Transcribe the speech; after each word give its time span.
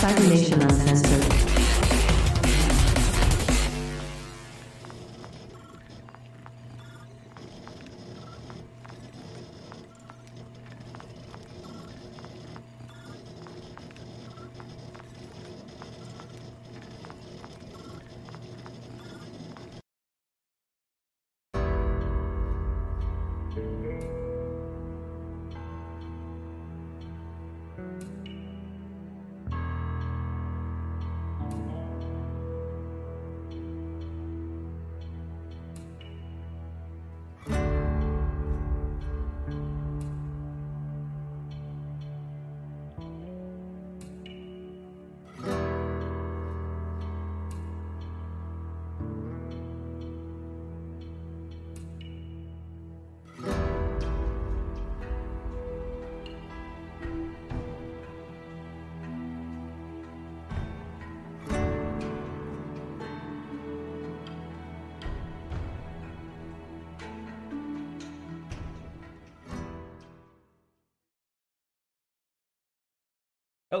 Cybernation 0.00 0.62
Uncensored. 0.62 1.09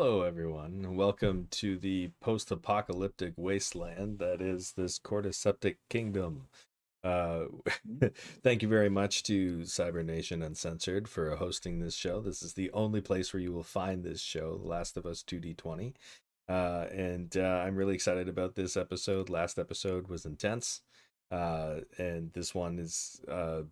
Hello, 0.02 0.22
everyone. 0.22 0.96
Welcome 0.96 1.48
to 1.50 1.76
the 1.76 2.08
post 2.22 2.50
apocalyptic 2.50 3.34
wasteland 3.36 4.18
that 4.18 4.40
is 4.40 4.72
this 4.72 4.98
Cordyceptic 4.98 5.76
kingdom. 5.90 6.48
Uh, 7.04 7.42
thank 8.42 8.62
you 8.62 8.68
very 8.68 8.88
much 8.88 9.22
to 9.24 9.66
Cybernation 9.66 10.40
Uncensored 10.40 11.06
for 11.06 11.36
hosting 11.36 11.80
this 11.80 11.94
show. 11.94 12.22
This 12.22 12.42
is 12.42 12.54
the 12.54 12.70
only 12.72 13.02
place 13.02 13.34
where 13.34 13.42
you 13.42 13.52
will 13.52 13.62
find 13.62 14.02
this 14.02 14.22
show, 14.22 14.56
The 14.56 14.68
Last 14.68 14.96
of 14.96 15.04
Us 15.04 15.22
2D20. 15.22 15.92
Uh, 16.48 16.86
and 16.90 17.36
uh, 17.36 17.62
I'm 17.62 17.76
really 17.76 17.94
excited 17.94 18.26
about 18.26 18.54
this 18.54 18.78
episode. 18.78 19.28
Last 19.28 19.58
episode 19.58 20.08
was 20.08 20.24
intense. 20.24 20.80
Uh, 21.30 21.80
and 21.98 22.32
this 22.32 22.54
one 22.54 22.78
is 22.78 23.20
uh, 23.30 23.64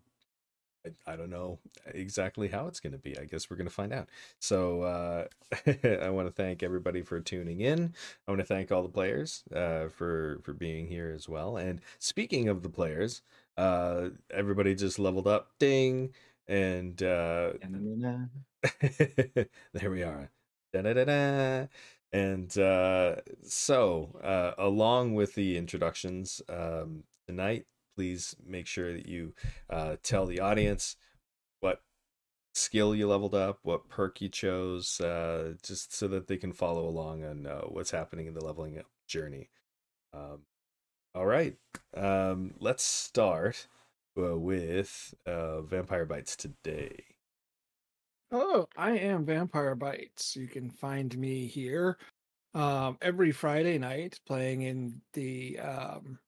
I, 0.85 1.13
I 1.13 1.15
don't 1.15 1.29
know 1.29 1.59
exactly 1.87 2.47
how 2.47 2.67
it's 2.67 2.79
going 2.79 2.93
to 2.93 2.99
be. 2.99 3.17
I 3.17 3.25
guess 3.25 3.49
we're 3.49 3.57
going 3.57 3.67
to 3.67 3.73
find 3.73 3.93
out. 3.93 4.09
So 4.39 4.81
uh, 4.83 5.25
I 6.01 6.09
want 6.09 6.27
to 6.27 6.33
thank 6.33 6.63
everybody 6.63 7.01
for 7.01 7.19
tuning 7.19 7.61
in. 7.61 7.93
I 8.27 8.31
want 8.31 8.39
to 8.39 8.45
thank 8.45 8.71
all 8.71 8.83
the 8.83 8.89
players 8.89 9.43
uh, 9.53 9.89
for 9.89 10.39
for 10.43 10.53
being 10.53 10.87
here 10.87 11.11
as 11.15 11.27
well. 11.27 11.57
And 11.57 11.81
speaking 11.99 12.47
of 12.47 12.63
the 12.63 12.69
players, 12.69 13.21
uh, 13.57 14.09
everybody 14.31 14.75
just 14.75 14.99
leveled 14.99 15.27
up. 15.27 15.51
Ding! 15.59 16.13
And 16.47 17.01
uh, 17.03 17.53
there 19.73 19.91
we 19.91 20.03
are. 20.03 20.31
Da-da-da-da. 20.73 21.67
And 22.11 22.57
uh, 22.57 23.17
so, 23.43 24.19
uh, 24.23 24.53
along 24.57 25.13
with 25.13 25.35
the 25.35 25.57
introductions 25.57 26.41
um, 26.49 27.03
tonight, 27.27 27.65
please 27.99 28.33
make 28.47 28.65
sure 28.65 28.93
that 28.93 29.07
you 29.07 29.33
uh, 29.69 29.97
tell 30.01 30.25
the 30.25 30.39
audience 30.39 30.95
what 31.59 31.81
skill 32.53 32.95
you 32.95 33.05
leveled 33.05 33.35
up, 33.35 33.59
what 33.63 33.89
perk 33.89 34.21
you 34.21 34.29
chose, 34.29 35.01
uh, 35.01 35.55
just 35.61 35.93
so 35.93 36.07
that 36.07 36.27
they 36.27 36.37
can 36.37 36.53
follow 36.53 36.87
along 36.87 37.25
on 37.25 37.45
uh, 37.45 37.59
what's 37.63 37.91
happening 37.91 38.25
in 38.25 38.33
the 38.33 38.45
leveling 38.45 38.79
up 38.79 38.85
journey. 39.05 39.49
Um, 40.13 40.43
all 41.13 41.25
right, 41.25 41.57
um, 41.93 42.53
let's 42.61 42.85
start 42.85 43.67
uh, 44.17 44.37
with 44.37 45.13
uh, 45.25 45.59
Vampire 45.63 46.05
Bites 46.05 46.37
today. 46.37 47.03
Hello, 48.31 48.69
I 48.77 48.91
am 48.91 49.25
Vampire 49.25 49.75
Bites. 49.75 50.37
You 50.37 50.47
can 50.47 50.69
find 50.69 51.17
me 51.17 51.47
here 51.47 51.97
um, 52.53 52.97
every 53.01 53.33
Friday 53.33 53.77
night 53.77 54.21
playing 54.25 54.61
in 54.61 55.01
the 55.11 55.59
um, 55.59 56.19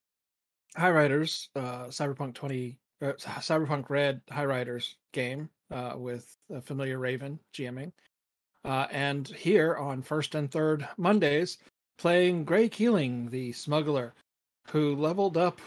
High 0.76 0.92
Riders, 0.92 1.50
uh, 1.56 1.86
Cyberpunk 1.86 2.34
20, 2.34 2.78
uh, 3.02 3.14
Cyberpunk 3.14 3.90
Red 3.90 4.22
High 4.30 4.46
Riders 4.46 4.96
game 5.12 5.50
uh, 5.72 5.94
with 5.98 6.38
familiar 6.64 6.98
Raven 7.00 7.40
GMing. 7.54 7.92
Uh, 8.64 8.88
and 8.92 9.28
here 9.28 9.76
on 9.76 10.02
first 10.02 10.36
and 10.36 10.52
third 10.52 10.88
Mondays, 10.98 11.58
playing 11.98 12.46
Grey 12.46 12.70
Keeling, 12.70 13.30
the 13.30 13.52
smuggler, 13.54 14.14
who 14.70 14.96
leveled 14.96 15.38
up 15.38 15.59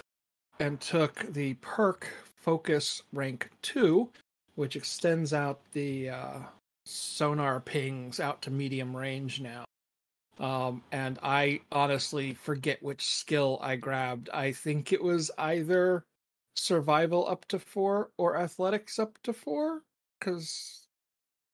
and 0.60 0.80
took 0.80 1.20
the 1.32 1.54
perk 1.54 2.08
Focus 2.36 3.02
Rank 3.12 3.50
2, 3.62 4.08
which 4.54 4.76
extends 4.76 5.32
out 5.32 5.60
the 5.72 6.10
uh, 6.10 6.38
sonar 6.84 7.60
pings 7.60 8.20
out 8.20 8.42
to 8.42 8.50
medium 8.50 8.96
range 8.96 9.40
now. 9.40 9.64
Um, 10.38 10.82
and 10.90 11.18
I 11.22 11.60
honestly 11.70 12.34
forget 12.34 12.82
which 12.82 13.06
skill 13.06 13.58
I 13.62 13.76
grabbed. 13.76 14.30
I 14.30 14.52
think 14.52 14.92
it 14.92 15.02
was 15.02 15.30
either 15.38 16.04
survival 16.56 17.28
up 17.28 17.46
to 17.48 17.58
four 17.58 18.10
or 18.16 18.36
athletics 18.36 18.98
up 18.98 19.18
to 19.22 19.32
four, 19.32 19.82
because 20.18 20.86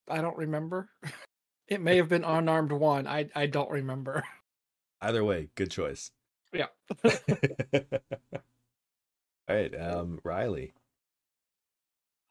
I 0.08 0.20
don't 0.20 0.36
remember. 0.36 0.88
it 1.69 1.80
may 1.80 1.96
have 1.96 2.08
been 2.08 2.24
unarmed 2.24 2.72
one. 2.72 3.06
I 3.06 3.28
I 3.34 3.46
don't 3.46 3.70
remember. 3.70 4.24
Either 5.02 5.24
way, 5.24 5.48
good 5.54 5.70
choice. 5.70 6.10
Yeah. 6.52 6.66
All 9.48 9.56
right, 9.56 9.74
um, 9.80 10.20
Riley. 10.24 10.74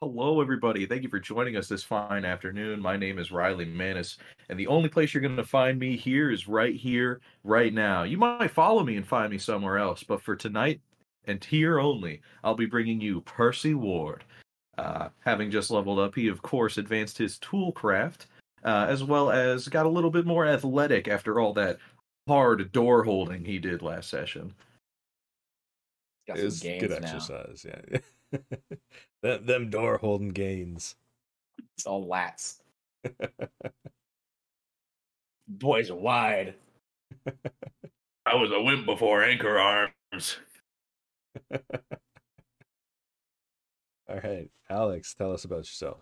Hello, 0.02 0.40
everybody. 0.40 0.86
Thank 0.86 1.04
you 1.04 1.10
for 1.10 1.20
joining 1.20 1.58
us 1.58 1.68
this 1.68 1.84
fine 1.84 2.24
afternoon. 2.24 2.82
My 2.82 2.96
name 2.96 3.20
is 3.20 3.34
Riley 3.34 3.66
Manis, 3.66 4.18
and 4.48 4.58
the 4.58 4.68
only 4.68 4.88
place 4.88 5.14
you're 5.14 5.20
going 5.20 5.36
to 5.36 5.44
find 5.44 5.78
me 5.78 5.98
here 5.98 6.32
is 6.32 6.48
right 6.48 6.74
here, 6.74 7.20
right 7.44 7.74
now. 7.74 8.04
You 8.04 8.18
might 8.18 8.50
follow 8.52 8.82
me 8.82 8.96
and 8.96 9.06
find 9.06 9.30
me 9.30 9.38
somewhere 9.38 9.78
else, 9.78 10.02
but 10.02 10.22
for 10.22 10.38
tonight 10.38 10.80
and 11.26 11.44
here 11.44 11.82
only, 11.82 12.22
I'll 12.46 12.56
be 12.56 12.66
bringing 12.66 13.02
you 13.02 13.20
Percy 13.22 13.74
Ward. 13.74 14.24
Uh, 14.78 15.10
having 15.26 15.52
just 15.52 15.70
leveled 15.70 16.00
up, 16.00 16.16
he 16.16 16.30
of 16.30 16.42
course 16.42 16.78
advanced 16.78 17.18
his 17.18 17.38
toolcraft, 17.40 18.28
uh, 18.64 18.86
as 18.88 19.04
well 19.04 19.30
as 19.30 19.68
got 19.68 19.86
a 19.86 19.90
little 19.90 20.12
bit 20.12 20.26
more 20.26 20.46
athletic 20.46 21.10
after 21.10 21.42
all 21.42 21.52
that 21.56 21.78
hard 22.26 22.72
door 22.72 23.04
holding 23.04 23.44
he 23.44 23.60
did 23.60 23.82
last 23.82 24.10
session. 24.10 24.54
Got 26.26 26.38
It 26.38 26.40
some 26.40 26.46
was 26.46 26.60
gains 26.62 26.84
good 26.84 26.92
now. 26.92 26.96
exercise, 26.96 27.66
yeah. 27.68 28.00
them, 29.22 29.46
them 29.46 29.70
door 29.70 29.98
holding 29.98 30.30
gains. 30.30 30.96
It's 31.76 31.86
all 31.86 32.08
lats. 32.08 32.60
Boys 35.48 35.90
are 35.90 35.96
wide. 35.96 36.56
I 38.26 38.36
was 38.36 38.52
a 38.52 38.62
wimp 38.62 38.86
before 38.86 39.24
anchor 39.24 39.58
arms. 39.58 40.38
All 44.10 44.20
right, 44.24 44.50
Alex, 44.70 45.14
tell 45.14 45.34
us 45.34 45.46
about 45.46 45.60
yourself. 45.60 46.02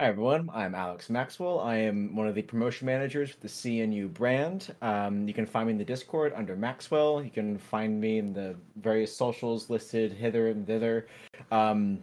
Hi 0.00 0.08
everyone, 0.08 0.50
I'm 0.52 0.74
Alex 0.74 1.10
Maxwell. 1.10 1.60
I 1.60 1.76
am 1.76 2.16
one 2.16 2.26
of 2.26 2.34
the 2.34 2.42
promotion 2.42 2.86
managers 2.86 3.30
for 3.30 3.40
the 3.40 3.48
CNU 3.48 4.12
brand. 4.12 4.74
Um, 4.80 5.28
you 5.28 5.34
can 5.34 5.46
find 5.46 5.66
me 5.66 5.72
in 5.72 5.78
the 5.78 5.84
Discord 5.84 6.32
under 6.34 6.56
Maxwell. 6.56 7.22
You 7.22 7.30
can 7.30 7.58
find 7.58 8.00
me 8.00 8.18
in 8.18 8.32
the 8.32 8.56
various 8.76 9.14
socials 9.14 9.70
listed 9.70 10.12
hither 10.12 10.48
and 10.48 10.66
thither. 10.66 11.06
Um, 11.52 12.02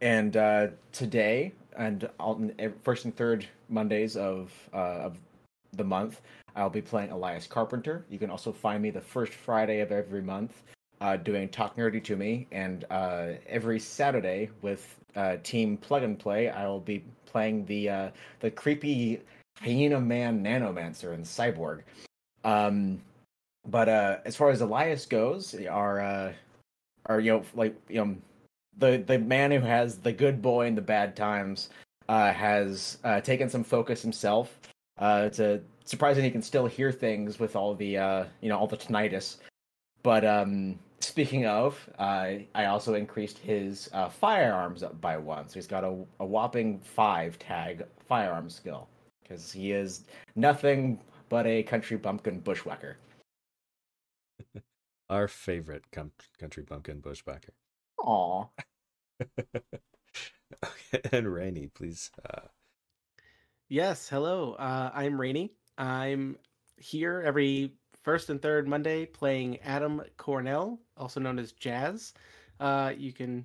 and 0.00 0.36
uh, 0.36 0.68
today, 0.90 1.52
and 1.76 2.08
first 2.82 3.04
and 3.04 3.14
third 3.14 3.46
Mondays 3.68 4.16
of 4.16 4.50
uh, 4.72 5.04
of 5.04 5.18
the 5.74 5.84
month, 5.84 6.22
I'll 6.56 6.70
be 6.70 6.82
playing 6.82 7.10
Elias 7.10 7.46
Carpenter. 7.46 8.06
You 8.08 8.18
can 8.18 8.30
also 8.30 8.50
find 8.50 8.82
me 8.82 8.90
the 8.90 9.00
first 9.00 9.34
Friday 9.34 9.80
of 9.80 9.92
every 9.92 10.22
month 10.22 10.62
uh, 11.00 11.16
doing 11.16 11.48
Talk 11.48 11.76
Nerdy 11.76 12.02
to 12.04 12.16
Me, 12.16 12.46
and 12.52 12.84
uh, 12.90 13.32
every 13.46 13.78
Saturday 13.78 14.50
with 14.62 14.96
uh, 15.16 15.36
Team 15.42 15.76
Plug 15.76 16.02
and 16.02 16.18
Play, 16.18 16.48
I 16.50 16.66
will 16.66 16.80
be 16.80 17.04
playing 17.26 17.64
the 17.66 17.88
uh, 17.88 18.10
the 18.40 18.50
creepy 18.50 19.20
hyena 19.60 20.00
man 20.00 20.42
nanomancer 20.42 21.14
in 21.14 21.22
Cyborg. 21.22 21.82
Um, 22.44 23.00
but 23.66 23.88
uh, 23.88 24.18
as 24.24 24.36
far 24.36 24.50
as 24.50 24.60
Elias 24.60 25.06
goes, 25.06 25.54
our 25.68 26.00
uh, 26.00 26.32
our 27.06 27.20
you 27.20 27.32
know 27.32 27.42
like 27.54 27.74
you 27.88 28.04
know 28.04 28.16
the 28.78 29.02
the 29.06 29.18
man 29.18 29.50
who 29.50 29.60
has 29.60 29.98
the 29.98 30.12
good 30.12 30.40
boy 30.40 30.66
in 30.66 30.74
the 30.74 30.82
bad 30.82 31.16
times 31.16 31.70
has 32.08 32.98
taken 33.22 33.48
some 33.48 33.64
focus 33.64 34.02
himself. 34.02 34.58
It's 35.00 35.38
a 35.38 35.60
surprising 35.88 36.22
he 36.22 36.30
can 36.30 36.42
still 36.42 36.66
hear 36.66 36.92
things 36.92 37.38
with 37.38 37.56
all 37.56 37.74
the 37.74 37.96
uh, 37.96 38.24
you 38.40 38.48
know 38.48 38.58
all 38.58 38.66
the 38.66 38.76
tinnitus. 38.76 39.36
But 40.02 40.24
um, 40.24 40.78
speaking 41.00 41.46
of, 41.46 41.88
uh, 41.98 42.30
I 42.54 42.64
also 42.66 42.94
increased 42.94 43.38
his 43.38 43.88
uh, 43.92 44.08
firearms 44.08 44.82
up 44.82 45.00
by 45.00 45.16
one, 45.16 45.48
so 45.48 45.54
he's 45.54 45.66
got 45.66 45.84
a, 45.84 45.96
a 46.20 46.26
whopping 46.26 46.80
five 46.80 47.38
tag 47.38 47.84
firearm 48.08 48.50
skill 48.50 48.88
because 49.22 49.52
he 49.52 49.72
is 49.72 50.04
nothing 50.36 50.98
but 51.28 51.46
a 51.46 51.62
country 51.62 51.96
bumpkin 51.96 52.40
bushwhacker. 52.40 52.96
Our 55.10 55.28
favorite 55.28 55.84
com- 55.92 56.12
country 56.38 56.62
bumpkin 56.62 57.00
bushwhacker. 57.00 57.54
Aw. 58.04 58.44
okay, 59.40 61.00
and 61.12 61.32
Rainey, 61.32 61.68
please. 61.74 62.10
Uh, 62.28 62.48
Yes, 63.70 64.08
hello. 64.08 64.54
Uh, 64.54 64.90
I'm 64.94 65.20
Rainey. 65.20 65.52
I'm 65.76 66.38
here 66.78 67.22
every 67.22 67.74
first 68.08 68.30
and 68.30 68.40
third 68.40 68.66
Monday 68.66 69.04
playing 69.04 69.58
Adam 69.60 70.00
Cornell, 70.16 70.80
also 70.96 71.20
known 71.20 71.38
as 71.38 71.52
Jazz. 71.52 72.14
Uh, 72.58 72.90
you 72.96 73.12
can 73.12 73.44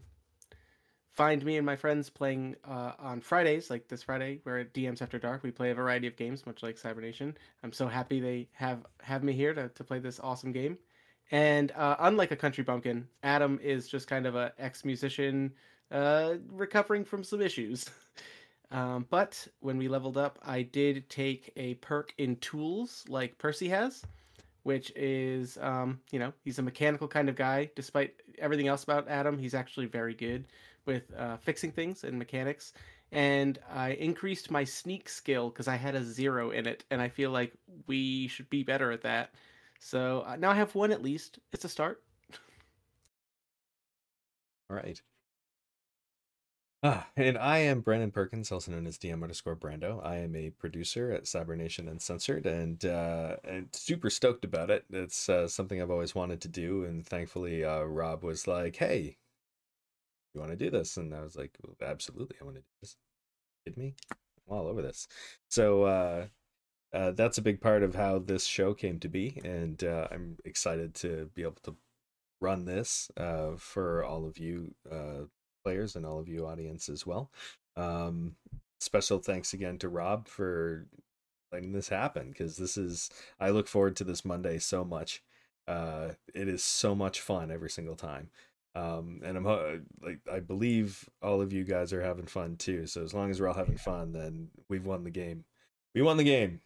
find 1.12 1.44
me 1.44 1.58
and 1.58 1.66
my 1.66 1.76
friends 1.76 2.10
playing 2.10 2.56
uh, 2.64 2.94
on 2.98 3.20
Fridays, 3.20 3.70
like 3.70 3.90
this 3.90 4.04
Friday. 4.04 4.40
We're 4.46 4.60
at 4.60 4.74
DMs 4.74 5.02
After 5.02 5.20
Dark. 5.20 5.44
We 5.44 5.52
play 5.52 5.72
a 5.72 5.76
variety 5.76 6.08
of 6.08 6.16
games, 6.16 6.46
much 6.46 6.64
like 6.64 6.78
Cybernation. 6.78 7.36
I'm 7.62 7.74
so 7.74 7.90
happy 7.90 8.22
they 8.22 8.48
have 8.54 8.86
have 9.02 9.22
me 9.22 9.34
here 9.34 9.54
to, 9.54 9.68
to 9.68 9.84
play 9.84 10.00
this 10.00 10.22
awesome 10.22 10.54
game. 10.54 10.78
And 11.30 11.74
uh, 11.74 11.98
unlike 12.00 12.32
a 12.32 12.38
country 12.38 12.64
bumpkin, 12.64 13.10
Adam 13.22 13.60
is 13.62 13.90
just 13.90 14.08
kind 14.08 14.26
of 14.26 14.38
a 14.38 14.54
ex 14.60 14.86
musician 14.86 15.52
uh, 15.92 16.36
recovering 16.50 17.04
from 17.04 17.26
some 17.26 17.42
issues. 17.42 17.84
Um, 18.72 19.06
but 19.12 19.48
when 19.60 19.78
we 19.78 19.88
leveled 19.88 20.18
up, 20.18 20.40
I 20.42 20.64
did 20.64 21.08
take 21.08 21.52
a 21.56 21.76
perk 21.76 22.12
in 22.18 22.38
tools 22.38 23.06
like 23.08 23.38
Percy 23.38 23.70
has, 23.70 24.04
which 24.64 24.92
is, 24.96 25.58
um, 25.62 26.00
you 26.12 26.20
know, 26.20 26.34
he's 26.44 26.60
a 26.60 26.62
mechanical 26.62 27.08
kind 27.08 27.30
of 27.30 27.36
guy. 27.36 27.70
Despite 27.76 28.16
everything 28.40 28.68
else 28.68 28.84
about 28.84 29.08
Adam, 29.08 29.38
he's 29.38 29.54
actually 29.54 29.86
very 29.86 30.14
good 30.14 30.46
with 30.86 31.14
uh, 31.18 31.38
fixing 31.38 31.72
things 31.72 32.04
and 32.04 32.18
mechanics. 32.18 32.74
And 33.12 33.60
I 33.72 33.92
increased 33.92 34.50
my 34.50 34.64
sneak 34.64 35.08
skill 35.08 35.50
because 35.50 35.68
I 35.68 35.76
had 35.76 35.96
a 35.96 36.04
zero 36.04 36.50
in 36.52 36.66
it, 36.68 36.84
and 36.90 37.02
I 37.02 37.10
feel 37.10 37.30
like 37.32 37.54
we 37.88 38.28
should 38.28 38.50
be 38.50 38.64
better 38.64 38.92
at 38.92 39.04
that. 39.04 39.32
So 39.80 40.24
uh, 40.28 40.36
now 40.38 40.52
I 40.52 40.56
have 40.56 40.74
one 40.76 40.92
at 40.92 41.04
least. 41.04 41.40
It's 41.52 41.66
a 41.66 41.70
start. 41.70 42.02
all 44.70 44.78
right. 44.78 45.02
Ah, 46.86 47.08
and 47.16 47.38
I 47.38 47.60
am 47.60 47.80
Brandon 47.82 48.12
Perkins, 48.12 48.52
also 48.52 48.72
known 48.72 48.86
as 48.88 48.98
DM 48.98 49.24
underscore 49.24 49.56
Brando. 49.56 50.04
I 50.06 50.18
am 50.18 50.36
a 50.36 50.50
producer 50.50 51.12
at 51.12 51.28
Cybernation 51.28 51.88
Uncensored, 51.88 52.46
and 52.46 52.84
uh, 52.86 53.38
and 53.46 53.70
super 53.74 54.10
stoked 54.10 54.44
about 54.44 54.70
it. 54.70 54.84
It's 54.92 55.30
uh, 55.30 55.48
something 55.48 55.82
I've 55.82 55.92
always 55.92 56.14
wanted 56.14 56.42
to 56.42 56.50
do, 56.50 56.84
and 56.84 57.06
thankfully, 57.08 57.64
uh, 57.64 57.84
Rob 57.84 58.24
was 58.24 58.48
like, 58.48 58.76
"Hey, 58.76 59.18
you 60.34 60.40
want 60.40 60.52
to 60.52 60.58
do 60.58 60.70
this?" 60.70 60.98
And 60.98 61.14
I 61.14 61.22
was 61.22 61.36
like, 61.36 61.52
well, 61.64 61.76
"Absolutely, 61.90 62.38
I 62.42 62.44
want 62.44 62.56
to 62.58 62.62
do 62.62 62.68
this." 62.82 62.98
Kid 63.66 63.78
me? 63.78 63.96
I'm 64.12 64.58
all 64.58 64.68
over 64.68 64.82
this. 64.82 65.08
So 65.50 65.84
uh, 65.84 66.28
uh, 66.94 67.12
that's 67.12 67.38
a 67.40 67.44
big 67.44 67.62
part 67.62 67.84
of 67.84 67.96
how 67.96 68.20
this 68.20 68.46
show 68.46 68.74
came 68.74 69.00
to 69.02 69.10
be, 69.10 69.42
and 69.46 69.84
uh, 69.84 70.08
I'm 70.12 70.38
excited 70.46 70.96
to 70.96 71.32
be 71.36 71.44
able 71.44 71.58
to 71.64 71.76
run 72.42 72.66
this 72.66 73.12
uh, 73.18 73.52
for 73.58 74.04
all 74.04 74.28
of 74.28 74.38
you 74.38 74.76
uh, 74.92 75.26
players 75.64 75.96
and 75.96 76.06
all 76.06 76.20
of 76.20 76.28
you 76.28 76.46
audience 76.46 76.90
as 76.90 77.06
well. 77.06 77.32
Um, 77.76 78.36
special 78.80 79.20
thanks 79.20 79.54
again 79.54 79.78
to 79.80 79.90
Rob 79.90 80.28
for 80.28 80.88
letting 81.52 81.72
this 81.72 81.90
happen 81.90 82.30
because 82.30 82.58
this 82.58 82.78
is 82.78 83.10
I 83.40 83.50
look 83.50 83.68
forward 83.68 83.96
to 83.98 84.04
this 84.04 84.26
Monday 84.26 84.60
so 84.60 84.84
much. 84.84 85.24
Uh, 85.68 86.10
it 86.34 86.48
is 86.48 86.64
so 86.64 86.94
much 86.94 87.22
fun 87.22 87.52
every 87.52 87.70
single 87.70 87.96
time. 87.96 88.30
Um, 88.76 89.22
and 89.24 89.38
I'm 89.38 89.46
like 90.02 90.20
I 90.32 90.40
believe 90.40 91.08
all 91.22 91.42
of 91.42 91.54
you 91.54 91.64
guys 91.64 91.94
are 91.94 92.02
having 92.02 92.26
fun 92.26 92.56
too. 92.58 92.88
So 92.88 93.04
as 93.04 93.14
long 93.14 93.30
as 93.30 93.40
we're 93.40 93.48
all 93.48 93.54
having 93.54 93.78
fun, 93.78 94.12
then 94.14 94.50
we've 94.68 94.86
won 94.86 95.04
the 95.04 95.12
game. 95.12 95.46
We 95.94 96.02
won 96.02 96.18
the 96.18 96.24
game. 96.24 96.60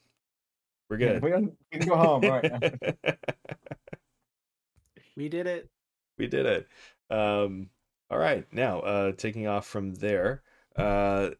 We're 0.89 0.97
good. 0.97 1.21
We 1.21 1.31
can, 1.31 1.57
we 1.71 1.79
can 1.79 1.89
go 1.89 1.97
home, 1.97 2.21
right? 2.21 2.73
We 5.17 5.29
did 5.29 5.47
it. 5.47 5.67
we 6.19 6.27
did 6.27 6.45
it. 6.45 6.67
Um, 7.09 7.69
all 8.09 8.17
right, 8.17 8.45
now 8.51 8.79
uh, 8.79 9.11
taking 9.11 9.47
off 9.47 9.65
from 9.65 9.95
there, 9.95 10.41
uh, 10.75 11.31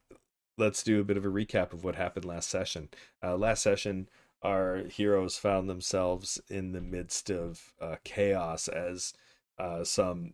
let's 0.57 0.83
do 0.83 0.99
a 0.99 1.03
bit 1.03 1.17
of 1.17 1.25
a 1.25 1.29
recap 1.29 1.73
of 1.73 1.83
what 1.83 1.95
happened 1.95 2.25
last 2.25 2.49
session. 2.49 2.89
Uh, 3.23 3.37
last 3.37 3.63
session, 3.63 4.09
our 4.41 4.83
heroes 4.89 5.37
found 5.37 5.69
themselves 5.69 6.41
in 6.49 6.71
the 6.71 6.81
midst 6.81 7.29
of 7.29 7.73
uh, 7.81 7.95
chaos 8.03 8.67
as 8.67 9.13
uh, 9.57 9.83
some 9.83 10.33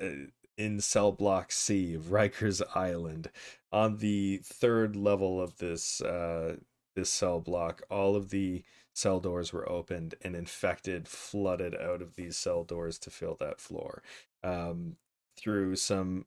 uh, 0.00 0.26
in 0.56 0.80
cell 0.80 1.12
block 1.12 1.50
C 1.50 1.94
of 1.94 2.04
Rikers 2.04 2.62
Island. 2.74 3.30
On 3.72 3.98
the 3.98 4.40
third 4.44 4.96
level 4.96 5.40
of 5.40 5.58
this 5.58 6.00
uh, 6.00 6.56
this 6.94 7.10
cell 7.10 7.40
block, 7.40 7.82
all 7.90 8.16
of 8.16 8.30
the 8.30 8.64
cell 8.92 9.20
doors 9.20 9.52
were 9.52 9.68
opened 9.70 10.14
and 10.22 10.34
infected 10.34 11.08
flooded 11.08 11.74
out 11.74 12.02
of 12.02 12.16
these 12.16 12.36
cell 12.36 12.64
doors 12.64 12.98
to 12.98 13.10
fill 13.10 13.36
that 13.40 13.60
floor. 13.60 14.02
Um, 14.42 14.96
through 15.36 15.76
some 15.76 16.26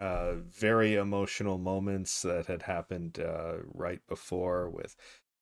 uh, 0.00 0.34
very 0.34 0.94
emotional 0.96 1.58
moments 1.58 2.22
that 2.22 2.46
had 2.46 2.62
happened 2.62 3.20
uh, 3.20 3.58
right 3.74 4.00
before 4.08 4.68
with 4.70 4.96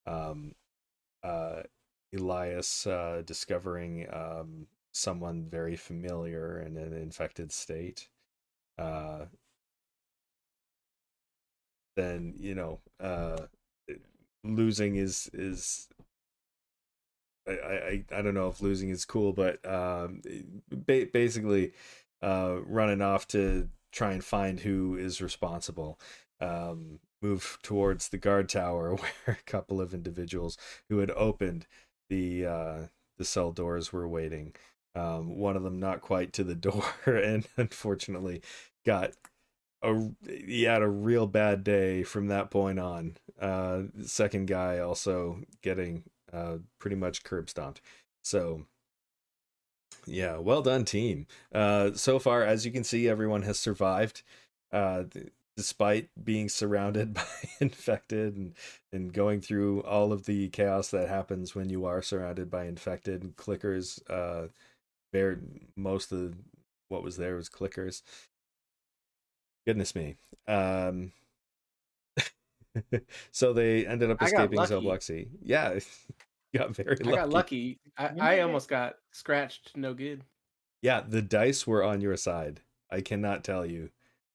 um, 0.07 0.55
uh, 1.23 1.63
Elias 2.17 2.87
uh, 2.87 3.23
discovering 3.27 4.06
um, 4.13 4.67
someone 4.93 5.47
very 5.51 5.77
familiar 5.77 6.61
in 6.61 6.77
an 6.77 6.93
infected 6.94 7.53
state. 7.53 8.09
Uh, 8.79 9.27
then 11.97 12.35
you 12.39 12.55
know 12.55 12.81
uh, 13.01 13.37
losing 14.44 14.97
is 14.97 15.31
is 15.32 15.89
I, 17.47 17.53
I 17.53 18.05
I 18.19 18.23
don't 18.23 18.35
know 18.35 18.49
if 18.49 18.61
losing 18.61 18.91
is 18.91 19.05
cool, 19.05 19.32
but 19.32 19.65
um, 19.67 20.23
ba- 20.70 21.09
basically 21.13 21.73
uh, 22.22 22.56
running 22.65 23.03
off 23.03 23.27
to 23.29 23.69
try 23.93 24.12
and 24.12 24.24
find 24.24 24.60
who 24.60 24.96
is 24.96 25.20
responsible. 25.20 25.98
Um, 26.41 27.00
move 27.22 27.58
towards 27.62 28.08
the 28.08 28.19
guard 28.19 28.48
tower 28.48 28.94
where 29.24 29.39
a 29.39 29.50
couple 29.50 29.81
of 29.81 29.93
individuals 29.93 30.56
who 30.89 30.98
had 30.98 31.10
opened 31.10 31.67
the 32.08 32.46
uh, 32.46 32.79
the 33.19 33.24
cell 33.24 33.53
doors 33.53 33.93
were 33.93 34.08
waiting. 34.08 34.55
Um, 34.94 35.36
one 35.36 35.56
of 35.56 35.62
them 35.62 35.79
not 35.79 36.00
quite 36.00 36.32
to 36.34 36.44
the 36.44 36.55
door, 36.56 36.84
and 37.06 37.46
unfortunately 37.56 38.43
got 38.84 39.12
a 39.82 40.10
he 40.27 40.65
had 40.65 40.82
a 40.82 40.89
real 40.89 41.27
bad 41.27 41.65
day 41.65 42.03
from 42.03 42.29
that 42.29 42.50
point 42.50 42.79
on. 42.79 43.17
Uh, 43.41 43.82
second 44.05 44.46
guy 44.46 44.79
also 44.79 45.41
getting 45.62 46.05
uh, 46.32 46.56
pretty 46.79 46.96
much 46.96 47.24
curb 47.24 47.48
stomped. 47.48 47.81
So 48.22 48.67
yeah, 50.10 50.36
well 50.38 50.62
done, 50.62 50.84
team. 50.84 51.26
Uh, 51.55 51.93
so 51.94 52.19
far, 52.19 52.43
as 52.43 52.67
you 52.67 52.72
can 52.72 52.84
see, 52.84 53.08
everyone 53.08 53.43
has 53.43 53.58
survived, 53.58 54.22
uh, 54.72 55.05
th- 55.10 55.29
despite 55.56 56.08
being 56.22 56.48
surrounded 56.48 57.14
by 57.14 57.24
infected 57.60 58.36
and 58.36 58.55
and 58.93 59.12
going 59.12 59.40
through 59.40 59.82
all 59.82 60.12
of 60.12 60.26
the 60.26 60.48
chaos 60.48 60.90
that 60.90 61.08
happens 61.08 61.55
when 61.55 61.69
you 61.70 61.84
are 61.84 62.02
surrounded 62.02 62.50
by 62.50 62.64
infected 62.64 63.36
clickers. 63.36 64.00
Uh, 64.10 64.48
there, 65.12 65.38
most 65.76 66.12
of 66.12 66.34
what 66.88 67.02
was 67.02 67.17
there 67.17 67.36
was 67.36 67.48
clickers. 67.48 68.02
Goodness 69.67 69.94
me. 69.94 70.17
Um, 70.48 71.12
so 73.31 73.52
they 73.52 73.86
ended 73.86 74.10
up 74.10 74.22
escaping 74.22 74.64
Cell. 74.67 74.81
Block 74.81 75.02
C. 75.02 75.29
Yeah, 75.43 75.79
got 76.57 76.75
very 76.75 76.97
I 77.07 77.11
got 77.11 77.31
lucky. 77.31 77.79
I, 77.97 78.11
I 78.21 78.41
almost 78.41 78.69
got 78.69 78.95
scratched. 79.13 79.77
No 79.77 79.95
good. 79.95 80.25
Yeah, 80.83 81.03
the 81.07 81.23
dice 81.23 81.67
were 81.67 81.85
on 81.85 82.01
your 82.01 82.17
side. 82.17 82.61
I 82.91 83.01
cannot 83.01 83.45
tell 83.45 83.65
you. 83.65 83.91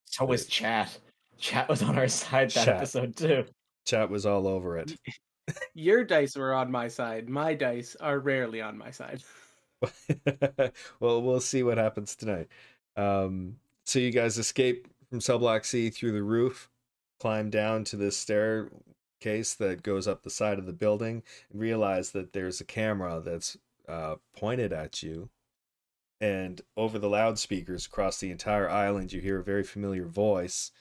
So 0.05 0.25
was 0.25 0.45
chat. 0.45 0.97
Chat 1.37 1.67
was 1.67 1.83
on 1.83 1.97
our 1.97 2.07
side 2.09 2.51
that 2.51 2.65
Chat. 2.65 2.77
episode 2.77 3.15
too. 3.15 3.45
Chat 3.85 4.09
was 4.09 4.25
all 4.25 4.47
over 4.47 4.77
it. 4.77 4.95
Your 5.75 6.03
dice 6.03 6.35
were 6.35 6.53
on 6.53 6.71
my 6.71 6.87
side. 6.87 7.29
My 7.29 7.53
dice 7.53 7.95
are 7.99 8.19
rarely 8.19 8.61
on 8.61 8.77
my 8.77 8.89
side. 8.89 9.21
well, 10.99 11.21
we'll 11.21 11.39
see 11.39 11.61
what 11.61 11.77
happens 11.77 12.15
tonight. 12.15 12.47
Um, 12.95 13.57
so 13.83 13.99
you 13.99 14.11
guys 14.11 14.39
escape 14.39 14.87
from 15.09 15.21
Cell 15.21 15.37
Block 15.37 15.65
C 15.65 15.91
through 15.91 16.13
the 16.13 16.23
roof, 16.23 16.69
climb 17.19 17.51
down 17.51 17.83
to 17.85 17.95
this 17.95 18.17
staircase 19.19 19.53
that 19.55 19.83
goes 19.83 20.07
up 20.07 20.23
the 20.23 20.29
side 20.29 20.59
of 20.59 20.65
the 20.65 20.73
building, 20.73 21.23
and 21.51 21.61
realize 21.61 22.11
that 22.11 22.33
there's 22.33 22.61
a 22.61 22.65
camera 22.65 23.21
that's 23.23 23.57
uh, 23.87 24.15
pointed 24.35 24.73
at 24.73 25.01
you. 25.03 25.29
And 26.21 26.61
over 26.77 26.97
the 26.97 27.09
loudspeakers 27.09 27.85
across 27.85 28.19
the 28.19 28.31
entire 28.31 28.69
island, 28.69 29.11
you 29.11 29.21
hear 29.21 29.39
a 29.39 29.43
very 29.43 29.63
familiar 29.63 30.05
voice, 30.05 30.71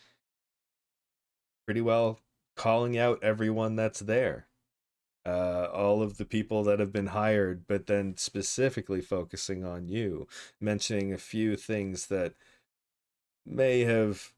pretty 1.67 1.81
well 1.81 2.21
calling 2.57 2.97
out 2.97 3.23
everyone 3.23 3.75
that's 3.75 3.99
there 3.99 4.47
uh, 5.27 5.69
all 5.73 6.03
of 6.03 6.19
the 6.19 6.25
people 6.25 6.63
that 6.65 6.79
have 6.79 6.93
been 6.93 7.09
hired, 7.09 7.67
but 7.67 7.87
then 7.87 8.17
specifically 8.17 9.01
focusing 9.01 9.65
on 9.65 9.89
you, 9.89 10.29
mentioning 10.61 11.13
a 11.13 11.19
few 11.19 11.57
things 11.57 12.07
that 12.07 12.35
may 13.47 13.81
have 13.81 14.33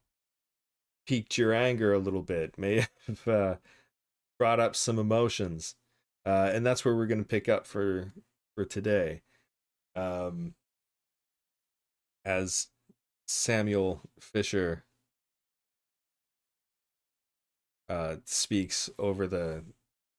piqued 1.05 1.37
your 1.37 1.53
anger 1.53 1.93
a 1.93 1.99
little 1.99 2.21
bit, 2.21 2.57
may 2.57 2.87
have 3.07 3.27
uh, 3.27 3.55
brought 4.37 4.59
up 4.59 4.75
some 4.75 4.99
emotions, 4.99 5.75
uh, 6.25 6.51
and 6.53 6.65
that's 6.65 6.83
where 6.85 6.95
we're 6.95 7.07
going 7.07 7.23
to 7.23 7.27
pick 7.27 7.49
up 7.49 7.65
for 7.65 8.13
for 8.55 8.65
today. 8.65 9.21
Um, 9.95 10.53
as 12.25 12.67
Samuel 13.27 14.01
Fisher 14.19 14.85
uh, 17.89 18.17
speaks 18.25 18.89
over 18.99 19.27
the 19.27 19.63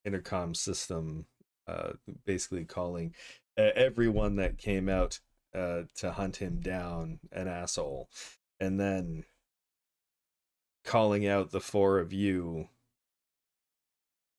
intercom 0.05 0.55
system, 0.55 1.27
uh, 1.67 1.93
basically 2.25 2.65
calling 2.65 3.15
everyone 3.57 4.37
that 4.37 4.57
came 4.57 4.89
out 4.89 5.21
uh, 5.55 5.83
to 5.97 6.13
hunt 6.13 6.37
him 6.37 6.61
down 6.61 7.19
an 7.33 7.49
asshole, 7.49 8.09
and 8.61 8.79
then 8.79 9.25
calling 10.85 11.27
out 11.27 11.51
the 11.51 11.61
four 11.61 11.99
of 11.99 12.13
you, 12.13 12.69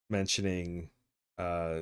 mentioning 0.10 0.90
uh, 1.38 1.82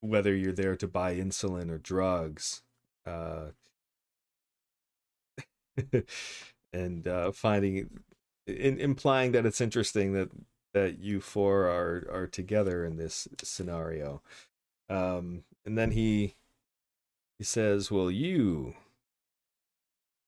whether 0.00 0.34
you're 0.34 0.52
there 0.52 0.76
to 0.76 0.88
buy 0.88 1.14
insulin 1.14 1.70
or 1.70 1.78
drugs. 1.78 2.62
Uh, 3.06 3.50
and 6.72 7.06
uh, 7.06 7.32
finding 7.32 7.88
in, 8.46 8.78
implying 8.78 9.32
that 9.32 9.46
it's 9.46 9.60
interesting 9.60 10.12
that 10.12 10.30
that 10.74 10.98
you 10.98 11.20
four 11.20 11.64
are 11.64 12.06
are 12.10 12.26
together 12.26 12.84
in 12.84 12.96
this 12.96 13.28
scenario. 13.42 14.22
Um, 14.88 15.44
and 15.64 15.78
then 15.78 15.92
he 15.92 16.34
he 17.38 17.44
says, 17.44 17.90
"Well, 17.90 18.10
you, 18.10 18.74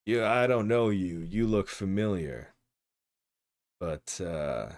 you, 0.06 0.25
I 0.25 0.46
don't 0.46 0.68
know 0.68 0.90
you. 0.90 1.18
You 1.20 1.46
look 1.46 1.68
familiar, 1.68 2.54
but 3.80 4.20
uh, 4.20 4.70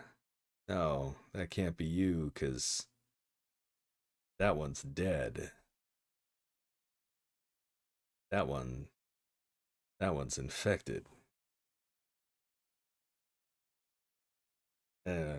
no, 0.69 1.17
that 1.33 1.51
can't 1.51 1.77
be 1.77 1.85
you, 1.85 2.31
cause 2.35 2.87
that 4.39 4.57
one's 4.57 4.83
dead. 4.83 5.53
That 8.31 8.47
one, 8.47 8.87
that 10.01 10.15
one's 10.15 10.39
infected." 10.39 11.07
Uh, 15.07 15.39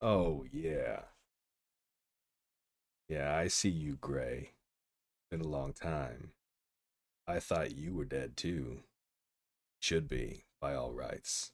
Oh, 0.00 0.44
yeah. 0.52 1.02
Yeah, 3.08 3.36
I 3.36 3.48
see 3.48 3.68
you, 3.70 3.96
Gray. 3.96 4.52
Been 5.30 5.40
a 5.40 5.48
long 5.48 5.72
time. 5.72 6.32
I 7.26 7.40
thought 7.40 7.76
you 7.76 7.94
were 7.94 8.04
dead 8.06 8.36
too. 8.36 8.84
Should 9.80 10.08
be, 10.08 10.44
by 10.60 10.74
all 10.74 10.92
rights. 10.92 11.52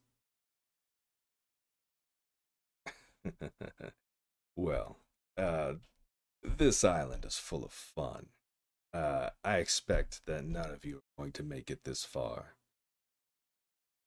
well, 4.56 4.98
uh, 5.36 5.74
this 6.42 6.84
island 6.84 7.24
is 7.24 7.38
full 7.38 7.64
of 7.64 7.72
fun. 7.72 8.26
Uh, 8.92 9.30
I 9.42 9.56
expect 9.56 10.26
that 10.26 10.44
none 10.44 10.70
of 10.70 10.84
you 10.84 10.98
are 10.98 11.22
going 11.22 11.32
to 11.32 11.42
make 11.42 11.70
it 11.70 11.84
this 11.84 12.04
far. 12.04 12.54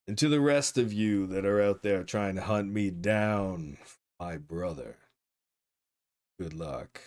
And 0.08 0.18
to 0.20 0.30
the 0.30 0.42
rest 0.42 0.78
of 0.78 0.94
you 0.94 1.26
that 1.28 1.46
are 1.46 1.62
out 1.62 1.82
there 1.82 2.04
trying 2.04 2.36
to 2.36 2.42
hunt 2.42 2.72
me 2.72 2.92
down 2.92 3.78
my 4.20 4.38
brother. 4.38 4.98
Good 6.40 6.54
luck. 6.54 7.02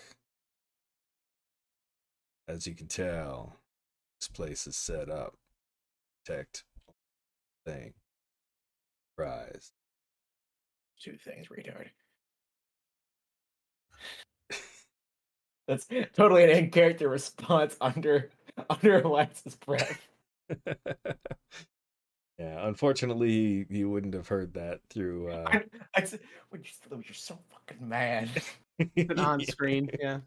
As 2.49 2.67
you 2.67 2.75
can 2.75 2.89
tell, 2.89 3.57
this 4.19 4.29
place 4.29 4.67
is 4.67 4.77
set 4.77 5.09
up. 5.09 5.35
Protect 6.25 6.65
thing. 7.65 7.95
Prize. 9.17 9.73
Two 11.01 11.17
things, 11.17 11.49
retard. 11.49 11.91
That's 15.69 15.87
totally 16.17 16.45
an 16.45 16.51
in 16.51 16.71
character 16.71 17.09
response 17.09 17.77
under 17.81 18.31
under 18.71 19.01
Alexa's 19.01 19.55
breath. 19.55 20.09
Yeah, 22.39 22.69
unfortunately, 22.69 23.67
you 23.69 23.91
wouldn't 23.91 24.15
have 24.15 24.29
heard 24.29 24.55
that 24.55 24.81
through. 24.89 25.29
Uh... 25.33 25.45
I, 25.47 25.65
I 25.95 26.05
said, 26.05 26.21
when 26.51 26.63
you're, 26.63 27.03
you're 27.03 27.15
so 27.15 27.39
fucking 27.51 27.89
mad. 27.89 28.31
on 29.17 29.41
screen, 29.41 29.91
yeah. 30.01 30.21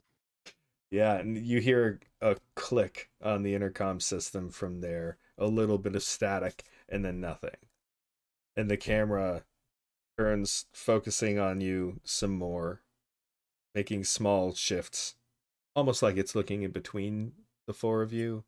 Yeah, 0.92 1.14
and 1.16 1.38
you 1.38 1.62
hear 1.62 2.02
a 2.20 2.36
click 2.56 3.10
on 3.24 3.44
the 3.44 3.56
intercom 3.56 4.02
system 4.02 4.50
from 4.50 4.82
there, 4.82 5.18
a 5.38 5.48
little 5.48 5.78
bit 5.78 5.96
of 5.96 6.04
static, 6.04 6.64
and 6.90 7.06
then 7.06 7.22
nothing. 7.22 7.56
And 8.58 8.70
the 8.70 8.76
camera 8.76 9.44
turns, 10.18 10.66
focusing 10.74 11.40
on 11.40 11.62
you 11.62 12.02
some 12.04 12.32
more, 12.32 12.82
making 13.74 14.04
small 14.04 14.54
shifts, 14.54 15.16
almost 15.76 16.02
like 16.04 16.18
it's 16.18 16.36
looking 16.36 16.64
in 16.64 16.72
between 16.72 17.34
the 17.68 17.74
four 17.74 18.02
of 18.02 18.14
you. 18.14 18.44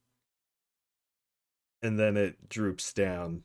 And 1.81 1.99
then 1.99 2.15
it 2.17 2.49
droops 2.49 2.93
down 2.93 3.43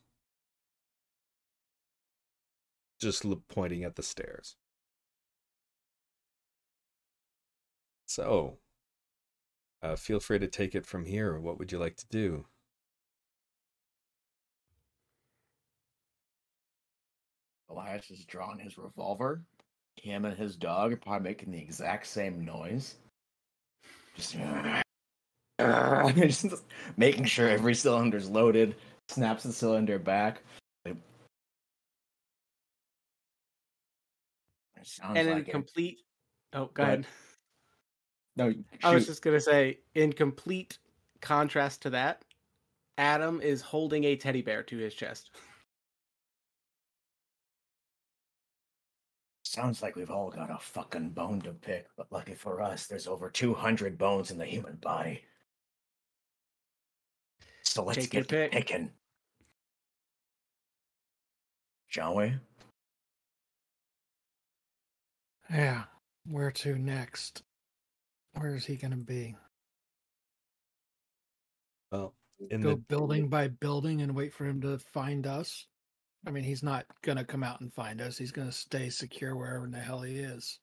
just 3.01 3.25
pointing 3.49 3.85
at 3.85 3.97
the 3.97 4.03
stairs. 4.03 4.57
So, 8.07 8.59
uh, 9.83 9.97
feel 9.97 10.21
free 10.21 10.39
to 10.39 10.49
take 10.49 10.75
it 10.75 10.87
from 10.87 11.05
here. 11.05 11.39
What 11.39 11.59
would 11.59 11.71
you 11.71 11.79
like 11.79 11.97
to 11.97 12.07
do? 12.09 12.47
Elias 17.71 18.09
has 18.09 18.25
drawn 18.25 18.59
his 18.59 18.79
revolver. 18.79 19.43
Him 19.97 20.25
and 20.25 20.37
his 20.37 20.57
dog 20.57 20.93
are 20.93 20.97
probably 20.97 21.29
making 21.31 21.53
the 21.53 21.61
exact 21.61 22.07
same 22.07 22.45
noise. 22.45 22.97
Just, 24.19 24.37
just 26.17 26.65
making 26.97 27.25
sure 27.25 27.49
every 27.49 27.75
cylinder's 27.75 28.29
loaded. 28.29 28.75
Snaps 29.09 29.45
the 29.45 29.53
cylinder 29.53 29.99
back. 29.99 30.43
And 35.03 35.29
in 35.29 35.35
like 35.35 35.49
it. 35.49 35.51
complete. 35.51 36.01
Oh, 36.53 36.67
go 36.67 36.73
Go 36.75 36.83
ahead. 36.83 37.01
ahead. 37.01 37.07
No, 38.37 38.55
I 38.85 38.95
was 38.95 39.07
just 39.07 39.23
gonna 39.23 39.41
say, 39.41 39.79
in 39.95 40.13
complete 40.13 40.79
contrast 41.21 41.83
to 41.83 41.91
that, 41.91 42.25
Adam 42.97 43.41
is 43.41 43.61
holding 43.61 44.05
a 44.05 44.17
teddy 44.17 44.43
bear 44.43 44.63
to 44.65 44.77
his 44.79 44.95
chest. 44.95 45.31
Sounds 49.51 49.81
like 49.81 49.97
we've 49.97 50.11
all 50.11 50.29
got 50.29 50.51
a 50.51 50.59
fucking 50.59 51.09
bone 51.09 51.41
to 51.41 51.53
pick, 51.53 51.87
but 51.97 52.13
lucky 52.13 52.35
for 52.35 52.61
us, 52.61 52.87
there's 52.87 53.07
over 53.07 53.31
200 53.31 53.97
bones 53.97 54.31
in 54.31 54.37
the 54.37 54.45
human 54.45 54.77
body. 54.77 55.23
So 57.63 57.83
let's 57.83 57.97
Take 57.97 58.11
get 58.11 58.29
to 58.29 58.37
pick. 58.37 58.53
picking. 58.53 58.91
Shall 61.87 62.15
we? 62.15 62.35
Yeah. 65.51 65.85
Where 66.27 66.51
to 66.51 66.77
next? 66.77 67.43
Where 68.35 68.55
is 68.55 68.67
he 68.67 68.77
going 68.77 68.91
to 68.91 68.99
be? 68.99 69.35
Well, 71.91 72.13
in 72.51 72.61
Go 72.61 72.73
the 72.73 72.77
building 72.77 73.29
by 73.29 73.49
building 73.49 74.03
and 74.03 74.15
wait 74.15 74.35
for 74.35 74.45
him 74.45 74.61
to 74.61 74.79
find 74.79 75.27
us? 75.27 75.67
I 76.27 76.31
mean, 76.31 76.45
he's 76.45 76.63
not 76.63 76.85
going 77.03 77.17
to 77.19 77.25
come 77.25 77.43
out 77.43 77.61
and 77.61 77.73
find 77.73 78.01
us. 78.01 78.19
He's 78.19 78.33
going 78.33 78.49
to 78.49 78.53
stay 78.55 78.91
secure 78.91 79.37
wherever 79.37 79.65
in 79.65 79.71
the 79.71 79.79
hell 79.79 80.03
he 80.03 80.17
is. 80.19 80.59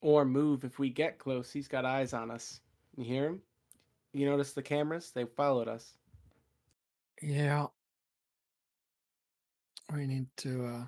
Or 0.00 0.24
move 0.24 0.64
if 0.64 0.78
we 0.78 0.90
get 0.90 1.18
close. 1.18 1.52
He's 1.52 1.68
got 1.68 1.84
eyes 1.84 2.12
on 2.12 2.30
us. 2.30 2.60
You 2.96 3.04
hear 3.04 3.26
him? 3.26 3.40
You 4.12 4.26
notice 4.26 4.52
the 4.52 4.62
cameras? 4.62 5.12
They 5.14 5.24
followed 5.24 5.68
us. 5.68 5.94
Yeah. 7.22 7.66
We 9.94 10.06
need 10.06 10.26
to 10.38 10.66
uh 10.66 10.84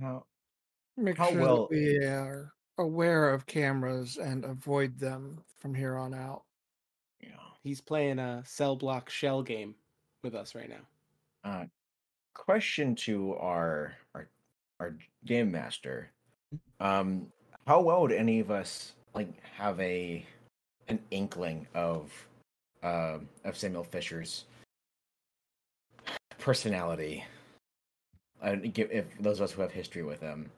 How 0.00 0.24
Make 0.96 1.18
How 1.18 1.30
sure 1.30 1.40
well- 1.40 1.68
that 1.68 1.70
we 1.76 1.98
are 2.04 2.52
aware 2.78 3.34
of 3.34 3.44
cameras 3.46 4.16
and 4.18 4.44
avoid 4.44 4.98
them 4.98 5.42
from 5.58 5.74
here 5.74 5.96
on 5.96 6.14
out. 6.14 6.44
Yeah. 7.20 7.30
He's 7.62 7.80
playing 7.80 8.18
a 8.20 8.42
cell 8.46 8.76
block 8.76 9.10
shell 9.10 9.42
game 9.42 9.74
with 10.22 10.34
us 10.34 10.54
right 10.54 10.70
now. 10.70 10.86
Uh, 11.44 11.64
question 12.38 12.94
to 12.94 13.34
our 13.34 13.92
our 14.14 14.28
our 14.80 14.96
game 15.26 15.52
master. 15.52 16.10
Um, 16.80 17.26
how 17.66 17.82
well 17.82 18.00
would 18.00 18.12
any 18.12 18.40
of 18.40 18.50
us 18.50 18.92
like 19.14 19.28
have 19.56 19.78
a 19.80 20.24
an 20.88 20.98
inkling 21.10 21.66
of 21.74 22.10
uh, 22.82 23.18
of 23.44 23.56
Samuel 23.56 23.84
Fisher's 23.84 24.44
personality? 26.38 27.24
Uh, 28.42 28.56
if 28.62 29.04
those 29.20 29.40
of 29.40 29.44
us 29.44 29.52
who 29.52 29.60
have 29.62 29.72
history 29.72 30.02
with 30.02 30.20
him. 30.20 30.50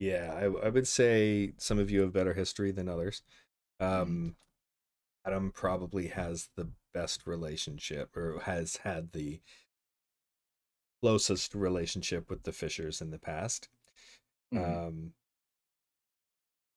Yeah, 0.00 0.32
I, 0.34 0.66
I 0.66 0.70
would 0.70 0.88
say 0.88 1.52
some 1.58 1.78
of 1.78 1.90
you 1.90 2.00
have 2.00 2.12
better 2.12 2.32
history 2.32 2.72
than 2.72 2.88
others. 2.88 3.22
Um, 3.78 4.34
Adam 5.26 5.52
probably 5.52 6.08
has 6.08 6.48
the 6.56 6.70
best 6.94 7.26
relationship 7.26 8.16
or 8.16 8.40
has 8.40 8.76
had 8.78 9.12
the 9.12 9.40
closest 11.02 11.54
relationship 11.54 12.30
with 12.30 12.44
the 12.44 12.52
Fishers 12.52 13.00
in 13.02 13.10
the 13.10 13.18
past. 13.18 13.68
Mhm. 14.52 14.80
Um, 14.88 15.14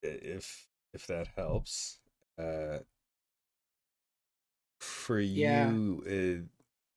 if 0.01 0.68
if 0.94 1.08
that 1.08 1.27
helps, 1.30 2.00
uh, 2.38 2.80
for 4.80 5.20
Yeah. 5.34 5.77
you, 6.00 6.48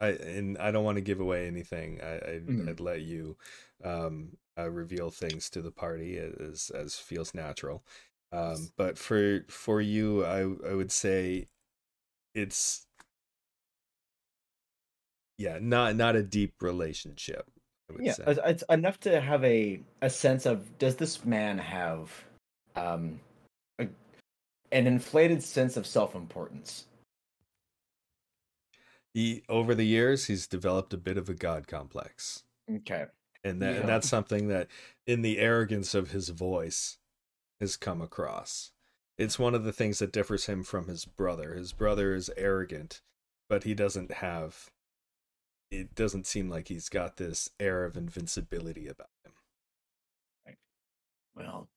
uh, 0.00 0.04
I 0.04 0.08
and 0.10 0.58
I 0.58 0.70
don't 0.70 0.84
want 0.84 0.96
to 0.96 1.02
give 1.02 1.20
away 1.20 1.46
anything. 1.46 2.00
I 2.02 2.16
I'd, 2.16 2.48
Mhm. 2.48 2.68
I'd 2.68 2.80
let 2.80 3.02
you 3.02 3.36
um 3.84 4.36
uh, 4.58 4.70
reveal 4.70 5.10
things 5.10 5.50
to 5.50 5.62
the 5.62 5.70
party 5.72 6.16
as 6.18 6.70
as 6.70 6.96
feels 6.98 7.34
natural. 7.34 7.84
Um, 8.32 8.72
but 8.76 8.98
for 8.98 9.44
for 9.48 9.80
you, 9.80 10.24
I 10.24 10.40
I 10.70 10.74
would 10.74 10.92
say 10.92 11.48
it's 12.34 12.86
yeah, 15.38 15.58
not 15.60 15.96
not 15.96 16.16
a 16.16 16.22
deep 16.22 16.54
relationship. 16.60 17.50
I 17.88 17.92
would 17.92 18.04
yeah, 18.04 18.12
say. 18.12 18.24
it's, 18.26 18.64
enough 18.68 18.98
to 19.00 19.20
have 19.20 19.44
a 19.44 19.80
a 20.02 20.10
sense 20.10 20.46
of 20.46 20.78
does 20.78 20.96
this 20.96 21.24
man 21.24 21.58
have 21.58 22.10
um 22.74 23.20
a, 23.78 23.86
an 24.72 24.86
inflated 24.86 25.42
sense 25.42 25.76
of 25.76 25.86
self 25.86 26.14
importance? 26.14 26.86
he 29.16 29.42
over 29.48 29.74
the 29.74 29.86
years 29.86 30.26
he's 30.26 30.46
developed 30.46 30.92
a 30.92 30.98
bit 30.98 31.16
of 31.16 31.30
a 31.30 31.34
god 31.34 31.66
complex 31.66 32.42
Okay. 32.70 33.06
and 33.42 33.62
that 33.62 33.76
and 33.76 33.88
that's 33.88 34.06
something 34.06 34.48
that 34.48 34.68
in 35.06 35.22
the 35.22 35.38
arrogance 35.38 35.94
of 35.94 36.10
his 36.10 36.28
voice 36.28 36.98
has 37.58 37.78
come 37.78 38.02
across 38.02 38.72
it's 39.16 39.38
one 39.38 39.54
of 39.54 39.64
the 39.64 39.72
things 39.72 40.00
that 40.00 40.12
differs 40.12 40.44
him 40.44 40.62
from 40.62 40.86
his 40.86 41.06
brother 41.06 41.54
his 41.54 41.72
brother 41.72 42.14
is 42.14 42.30
arrogant 42.36 43.00
but 43.48 43.64
he 43.64 43.72
doesn't 43.72 44.12
have 44.12 44.68
it 45.70 45.94
doesn't 45.94 46.26
seem 46.26 46.48
like 46.48 46.68
he's 46.68 46.88
got 46.88 47.16
this 47.16 47.50
air 47.60 47.84
of 47.84 47.96
invincibility 47.96 48.88
about 48.88 49.08
him 49.24 49.32
Well, 51.36 51.68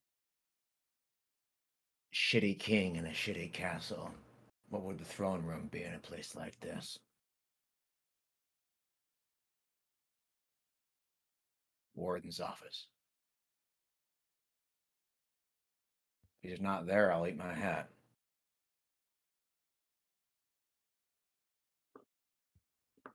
shitty 2.13 2.58
king 2.60 2.96
in 2.96 3.05
a 3.05 3.10
shitty 3.10 3.51
castle. 3.51 4.12
What 4.69 4.84
would 4.84 5.00
the 5.00 5.05
throne 5.05 5.43
room 5.46 5.67
be 5.72 5.84
in 5.84 5.93
a 5.93 6.00
place 6.00 6.36
like 6.36 6.60
this? 6.60 7.00
Warden's 11.96 12.39
office. 12.39 12.88
If 16.41 16.51
he's 16.51 16.62
not 16.62 16.88
there, 16.88 17.12
I'll 17.12 17.27
eat 17.27 17.38
my 17.38 17.53
hat. 17.53 17.89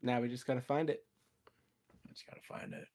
Now 0.04 0.20
we 0.20 0.28
just 0.28 0.46
gotta 0.46 0.60
find 0.60 0.90
it. 0.90 1.02
Just 2.10 2.26
gotta 2.28 2.42
find 2.42 2.74
it. 2.74 2.86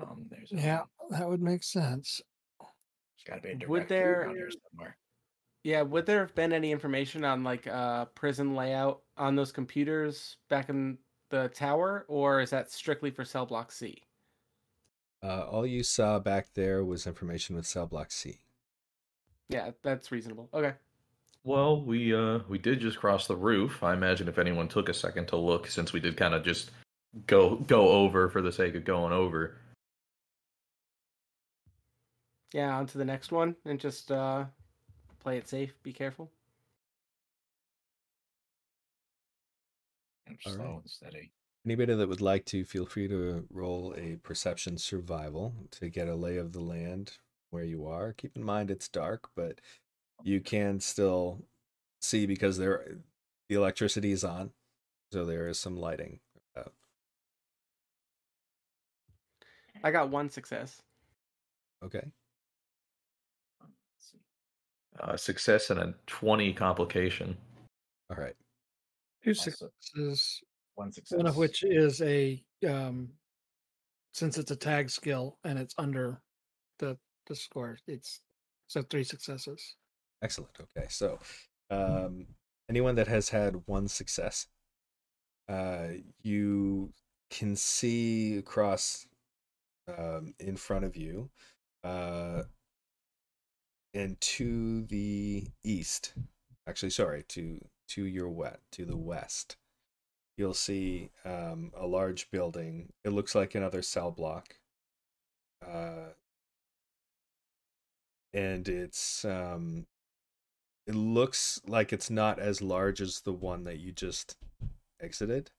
Um, 0.00 0.26
there's 0.30 0.50
Yeah, 0.50 0.84
a, 1.10 1.18
that 1.18 1.28
would 1.28 1.42
make 1.42 1.62
sense. 1.62 2.22
there's 2.58 3.24
gotta 3.26 3.42
be 3.42 3.50
a 3.64 3.68
Would 3.68 3.86
directory 3.86 4.34
there- 4.38 4.50
somewhere. 4.72 4.96
Yeah, 5.62 5.82
would 5.82 6.06
there 6.06 6.20
have 6.20 6.34
been 6.34 6.54
any 6.54 6.72
information 6.72 7.22
on 7.22 7.44
like 7.44 7.66
uh 7.66 8.06
prison 8.06 8.54
layout 8.56 9.02
on 9.18 9.36
those 9.36 9.52
computers 9.52 10.38
back 10.48 10.70
in 10.70 10.96
the 11.28 11.48
tower, 11.50 12.06
or 12.08 12.40
is 12.40 12.48
that 12.50 12.72
strictly 12.72 13.10
for 13.10 13.24
cell 13.26 13.44
block 13.46 13.70
C? 13.70 14.02
uh, 15.22 15.42
all 15.50 15.66
you 15.66 15.82
saw 15.82 16.18
back 16.18 16.46
there 16.54 16.82
was 16.82 17.06
information 17.06 17.54
with 17.54 17.66
cell 17.66 17.86
block 17.86 18.10
c 18.10 18.40
Yeah, 19.50 19.72
that's 19.82 20.10
reasonable. 20.10 20.48
Okay. 20.54 20.72
Well, 21.44 21.82
we 21.82 22.14
uh 22.14 22.40
we 22.48 22.58
did 22.58 22.80
just 22.80 22.98
cross 22.98 23.26
the 23.26 23.36
roof. 23.36 23.82
I 23.82 23.94
imagine 23.94 24.28
if 24.28 24.38
anyone 24.38 24.68
took 24.68 24.88
a 24.88 24.94
second 24.94 25.26
to 25.28 25.36
look, 25.36 25.66
since 25.68 25.92
we 25.92 26.00
did 26.00 26.16
kind 26.16 26.34
of 26.34 26.44
just 26.44 26.70
go 27.26 27.56
go 27.56 27.88
over 27.88 28.28
for 28.28 28.42
the 28.42 28.52
sake 28.52 28.74
of 28.74 28.84
going 28.84 29.12
over. 29.12 29.56
Yeah, 32.52 32.76
on 32.76 32.86
to 32.88 32.98
the 32.98 33.04
next 33.04 33.32
one 33.32 33.56
and 33.64 33.80
just 33.80 34.10
uh 34.10 34.44
play 35.20 35.38
it 35.38 35.48
safe, 35.48 35.74
be 35.82 35.92
careful. 35.92 36.30
I'm 40.28 40.38
All 40.46 40.52
slow 40.52 40.64
right. 40.64 40.80
and 40.82 40.90
steady. 40.90 41.32
Anybody 41.64 41.94
that 41.94 42.08
would 42.08 42.20
like 42.22 42.46
to, 42.46 42.64
feel 42.64 42.86
free 42.86 43.08
to 43.08 43.46
roll 43.50 43.94
a 43.96 44.16
perception 44.16 44.78
survival 44.78 45.54
to 45.72 45.90
get 45.90 46.08
a 46.08 46.14
lay 46.14 46.38
of 46.38 46.52
the 46.52 46.60
land 46.60 47.18
where 47.50 47.64
you 47.64 47.86
are. 47.86 48.14
Keep 48.14 48.36
in 48.36 48.44
mind 48.44 48.70
it's 48.70 48.88
dark, 48.88 49.28
but 49.36 49.60
you 50.22 50.40
can 50.40 50.80
still 50.80 51.44
see 52.00 52.26
because 52.26 52.56
there 52.58 52.96
the 53.48 53.54
electricity 53.56 54.12
is 54.12 54.24
on, 54.24 54.50
so 55.12 55.24
there 55.24 55.48
is 55.48 55.58
some 55.58 55.76
lighting. 55.76 56.20
Uh, 56.56 56.62
I 59.82 59.90
got 59.90 60.10
one 60.10 60.28
success. 60.30 60.82
okay, 61.84 62.02
Let's. 63.60 64.14
Uh, 65.00 65.16
success 65.16 65.70
and 65.70 65.80
a 65.80 65.94
twenty 66.06 66.52
complication. 66.52 67.36
all 68.10 68.16
right. 68.16 68.34
Two 69.24 69.30
Also, 69.30 69.50
successes, 69.50 70.40
one 70.74 70.92
success. 70.92 71.16
one 71.16 71.26
of 71.26 71.36
which 71.36 71.62
is 71.62 72.00
a 72.02 72.42
um, 72.68 73.08
since 74.12 74.38
it's 74.38 74.50
a 74.50 74.56
tag 74.56 74.90
skill 74.90 75.38
and 75.44 75.58
it's 75.58 75.74
under 75.78 76.20
the 76.78 76.96
the 77.26 77.34
score. 77.34 77.78
It's 77.86 78.20
so 78.66 78.82
three 78.82 79.04
successes. 79.04 79.76
Excellent. 80.22 80.52
Okay, 80.60 80.86
so 80.88 81.18
um, 81.70 82.26
anyone 82.68 82.94
that 82.96 83.08
has 83.08 83.30
had 83.30 83.62
one 83.66 83.88
success, 83.88 84.46
uh, 85.48 85.88
you 86.22 86.92
can 87.30 87.56
see 87.56 88.36
across 88.36 89.06
um, 89.88 90.34
in 90.38 90.56
front 90.56 90.84
of 90.84 90.96
you, 90.96 91.30
uh, 91.84 92.42
and 93.94 94.20
to 94.20 94.82
the 94.82 95.46
east. 95.64 96.12
Actually, 96.66 96.90
sorry, 96.90 97.24
to 97.28 97.60
to 97.88 98.04
your 98.04 98.28
wet 98.28 98.60
to 98.72 98.84
the 98.84 98.96
west. 98.96 99.56
You'll 100.36 100.54
see 100.54 101.10
um, 101.24 101.72
a 101.76 101.86
large 101.86 102.30
building. 102.30 102.92
It 103.04 103.10
looks 103.10 103.34
like 103.34 103.54
another 103.54 103.82
cell 103.82 104.10
block. 104.10 104.56
Uh, 105.66 106.14
and 108.32 108.68
it's 108.68 109.24
um, 109.24 109.86
it 110.90 110.96
looks 110.96 111.60
like 111.68 111.92
it's 111.92 112.10
not 112.10 112.40
as 112.40 112.60
large 112.60 113.00
as 113.00 113.20
the 113.20 113.32
one 113.32 113.62
that 113.62 113.78
you 113.78 113.92
just 113.92 114.36
exited. 115.00 115.52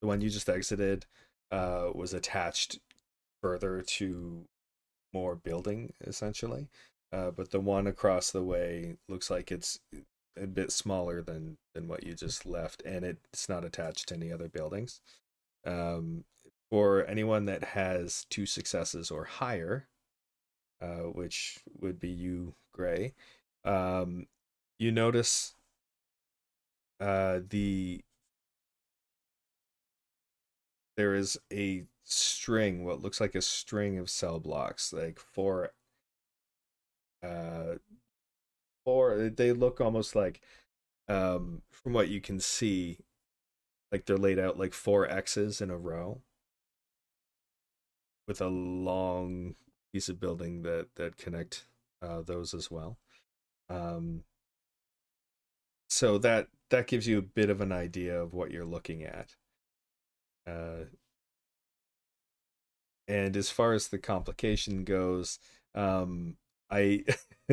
The 0.00 0.08
one 0.08 0.20
you 0.20 0.28
just 0.28 0.48
exited 0.48 1.06
uh, 1.52 1.90
was 1.94 2.12
attached 2.12 2.80
further 3.40 3.80
to 3.82 4.44
more 5.14 5.36
building, 5.36 5.92
essentially. 6.04 6.66
Uh, 7.12 7.30
but 7.30 7.52
the 7.52 7.60
one 7.60 7.86
across 7.86 8.32
the 8.32 8.42
way 8.42 8.96
looks 9.08 9.30
like 9.30 9.52
it's 9.52 9.78
a 10.36 10.48
bit 10.48 10.72
smaller 10.72 11.22
than 11.22 11.58
than 11.72 11.86
what 11.86 12.02
you 12.02 12.14
just 12.14 12.44
left, 12.44 12.82
and 12.84 13.04
it's 13.04 13.48
not 13.48 13.64
attached 13.64 14.08
to 14.08 14.16
any 14.16 14.32
other 14.32 14.48
buildings. 14.48 15.00
Um, 15.64 16.24
for 16.70 17.06
anyone 17.06 17.44
that 17.44 17.62
has 17.62 18.26
two 18.30 18.46
successes 18.46 19.12
or 19.12 19.26
higher, 19.26 19.86
uh, 20.82 21.06
which 21.14 21.60
would 21.80 22.00
be 22.00 22.08
you, 22.08 22.54
Gray, 22.72 23.14
um, 23.64 24.26
you 24.78 24.92
notice 24.92 25.54
uh, 27.00 27.40
the 27.48 28.02
there 30.96 31.14
is 31.14 31.38
a 31.52 31.84
string, 32.04 32.84
what 32.84 33.02
looks 33.02 33.20
like 33.20 33.34
a 33.34 33.42
string 33.42 33.98
of 33.98 34.08
cell 34.08 34.40
blocks, 34.40 34.92
like 34.92 35.18
four. 35.18 35.70
Uh, 37.22 37.76
four. 38.84 39.30
They 39.30 39.52
look 39.52 39.80
almost 39.80 40.14
like, 40.14 40.40
um, 41.08 41.62
from 41.70 41.92
what 41.92 42.08
you 42.08 42.20
can 42.20 42.40
see, 42.40 42.98
like 43.92 44.06
they're 44.06 44.16
laid 44.16 44.38
out 44.38 44.58
like 44.58 44.72
four 44.72 45.08
X's 45.08 45.60
in 45.60 45.70
a 45.70 45.76
row, 45.76 46.22
with 48.26 48.40
a 48.40 48.48
long 48.48 49.54
piece 49.92 50.08
of 50.08 50.20
building 50.20 50.62
that 50.62 50.88
that 50.96 51.16
connect 51.16 51.66
uh, 52.02 52.22
those 52.22 52.54
as 52.54 52.70
well. 52.70 52.98
Um, 53.68 54.24
so 55.88 56.18
that 56.18 56.48
that 56.70 56.86
gives 56.86 57.06
you 57.06 57.18
a 57.18 57.22
bit 57.22 57.50
of 57.50 57.60
an 57.60 57.72
idea 57.72 58.20
of 58.20 58.34
what 58.34 58.50
you're 58.50 58.64
looking 58.64 59.04
at. 59.04 59.36
Uh, 60.46 60.84
and 63.08 63.36
as 63.36 63.50
far 63.50 63.72
as 63.72 63.88
the 63.88 63.98
complication 63.98 64.84
goes, 64.84 65.38
um, 65.74 66.36
I, 66.70 67.04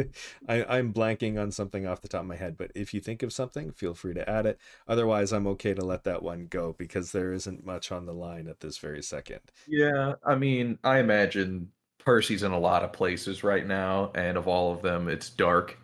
I 0.47 0.63
I'm 0.65 0.93
blanking 0.93 1.39
on 1.39 1.51
something 1.51 1.85
off 1.85 2.01
the 2.01 2.07
top 2.07 2.21
of 2.21 2.27
my 2.27 2.35
head, 2.35 2.57
but 2.57 2.71
if 2.75 2.93
you 2.93 2.99
think 2.99 3.21
of 3.23 3.33
something, 3.33 3.71
feel 3.71 3.93
free 3.93 4.13
to 4.15 4.27
add 4.27 4.45
it. 4.45 4.59
Otherwise, 4.87 5.31
I'm 5.31 5.47
okay 5.47 5.73
to 5.73 5.85
let 5.85 6.03
that 6.05 6.23
one 6.23 6.47
go 6.49 6.75
because 6.77 7.11
there 7.11 7.33
isn't 7.33 7.65
much 7.65 7.91
on 7.91 8.05
the 8.05 8.13
line 8.13 8.47
at 8.47 8.61
this 8.61 8.77
very 8.77 9.03
second. 9.03 9.41
Yeah, 9.67 10.15
I 10.25 10.35
mean, 10.35 10.79
I 10.83 10.99
imagine 10.99 11.71
Percy's 11.99 12.43
in 12.43 12.51
a 12.51 12.59
lot 12.59 12.83
of 12.83 12.93
places 12.93 13.43
right 13.43 13.65
now, 13.65 14.11
and 14.15 14.37
of 14.37 14.47
all 14.47 14.73
of 14.73 14.81
them, 14.81 15.07
it's 15.07 15.29
dark, 15.29 15.77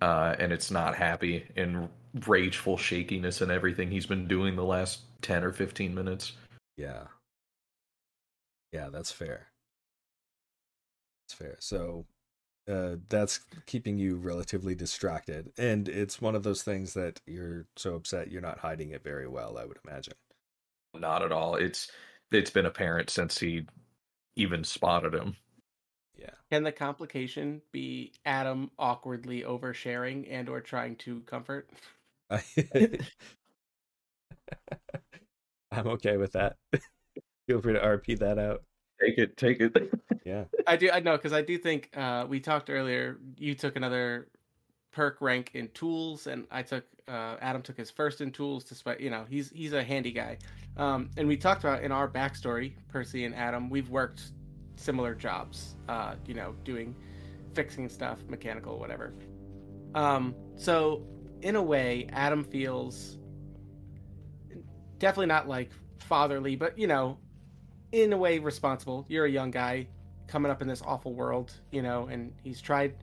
uh, 0.00 0.34
and 0.38 0.52
it's 0.52 0.70
not 0.70 0.94
happy 0.94 1.44
and 1.56 1.88
rageful 2.26 2.76
shakiness 2.76 3.40
and 3.40 3.50
everything 3.50 3.90
he's 3.90 4.06
been 4.06 4.28
doing 4.28 4.56
the 4.56 4.64
last 4.64 5.00
ten 5.22 5.42
or 5.44 5.52
fifteen 5.52 5.94
minutes. 5.94 6.32
Yeah. 6.76 7.04
Yeah, 8.72 8.88
that's 8.90 9.12
fair. 9.12 9.48
That's 11.22 11.34
fair. 11.34 11.56
So 11.60 12.06
uh, 12.68 12.96
that's 13.08 13.40
keeping 13.66 13.98
you 13.98 14.16
relatively 14.16 14.74
distracted. 14.74 15.52
And 15.58 15.88
it's 15.88 16.20
one 16.20 16.34
of 16.34 16.42
those 16.42 16.62
things 16.62 16.94
that 16.94 17.20
you're 17.26 17.66
so 17.76 17.94
upset 17.94 18.30
you're 18.30 18.42
not 18.42 18.58
hiding 18.58 18.90
it 18.90 19.04
very 19.04 19.28
well, 19.28 19.58
I 19.58 19.64
would 19.64 19.78
imagine. 19.86 20.14
Not 20.94 21.22
at 21.22 21.32
all. 21.32 21.56
It's 21.56 21.90
it's 22.30 22.50
been 22.50 22.66
apparent 22.66 23.10
since 23.10 23.38
he 23.38 23.66
even 24.36 24.64
spotted 24.64 25.14
him. 25.14 25.36
Yeah. 26.16 26.30
Can 26.50 26.62
the 26.62 26.72
complication 26.72 27.60
be 27.72 28.12
Adam 28.24 28.70
awkwardly 28.78 29.42
oversharing 29.42 30.26
and 30.30 30.48
or 30.48 30.60
trying 30.60 30.96
to 30.96 31.20
comfort? 31.22 31.68
I'm 32.30 32.40
okay 35.86 36.16
with 36.16 36.32
that. 36.32 36.56
Feel 37.48 37.60
free 37.60 37.74
to 37.74 37.80
RP 37.80 38.18
that 38.20 38.38
out. 38.38 38.62
Take 39.00 39.18
it, 39.18 39.36
take 39.36 39.60
it. 39.60 39.76
Yeah. 40.24 40.44
I 40.66 40.76
do. 40.76 40.90
I 40.90 41.00
know 41.00 41.16
because 41.16 41.32
I 41.32 41.42
do 41.42 41.58
think 41.58 41.90
uh, 41.96 42.26
we 42.28 42.40
talked 42.40 42.70
earlier. 42.70 43.18
You 43.38 43.54
took 43.54 43.76
another 43.76 44.28
perk 44.92 45.20
rank 45.20 45.50
in 45.54 45.68
tools, 45.68 46.26
and 46.26 46.46
I 46.50 46.62
took 46.62 46.84
uh, 47.08 47.36
Adam 47.40 47.60
took 47.60 47.76
his 47.76 47.90
first 47.90 48.20
in 48.20 48.30
tools. 48.30 48.64
Despite 48.64 49.00
you 49.00 49.10
know 49.10 49.26
he's 49.28 49.50
he's 49.50 49.72
a 49.72 49.82
handy 49.82 50.12
guy, 50.12 50.38
um, 50.76 51.10
and 51.16 51.28
we 51.28 51.36
talked 51.36 51.64
about 51.64 51.82
in 51.82 51.92
our 51.92 52.08
backstory, 52.08 52.74
Percy 52.88 53.24
and 53.24 53.34
Adam. 53.34 53.68
We've 53.68 53.90
worked 53.90 54.32
similar 54.76 55.14
jobs. 55.14 55.76
Uh, 55.88 56.14
you 56.26 56.34
know, 56.34 56.54
doing 56.64 56.94
fixing 57.54 57.88
stuff, 57.88 58.18
mechanical, 58.28 58.78
whatever. 58.78 59.14
Um, 59.94 60.34
so 60.56 61.06
in 61.42 61.56
a 61.56 61.62
way, 61.62 62.08
Adam 62.12 62.44
feels 62.44 63.18
definitely 64.98 65.26
not 65.26 65.48
like 65.48 65.70
fatherly, 65.98 66.56
but 66.56 66.78
you 66.78 66.86
know, 66.86 67.18
in 67.92 68.12
a 68.12 68.16
way 68.16 68.38
responsible. 68.38 69.04
You're 69.08 69.26
a 69.26 69.30
young 69.30 69.50
guy 69.50 69.86
coming 70.26 70.50
up 70.50 70.62
in 70.62 70.68
this 70.68 70.82
awful 70.82 71.14
world, 71.14 71.52
you 71.70 71.82
know, 71.82 72.06
and 72.06 72.32
he's 72.42 72.60
tried 72.60 72.94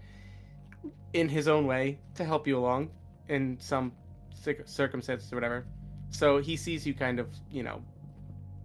in 1.14 1.30
his 1.30 1.48
own 1.48 1.66
way 1.66 2.00
to 2.16 2.24
help 2.24 2.48
you 2.48 2.58
along 2.58 2.90
in 3.30 3.58
some 3.60 3.92
cir- 4.34 4.64
circumstances 4.66 5.32
or 5.32 5.36
whatever. 5.36 5.66
So 6.10 6.40
he 6.40 6.58
sees 6.58 6.86
you 6.86 6.94
kind 6.94 7.20
of, 7.20 7.30
you 7.50 7.64
know, 7.64 7.82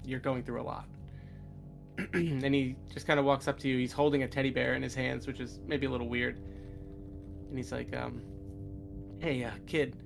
you're 0.05 0.21
going 0.21 0.43
through 0.43 0.61
a 0.61 0.65
lot. 0.65 0.87
and 2.13 2.55
he 2.55 2.77
just 2.93 3.07
kind 3.07 3.19
of 3.19 3.25
walks 3.25 3.49
up 3.49 3.59
to 3.61 3.69
you. 3.69 3.79
He's 3.79 3.93
holding 3.93 4.23
a 4.23 4.29
teddy 4.29 4.51
bear 4.51 4.75
in 4.75 4.83
his 4.83 4.95
hands, 4.95 5.27
which 5.27 5.41
is 5.41 5.61
maybe 5.67 5.87
a 5.87 5.91
little 5.91 6.09
weird. 6.09 6.39
And 7.49 7.57
he's 7.57 7.73
like, 7.73 7.95
um, 7.97 8.23
hey, 9.19 9.45
uh, 9.45 9.51
kid, 9.67 9.97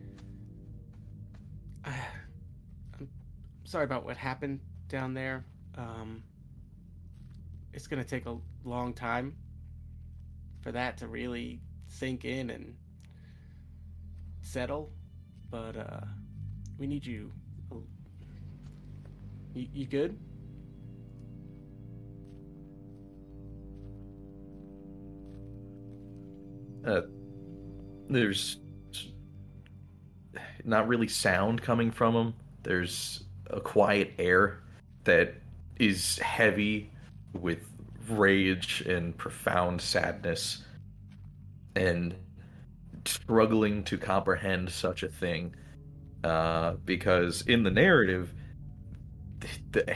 I, 1.84 1.94
I'm 2.98 3.08
sorry 3.64 3.84
about 3.84 4.04
what 4.04 4.16
happened 4.16 4.60
down 4.88 5.14
there. 5.14 5.44
Um, 5.76 6.22
it's 7.72 7.86
gonna 7.86 8.04
take 8.04 8.26
a 8.26 8.36
long 8.64 8.92
time 8.92 9.34
for 10.60 10.72
that 10.72 10.98
to 10.98 11.06
really 11.06 11.60
sink 11.88 12.24
in 12.24 12.50
and 12.50 12.74
settle, 14.42 14.92
but 15.50 15.76
uh, 15.76 16.00
we 16.78 16.86
need 16.86 17.04
you. 17.04 17.32
You, 19.54 19.66
you 19.72 19.86
good? 19.86 20.16
Uh, 26.86 27.02
there's 28.08 28.58
not 30.64 30.88
really 30.88 31.08
sound 31.08 31.62
coming 31.62 31.90
from 31.90 32.14
him. 32.14 32.34
There's 32.62 33.24
a 33.48 33.60
quiet 33.60 34.12
air 34.18 34.60
that 35.04 35.34
is 35.78 36.18
heavy 36.18 36.90
with 37.32 37.58
rage 38.08 38.82
and 38.82 39.16
profound 39.16 39.80
sadness 39.80 40.64
and 41.76 42.14
struggling 43.06 43.82
to 43.84 43.96
comprehend 43.96 44.70
such 44.70 45.02
a 45.02 45.08
thing 45.08 45.54
uh, 46.24 46.74
because 46.84 47.42
in 47.42 47.62
the 47.62 47.70
narrative 47.70 48.34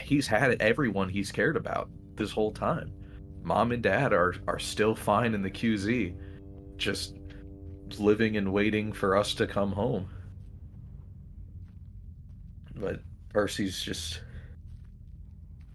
he's 0.01 0.25
had 0.25 0.59
everyone 0.59 1.07
he's 1.09 1.31
cared 1.31 1.55
about 1.55 1.89
this 2.15 2.31
whole 2.31 2.51
time 2.51 2.91
mom 3.43 3.71
and 3.71 3.83
dad 3.83 4.11
are 4.11 4.33
are 4.47 4.57
still 4.57 4.95
fine 4.95 5.35
in 5.35 5.43
the 5.43 5.51
qz 5.51 6.15
just 6.77 7.15
living 7.97 8.37
and 8.37 8.51
waiting 8.51 8.91
for 8.91 9.15
us 9.15 9.33
to 9.33 9.47
come 9.47 9.71
home 9.71 10.09
but 12.75 12.99
percy's 13.29 13.81
just 13.81 14.21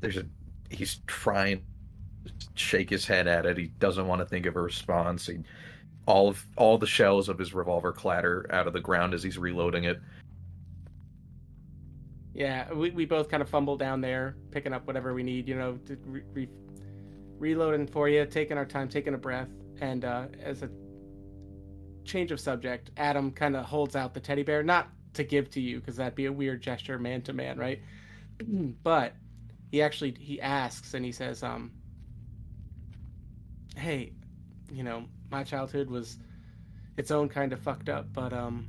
there's 0.00 0.16
a 0.16 0.24
he's 0.70 1.00
trying 1.06 1.62
to 2.24 2.32
shake 2.54 2.90
his 2.90 3.06
head 3.06 3.26
at 3.26 3.46
it. 3.46 3.56
He 3.58 3.66
doesn't 3.78 4.06
want 4.06 4.20
to 4.20 4.26
think 4.26 4.46
of 4.46 4.56
a 4.56 4.60
response. 4.60 5.26
He, 5.26 5.38
all 6.06 6.28
of 6.28 6.44
all 6.56 6.78
the 6.78 6.86
shells 6.86 7.28
of 7.28 7.38
his 7.38 7.54
revolver 7.54 7.92
clatter 7.92 8.46
out 8.50 8.66
of 8.66 8.72
the 8.72 8.80
ground 8.80 9.14
as 9.14 9.22
he's 9.22 9.38
reloading 9.38 9.84
it. 9.84 10.00
Yeah, 12.32 12.72
we, 12.72 12.90
we 12.90 13.04
both 13.04 13.28
kind 13.28 13.42
of 13.42 13.48
fumble 13.48 13.76
down 13.76 14.00
there, 14.00 14.36
picking 14.50 14.72
up 14.72 14.86
whatever 14.86 15.12
we 15.12 15.22
need, 15.22 15.48
you 15.48 15.56
know, 15.56 15.78
to 15.86 15.96
re- 16.06 16.22
re- 16.32 16.48
reloading 17.38 17.86
for 17.86 18.08
you, 18.08 18.24
taking 18.24 18.56
our 18.56 18.64
time, 18.64 18.88
taking 18.88 19.14
a 19.14 19.18
breath. 19.18 19.48
And 19.80 20.04
uh, 20.04 20.26
as 20.42 20.62
a 20.62 20.70
change 22.10 22.32
of 22.32 22.40
subject, 22.40 22.90
Adam 22.96 23.30
kind 23.30 23.56
of 23.56 23.64
holds 23.64 23.96
out 23.96 24.14
the 24.14 24.20
teddy 24.20 24.42
bear, 24.42 24.62
not 24.62 24.88
to 25.14 25.24
give 25.24 25.50
to 25.50 25.60
you, 25.60 25.80
because 25.80 25.96
that'd 25.96 26.14
be 26.14 26.26
a 26.26 26.32
weird 26.32 26.60
gesture 26.60 26.98
man 26.98 27.22
to 27.22 27.32
man, 27.32 27.58
right? 27.58 27.80
but 28.82 29.14
he 29.70 29.82
actually 29.82 30.14
he 30.18 30.40
asks 30.40 30.94
and 30.94 31.04
he 31.04 31.12
says 31.12 31.42
um 31.42 31.70
hey 33.76 34.12
you 34.72 34.82
know 34.82 35.04
my 35.30 35.44
childhood 35.44 35.88
was 35.88 36.18
its 36.96 37.10
own 37.10 37.28
kind 37.28 37.52
of 37.52 37.60
fucked 37.60 37.88
up 37.88 38.06
but 38.12 38.32
um 38.32 38.68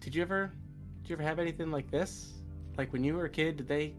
did 0.00 0.14
you 0.14 0.22
ever 0.22 0.50
did 1.02 1.10
you 1.10 1.16
ever 1.16 1.22
have 1.22 1.38
anything 1.38 1.70
like 1.70 1.90
this 1.90 2.32
like 2.76 2.92
when 2.92 3.04
you 3.04 3.14
were 3.14 3.26
a 3.26 3.30
kid 3.30 3.56
did 3.56 3.68
they 3.68 3.94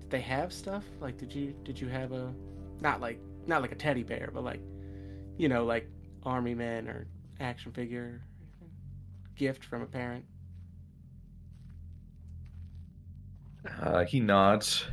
did 0.00 0.10
they 0.10 0.20
have 0.20 0.52
stuff 0.52 0.84
like 1.00 1.18
did 1.18 1.32
you 1.32 1.54
did 1.62 1.78
you 1.78 1.88
have 1.88 2.12
a 2.12 2.32
not 2.80 3.00
like 3.00 3.20
not 3.46 3.60
like 3.60 3.72
a 3.72 3.76
teddy 3.76 4.02
bear 4.02 4.30
but 4.32 4.42
like 4.42 4.60
you 5.36 5.48
know 5.48 5.64
like 5.64 5.88
army 6.24 6.54
man 6.54 6.88
or 6.88 7.06
action 7.40 7.72
figure 7.72 8.22
gift 9.36 9.64
from 9.64 9.82
a 9.82 9.86
parent 9.86 10.24
Uh, 13.80 14.04
he 14.04 14.20
nods, 14.20 14.84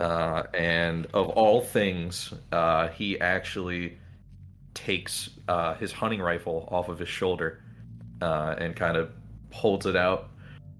uh, 0.00 0.44
and 0.54 1.06
of 1.12 1.28
all 1.30 1.60
things, 1.60 2.32
uh, 2.52 2.88
he 2.88 3.20
actually 3.20 3.98
takes 4.74 5.30
uh, 5.48 5.74
his 5.74 5.92
hunting 5.92 6.20
rifle 6.20 6.68
off 6.70 6.88
of 6.88 6.98
his 6.98 7.08
shoulder 7.08 7.62
uh, 8.22 8.54
and 8.58 8.74
kind 8.76 8.96
of 8.96 9.10
holds 9.52 9.86
it 9.86 9.96
out 9.96 10.28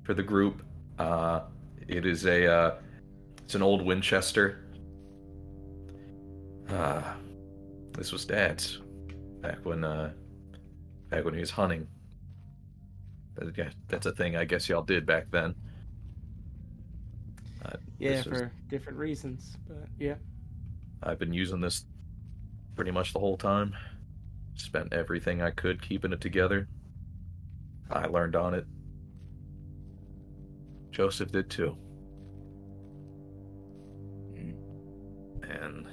for 0.02 0.14
the 0.14 0.22
group. 0.22 0.62
Uh, 0.98 1.40
it 1.88 2.06
is 2.06 2.26
a 2.26 2.78
it's 3.42 3.54
an 3.54 3.62
old 3.62 3.82
Winchester. 3.82 4.64
Uh, 6.68 7.02
this 7.92 8.12
was 8.12 8.24
Dad's 8.24 8.80
back 9.40 9.64
when 9.64 9.84
uh, 9.84 10.12
back 11.10 11.24
when 11.24 11.34
he 11.34 11.40
was 11.40 11.50
hunting. 11.50 11.86
But, 13.34 13.56
yeah, 13.56 13.70
That's 13.88 14.06
a 14.06 14.12
thing 14.12 14.36
I 14.36 14.44
guess 14.44 14.68
y'all 14.68 14.82
did 14.82 15.04
back 15.06 15.30
then. 15.30 15.54
Uh, 17.64 17.76
yeah 17.98 18.22
for 18.22 18.52
different 18.68 18.96
reasons 18.98 19.56
but 19.66 19.88
yeah 19.98 20.14
I've 21.02 21.18
been 21.18 21.32
using 21.32 21.60
this 21.60 21.84
pretty 22.74 22.90
much 22.90 23.12
the 23.12 23.18
whole 23.18 23.36
time. 23.36 23.74
Spent 24.54 24.92
everything 24.92 25.42
I 25.42 25.50
could 25.50 25.82
keeping 25.82 26.12
it 26.12 26.20
together. 26.20 26.68
I 27.90 28.06
learned 28.06 28.36
on 28.36 28.54
it. 28.54 28.66
Joseph 30.90 31.30
did 31.30 31.50
too. 31.50 31.76
And 35.42 35.86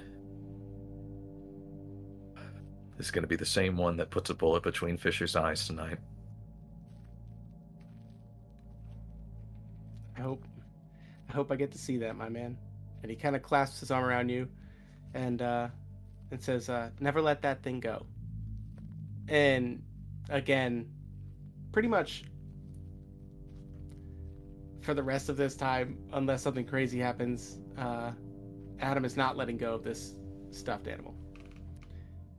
is 3.03 3.11
going 3.11 3.23
to 3.23 3.27
be 3.27 3.35
the 3.35 3.45
same 3.45 3.77
one 3.77 3.97
that 3.97 4.09
puts 4.09 4.29
a 4.29 4.33
bullet 4.33 4.63
between 4.63 4.97
Fisher's 4.97 5.35
eyes 5.35 5.67
tonight. 5.67 5.97
I 10.17 10.21
hope 10.21 10.43
I 11.29 11.33
hope 11.33 11.51
I 11.51 11.55
get 11.55 11.71
to 11.71 11.77
see 11.77 11.97
that, 11.97 12.15
my 12.15 12.29
man. 12.29 12.57
And 13.01 13.09
he 13.09 13.17
kind 13.17 13.35
of 13.35 13.41
clasps 13.41 13.81
his 13.81 13.91
arm 13.91 14.05
around 14.05 14.29
you 14.29 14.47
and 15.13 15.41
uh 15.41 15.67
and 16.31 16.41
says, 16.41 16.69
uh, 16.69 16.89
never 16.99 17.21
let 17.21 17.41
that 17.43 17.61
thing 17.61 17.79
go. 17.79 18.05
And 19.27 19.83
again, 20.29 20.89
pretty 21.71 21.87
much 21.87 22.23
for 24.81 24.93
the 24.93 25.03
rest 25.03 25.29
of 25.29 25.37
this 25.37 25.55
time, 25.55 25.97
unless 26.13 26.41
something 26.41 26.65
crazy 26.65 26.99
happens, 26.99 27.59
uh 27.77 28.11
Adam 28.79 29.05
is 29.05 29.17
not 29.17 29.35
letting 29.37 29.57
go 29.57 29.73
of 29.75 29.83
this 29.83 30.15
stuffed 30.51 30.87
animal. 30.87 31.15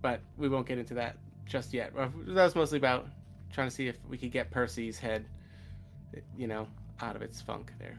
But 0.05 0.21
we 0.37 0.51
won't 0.51 0.67
get 0.67 0.77
into 0.77 0.93
that 0.93 1.17
just 1.47 1.73
yet. 1.73 1.91
Uh, 1.99 2.09
That 2.27 2.45
was 2.45 2.55
mostly 2.55 2.77
about 2.77 3.09
trying 3.51 3.71
to 3.71 3.75
see 3.75 3.89
if 3.89 3.97
we 4.07 4.19
could 4.19 4.33
get 4.33 4.51
Percy's 4.51 4.99
head, 4.99 5.25
you 6.37 6.47
know, 6.47 6.69
out 7.01 7.17
of 7.17 7.23
its 7.23 7.41
funk 7.41 7.73
there. 7.79 7.99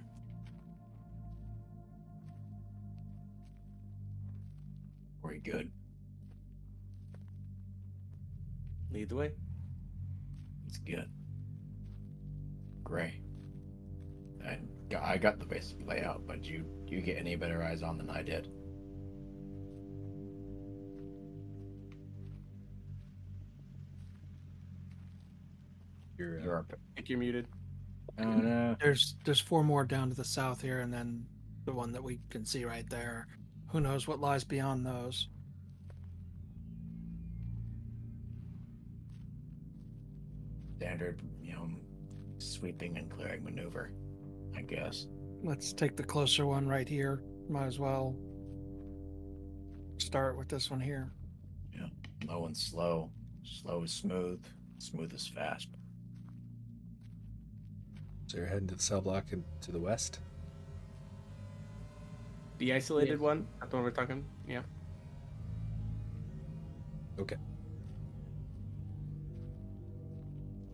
Very 5.24 5.40
good. 5.40 5.72
Lead 8.92 9.10
the 9.10 9.16
way. 9.16 9.32
It's 10.68 10.78
good. 10.78 11.10
Gray. 12.84 13.20
I 14.48 14.60
got, 14.92 15.02
I 15.02 15.18
got 15.18 15.40
the 15.40 15.46
basic 15.48 15.84
layout, 15.88 16.28
but 16.28 16.44
you 16.46 16.66
you 16.86 17.02
get 17.02 17.18
any 17.18 17.36
better 17.36 17.64
eyes 17.64 17.82
on 17.82 17.98
than 17.98 18.12
I 18.12 18.22
did. 18.22 18.48
You're, 26.18 26.40
uh, 26.40 26.44
You're 26.44 26.58
a, 26.58 26.66
I 26.72 26.96
think 26.96 27.10
you're 27.10 27.20
muted. 27.20 27.48
Oh 28.20 28.24
no. 28.24 28.76
There's 28.80 29.16
there's 29.26 29.40
four 29.40 29.64
more 29.64 29.84
down 29.84 30.10
to 30.10 30.16
the 30.16 30.24
south 30.24 30.62
here, 30.62 30.80
and 30.80 30.94
then 30.94 31.26
the 31.66 31.74
one 31.74 31.92
that 31.92 32.04
we 32.04 32.20
can 32.30 32.46
see 32.46 32.64
right 32.64 32.90
there. 32.90 33.28
Who 33.70 33.82
knows 33.82 34.08
what 34.08 34.20
lies 34.20 34.44
beyond 34.44 34.86
those? 34.86 35.28
standard, 40.86 41.22
you 41.42 41.54
know, 41.54 41.70
sweeping 42.38 42.98
and 42.98 43.10
clearing 43.10 43.44
maneuver, 43.44 43.92
I 44.56 44.62
guess. 44.62 45.08
Let's 45.44 45.74
take 45.74 45.96
the 45.96 46.04
closer 46.04 46.46
one 46.46 46.68
right 46.68 46.88
here. 46.88 47.24
Might 47.50 47.66
as 47.66 47.80
well 47.80 48.16
start 49.98 50.38
with 50.38 50.48
this 50.48 50.70
one 50.70 50.80
here. 50.80 51.12
Yeah, 51.74 51.88
low 52.28 52.46
and 52.46 52.56
slow. 52.56 53.12
Slow 53.44 53.84
is 53.84 53.94
smooth. 53.94 54.44
Smooth 54.78 55.14
is 55.14 55.28
fast. 55.28 55.70
So 58.36 58.42
you're 58.42 58.50
heading 58.50 58.68
to 58.68 58.76
the 58.76 58.82
cell 58.82 59.00
block 59.00 59.32
and 59.32 59.44
to 59.62 59.72
the 59.72 59.80
west. 59.80 60.20
The 62.58 62.74
isolated 62.74 63.20
one? 63.20 63.48
That's 63.60 63.72
the 63.72 63.78
one 63.78 63.86
we're 63.86 63.92
talking? 63.92 64.26
Yeah. 64.46 64.62
Okay. 67.18 67.38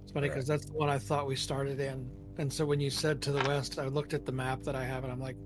It's 0.04 0.12
funny 0.12 0.28
because 0.28 0.48
that's 0.48 0.66
the 0.66 0.74
one 0.74 0.90
I 0.90 0.98
thought 0.98 1.28
we 1.28 1.36
started 1.36 1.80
in. 1.80 2.10
And 2.40 2.52
so 2.52 2.66
when 2.66 2.80
you 2.80 2.90
said 2.90 3.22
to 3.24 3.32
the 3.32 3.48
west, 3.48 3.78
I 3.78 3.86
looked 3.86 4.16
at 4.16 4.26
the 4.26 4.32
map 4.32 4.64
that 4.64 4.76
I 4.76 4.84
have 4.84 5.04
and 5.04 5.14
I'm 5.14 5.20
like, 5.20 5.38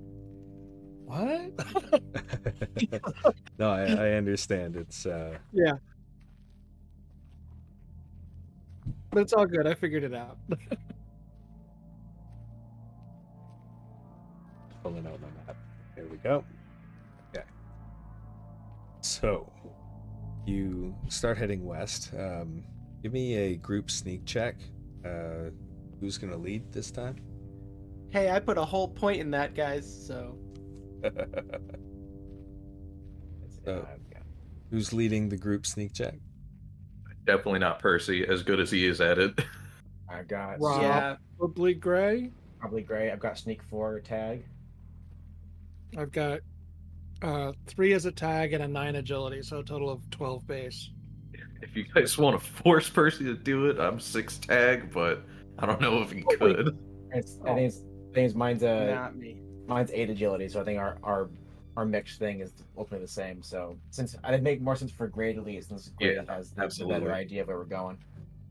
what? 1.03 1.51
no, 3.59 3.71
I, 3.71 3.83
I 3.83 4.11
understand. 4.13 4.77
It's 4.77 5.05
uh, 5.05 5.37
but 9.11 9.19
it's 9.21 9.33
all 9.33 9.45
good. 9.45 9.67
I 9.67 9.73
figured 9.73 10.03
it 10.03 10.13
out. 10.13 10.37
pulling 14.85 15.07
out 15.07 15.19
my 15.19 15.27
map. 15.47 15.57
There 15.95 16.05
we 16.05 16.17
go. 16.17 16.43
Okay. 17.35 17.43
So 19.01 19.51
you 20.45 20.95
start 21.09 21.39
heading 21.39 21.65
west. 21.65 22.11
Um, 22.15 22.63
give 23.01 23.11
me 23.11 23.33
a 23.35 23.55
group 23.55 23.89
sneak 23.89 24.25
check. 24.25 24.57
Uh, 25.03 25.49
who's 25.99 26.19
gonna 26.19 26.37
lead 26.37 26.71
this 26.71 26.91
time? 26.91 27.15
Hey, 28.11 28.29
I 28.29 28.39
put 28.39 28.59
a 28.59 28.63
whole 28.63 28.87
point 28.87 29.19
in 29.19 29.31
that, 29.31 29.55
guys, 29.55 29.91
so. 30.07 30.37
It's, 33.43 33.59
yeah. 33.65 34.19
who's 34.69 34.93
leading 34.93 35.27
the 35.27 35.37
group 35.37 35.65
sneak 35.65 35.93
check? 35.93 36.13
Definitely 37.25 37.59
not 37.59 37.79
Percy, 37.79 38.23
as 38.27 38.43
good 38.43 38.59
as 38.59 38.69
he 38.69 38.85
is 38.85 39.01
at 39.01 39.17
it. 39.17 39.33
I 40.09 40.21
got 40.21 40.59
Wow. 40.59 40.81
Yeah. 40.81 41.15
Probably 41.39 41.73
gray. 41.73 42.31
probably 42.59 42.83
Gray. 42.83 43.11
I've 43.11 43.19
got 43.19 43.39
sneak 43.39 43.63
four 43.63 43.99
tag. 44.01 44.45
I've 45.97 46.11
got 46.11 46.39
uh, 47.21 47.53
three 47.67 47.93
as 47.93 48.05
a 48.05 48.11
tag 48.11 48.53
and 48.53 48.63
a 48.63 48.67
nine 48.67 48.95
agility, 48.95 49.41
so 49.41 49.59
a 49.59 49.63
total 49.63 49.89
of 49.89 50.07
12 50.11 50.45
base. 50.47 50.89
if 51.61 51.75
you 51.75 51.85
guys 51.93 52.17
want 52.19 52.39
to 52.39 52.45
force 52.45 52.89
Percy 52.89 53.23
to 53.25 53.35
do 53.35 53.67
it, 53.69 53.79
I'm 53.79 53.99
six 53.99 54.37
tag, 54.37 54.91
but 54.91 55.23
I 55.59 55.65
don't 55.65 55.79
know 55.81 56.01
if 56.01 56.11
he 56.11 56.21
could. 56.37 56.77
It's, 57.11 57.39
I 57.45 57.53
think 57.55 57.67
it's, 57.67 57.77
I 58.11 58.13
think 58.13 58.25
it's 58.27 58.35
mine's 58.35 58.63
uh 58.63 58.91
Not 58.93 59.15
me. 59.15 59.41
mine's 59.67 59.91
eight 59.91 60.09
agility, 60.09 60.49
so 60.49 60.59
I 60.61 60.63
think 60.65 60.79
our 60.79 60.97
our 61.03 61.29
our 61.77 61.85
mixed 61.85 62.19
thing 62.19 62.39
is 62.41 62.51
ultimately 62.77 63.05
the 63.05 63.11
same. 63.11 63.41
So 63.41 63.77
since 63.89 64.15
I 64.23 64.31
did 64.31 64.43
make 64.43 64.61
more 64.61 64.75
sense 64.75 64.91
for 64.91 65.07
Gray 65.07 65.33
to 65.33 65.41
lead, 65.41 65.63
since 65.63 65.89
Gray 65.97 66.15
Yeah, 66.15 66.23
has 66.33 66.51
the, 66.51 66.67
the 66.67 66.85
better 66.85 67.13
idea 67.13 67.41
of 67.41 67.47
where 67.47 67.57
we're 67.57 67.65
going. 67.65 67.97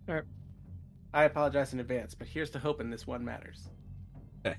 All 0.08 0.14
right. 0.16 0.24
I 1.12 1.24
apologize 1.24 1.72
in 1.72 1.80
advance, 1.80 2.14
but 2.14 2.26
here's 2.26 2.50
to 2.50 2.58
hoping 2.58 2.90
this 2.90 3.06
one 3.06 3.24
matters. 3.24 3.68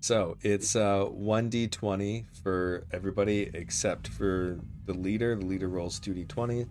So 0.00 0.36
it's 0.42 0.76
uh, 0.76 1.06
1d20 1.06 2.26
for 2.42 2.84
everybody 2.92 3.50
except 3.54 4.08
for 4.08 4.60
the 4.84 4.92
leader. 4.92 5.34
The 5.34 5.46
leader 5.46 5.68
rolls 5.68 5.98
2d20. 6.00 6.68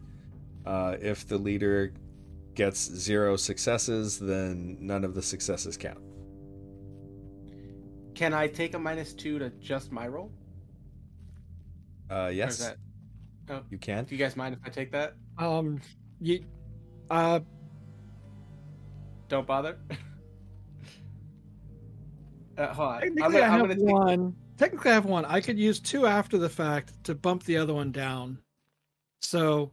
Uh, 0.65 0.97
if 1.01 1.27
the 1.27 1.37
leader 1.37 1.93
gets 2.53 2.79
zero 2.79 3.35
successes, 3.37 4.19
then 4.19 4.77
none 4.79 5.03
of 5.03 5.15
the 5.15 5.21
successes 5.21 5.77
count. 5.77 5.99
Can 8.13 8.33
I 8.33 8.47
take 8.47 8.75
a 8.75 8.79
minus 8.79 9.13
two 9.13 9.39
to 9.39 9.49
just 9.59 9.91
my 9.91 10.07
roll? 10.07 10.31
Uh, 12.09 12.29
yes, 12.33 12.59
that- 12.59 12.77
you 13.69 13.77
can. 13.77 14.05
Do 14.05 14.15
you 14.15 14.19
guys 14.19 14.35
mind 14.37 14.55
if 14.55 14.61
I 14.65 14.69
take 14.69 14.91
that? 14.91 15.15
Um, 15.37 15.81
you, 16.21 16.45
uh, 17.09 17.39
Don't 19.27 19.47
bother. 19.47 19.77
uh, 22.61 22.73
hold 22.73 22.89
on. 22.89 22.95
I'm 22.95 23.01
technically 23.01 23.39
gonna, 23.39 23.39
I 23.39 23.57
have 23.57 23.69
take. 23.69 23.79
one. 23.79 24.35
Technically, 24.57 24.91
I 24.91 24.93
have 24.93 25.05
one. 25.05 25.25
I 25.25 25.41
could 25.41 25.57
use 25.57 25.79
two 25.79 26.05
after 26.05 26.37
the 26.37 26.49
fact 26.49 27.03
to 27.05 27.15
bump 27.15 27.43
the 27.43 27.57
other 27.57 27.73
one 27.73 27.91
down. 27.91 28.37
So, 29.21 29.71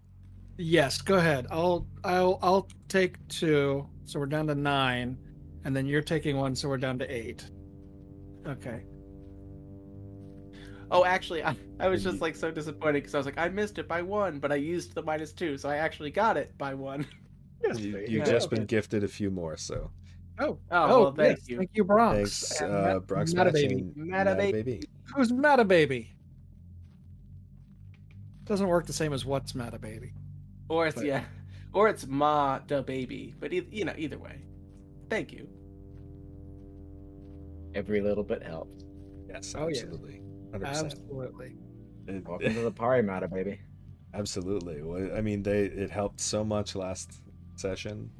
yes, 0.57 1.01
go 1.01 1.17
ahead. 1.17 1.47
I'll 1.51 1.87
I'll 2.05 2.39
I'll 2.43 2.69
take 2.89 3.17
two. 3.29 3.87
So 4.05 4.19
we're 4.19 4.27
down 4.27 4.47
to 4.47 4.55
nine, 4.55 5.19
and 5.65 5.77
then 5.77 5.87
you're 5.87 6.03
taking 6.03 6.37
one, 6.37 6.57
so 6.57 6.69
we're 6.69 6.79
down 6.79 6.99
to 7.01 7.15
eight. 7.15 7.45
Okay. 8.47 8.85
Oh, 10.91 11.05
actually, 11.05 11.45
I, 11.45 11.55
I 11.79 11.89
was 11.89 12.03
just 12.03 12.23
like 12.23 12.35
so 12.35 12.51
disappointed 12.51 13.01
because 13.01 13.15
I 13.15 13.19
was 13.19 13.27
like, 13.27 13.37
I 13.37 13.49
missed 13.49 13.79
it 13.79 13.87
by 13.87 14.01
one, 14.01 14.39
but 14.39 14.51
I 14.51 14.55
used 14.55 14.95
the 14.95 15.03
minus 15.03 15.33
two, 15.33 15.59
so 15.59 15.69
I 15.69 15.77
actually 15.77 16.11
got 16.11 16.39
it 16.39 16.57
by 16.57 16.73
one. 16.73 17.07
You, 17.63 17.99
Yeah, 17.99 17.99
you've 18.07 18.25
just 18.25 18.51
been 18.51 18.65
gifted 18.65 19.05
a 19.05 19.09
few 19.09 19.31
more, 19.31 19.57
so 19.57 19.91
Oh, 20.41 20.59
Oh, 20.71 21.01
well, 21.03 21.13
thank 21.13 21.39
yes, 21.39 21.49
you. 21.49 21.57
Thank 21.59 21.71
you, 21.75 21.85
Bronx. 21.85 22.17
thanks, 22.49 22.61
And 22.61 22.73
uh, 22.73 22.95
Ma- 22.95 22.99
Brock's 23.01 23.35
Mata 23.35 23.51
Match 23.53 23.63
Baby. 23.63 23.75
and 23.75 23.97
Mata 23.97 24.25
Mata 24.25 24.37
Baby. 24.37 24.63
Baby. 24.63 24.83
Who's 25.15 25.33
Mata 25.33 25.65
Baby? 25.65 26.13
Doesn't 28.45 28.69
work 28.69 28.87
the 28.87 28.93
same 28.93 29.13
as 29.13 29.25
what's 29.25 29.55
Mata 29.55 29.79
Baby. 29.79 30.13
Or 30.69 30.87
it's 30.87 30.97
But- 30.97 31.07
yeah, 31.07 31.25
or 31.73 31.89
it's 31.89 32.07
Ma 32.07 32.59
da 32.61 32.83
baby. 32.83 33.35
But 33.39 33.53
e- 33.53 33.67
you 33.71 33.85
know, 33.85 33.95
either 33.97 34.19
way, 34.19 34.43
thank 35.11 35.33
you. 35.33 35.49
Every 37.75 38.01
little 38.01 38.25
bit 38.25 38.43
helps. 38.43 38.85
Yes, 39.29 39.55
Oh, 39.57 39.69
yeah. 39.69 39.81
absolutely. 39.83 40.21
100%. 40.53 40.65
Absolutely. 40.67 41.53
Welcome 42.27 42.55
to 42.55 42.61
the 42.63 42.71
party, 42.85 43.03
Mata 43.03 43.29
baby. 43.29 43.61
absolutely. 44.15 44.83
Well, 44.83 45.11
I 45.15 45.21
mean, 45.21 45.43
they 45.43 45.65
it 45.65 45.91
helped 45.91 46.21
so 46.21 46.43
much 46.45 46.75
last 46.75 47.21
session. 47.57 48.11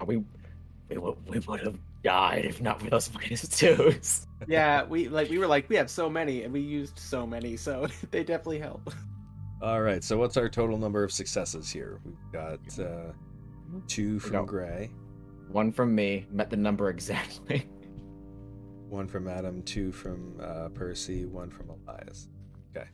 Are 0.00 0.06
we 0.06 0.24
we 0.88 0.98
would 0.98 1.16
we 1.28 1.38
would 1.40 1.60
have 1.60 1.78
died 2.02 2.44
if 2.44 2.60
not 2.60 2.80
for 2.80 2.90
those 2.90 3.12
minus 3.12 3.48
twos. 3.58 4.26
Yeah, 4.46 4.84
we 4.84 5.08
like 5.08 5.28
we 5.28 5.38
were 5.38 5.46
like 5.46 5.68
we 5.68 5.76
have 5.76 5.90
so 5.90 6.08
many 6.08 6.42
and 6.42 6.52
we 6.52 6.60
used 6.60 6.98
so 6.98 7.26
many, 7.26 7.56
so 7.56 7.88
they 8.10 8.22
definitely 8.22 8.60
help. 8.60 8.92
All 9.62 9.80
right, 9.80 10.04
so 10.04 10.18
what's 10.18 10.36
our 10.36 10.48
total 10.48 10.76
number 10.76 11.02
of 11.02 11.10
successes 11.10 11.70
here? 11.70 12.00
We've 12.04 12.32
got 12.32 12.60
uh, 12.78 13.12
two 13.88 14.18
from 14.18 14.32
go. 14.32 14.44
Gray, 14.44 14.90
One 15.48 15.72
from 15.72 15.94
me 15.94 16.26
met 16.30 16.50
the 16.50 16.56
number 16.56 16.90
exactly. 16.90 17.66
one 18.88 19.08
from 19.08 19.26
Adam, 19.28 19.62
two 19.62 19.92
from 19.92 20.38
uh, 20.40 20.68
Percy, 20.68 21.24
one 21.24 21.50
from 21.50 21.70
Elias. 21.70 22.28
Okay, 22.76 22.86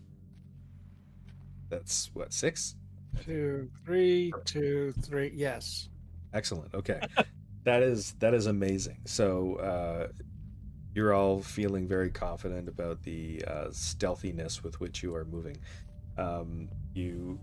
that's 1.69 2.11
what 2.15 2.33
six. 2.33 2.77
Two, 3.25 3.69
three, 3.85 4.33
two, 4.47 4.95
three. 5.03 5.33
Yes. 5.35 5.91
Excellent. 6.33 6.73
Okay. 6.75 6.99
That 7.65 7.83
is 7.83 8.15
that 8.19 8.35
is 8.35 8.47
amazing. 8.47 8.99
So 9.05 9.57
uh, 9.57 10.09
you're 10.95 11.15
all 11.15 11.43
feeling 11.43 11.87
very 11.87 12.11
confident 12.11 12.69
about 12.69 13.03
the 13.03 13.43
uh, 13.47 13.67
stealthiness 13.71 14.63
with 14.63 14.81
which 14.81 15.03
you 15.03 15.15
are 15.15 15.25
moving. 15.25 15.57
Um, 16.19 16.69
you 16.95 17.41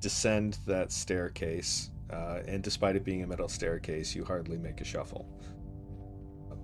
descend 0.00 0.58
that 0.66 0.92
staircase, 0.92 1.90
uh, 2.10 2.40
and 2.46 2.62
despite 2.62 2.96
it 2.96 3.04
being 3.04 3.22
a 3.22 3.26
metal 3.26 3.48
staircase, 3.48 4.14
you 4.14 4.24
hardly 4.24 4.58
make 4.58 4.80
a 4.80 4.84
shuffle. 4.84 5.26
Um, 6.50 6.58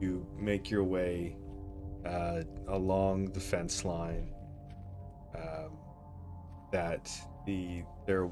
you 0.00 0.26
make 0.38 0.70
your 0.70 0.84
way 0.84 1.36
uh, 2.06 2.42
along 2.68 3.32
the 3.32 3.40
fence 3.40 3.84
line 3.84 4.32
um, 5.34 5.78
that 6.72 7.10
the 7.46 7.82
there 8.06 8.30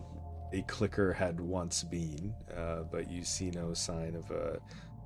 a 0.57 0.63
clicker 0.63 1.13
had 1.13 1.39
once 1.39 1.85
been, 1.85 2.35
uh, 2.57 2.85
but 2.91 3.11
you 3.11 3.23
see 3.23 3.51
no 3.51 3.75
sign 3.75 4.17
of 4.17 4.31
a 4.31 4.59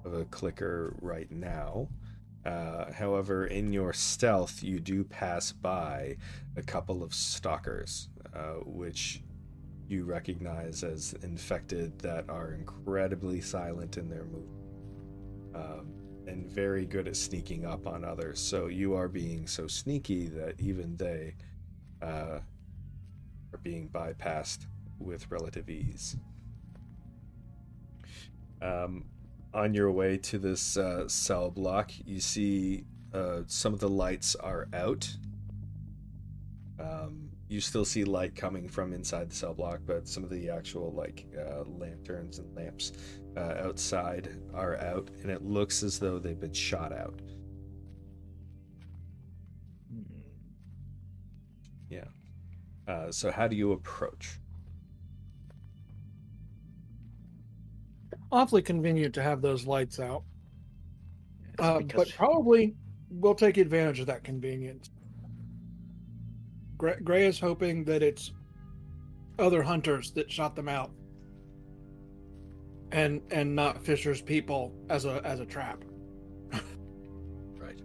of 0.04 0.14
a 0.14 0.24
clicker 0.26 0.94
right 1.02 1.30
now. 1.30 1.88
Uh, 2.46 2.90
however, 2.92 3.46
in 3.46 3.72
your 3.72 3.92
stealth, 3.92 4.62
you 4.62 4.78
do 4.80 5.02
pass 5.04 5.52
by 5.52 6.16
a 6.56 6.62
couple 6.62 7.02
of 7.02 7.12
stalkers, 7.12 8.08
uh, 8.32 8.60
which 8.64 9.22
you 9.88 10.04
recognize 10.04 10.84
as 10.84 11.14
infected 11.22 11.98
that 11.98 12.30
are 12.30 12.52
incredibly 12.52 13.40
silent 13.40 13.98
in 13.98 14.08
their 14.08 14.24
movement 14.24 14.64
um, 15.54 15.92
and 16.28 16.46
very 16.46 16.86
good 16.86 17.08
at 17.08 17.16
sneaking 17.16 17.66
up 17.66 17.86
on 17.88 18.04
others. 18.04 18.38
So 18.38 18.68
you 18.68 18.94
are 18.94 19.08
being 19.08 19.48
so 19.48 19.66
sneaky 19.66 20.28
that 20.28 20.54
even 20.60 20.96
they 20.96 21.34
uh, 22.00 22.38
are 23.52 23.60
being 23.62 23.88
bypassed 23.88 24.66
with 25.00 25.30
relative 25.30 25.68
ease. 25.68 26.16
Um, 28.62 29.04
on 29.52 29.74
your 29.74 29.90
way 29.90 30.16
to 30.18 30.38
this 30.38 30.76
uh, 30.76 31.08
cell 31.08 31.50
block, 31.50 31.90
you 32.04 32.20
see 32.20 32.84
uh, 33.12 33.40
some 33.46 33.74
of 33.74 33.80
the 33.80 33.88
lights 33.88 34.36
are 34.36 34.68
out. 34.72 35.08
Um, 36.78 37.30
you 37.48 37.60
still 37.60 37.84
see 37.84 38.04
light 38.04 38.36
coming 38.36 38.68
from 38.68 38.92
inside 38.92 39.30
the 39.30 39.34
cell 39.34 39.54
block, 39.54 39.80
but 39.84 40.06
some 40.06 40.22
of 40.22 40.30
the 40.30 40.50
actual 40.50 40.92
like 40.92 41.26
uh, 41.36 41.64
lanterns 41.66 42.38
and 42.38 42.54
lamps 42.54 42.92
uh, 43.36 43.54
outside 43.64 44.30
are 44.54 44.76
out, 44.76 45.10
and 45.22 45.30
it 45.30 45.42
looks 45.42 45.82
as 45.82 45.98
though 45.98 46.18
they've 46.18 46.38
been 46.38 46.52
shot 46.52 46.92
out. 46.92 47.20
Yeah. 51.90 52.04
Uh, 52.86 53.10
so 53.10 53.32
how 53.32 53.48
do 53.48 53.56
you 53.56 53.72
approach? 53.72 54.38
Awfully 58.32 58.62
convenient 58.62 59.14
to 59.14 59.22
have 59.22 59.42
those 59.42 59.66
lights 59.66 59.98
out. 59.98 60.22
Uh, 61.58 61.80
but 61.94 62.10
probably 62.16 62.74
we'll 63.10 63.34
take 63.34 63.56
advantage 63.56 64.00
of 64.00 64.06
that 64.06 64.24
convenience. 64.24 64.90
Gray, 66.78 66.96
Gray 67.02 67.26
is 67.26 67.38
hoping 67.38 67.84
that 67.84 68.02
it's 68.02 68.32
other 69.38 69.62
hunters 69.62 70.12
that 70.12 70.30
shot 70.30 70.54
them 70.54 70.68
out, 70.68 70.90
and 72.92 73.20
and 73.30 73.54
not 73.54 73.82
Fisher's 73.82 74.22
people 74.22 74.72
as 74.88 75.04
a 75.04 75.20
as 75.24 75.40
a 75.40 75.46
trap. 75.46 75.84
Right. 77.58 77.78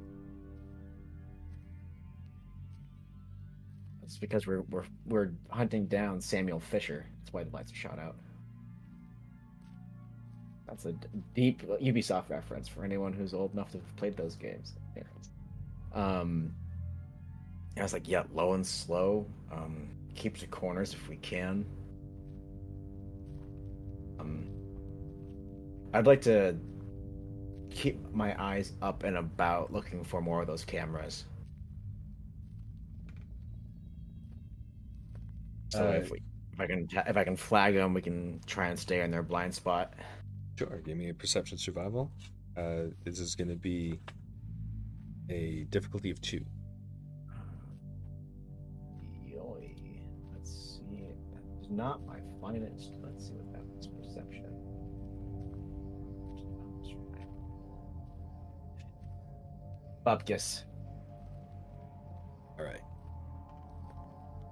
It's 4.03 4.17
because 4.17 4.47
we're 4.47 4.61
we're 4.69 4.85
we're 5.05 5.31
hunting 5.49 5.87
down 5.87 6.21
Samuel 6.21 6.59
Fisher. 6.61 7.05
That's 7.19 7.33
why 7.33 7.43
the 7.43 7.49
lights 7.49 7.73
are 7.73 7.75
shot 7.75 7.99
out. 7.99 8.15
That's 10.67 10.85
a 10.85 10.93
d- 10.93 11.07
deep 11.35 11.61
Ubisoft 11.67 12.29
reference 12.29 12.67
for 12.67 12.83
anyone 12.83 13.13
who's 13.13 13.33
old 13.33 13.53
enough 13.53 13.71
to 13.71 13.77
have 13.77 13.95
played 13.97 14.17
those 14.17 14.35
games. 14.35 14.73
Um, 15.93 16.53
I 17.77 17.83
was 17.83 17.93
like, 17.93 18.07
yeah, 18.07 18.23
low 18.33 18.53
and 18.53 18.65
slow. 18.65 19.25
Um, 19.51 19.89
keep 20.15 20.37
the 20.37 20.47
corners 20.47 20.93
if 20.93 21.07
we 21.07 21.17
can. 21.17 21.65
Um, 24.19 24.49
I'd 25.93 26.07
like 26.07 26.21
to 26.21 26.57
keep 27.69 27.99
my 28.13 28.35
eyes 28.41 28.73
up 28.81 29.03
and 29.03 29.17
about, 29.17 29.71
looking 29.71 30.03
for 30.03 30.21
more 30.21 30.41
of 30.41 30.47
those 30.47 30.63
cameras. 30.65 31.25
So 35.69 35.85
Uh, 35.85 35.91
if 35.91 36.09
we, 36.09 36.21
if 36.53 36.59
I 36.59 36.67
can, 36.67 36.87
if 37.07 37.17
I 37.17 37.23
can 37.23 37.35
flag 37.35 37.73
them, 37.75 37.93
we 37.93 38.01
can 38.01 38.39
try 38.45 38.67
and 38.67 38.79
stay 38.79 39.01
in 39.01 39.11
their 39.11 39.23
blind 39.23 39.53
spot. 39.53 39.93
Sure. 40.57 40.81
Give 40.85 40.97
me 40.97 41.09
a 41.09 41.13
perception 41.13 41.57
survival. 41.57 42.11
Uh, 42.57 42.91
this 43.03 43.19
is 43.19 43.35
going 43.35 43.49
to 43.49 43.55
be 43.55 43.99
a 45.29 45.65
difficulty 45.69 46.11
of 46.11 46.21
two. 46.21 46.45
Yoy. 49.25 49.75
Let's 50.33 50.79
see. 50.79 51.03
That's 51.33 51.69
not 51.69 52.05
my 52.05 52.19
finest. 52.39 52.91
Let's 53.03 53.27
see 53.27 53.33
what 53.33 53.51
that 53.51 53.65
was. 53.65 53.87
Perception. 53.87 54.45
Bupkis. 60.05 60.63
All 62.59 62.63
right. 62.63 62.81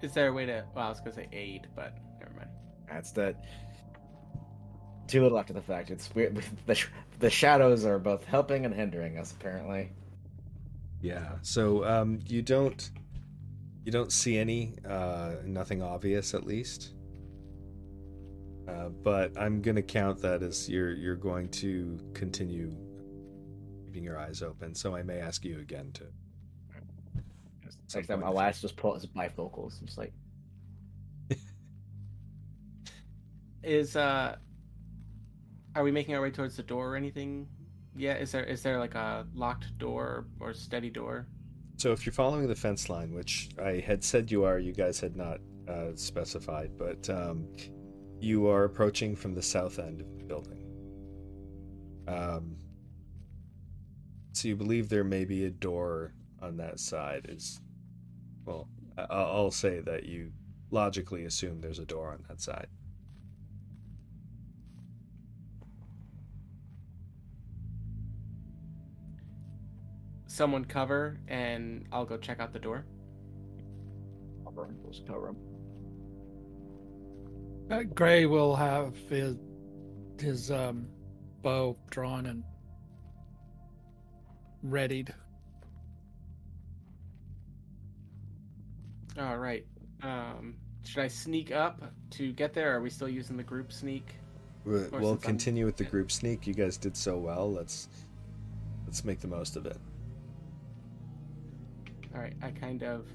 Is 0.01 0.11
there 0.13 0.27
a 0.27 0.33
way 0.33 0.47
to? 0.47 0.65
Well, 0.75 0.87
I 0.87 0.89
was 0.89 0.99
gonna 0.99 1.13
say 1.13 1.29
aid, 1.31 1.67
but 1.75 1.95
never 2.19 2.33
mind. 2.33 2.49
That's 2.89 3.11
that. 3.11 3.35
Too 5.13 5.21
little 5.21 5.37
after 5.37 5.53
the 5.53 5.61
fact. 5.61 5.91
It's 5.91 6.09
weird. 6.15 6.43
The, 6.65 6.73
sh- 6.73 6.89
the 7.19 7.29
shadows 7.29 7.85
are 7.85 7.99
both 7.99 8.25
helping 8.25 8.65
and 8.65 8.73
hindering 8.73 9.19
us, 9.19 9.31
apparently. 9.31 9.91
Yeah. 11.01 11.33
So 11.43 11.85
um, 11.85 12.17
you 12.25 12.41
don't 12.41 12.89
you 13.85 13.91
don't 13.91 14.11
see 14.11 14.39
any 14.39 14.73
uh, 14.89 15.33
nothing 15.45 15.83
obvious 15.83 16.33
at 16.33 16.47
least. 16.47 16.95
Uh, 18.67 18.89
but 18.89 19.37
I'm 19.37 19.61
gonna 19.61 19.83
count 19.83 20.19
that 20.23 20.41
as 20.41 20.67
you're 20.67 20.93
you're 20.93 21.15
going 21.15 21.49
to 21.49 21.99
continue 22.15 22.75
keeping 23.85 24.03
your 24.03 24.17
eyes 24.17 24.41
open. 24.41 24.73
So 24.73 24.95
I 24.95 25.03
may 25.03 25.19
ask 25.19 25.45
you 25.45 25.59
again 25.59 25.91
to. 25.93 26.05
some 27.69 27.99
Next 27.99 28.07
time, 28.07 28.21
point 28.21 28.23
I'll 28.23 28.31
in 28.31 28.37
the 28.37 28.43
ask 28.45 28.61
just 28.61 28.77
pull 28.77 28.95
his 28.95 29.05
bifocals. 29.05 29.79
Just 29.85 29.99
like 29.99 30.11
Is 33.61 33.95
uh, 33.95 34.37
are 35.75 35.83
we 35.83 35.91
making 35.91 36.15
our 36.15 36.21
way 36.21 36.31
towards 36.31 36.55
the 36.57 36.63
door 36.63 36.93
or 36.93 36.95
anything? 36.95 37.47
Yeah. 37.95 38.15
Is 38.15 38.31
there 38.31 38.43
is 38.43 38.61
there 38.63 38.79
like 38.79 38.95
a 38.95 39.25
locked 39.33 39.77
door 39.77 40.25
or 40.39 40.53
steady 40.53 40.89
door? 40.89 41.27
So 41.77 41.91
if 41.91 42.05
you're 42.05 42.13
following 42.13 42.47
the 42.47 42.55
fence 42.55 42.89
line, 42.89 43.13
which 43.13 43.49
I 43.61 43.83
had 43.85 44.03
said 44.03 44.31
you 44.31 44.43
are, 44.45 44.59
you 44.59 44.73
guys 44.73 44.99
had 44.99 45.15
not 45.15 45.39
uh, 45.67 45.95
specified, 45.95 46.71
but 46.77 47.09
um, 47.09 47.47
you 48.19 48.47
are 48.47 48.63
approaching 48.65 49.15
from 49.15 49.33
the 49.33 49.41
south 49.41 49.79
end 49.79 50.01
of 50.01 50.17
the 50.17 50.23
building. 50.23 50.59
Um, 52.07 52.57
so 54.33 54.47
you 54.47 54.55
believe 54.55 54.89
there 54.89 55.03
may 55.03 55.25
be 55.25 55.45
a 55.45 55.49
door 55.49 56.13
on 56.41 56.57
that 56.57 56.79
side. 56.79 57.25
Is 57.29 57.61
well, 58.45 58.67
I- 58.97 59.03
I'll 59.09 59.51
say 59.51 59.79
that 59.81 60.03
you 60.05 60.31
logically 60.71 61.25
assume 61.25 61.61
there's 61.61 61.79
a 61.79 61.85
door 61.85 62.11
on 62.11 62.23
that 62.29 62.41
side. 62.41 62.67
Someone 70.33 70.65
cover, 70.65 71.19
and 71.27 71.85
I'll 71.91 72.05
go 72.05 72.17
check 72.17 72.39
out 72.39 72.53
the 72.53 72.57
door. 72.59 72.87
just 74.91 75.05
cover 75.05 75.27
him. 75.27 75.37
Uh, 77.69 77.83
Gray 77.83 78.25
will 78.25 78.55
have 78.55 78.97
his 79.09 79.35
his 80.19 80.49
um, 80.49 80.87
bow 81.43 81.77
drawn 81.91 82.25
and 82.25 82.43
readied. 84.63 85.13
All 89.19 89.37
right. 89.37 89.67
Um, 90.01 90.55
should 90.83 91.03
I 91.03 91.09
sneak 91.09 91.51
up 91.51 91.79
to 92.09 92.31
get 92.33 92.55
there? 92.55 92.73
Or 92.73 92.79
are 92.79 92.81
we 92.81 92.89
still 92.89 93.07
using 93.07 93.37
the 93.37 93.43
group 93.43 93.71
sneak? 93.71 94.15
We'll 94.65 94.87
Or 94.95 95.09
I'm- 95.09 95.17
continue 95.19 95.67
with 95.67 95.77
the 95.77 95.83
group 95.83 96.09
sneak. 96.11 96.47
You 96.47 96.55
guys 96.55 96.77
did 96.77 96.97
so 96.97 97.19
well. 97.19 97.51
Let's 97.53 97.87
let's 98.87 99.05
make 99.05 99.19
the 99.19 99.27
most 99.27 99.55
of 99.57 99.67
it. 99.67 99.77
All 102.13 102.21
right. 102.21 102.35
I 102.41 102.51
kind 102.51 102.83
of 102.83 103.07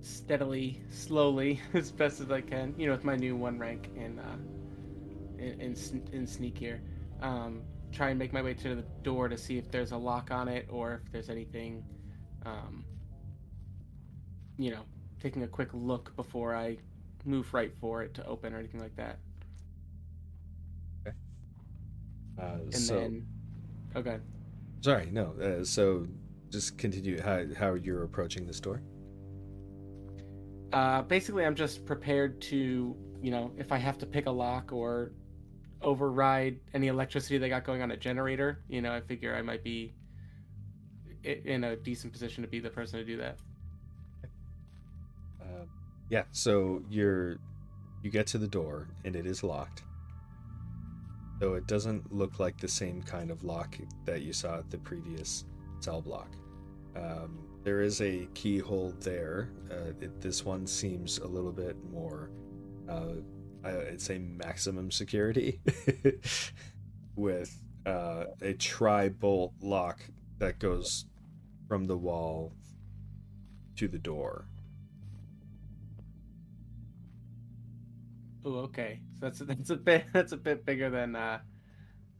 steadily, 0.00 0.80
slowly, 0.90 1.60
as 1.74 1.90
best 1.90 2.20
as 2.20 2.30
I 2.30 2.40
can, 2.40 2.74
you 2.78 2.86
know, 2.86 2.92
with 2.92 3.04
my 3.04 3.16
new 3.16 3.36
one 3.36 3.58
rank 3.58 3.90
in 3.96 4.18
uh, 4.18 4.36
in 5.38 5.60
in, 5.60 6.08
in 6.12 6.26
sneak 6.26 6.58
here, 6.58 6.80
um, 7.20 7.62
try 7.92 8.10
and 8.10 8.18
make 8.18 8.32
my 8.32 8.42
way 8.42 8.54
to 8.54 8.74
the 8.74 8.82
door 9.02 9.28
to 9.28 9.36
see 9.36 9.58
if 9.58 9.70
there's 9.70 9.92
a 9.92 9.96
lock 9.96 10.30
on 10.30 10.48
it 10.48 10.66
or 10.70 11.02
if 11.04 11.12
there's 11.12 11.30
anything, 11.30 11.84
um, 12.44 12.84
you 14.58 14.70
know, 14.70 14.82
taking 15.20 15.42
a 15.42 15.48
quick 15.48 15.68
look 15.72 16.14
before 16.16 16.54
I 16.54 16.78
move 17.24 17.52
right 17.54 17.72
for 17.80 18.02
it 18.02 18.14
to 18.14 18.26
open 18.26 18.54
or 18.54 18.58
anything 18.58 18.80
like 18.80 18.96
that. 18.96 19.18
Uh, 22.38 22.58
And 22.72 22.88
so 22.88 22.88
then, 22.88 23.26
okay. 23.96 24.18
sorry, 24.80 25.10
no. 25.10 25.34
Uh, 25.40 25.64
so 25.64 26.06
just 26.50 26.78
continue 26.78 27.20
how 27.20 27.44
how 27.58 27.74
you're 27.74 28.04
approaching 28.04 28.46
this 28.46 28.60
door. 28.60 28.82
Uh, 30.72 31.02
basically, 31.02 31.44
I'm 31.44 31.54
just 31.54 31.86
prepared 31.86 32.40
to, 32.42 32.96
you 33.22 33.30
know, 33.30 33.52
if 33.56 33.72
I 33.72 33.78
have 33.78 33.98
to 33.98 34.06
pick 34.06 34.26
a 34.26 34.30
lock 34.30 34.72
or 34.72 35.12
override 35.82 36.58
any 36.74 36.88
electricity 36.88 37.38
they 37.38 37.48
got 37.48 37.64
going 37.64 37.82
on 37.82 37.90
a 37.92 37.96
generator, 37.96 38.62
you 38.68 38.82
know, 38.82 38.92
I 38.92 39.00
figure 39.00 39.34
I 39.34 39.42
might 39.42 39.62
be 39.62 39.94
in 41.22 41.64
a 41.64 41.76
decent 41.76 42.12
position 42.12 42.42
to 42.42 42.48
be 42.48 42.60
the 42.60 42.70
person 42.70 42.98
to 42.98 43.04
do 43.04 43.16
that. 43.16 43.38
Uh, 45.40 45.64
yeah. 46.10 46.24
So 46.32 46.82
you're 46.88 47.38
you 48.02 48.10
get 48.10 48.26
to 48.28 48.38
the 48.38 48.48
door 48.48 48.88
and 49.04 49.16
it 49.16 49.26
is 49.26 49.42
locked. 49.42 49.82
Though 51.38 51.54
it 51.54 51.66
doesn't 51.66 52.12
look 52.12 52.38
like 52.38 52.58
the 52.58 52.68
same 52.68 53.02
kind 53.02 53.30
of 53.30 53.44
lock 53.44 53.76
that 54.04 54.22
you 54.22 54.32
saw 54.32 54.58
at 54.58 54.70
the 54.70 54.78
previous 54.78 55.44
cell 55.80 56.00
block. 56.00 56.34
Um, 56.96 57.38
there 57.62 57.80
is 57.80 58.00
a 58.00 58.28
keyhole 58.34 58.94
there. 59.00 59.50
Uh, 59.70 59.92
it, 60.00 60.20
this 60.20 60.44
one 60.44 60.66
seems 60.66 61.18
a 61.18 61.26
little 61.26 61.52
bit 61.52 61.76
more, 61.90 62.30
uh, 62.88 63.14
I'd 63.64 64.00
say 64.00 64.18
maximum 64.18 64.90
security, 64.90 65.60
with 67.16 67.62
uh, 67.84 68.24
a 68.40 68.54
tri 68.54 69.08
bolt 69.08 69.52
lock 69.60 70.00
that 70.38 70.58
goes 70.58 71.06
from 71.68 71.86
the 71.86 71.96
wall 71.96 72.52
to 73.76 73.88
the 73.88 73.98
door. 73.98 74.46
Oh, 78.44 78.58
okay. 78.58 79.00
So 79.18 79.26
that's 79.26 79.38
that's 79.40 79.70
a 79.70 79.76
bit 79.76 80.04
that's 80.12 80.32
a 80.32 80.36
bit 80.36 80.64
bigger 80.64 80.88
than 80.88 81.16
uh, 81.16 81.40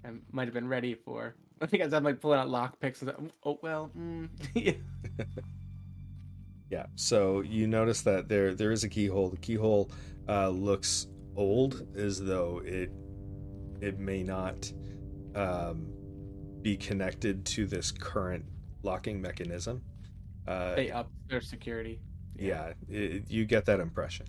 I 0.05 0.09
might 0.33 0.49
have 0.49 0.55
been 0.55 0.69
ready 0.69 0.95
for. 0.95 1.37
I 1.61 1.67
think 1.67 1.83
I'm 1.93 2.05
like 2.05 2.21
pulling 2.21 2.39
out 2.39 2.49
lock 2.51 2.79
picks. 2.81 3.03
Oh 3.45 3.59
well, 3.63 3.91
mm, 3.97 4.29
yeah. 4.55 4.73
Yeah. 6.71 6.87
So 6.97 7.43
you 7.43 7.67
notice 7.69 8.03
that 8.03 8.29
there 8.29 8.55
there 8.55 8.73
is 8.73 8.83
a 8.85 8.89
keyhole. 8.89 9.29
The 9.31 9.37
keyhole 9.37 9.91
uh, 10.29 10.49
looks 10.49 11.07
old, 11.37 11.87
as 11.97 12.21
though 12.21 12.61
it 12.65 12.91
it 13.81 13.99
may 13.99 14.23
not 14.25 14.73
um, 15.35 15.93
be 16.63 16.77
connected 16.77 17.45
to 17.47 17.67
this 17.67 17.93
current 17.93 18.45
locking 18.83 19.21
mechanism. 19.23 19.83
Uh, 20.47 20.75
they 20.75 20.91
up 20.91 21.11
their 21.29 21.41
security. 21.41 22.01
yeah, 22.37 22.73
it, 22.89 23.31
you 23.31 23.45
get 23.45 23.65
that 23.67 23.81
impression. 23.81 24.27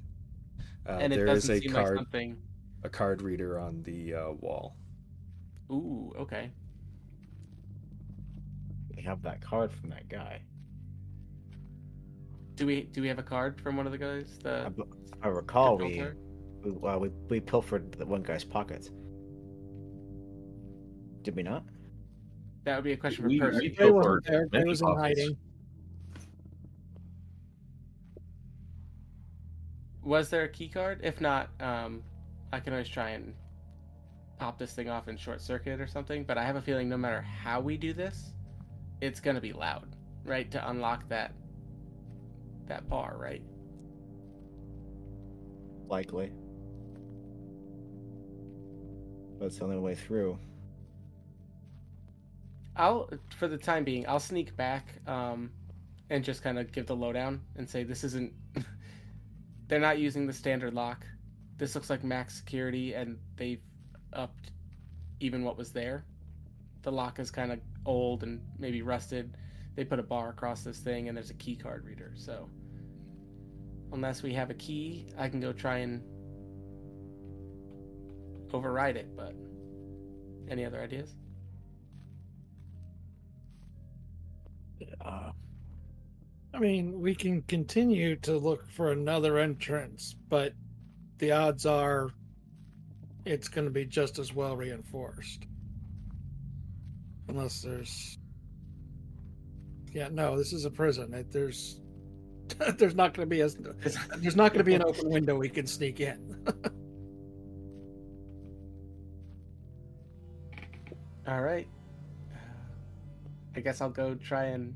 Uh, 0.87 0.99
and 1.01 1.11
it 1.11 1.15
there 1.15 1.27
is 1.27 1.47
doesn't 1.47 1.55
a 1.55 1.59
seem 1.61 1.73
like 1.73 1.83
card 1.85 1.97
something. 1.97 2.37
a 2.83 2.89
card 2.89 3.21
reader 3.21 3.59
on 3.59 3.81
the 3.83 4.13
uh, 4.13 4.31
wall. 4.31 4.77
Ooh, 5.71 6.13
okay. 6.17 6.51
We 9.07 9.11
have 9.11 9.21
that 9.21 9.39
card 9.39 9.71
from 9.71 9.89
that 9.91 10.09
guy. 10.09 10.41
Do 12.55 12.65
we 12.65 12.81
do 12.91 13.01
we 13.01 13.07
have 13.07 13.19
a 13.19 13.23
card 13.23 13.61
from 13.61 13.77
one 13.77 13.85
of 13.85 13.93
the 13.93 13.97
guys? 13.97 14.37
I, 14.43 14.63
The 14.65 14.69
b- 14.75 14.83
I 15.23 15.29
recall 15.29 15.77
the 15.77 15.85
we, 15.85 16.03
we, 16.65 16.71
well, 16.71 16.99
we 16.99 17.07
we 17.29 17.39
pilfered 17.39 17.93
the 17.93 18.05
one 18.05 18.21
guy's 18.21 18.43
pockets. 18.43 18.91
Did 21.21 21.37
we 21.37 21.43
not? 21.43 21.63
that 22.65 22.75
would 22.75 22.83
be 22.83 22.91
a 22.91 22.97
question 22.97 23.23
for 23.23 23.29
We- 23.29 23.39
Percy. 23.39 23.59
we 23.61 23.69
wasn't 23.69 23.77
pilfered 23.77 24.23
there. 24.27 24.47
Ray 24.51 24.63
was 24.65 24.81
in 24.81 24.87
hiding. 24.97 25.37
Was 30.03 30.29
there 30.29 30.43
a 30.43 30.49
key 30.49 30.67
card? 30.67 30.99
If 31.01 31.21
not, 31.21 31.47
um, 31.61 32.03
I 32.51 32.59
can 32.59 32.73
always 32.73 32.89
try 32.89 33.11
and 33.11 33.33
pop 34.37 34.59
this 34.59 34.73
thing 34.73 34.89
off 34.89 35.07
in 35.07 35.15
short 35.15 35.39
circuit 35.39 35.79
or 35.79 35.87
something. 35.87 36.25
But 36.25 36.37
I 36.37 36.43
have 36.43 36.57
a 36.57 36.61
feeling 36.61 36.89
no 36.89 36.97
matter 36.97 37.21
how 37.21 37.61
we 37.61 37.77
do 37.77 37.93
this, 37.93 38.33
it's 39.01 39.19
gonna 39.19 39.41
be 39.41 39.53
loud, 39.53 39.95
right? 40.25 40.49
To 40.51 40.69
unlock 40.69 41.07
that 41.09 41.33
that 42.67 42.87
bar, 42.89 43.15
right? 43.17 43.41
Likely. 45.87 46.31
That's 49.39 49.57
the 49.57 49.63
only 49.65 49.77
way 49.77 49.95
through. 49.95 50.37
I'll, 52.75 53.09
for 53.37 53.47
the 53.47 53.57
time 53.57 53.83
being, 53.83 54.07
I'll 54.07 54.19
sneak 54.19 54.55
back, 54.55 54.87
um, 55.07 55.51
and 56.09 56.23
just 56.23 56.43
kind 56.43 56.59
of 56.59 56.71
give 56.71 56.85
the 56.85 56.95
lowdown 56.95 57.41
and 57.55 57.69
say 57.69 57.83
this 57.83 58.03
isn't. 58.03 58.33
they're 59.67 59.79
not 59.79 59.99
using 59.99 60.27
the 60.27 60.33
standard 60.33 60.73
lock. 60.73 61.05
This 61.57 61.73
looks 61.73 61.89
like 61.89 62.03
max 62.03 62.35
security, 62.35 62.93
and 62.93 63.17
they've 63.35 63.61
upped 64.13 64.51
even 65.19 65.43
what 65.43 65.57
was 65.57 65.71
there. 65.71 66.05
The 66.87 66.93
lock 66.93 67.19
is 67.19 67.29
kind 67.29 67.51
of 67.51 67.59
old 67.85 68.23
and 68.23 68.39
maybe 68.57 68.81
rusted. 68.81 69.35
They 69.75 69.83
put 69.83 69.99
a 69.99 70.03
bar 70.03 70.29
across 70.29 70.63
this 70.63 70.79
thing, 70.79 71.09
and 71.09 71.17
there's 71.17 71.31
a 71.31 71.33
key 71.33 71.57
card 71.57 71.83
reader. 71.83 72.13
So, 72.15 72.49
unless 73.91 74.23
we 74.23 74.31
have 74.35 74.51
a 74.51 74.53
key, 74.53 75.09
I 75.17 75.27
can 75.27 75.41
go 75.41 75.51
try 75.51 75.79
and 75.79 76.01
override 78.53 78.95
it. 78.95 79.13
But 79.17 79.35
any 80.49 80.63
other 80.63 80.81
ideas? 80.81 81.09
Uh, 85.01 85.31
I 86.53 86.57
mean, 86.57 87.01
we 87.01 87.13
can 87.15 87.41
continue 87.41 88.15
to 88.21 88.37
look 88.37 88.65
for 88.71 88.93
another 88.93 89.39
entrance, 89.39 90.15
but 90.29 90.53
the 91.17 91.33
odds 91.33 91.65
are 91.65 92.11
it's 93.25 93.49
going 93.49 93.65
to 93.65 93.71
be 93.71 93.83
just 93.83 94.19
as 94.19 94.33
well 94.33 94.55
reinforced. 94.55 95.47
Unless 97.27 97.61
there's. 97.61 98.17
Yeah, 99.91 100.09
no, 100.11 100.37
this 100.37 100.53
is 100.53 100.65
a 100.65 100.71
prison. 100.71 101.13
It, 101.13 101.31
there's. 101.31 101.79
there's 102.77 102.95
not 102.95 103.13
going 103.13 103.27
to 103.27 103.29
be 103.29 103.41
a. 103.41 103.49
There's 103.49 104.35
not 104.35 104.53
going 104.53 104.59
to 104.59 104.63
be 104.63 104.75
an 104.75 104.83
open 104.83 105.09
window 105.09 105.35
we 105.35 105.49
can 105.49 105.67
sneak 105.67 105.99
in. 105.99 106.45
All 111.27 111.41
right. 111.41 111.67
I 113.55 113.59
guess 113.59 113.81
I'll 113.81 113.89
go 113.89 114.15
try 114.15 114.45
and 114.45 114.73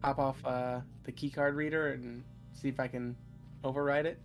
pop 0.00 0.18
off 0.20 0.36
uh, 0.44 0.80
the 1.04 1.10
key 1.10 1.30
card 1.30 1.56
reader 1.56 1.88
and 1.92 2.22
see 2.52 2.68
if 2.68 2.78
I 2.78 2.86
can 2.86 3.16
override 3.64 4.06
it. 4.06 4.20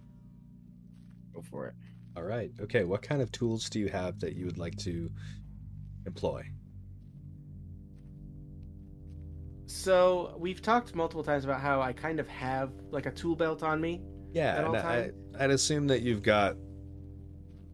go 1.34 1.42
for 1.42 1.68
it. 1.68 1.74
All 2.16 2.24
right. 2.24 2.52
Okay. 2.62 2.84
What 2.84 3.02
kind 3.02 3.22
of 3.22 3.32
tools 3.32 3.70
do 3.70 3.80
you 3.80 3.88
have 3.88 4.20
that 4.20 4.36
you 4.36 4.46
would 4.46 4.60
like 4.60 4.76
to 4.80 5.10
employ? 6.06 6.44
So 9.76 10.34
we've 10.38 10.62
talked 10.62 10.96
multiple 10.96 11.24
times 11.24 11.44
about 11.44 11.60
how 11.60 11.82
I 11.82 11.92
kind 11.92 12.20
of 12.20 12.28
have 12.30 12.72
like 12.92 13.06
a 13.06 13.12
tool 13.12 13.36
belt 13.36 13.62
on 13.62 13.82
me. 13.82 14.02
Yeah, 14.34 14.56
At 14.56 14.64
all 14.64 14.76
and 14.76 14.88
I, 14.88 15.12
I'd 15.38 15.52
assume 15.52 15.88
that 15.88 16.02
you've 16.02 16.24
got 16.24 16.56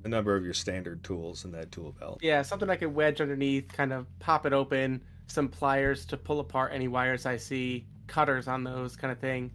a 0.03 0.07
number 0.07 0.35
of 0.35 0.43
your 0.43 0.53
standard 0.53 1.03
tools 1.03 1.45
in 1.45 1.51
that 1.51 1.71
tool 1.71 1.95
belt. 1.99 2.19
Yeah, 2.21 2.41
something 2.41 2.69
I 2.69 2.75
could 2.75 2.93
wedge 2.93 3.21
underneath, 3.21 3.71
kind 3.71 3.93
of 3.93 4.07
pop 4.19 4.45
it 4.45 4.51
open, 4.51 5.03
some 5.27 5.47
pliers 5.47 6.05
to 6.07 6.17
pull 6.17 6.39
apart 6.39 6.71
any 6.73 6.87
wires 6.87 7.25
I 7.25 7.37
see, 7.37 7.85
cutters 8.07 8.47
on 8.47 8.63
those 8.63 8.95
kind 8.95 9.11
of 9.11 9.19
thing. 9.19 9.51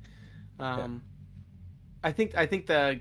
Um, 0.60 1.02
I 2.02 2.12
think 2.12 2.36
I 2.36 2.46
think 2.46 2.66
the 2.66 3.00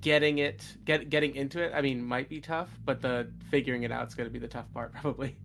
getting 0.00 0.38
it 0.38 0.64
get 0.84 1.10
getting 1.10 1.34
into 1.34 1.60
it, 1.62 1.72
I 1.74 1.82
mean, 1.82 2.02
might 2.02 2.28
be 2.28 2.40
tough, 2.40 2.70
but 2.84 3.02
the 3.02 3.30
figuring 3.50 3.82
it 3.82 3.90
out 3.90 4.06
is 4.08 4.14
going 4.14 4.28
to 4.28 4.32
be 4.32 4.38
the 4.38 4.48
tough 4.48 4.72
part 4.72 4.92
probably. 5.00 5.36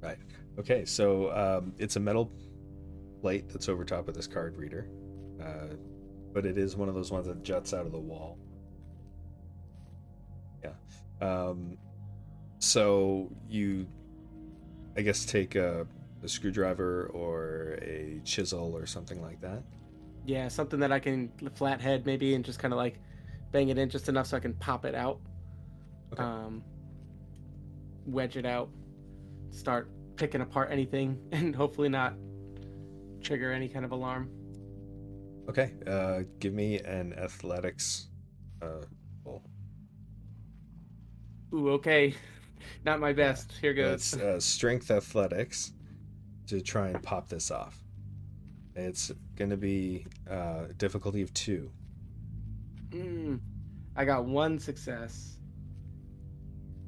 Right. 0.00 0.18
Okay. 0.58 0.84
So 0.84 1.32
um, 1.32 1.72
it's 1.78 1.96
a 1.96 2.00
metal 2.00 2.32
plate 3.20 3.48
that's 3.48 3.68
over 3.68 3.84
top 3.84 4.08
of 4.08 4.14
this 4.14 4.26
card 4.26 4.56
reader, 4.56 4.88
uh, 5.42 5.74
but 6.32 6.46
it 6.46 6.58
is 6.58 6.76
one 6.76 6.88
of 6.88 6.94
those 6.94 7.10
ones 7.10 7.26
that 7.26 7.42
juts 7.42 7.72
out 7.72 7.86
of 7.86 7.92
the 7.92 7.98
wall. 7.98 8.38
Yeah. 10.62 10.72
Um, 11.20 11.78
so 12.58 13.30
you, 13.48 13.86
I 14.96 15.02
guess, 15.02 15.24
take 15.24 15.54
a, 15.54 15.86
a 16.22 16.28
screwdriver 16.28 17.10
or 17.12 17.78
a 17.82 18.20
chisel 18.24 18.76
or 18.76 18.86
something 18.86 19.20
like 19.22 19.40
that. 19.40 19.62
Yeah, 20.24 20.48
something 20.48 20.80
that 20.80 20.90
I 20.90 20.98
can 20.98 21.30
flathead 21.54 22.04
maybe 22.04 22.34
and 22.34 22.44
just 22.44 22.58
kind 22.58 22.74
of 22.74 22.78
like 22.78 22.98
bang 23.52 23.68
it 23.68 23.78
in 23.78 23.88
just 23.88 24.08
enough 24.08 24.26
so 24.26 24.36
I 24.36 24.40
can 24.40 24.54
pop 24.54 24.84
it 24.84 24.94
out. 24.94 25.20
Okay. 26.12 26.22
Um, 26.22 26.62
wedge 28.06 28.36
it 28.36 28.46
out, 28.46 28.68
start 29.50 29.90
picking 30.16 30.40
apart 30.40 30.70
anything, 30.70 31.18
and 31.32 31.54
hopefully 31.54 31.88
not 31.88 32.14
trigger 33.20 33.52
any 33.52 33.68
kind 33.68 33.84
of 33.84 33.92
alarm. 33.92 34.30
Okay. 35.48 35.72
Uh, 35.86 36.20
give 36.38 36.52
me 36.52 36.78
an 36.80 37.12
athletics. 37.14 38.08
Uh, 38.60 38.84
roll. 39.24 39.42
Ooh, 41.54 41.70
okay. 41.70 42.14
Not 42.84 43.00
my 43.00 43.12
best. 43.12 43.52
Here 43.60 43.74
goes. 43.74 44.12
It's 44.12 44.16
uh, 44.16 44.40
strength 44.40 44.90
athletics 44.90 45.72
to 46.48 46.60
try 46.60 46.88
and 46.88 47.02
pop 47.02 47.28
this 47.28 47.50
off. 47.50 47.82
It's 48.74 49.10
going 49.36 49.50
to 49.50 49.56
be 49.56 50.06
uh, 50.30 50.66
difficulty 50.76 51.22
of 51.22 51.32
two. 51.32 51.70
Mm, 52.90 53.40
I 53.96 54.04
got 54.04 54.26
one 54.26 54.58
success. 54.58 55.38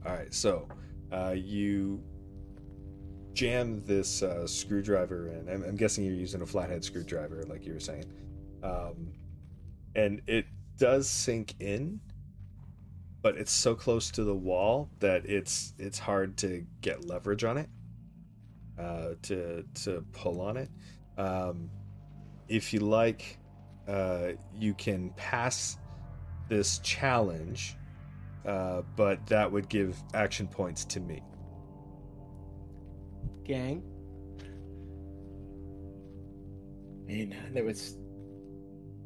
All 0.06 0.12
right, 0.12 0.32
so 0.32 0.68
uh, 1.10 1.34
you 1.36 2.02
jam 3.38 3.80
this 3.86 4.24
uh, 4.24 4.44
screwdriver 4.48 5.28
in. 5.28 5.48
I'm, 5.48 5.62
I'm 5.62 5.76
guessing 5.76 6.04
you're 6.04 6.12
using 6.12 6.42
a 6.42 6.46
flathead 6.46 6.82
screwdriver, 6.82 7.44
like 7.48 7.64
you 7.64 7.72
were 7.72 7.78
saying, 7.80 8.06
um, 8.64 9.12
and 9.94 10.20
it 10.26 10.44
does 10.76 11.08
sink 11.08 11.54
in, 11.60 12.00
but 13.22 13.36
it's 13.36 13.52
so 13.52 13.76
close 13.76 14.10
to 14.10 14.24
the 14.24 14.34
wall 14.34 14.90
that 14.98 15.24
it's 15.24 15.72
it's 15.78 16.00
hard 16.00 16.36
to 16.38 16.66
get 16.80 17.06
leverage 17.06 17.44
on 17.44 17.58
it, 17.58 17.68
uh, 18.76 19.10
to 19.22 19.64
to 19.84 20.04
pull 20.12 20.40
on 20.40 20.56
it. 20.56 20.68
Um, 21.16 21.70
if 22.48 22.72
you 22.72 22.80
like, 22.80 23.38
uh, 23.86 24.30
you 24.52 24.74
can 24.74 25.10
pass 25.10 25.78
this 26.48 26.80
challenge, 26.80 27.76
uh, 28.44 28.82
but 28.96 29.24
that 29.28 29.52
would 29.52 29.68
give 29.68 29.96
action 30.12 30.48
points 30.48 30.84
to 30.86 30.98
me. 30.98 31.22
Gang. 33.48 33.82
I 37.02 37.10
mean, 37.10 37.34
there 37.52 37.64
was 37.64 37.96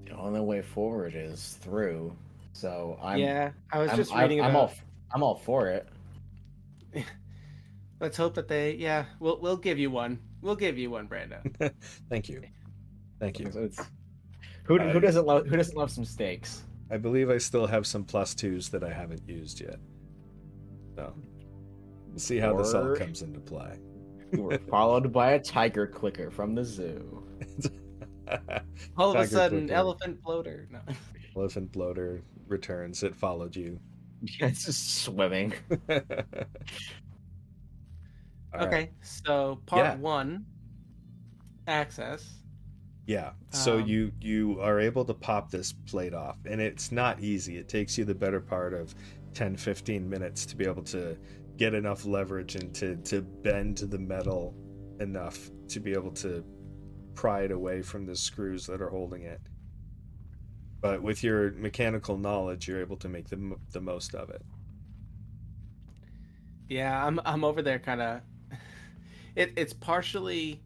the 0.05 0.13
only 0.17 0.41
way 0.41 0.61
forward 0.61 1.15
is 1.15 1.57
through. 1.61 2.15
So 2.53 2.99
I'm 3.01 3.19
yeah, 3.19 3.53
I 3.73 3.79
was 3.79 3.91
I'm, 3.91 3.97
just 3.97 4.13
I'm- 4.13 4.23
reading 4.23 4.43
I'm, 4.45 4.57
all 4.57 4.73
I'm 5.15 5.23
all 5.23 5.37
for 5.37 5.69
it. 5.69 5.89
Let's 8.01 8.17
hope 8.17 8.35
that 8.35 8.49
they. 8.49 8.75
Yeah, 8.75 9.05
we'll 9.21 9.41
we'll 9.41 9.57
give 9.57 9.79
you 9.79 9.91
one. 9.91 10.19
We'll 10.43 10.57
give 10.57 10.77
you 10.77 10.91
one, 10.91 11.07
Brando. 11.09 11.41
Thank 12.11 12.29
you. 12.29 12.43
Thank 13.21 13.39
you. 13.39 13.47
It's, 13.55 13.79
who 14.65 14.79
Uh, 14.81 14.91
who 14.91 14.99
doesn't 14.99 15.25
love 15.25 15.47
who 15.47 15.57
doesn't 15.57 15.77
love 15.77 15.93
some 15.93 16.05
stakes? 16.05 16.65
I 16.91 16.97
believe 16.97 17.31
I 17.31 17.39
still 17.39 17.67
have 17.69 17.87
some 17.87 18.03
plus 18.03 18.35
twos 18.35 18.69
that 18.71 18.83
I 18.83 18.93
haven't 18.93 19.23
used 19.29 19.61
yet. 19.61 19.79
So 20.97 21.15
we'll 22.09 22.19
see 22.19 22.39
how 22.39 22.57
this 22.57 22.75
all 22.75 22.97
comes 22.97 23.23
into 23.23 23.39
play. 23.39 23.79
You 24.33 24.43
were 24.45 24.59
followed 24.71 25.13
by 25.13 25.33
a 25.33 25.39
tiger 25.41 25.87
clicker 25.87 26.31
from 26.31 26.55
the 26.55 26.65
zoo. 26.65 27.23
All 28.97 29.11
of 29.11 29.17
a 29.17 29.25
Tiger 29.25 29.27
sudden, 29.27 29.59
clicker. 29.61 29.75
elephant 29.75 30.23
bloater. 30.23 30.69
No. 30.71 30.81
Elephant 31.37 31.71
bloater 31.73 32.23
returns. 32.49 33.03
It 33.03 33.15
followed 33.15 33.55
you. 33.55 33.79
it's 34.41 34.65
just 34.65 35.03
swimming. 35.03 35.53
All 38.55 38.61
right. 38.61 38.67
okay, 38.67 38.91
so 39.03 39.61
part 39.67 39.85
Yeah. 39.85 39.97
one, 39.97 40.45
access. 41.67 42.39
Yeah. 43.07 43.33
So 43.51 43.79
Um, 43.79 43.87
you 43.87 44.13
you 44.21 44.61
are 44.61 44.79
able 44.79 45.05
to 45.07 45.15
pop 45.15 45.51
this 45.51 45.73
plate 45.73 46.15
off 46.15 46.39
and 46.47 46.61
it's 46.61 46.93
not 46.93 47.21
easy. 47.21 47.57
It 47.59 47.69
takes 47.69 47.99
you 47.99 48.05
the 48.05 48.15
better 48.15 48.41
part 48.41 48.75
of 48.75 48.95
10 49.35 49.57
15 49.57 50.09
minutes 50.09 50.47
to 50.47 50.57
be 50.57 50.65
able 50.67 50.83
to 50.85 51.17
get 51.63 51.75
enough 51.75 52.05
leverage 52.05 52.57
and 52.57 52.75
to 52.75 52.97
to 52.97 53.23
bend 53.23 53.79
the 53.79 53.99
metal 53.99 54.53
enough 54.99 55.49
to 55.69 55.79
be 55.79 55.93
able 55.93 56.11
to 56.11 56.45
pry 57.15 57.43
it 57.43 57.53
away 57.53 57.81
from 57.81 58.05
the 58.05 58.17
screws 58.17 58.67
that 58.67 58.83
are 58.83 58.89
holding 58.89 59.23
it. 59.23 59.41
But 60.81 61.03
with 61.03 61.23
your 61.23 61.53
mechanical 61.53 62.19
knowledge, 62.19 62.67
you're 62.67 62.81
able 62.81 62.97
to 62.97 63.09
make 63.09 63.29
the 63.29 63.57
the 63.71 63.81
most 63.81 64.17
of 64.17 64.29
it. 64.31 64.43
Yeah, 66.69 67.07
I'm 67.07 67.21
I'm 67.25 67.45
over 67.45 67.63
there 67.63 67.79
kind 67.79 68.03
of. 68.03 68.21
It 69.35 69.53
it's 69.57 69.73
partially 69.73 70.61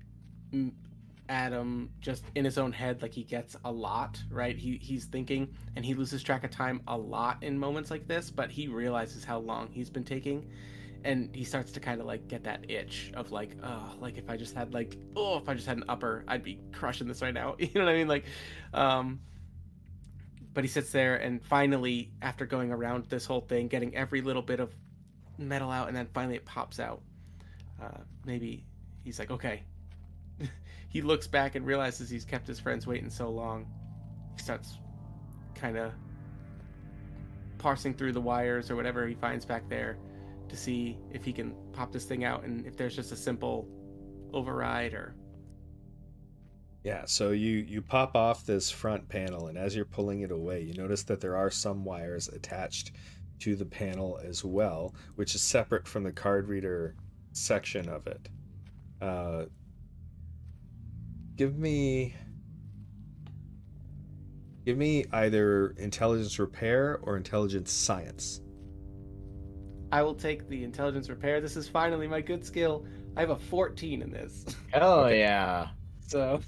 Adam 1.28 1.90
just 2.00 2.24
in 2.34 2.44
his 2.44 2.58
own 2.58 2.72
head, 2.72 3.02
like 3.02 3.12
he 3.12 3.22
gets 3.22 3.54
a 3.64 3.70
lot 3.70 4.20
right. 4.30 4.56
He 4.56 4.78
he's 4.82 5.04
thinking 5.04 5.54
and 5.76 5.84
he 5.84 5.94
loses 5.94 6.22
track 6.22 6.42
of 6.42 6.50
time 6.50 6.80
a 6.88 6.96
lot 6.96 7.42
in 7.42 7.58
moments 7.58 7.90
like 7.90 8.08
this, 8.08 8.30
but 8.30 8.50
he 8.50 8.66
realizes 8.66 9.24
how 9.24 9.38
long 9.38 9.68
he's 9.70 9.90
been 9.90 10.04
taking, 10.04 10.50
and 11.06 11.34
he 11.34 11.44
starts 11.44 11.72
to 11.72 11.80
kind 11.80 12.00
of 12.00 12.06
like 12.06 12.26
get 12.26 12.44
that 12.44 12.68
itch 12.68 13.12
of 13.14 13.30
like, 13.30 13.56
oh, 13.62 13.94
like 14.00 14.18
if 14.18 14.28
I 14.28 14.36
just 14.36 14.54
had 14.54 14.74
like, 14.74 14.96
oh, 15.14 15.38
if 15.38 15.48
I 15.48 15.54
just 15.54 15.66
had 15.66 15.76
an 15.76 15.84
upper, 15.88 16.24
I'd 16.26 16.42
be 16.42 16.58
crushing 16.72 17.06
this 17.06 17.22
right 17.22 17.32
now. 17.32 17.54
You 17.66 17.70
know 17.74 17.84
what 17.84 17.90
I 17.90 17.96
mean? 17.96 18.08
Like, 18.08 18.24
um. 18.74 19.20
But 20.52 20.64
he 20.64 20.68
sits 20.68 20.90
there 20.90 21.16
and 21.16 21.44
finally, 21.44 22.10
after 22.22 22.46
going 22.46 22.72
around 22.72 23.06
this 23.10 23.26
whole 23.26 23.42
thing, 23.42 23.68
getting 23.68 23.94
every 23.94 24.22
little 24.22 24.40
bit 24.40 24.58
of 24.58 24.74
metal 25.36 25.70
out, 25.70 25.88
and 25.88 25.96
then 25.96 26.08
finally 26.14 26.36
it 26.36 26.46
pops 26.46 26.80
out. 26.80 27.02
Uh, 27.82 28.00
maybe 28.24 28.64
he's 29.04 29.18
like, 29.18 29.30
okay. 29.30 29.64
he 30.88 31.02
looks 31.02 31.26
back 31.26 31.56
and 31.56 31.66
realizes 31.66 32.08
he's 32.08 32.24
kept 32.24 32.46
his 32.46 32.58
friends 32.58 32.86
waiting 32.86 33.10
so 33.10 33.28
long. 33.28 33.66
He 34.34 34.42
starts 34.42 34.78
kind 35.54 35.76
of 35.76 35.92
parsing 37.58 37.92
through 37.92 38.12
the 38.12 38.20
wires 38.20 38.70
or 38.70 38.76
whatever 38.76 39.06
he 39.06 39.14
finds 39.14 39.44
back 39.44 39.68
there 39.68 39.98
to 40.48 40.56
see 40.56 40.98
if 41.10 41.24
he 41.24 41.32
can 41.32 41.54
pop 41.72 41.92
this 41.92 42.04
thing 42.04 42.24
out 42.24 42.44
and 42.44 42.66
if 42.66 42.76
there's 42.76 42.96
just 42.96 43.12
a 43.12 43.16
simple 43.16 43.68
override 44.32 44.94
or 44.94 45.14
Yeah, 46.84 47.04
so 47.06 47.30
you 47.30 47.64
you 47.66 47.82
pop 47.82 48.14
off 48.14 48.46
this 48.46 48.70
front 48.70 49.08
panel, 49.08 49.48
and 49.48 49.58
as 49.58 49.74
you're 49.74 49.84
pulling 49.84 50.20
it 50.20 50.30
away, 50.30 50.62
you 50.62 50.74
notice 50.74 51.02
that 51.04 51.20
there 51.20 51.36
are 51.36 51.50
some 51.50 51.84
wires 51.84 52.28
attached 52.28 52.92
to 53.40 53.56
the 53.56 53.66
panel 53.66 54.20
as 54.22 54.44
well, 54.44 54.94
which 55.16 55.34
is 55.34 55.42
separate 55.42 55.88
from 55.88 56.04
the 56.04 56.12
card 56.12 56.48
reader 56.48 56.94
section 57.32 57.88
of 57.88 58.06
it. 58.06 58.28
Uh, 59.00 59.46
give 61.36 61.58
me 61.58 62.14
give 64.64 64.78
me 64.78 65.04
either 65.12 65.70
intelligence 65.78 66.38
repair 66.38 66.98
or 67.02 67.16
intelligence 67.16 67.72
science. 67.72 68.40
I 69.96 70.02
will 70.02 70.14
take 70.14 70.46
the 70.50 70.62
intelligence 70.62 71.08
repair. 71.08 71.40
This 71.40 71.56
is 71.56 71.68
finally 71.70 72.06
my 72.06 72.20
good 72.20 72.44
skill. 72.44 72.84
I 73.16 73.20
have 73.20 73.30
a 73.30 73.36
14 73.36 74.02
in 74.02 74.10
this. 74.10 74.44
Oh 74.74 75.04
Okay. 75.04 75.20
yeah. 75.20 75.68
So, 76.06 76.40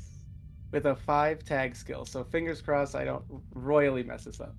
with 0.71 0.85
a 0.85 0.95
five 0.95 1.43
tag 1.45 1.75
skill. 1.75 2.05
So, 2.05 2.25
fingers 2.25 2.61
crossed 2.61 2.95
I 2.95 3.07
don't 3.07 3.25
royally 3.55 4.03
mess 4.03 4.25
this 4.25 4.39
up. 4.39 4.55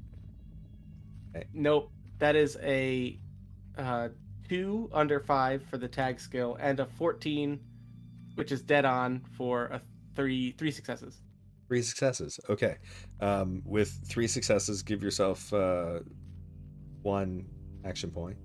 Okay. 1.36 1.46
Nope. 1.54 1.92
That 2.18 2.36
is 2.36 2.58
a 2.64 3.20
uh, 3.78 4.10
two 4.50 4.90
under 4.92 5.20
five 5.20 5.62
for 5.70 5.78
the 5.78 5.88
tag 5.88 6.20
skill 6.20 6.58
and 6.60 6.80
a 6.80 6.88
14, 6.88 7.60
which 8.34 8.52
is 8.52 8.64
dead 8.64 8.86
on 8.86 9.22
for 9.38 9.66
a 9.66 9.82
three 10.16 10.54
three 10.54 10.72
successes. 10.72 11.22
Three 11.68 11.84
successes. 11.84 12.40
Okay. 12.50 12.78
Um, 13.20 13.62
with 13.66 13.92
three 14.08 14.26
successes, 14.28 14.82
give 14.82 15.04
yourself 15.04 15.54
uh, 15.54 16.00
one 17.04 17.46
action 17.86 18.10
point. 18.10 18.38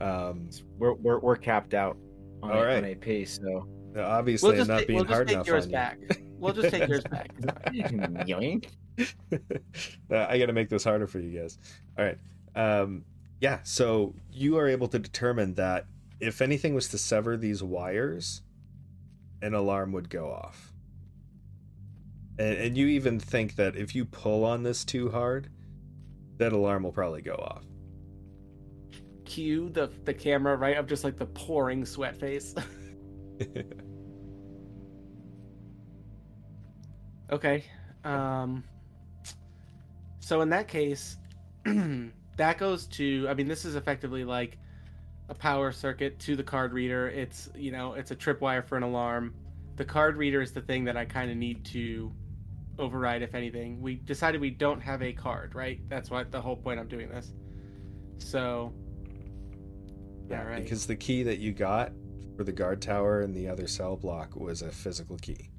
Um, 0.00 0.48
We're 0.78 0.94
we're, 0.94 1.18
we're 1.18 1.36
capped 1.36 1.74
out 1.74 1.96
on, 2.42 2.50
All 2.52 2.62
a- 2.62 2.76
on 2.76 2.84
AP, 2.84 3.26
so 3.28 3.68
obviously, 3.98 4.52
We'll 4.52 4.62
I'm 4.62 4.66
not 4.68 4.78
take, 4.78 4.86
being 4.88 4.96
we'll 4.98 5.04
just 5.04 5.14
hard 5.14 5.28
take 5.28 5.34
enough 5.34 5.46
yours 5.46 5.64
on 5.66 5.72
back. 5.72 5.98
you. 6.00 6.26
We'll 6.38 6.54
just 6.54 6.70
take 6.70 6.88
yours 6.88 7.04
back. 7.04 7.36
yoink. 7.70 8.66
Uh, 8.98 10.26
I 10.28 10.38
got 10.38 10.46
to 10.46 10.52
make 10.54 10.68
this 10.70 10.84
harder 10.84 11.06
for 11.06 11.18
you 11.18 11.38
guys. 11.38 11.58
All 11.98 12.04
right. 12.04 12.18
Um, 12.54 13.04
yeah. 13.40 13.58
So 13.62 14.14
you 14.32 14.56
are 14.56 14.66
able 14.68 14.88
to 14.88 14.98
determine 14.98 15.54
that 15.54 15.86
if 16.18 16.40
anything 16.40 16.74
was 16.74 16.88
to 16.88 16.98
sever 16.98 17.36
these 17.36 17.62
wires, 17.62 18.40
an 19.42 19.52
alarm 19.54 19.92
would 19.92 20.08
go 20.08 20.30
off. 20.30 20.72
And, 22.38 22.56
and 22.58 22.78
you 22.78 22.86
even 22.86 23.20
think 23.20 23.56
that 23.56 23.76
if 23.76 23.94
you 23.94 24.04
pull 24.06 24.44
on 24.44 24.62
this 24.62 24.84
too 24.84 25.10
hard, 25.10 25.50
that 26.38 26.52
alarm 26.52 26.84
will 26.84 26.92
probably 26.92 27.20
go 27.22 27.34
off. 27.34 27.64
Cue 29.30 29.68
the 29.70 29.88
the 30.04 30.12
camera 30.12 30.56
right 30.56 30.76
of 30.76 30.88
just 30.88 31.04
like 31.04 31.16
the 31.16 31.26
pouring 31.26 31.84
sweat 31.86 32.16
face. 32.16 32.54
Okay. 37.32 37.64
Um 38.04 38.64
so 40.18 40.40
in 40.40 40.48
that 40.50 40.66
case 40.66 41.16
that 41.64 42.58
goes 42.58 42.86
to 42.86 43.26
I 43.28 43.34
mean 43.34 43.46
this 43.46 43.64
is 43.64 43.76
effectively 43.76 44.24
like 44.24 44.58
a 45.28 45.34
power 45.34 45.70
circuit 45.70 46.18
to 46.20 46.34
the 46.34 46.42
card 46.42 46.72
reader. 46.72 47.08
It's 47.08 47.48
you 47.54 47.70
know, 47.70 47.92
it's 47.92 48.10
a 48.10 48.16
tripwire 48.16 48.64
for 48.64 48.76
an 48.76 48.82
alarm. 48.82 49.32
The 49.76 49.84
card 49.84 50.16
reader 50.16 50.42
is 50.42 50.50
the 50.50 50.62
thing 50.62 50.84
that 50.84 50.96
I 50.96 51.04
kind 51.04 51.30
of 51.30 51.36
need 51.36 51.64
to 51.66 52.12
override 52.80 53.22
if 53.22 53.36
anything. 53.36 53.80
We 53.80 53.94
decided 53.94 54.40
we 54.40 54.50
don't 54.50 54.80
have 54.80 55.02
a 55.02 55.12
card, 55.12 55.54
right? 55.54 55.80
That's 55.88 56.10
what 56.10 56.32
the 56.32 56.40
whole 56.40 56.56
point 56.56 56.80
I'm 56.80 56.88
doing 56.88 57.08
this. 57.08 57.32
So 58.18 58.74
Yeah, 60.30 60.44
right. 60.44 60.62
because 60.62 60.86
the 60.86 60.96
key 60.96 61.24
that 61.24 61.38
you 61.38 61.52
got 61.52 61.92
for 62.36 62.44
the 62.44 62.52
guard 62.52 62.80
tower 62.80 63.22
and 63.22 63.34
the 63.34 63.48
other 63.48 63.66
cell 63.66 63.96
block 63.96 64.36
was 64.36 64.62
a 64.62 64.70
physical 64.70 65.18
key. 65.18 65.50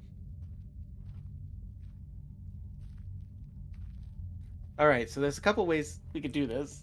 All 4.78 4.88
right, 4.88 5.08
so 5.08 5.20
there's 5.20 5.38
a 5.38 5.42
couple 5.42 5.66
ways 5.66 6.00
we 6.14 6.20
could 6.20 6.32
do 6.32 6.46
this. 6.46 6.82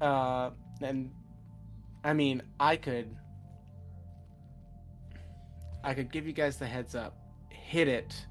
Uh, 0.00 0.50
and 0.82 1.10
I 2.02 2.12
mean, 2.12 2.42
I 2.58 2.76
could, 2.76 3.16
I 5.84 5.94
could 5.94 6.10
give 6.10 6.26
you 6.26 6.32
guys 6.32 6.56
the 6.56 6.66
heads 6.66 6.96
up, 6.96 7.16
hit 7.48 7.86
it, 7.86 8.26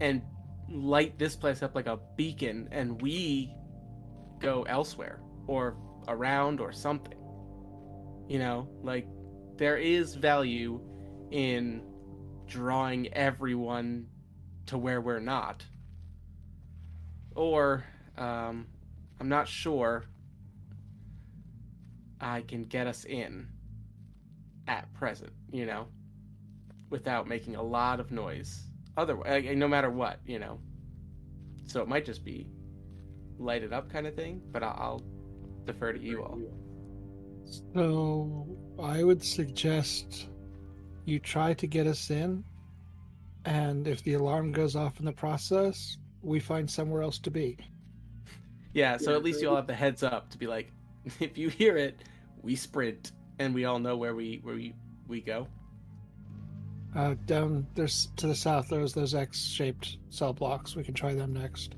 and 0.00 0.20
light 0.68 1.18
this 1.18 1.34
place 1.34 1.62
up 1.62 1.74
like 1.74 1.86
a 1.86 1.98
beacon 2.16 2.68
and 2.70 3.00
we 3.00 3.54
go 4.38 4.64
elsewhere 4.64 5.20
or 5.46 5.76
around 6.08 6.60
or 6.60 6.72
something. 6.72 7.15
You 8.28 8.38
know, 8.38 8.68
like 8.82 9.06
there 9.56 9.76
is 9.76 10.14
value 10.14 10.80
in 11.30 11.82
drawing 12.46 13.12
everyone 13.12 14.06
to 14.66 14.78
where 14.78 15.00
we're 15.00 15.20
not. 15.20 15.64
Or, 17.34 17.84
um, 18.16 18.66
I'm 19.20 19.28
not 19.28 19.46
sure 19.48 20.04
I 22.20 22.40
can 22.42 22.64
get 22.64 22.86
us 22.86 23.04
in 23.04 23.48
at 24.66 24.92
present, 24.94 25.32
you 25.50 25.66
know, 25.66 25.86
without 26.90 27.28
making 27.28 27.56
a 27.56 27.62
lot 27.62 28.00
of 28.00 28.10
noise. 28.10 28.62
Otherwise, 28.96 29.44
no 29.54 29.68
matter 29.68 29.90
what, 29.90 30.20
you 30.26 30.38
know. 30.38 30.58
So 31.66 31.82
it 31.82 31.88
might 31.88 32.04
just 32.04 32.24
be 32.24 32.48
lighted 33.38 33.72
up 33.72 33.90
kind 33.90 34.06
of 34.06 34.14
thing, 34.14 34.40
but 34.50 34.62
I'll, 34.62 34.76
I'll 34.78 35.02
defer 35.64 35.92
to 35.92 36.00
you 36.00 36.22
all. 36.22 36.40
So 37.74 38.46
I 38.78 39.02
would 39.02 39.22
suggest 39.22 40.28
you 41.04 41.18
try 41.18 41.54
to 41.54 41.66
get 41.66 41.86
us 41.86 42.10
in, 42.10 42.44
and 43.44 43.86
if 43.86 44.02
the 44.02 44.14
alarm 44.14 44.52
goes 44.52 44.76
off 44.76 44.98
in 44.98 45.04
the 45.04 45.12
process, 45.12 45.96
we 46.22 46.40
find 46.40 46.68
somewhere 46.68 47.02
else 47.02 47.18
to 47.20 47.30
be. 47.30 47.56
Yeah, 48.74 48.96
so 48.96 49.14
at 49.14 49.22
least 49.22 49.40
you 49.40 49.48
all 49.48 49.56
have 49.56 49.66
the 49.66 49.74
heads 49.74 50.02
up 50.02 50.28
to 50.30 50.38
be 50.38 50.46
like, 50.46 50.72
if 51.20 51.38
you 51.38 51.48
hear 51.48 51.76
it, 51.76 52.02
we 52.42 52.56
sprint, 52.56 53.12
and 53.38 53.54
we 53.54 53.64
all 53.64 53.78
know 53.78 53.96
where 53.96 54.14
we 54.14 54.40
where 54.42 54.54
we 54.54 54.74
we 55.08 55.20
go. 55.20 55.48
Uh, 56.94 57.14
down 57.26 57.66
there's 57.74 58.08
to 58.16 58.26
the 58.26 58.34
south. 58.34 58.68
There's 58.68 58.92
those 58.92 59.14
X-shaped 59.14 59.98
cell 60.08 60.32
blocks. 60.32 60.74
We 60.74 60.82
can 60.82 60.94
try 60.94 61.14
them 61.14 61.32
next. 61.32 61.76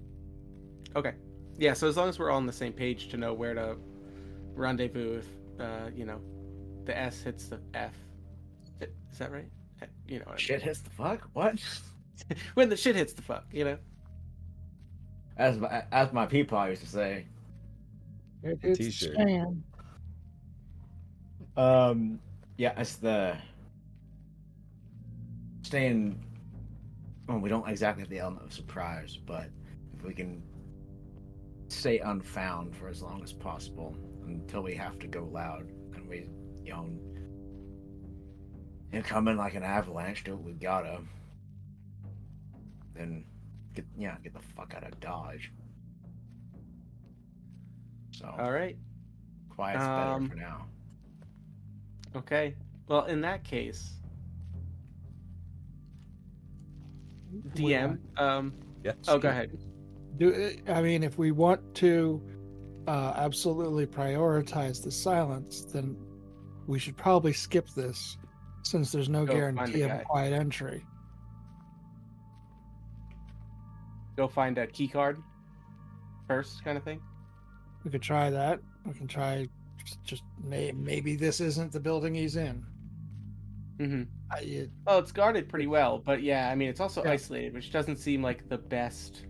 Okay. 0.97 1.15
Yeah, 1.59 1.73
so 1.73 1.89
as 1.89 1.97
long 1.97 2.09
as 2.09 2.19
we're 2.19 2.31
all 2.31 2.37
on 2.37 2.47
the 2.47 2.53
same 2.53 2.73
page 2.73 3.09
to 3.09 3.17
know 3.17 3.35
where 3.35 3.55
to 3.55 3.77
rendezvous, 4.55 5.19
if 5.19 5.27
uh, 5.61 5.91
you 5.95 6.05
know, 6.05 6.21
the 6.85 6.97
S 6.97 7.23
hits 7.23 7.49
the 7.49 7.61
F. 7.75 7.95
Is 8.81 9.19
that 9.19 9.33
right? 9.33 9.51
Uh, 9.83 9.87
You 10.07 10.19
know, 10.19 10.25
what 10.27 10.33
I 10.33 10.33
mean. 10.33 10.39
Shit 10.39 10.63
hits 10.63 10.81
the 10.81 10.91
fuck? 10.91 11.29
What? 11.33 11.59
when 12.55 12.69
the 12.69 12.77
shit 12.77 12.97
hits 12.97 13.13
the 13.13 13.23
fuck, 13.23 13.45
you 13.53 13.65
know. 13.65 13.79
As 15.37 15.59
my 15.59 15.85
as 15.93 16.13
my 16.13 16.27
peepaw 16.27 16.71
used 16.71 16.83
to 16.83 16.89
say. 16.89 17.27
It, 18.43 18.59
it's 18.63 18.79
t-shirt. 18.79 19.15
Stan. 19.15 19.63
Um, 21.57 22.21
yeah, 22.57 22.73
it's 22.79 22.97
the 22.97 23.37
staying. 25.63 26.25
Well, 27.29 27.39
we 27.39 27.49
don't 27.49 27.69
exactly 27.69 28.03
have 28.03 28.11
the 28.11 28.21
element 28.21 28.47
of 28.47 28.53
surprise, 28.53 29.17
but 29.17 29.51
if 29.97 30.05
we 30.05 30.15
can 30.15 30.43
stay 31.69 31.99
unfound 31.99 32.75
for 32.75 32.89
as 32.89 33.03
long 33.03 33.23
as 33.23 33.33
possible 33.33 33.95
until 34.31 34.63
we 34.63 34.75
have 34.75 34.99
to 35.01 35.07
go 35.07 35.29
loud, 35.33 35.71
and 35.95 36.09
we, 36.09 36.29
you 36.65 36.73
know, 36.73 36.89
and 38.93 39.05
come 39.05 39.29
in 39.29 39.37
like 39.37 39.55
an 39.55 39.63
avalanche, 39.63 40.25
do 40.25 40.35
what 40.35 40.45
we 40.45 40.53
gotta, 40.53 41.01
then 42.95 43.25
get 43.75 43.85
yeah, 43.97 44.17
get 44.23 44.35
the 44.35 44.41
fuck 44.57 44.75
out 44.75 44.85
of 44.85 44.99
Dodge. 45.01 45.53
So 48.13 48.35
All 48.39 48.51
right. 48.51 48.77
quiet's 49.51 49.85
um, 49.85 49.97
better 49.97 50.29
for 50.29 50.37
now. 50.37 50.67
Okay. 52.17 52.55
Well, 52.89 53.05
in 53.05 53.21
that 53.21 53.45
case, 53.45 53.91
DM. 57.55 57.99
Um. 58.17 58.55
Yeah. 58.83 58.93
Oh, 59.07 59.19
go 59.19 59.29
ahead. 59.29 59.57
Do 60.17 60.57
I 60.67 60.83
mean 60.83 61.03
if 61.03 61.19
we 61.19 61.31
want 61.31 61.75
to 61.77 62.21
uh, 62.89 63.13
absolutely 63.17 63.87
prioritize 63.87 64.83
the 64.83 64.91
silence, 64.91 65.65
then 65.65 65.97
we 66.67 66.79
should 66.79 66.97
probably 66.97 67.33
skip 67.33 67.69
this, 67.77 68.17
since 68.63 68.91
there's 68.91 69.09
no 69.09 69.25
Go 69.27 69.35
guarantee 69.35 69.81
the 69.81 69.83
of 69.83 70.01
a 70.01 70.05
quiet 70.05 70.33
entry. 70.33 70.85
Go 74.17 74.27
find 74.27 74.59
a 74.59 74.67
key 74.67 74.89
card 74.89 75.23
first, 76.27 76.65
kind 76.65 76.77
of 76.77 76.85
thing. 76.85 77.01
We 77.85 77.91
could 77.91 78.03
try 78.03 78.31
that. 78.31 78.59
We 78.85 78.95
can 78.95 79.07
try 79.07 79.47
just, 80.05 80.25
may, 80.43 80.73
maybe 80.73 81.15
this 81.15 81.41
isn't 81.41 81.73
the 81.73 81.81
building 81.81 82.15
he's 82.15 82.37
in. 82.37 82.65
Mm-hmm. 83.79 84.03
I, 84.31 84.39
it, 84.41 84.71
Oh, 84.87 84.99
it's 84.99 85.13
guarded 85.13 85.49
pretty 85.49 85.67
well, 85.69 85.99
but 85.99 86.23
yeah, 86.23 86.51
I 86.51 86.55
mean, 86.55 86.69
it's 86.69 86.81
also 86.81 87.05
Yeah. 87.05 87.13
isolated, 87.13 87.55
which 87.55 87.71
doesn't 87.71 87.97
seem 87.97 88.23
like 88.23 88.49
the 88.49 88.59
best 88.59 89.27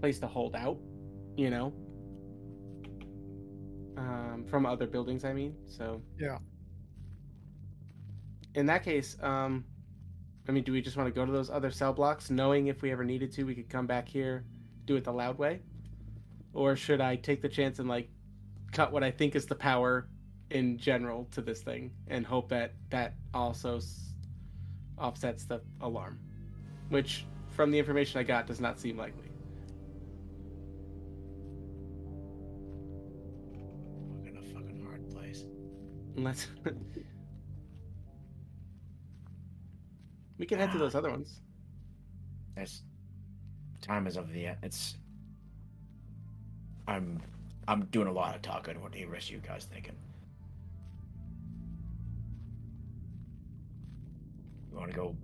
place 0.00 0.18
to 0.20 0.26
hold 0.26 0.54
out, 0.54 0.78
you 1.36 1.50
know? 1.50 1.72
Um, 3.98 4.44
from 4.48 4.64
other 4.64 4.86
buildings, 4.86 5.24
I 5.24 5.32
mean, 5.32 5.56
so. 5.66 6.00
Yeah. 6.18 6.38
In 8.54 8.66
that 8.66 8.84
case, 8.84 9.16
um, 9.22 9.64
I 10.48 10.52
mean, 10.52 10.62
do 10.62 10.72
we 10.72 10.80
just 10.80 10.96
want 10.96 11.08
to 11.08 11.12
go 11.12 11.26
to 11.26 11.32
those 11.32 11.50
other 11.50 11.70
cell 11.72 11.92
blocks, 11.92 12.30
knowing 12.30 12.68
if 12.68 12.80
we 12.80 12.92
ever 12.92 13.04
needed 13.04 13.32
to, 13.32 13.44
we 13.44 13.54
could 13.56 13.68
come 13.68 13.86
back 13.86 14.08
here, 14.08 14.44
do 14.84 14.94
it 14.94 15.02
the 15.04 15.12
loud 15.12 15.36
way? 15.36 15.62
Or 16.54 16.76
should 16.76 17.00
I 17.00 17.16
take 17.16 17.42
the 17.42 17.48
chance 17.48 17.80
and, 17.80 17.88
like, 17.88 18.08
cut 18.70 18.92
what 18.92 19.02
I 19.02 19.10
think 19.10 19.34
is 19.34 19.46
the 19.46 19.56
power 19.56 20.08
in 20.50 20.78
general 20.78 21.26
to 21.32 21.42
this 21.42 21.60
thing 21.60 21.90
and 22.06 22.24
hope 22.24 22.48
that 22.50 22.74
that 22.90 23.14
also 23.34 23.78
s- 23.78 24.14
offsets 24.96 25.44
the 25.44 25.60
alarm, 25.80 26.20
which, 26.88 27.26
from 27.50 27.72
the 27.72 27.78
information 27.78 28.20
I 28.20 28.22
got, 28.22 28.46
does 28.46 28.60
not 28.60 28.78
seem 28.78 28.96
likely. 28.96 29.27
Unless 36.18 36.48
we 40.36 40.46
can 40.46 40.58
head 40.58 40.72
to 40.72 40.78
those 40.78 40.96
other 40.96 41.10
ones. 41.10 41.38
It's 42.56 42.82
time 43.80 44.08
is 44.08 44.16
of 44.16 44.32
the 44.32 44.48
it's. 44.64 44.96
I'm 46.88 47.22
I'm 47.68 47.84
doing 47.92 48.08
a 48.08 48.12
lot 48.12 48.34
of 48.34 48.42
talking. 48.42 48.82
What 48.82 48.90
do 48.90 48.98
the 48.98 49.04
rest 49.04 49.28
of 49.28 49.34
you 49.34 49.38
guys 49.38 49.68
thinking? 49.72 49.94
We 54.72 54.78
want 54.78 54.90
to 54.90 54.96
go 54.96 55.14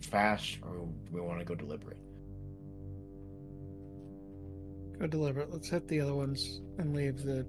fast, 0.00 0.58
or 0.62 0.86
we 1.10 1.20
want 1.20 1.40
to 1.40 1.44
go 1.44 1.56
deliberate? 1.56 1.98
go 5.00 5.08
deliberate. 5.08 5.52
Let's 5.52 5.68
hit 5.68 5.88
the 5.88 6.00
other 6.00 6.14
ones 6.14 6.60
and 6.78 6.94
leave 6.94 7.24
the 7.24 7.44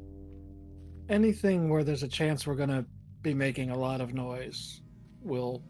anything 1.09 1.69
where 1.69 1.83
there's 1.83 2.03
a 2.03 2.07
chance 2.07 2.45
we're 2.47 2.55
gonna 2.55 2.85
be 3.21 3.33
making 3.33 3.71
a 3.71 3.77
lot 3.77 4.01
of 4.01 4.13
noise. 4.13 4.81
We'll 5.21 5.61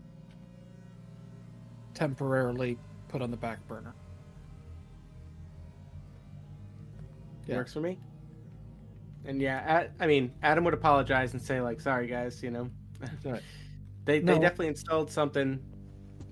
temporarily 1.94 2.78
put 3.08 3.22
on 3.22 3.32
the 3.32 3.38
back 3.38 3.66
burner. 3.68 3.94
Yeah. 7.48 7.58
Works 7.58 7.74
for 7.74 7.82
me. 7.82 7.98
And 9.26 9.42
yeah, 9.42 9.88
I 10.00 10.08
mean, 10.08 10.32
Adam 10.44 10.64
would 10.64 10.74
apologize 10.74 11.34
and 11.34 11.42
say 11.42 11.60
like, 11.62 11.82
"Sorry, 11.82 12.08
guys," 12.08 12.42
you 12.42 12.52
know. 12.52 12.70
Right. 13.26 13.42
they 14.06 14.20
No. 14.22 14.34
they 14.36 14.40
definitely 14.40 14.68
installed 14.68 15.12
something, 15.12 15.60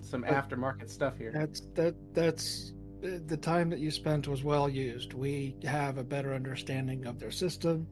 some 0.00 0.22
But- 0.22 0.30
aftermarket 0.30 0.88
stuff 0.88 1.18
here. 1.18 1.32
That's 1.32 1.60
that. 1.74 1.94
That's 2.14 2.72
uh, 3.04 3.18
the 3.26 3.36
time 3.36 3.68
that 3.70 3.78
you 3.78 3.90
spent 3.90 4.26
was 4.26 4.42
well 4.42 4.68
used. 4.68 5.12
We 5.12 5.56
have 5.64 5.98
a 5.98 6.04
better 6.04 6.34
understanding 6.34 7.04
of 7.06 7.18
their 7.18 7.30
system, 7.30 7.86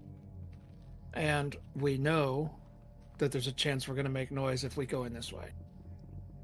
and 1.17 1.57
we 1.75 1.97
know 1.97 2.55
that 3.19 3.33
there's 3.33 3.47
a 3.47 3.53
chance 3.53 3.89
we're 3.89 3.95
going 3.95 4.05
to 4.05 4.11
make 4.11 4.31
noise 4.31 4.62
if 4.62 4.77
we 4.77 4.85
go 4.87 5.05
in 5.05 5.14
this 5.14 5.33
way. 5.33 5.49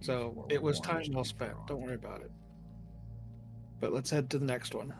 So 0.00 0.46
it 0.50 0.60
was 0.60 0.80
time 0.80 1.04
well 1.12 1.24
spent. 1.24 1.54
Don't 1.68 1.82
worry 1.82 1.94
about 1.94 2.22
it. 2.22 2.30
But 3.78 3.92
let's 3.92 4.10
head 4.10 4.30
to 4.30 4.38
the 4.38 4.46
next 4.46 4.74
one. 4.74 4.92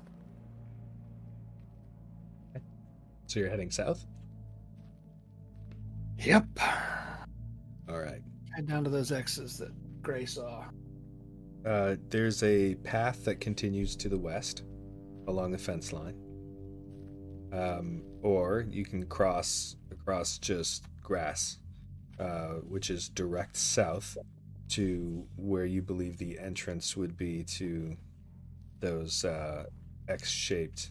So 3.26 3.40
you're 3.40 3.48
heading 3.48 3.70
south? 3.70 4.04
Yep. 6.18 6.44
All 7.88 7.98
right. 7.98 8.20
Head 8.54 8.68
down 8.68 8.84
to 8.84 8.90
those 8.90 9.10
X's 9.10 9.56
that 9.58 9.72
Gray 10.02 10.26
saw. 10.26 10.66
Uh, 11.64 11.96
there's 12.10 12.42
a 12.42 12.74
path 12.76 13.24
that 13.24 13.40
continues 13.40 13.96
to 13.96 14.08
the 14.10 14.18
west 14.18 14.64
along 15.28 15.52
the 15.52 15.58
fence 15.58 15.92
line. 15.92 16.16
Um, 17.52 18.02
or 18.22 18.64
you 18.70 18.84
can 18.84 19.04
cross 19.06 19.76
across 19.90 20.38
just 20.38 20.84
grass, 21.02 21.58
uh, 22.18 22.54
which 22.68 22.88
is 22.88 23.08
direct 23.08 23.56
south 23.56 24.16
to 24.68 25.26
where 25.36 25.66
you 25.66 25.82
believe 25.82 26.16
the 26.18 26.38
entrance 26.38 26.96
would 26.96 27.16
be 27.16 27.44
to 27.44 27.96
those 28.80 29.24
uh, 29.24 29.64
X 30.08 30.30
shaped 30.30 30.90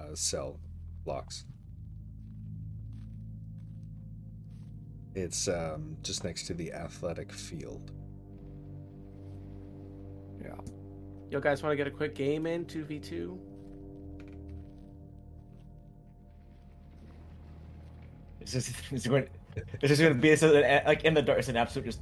uh, 0.00 0.14
cell 0.14 0.60
blocks. 1.04 1.44
It's 5.14 5.48
um, 5.48 5.96
just 6.02 6.24
next 6.24 6.46
to 6.46 6.54
the 6.54 6.72
athletic 6.72 7.32
field. 7.32 7.90
Yeah, 10.42 10.54
You 11.30 11.40
guys 11.40 11.62
want 11.62 11.72
to 11.72 11.76
get 11.76 11.86
a 11.86 11.90
quick 11.90 12.14
game 12.14 12.46
in 12.46 12.64
2v2? 12.64 13.51
It's 18.42 18.52
just 18.52 18.74
it's 18.92 19.06
going 19.06 19.26
it's 19.54 19.88
just 19.88 20.00
gonna 20.00 20.14
be 20.14 20.34
so 20.36 20.52
that, 20.52 20.86
like 20.86 21.04
in 21.04 21.14
the 21.14 21.22
dark. 21.22 21.38
It's 21.38 21.48
an 21.48 21.56
absolute 21.56 21.84
just 21.84 22.00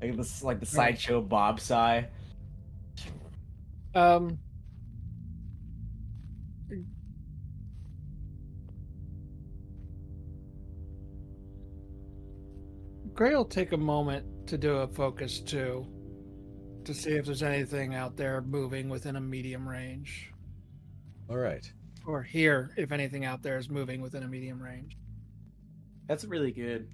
like 0.00 0.16
this 0.16 0.42
like 0.42 0.60
the 0.60 0.66
sideshow 0.66 1.20
Bob 1.20 1.60
sigh. 1.60 2.08
Um. 3.94 4.38
Gray 13.14 13.34
will 13.34 13.46
take 13.46 13.72
a 13.72 13.78
moment 13.78 14.46
to 14.46 14.58
do 14.58 14.76
a 14.76 14.86
focus 14.86 15.40
too, 15.40 15.86
to 16.84 16.92
see 16.92 17.12
if 17.12 17.24
there's 17.24 17.42
anything 17.42 17.94
out 17.94 18.14
there 18.14 18.42
moving 18.42 18.90
within 18.90 19.16
a 19.16 19.20
medium 19.22 19.66
range, 19.66 20.30
All 21.30 21.38
right. 21.38 21.72
Or 22.06 22.22
hear 22.22 22.70
if 22.76 22.92
anything 22.92 23.24
out 23.24 23.42
there 23.42 23.58
is 23.58 23.68
moving 23.68 24.00
within 24.00 24.22
a 24.22 24.28
medium 24.28 24.62
range. 24.62 24.96
That's 26.08 26.24
really 26.24 26.52
good. 26.52 26.88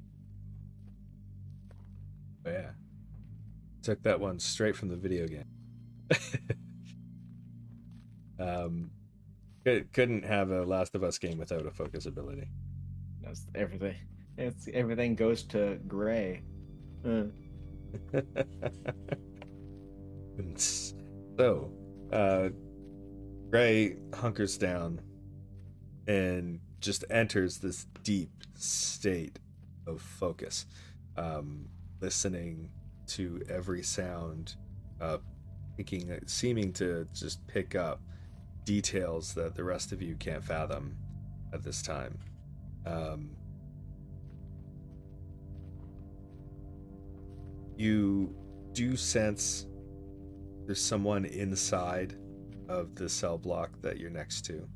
Oh, 2.46 2.50
yeah. 2.50 2.70
Took 3.82 4.02
that 4.04 4.18
one 4.18 4.40
straight 4.40 4.74
from 4.74 4.88
the 4.88 4.96
video 4.96 5.26
game. 5.26 5.44
um, 8.40 8.90
cou- 9.64 9.84
couldn't 9.92 10.24
have 10.24 10.50
a 10.50 10.64
Last 10.64 10.94
of 10.94 11.04
Us 11.04 11.18
game 11.18 11.38
without 11.38 11.66
a 11.66 11.70
focus 11.70 12.06
ability. 12.06 12.48
That's 13.22 13.46
everything. 13.54 13.96
It's 14.38 14.66
everything 14.72 15.14
goes 15.14 15.42
to 15.44 15.78
gray. 15.86 16.42
Uh, 17.04 17.24
so, 20.56 21.70
uh, 22.12 22.48
Gray 23.52 23.96
hunkers 24.14 24.56
down 24.56 24.98
and 26.08 26.58
just 26.80 27.04
enters 27.10 27.58
this 27.58 27.86
deep 28.02 28.30
state 28.54 29.38
of 29.86 30.00
focus, 30.00 30.64
um, 31.18 31.68
listening 32.00 32.70
to 33.08 33.42
every 33.50 33.82
sound, 33.82 34.56
uh, 35.02 35.18
picking, 35.76 36.18
seeming 36.24 36.72
to 36.72 37.06
just 37.12 37.46
pick 37.46 37.74
up 37.74 38.00
details 38.64 39.34
that 39.34 39.54
the 39.54 39.62
rest 39.62 39.92
of 39.92 40.00
you 40.00 40.14
can't 40.14 40.42
fathom 40.42 40.96
at 41.52 41.62
this 41.62 41.82
time. 41.82 42.18
Um, 42.86 43.36
you 47.76 48.34
do 48.72 48.96
sense 48.96 49.66
there's 50.64 50.80
someone 50.80 51.26
inside 51.26 52.16
of 52.72 52.94
the 52.94 53.08
cell 53.08 53.36
block 53.36 53.70
that 53.82 53.98
you're 53.98 54.10
next 54.10 54.46
to. 54.46 54.66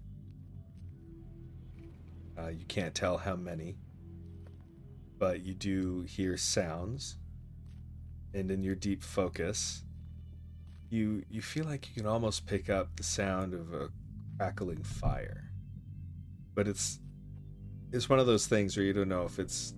Uh, 2.38 2.48
you 2.48 2.66
can't 2.66 2.94
tell 2.94 3.16
how 3.16 3.34
many, 3.34 3.78
but 5.18 5.40
you 5.40 5.54
do 5.54 6.02
hear 6.02 6.36
sounds, 6.36 7.16
and 8.34 8.50
in 8.50 8.62
your 8.62 8.74
deep 8.74 9.02
focus, 9.02 9.82
you 10.90 11.24
you 11.30 11.40
feel 11.40 11.64
like 11.64 11.88
you 11.88 11.94
can 11.94 12.06
almost 12.06 12.46
pick 12.46 12.68
up 12.68 12.94
the 12.96 13.02
sound 13.02 13.54
of 13.54 13.72
a 13.72 13.88
crackling 14.36 14.82
fire. 14.82 15.50
But 16.54 16.68
it's 16.68 17.00
it's 17.92 18.10
one 18.10 18.18
of 18.18 18.26
those 18.26 18.46
things 18.46 18.76
where 18.76 18.84
you 18.84 18.92
don't 18.92 19.08
know 19.08 19.24
if 19.24 19.38
it's 19.38 19.72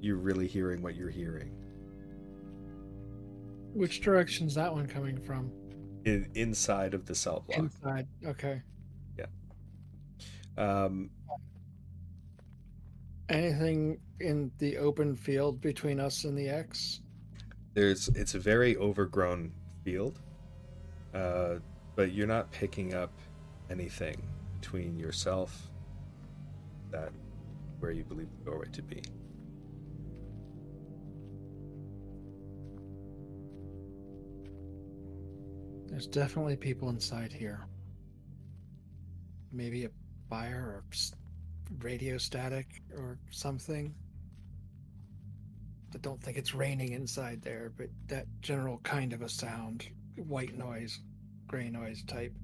you're 0.00 0.16
really 0.16 0.48
hearing 0.48 0.82
what 0.82 0.96
you're 0.96 1.10
hearing. 1.10 1.52
Which 3.72 4.00
direction's 4.00 4.56
that 4.56 4.72
one 4.72 4.88
coming 4.88 5.20
from? 5.20 5.52
In, 6.04 6.30
inside 6.34 6.94
of 6.94 7.06
the 7.06 7.14
cell 7.14 7.44
block. 7.46 7.58
Inside. 7.58 8.06
Okay. 8.26 8.62
Yeah. 9.18 9.26
Um, 10.56 11.10
Anything 13.30 13.98
in 14.20 14.50
the 14.58 14.76
open 14.76 15.16
field 15.16 15.60
between 15.60 15.98
us 15.98 16.24
and 16.24 16.36
the 16.36 16.48
X? 16.48 17.00
there's 17.74 18.08
it's 18.08 18.34
a 18.34 18.38
very 18.38 18.76
overgrown 18.76 19.52
field, 19.84 20.20
uh, 21.12 21.56
but 21.96 22.12
you're 22.12 22.26
not 22.26 22.50
picking 22.52 22.94
up 22.94 23.12
anything 23.70 24.22
between 24.60 24.98
yourself 24.98 25.70
that 26.90 27.12
where 27.80 27.90
you 27.90 28.04
believe 28.04 28.28
the 28.38 28.50
doorway 28.50 28.68
to 28.72 28.82
be. 28.82 29.02
There's 35.94 36.08
definitely 36.08 36.56
people 36.56 36.88
inside 36.88 37.32
here. 37.32 37.68
Maybe 39.52 39.84
a 39.84 39.90
fire 40.28 40.58
or 40.58 40.84
radio 41.78 42.18
static 42.18 42.82
or 42.96 43.16
something. 43.30 43.94
I 45.94 45.98
don't 45.98 46.20
think 46.20 46.36
it's 46.36 46.52
raining 46.52 46.94
inside 46.94 47.42
there, 47.42 47.70
but 47.76 47.90
that 48.08 48.26
general 48.40 48.78
kind 48.78 49.12
of 49.12 49.22
a 49.22 49.28
sound, 49.28 49.86
white 50.16 50.58
noise, 50.58 50.98
gray 51.46 51.70
noise 51.70 52.02
type. 52.08 52.34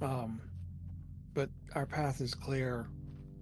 Um, 0.00 0.40
but 1.34 1.50
our 1.74 1.84
path 1.84 2.22
is 2.22 2.34
clear 2.34 2.88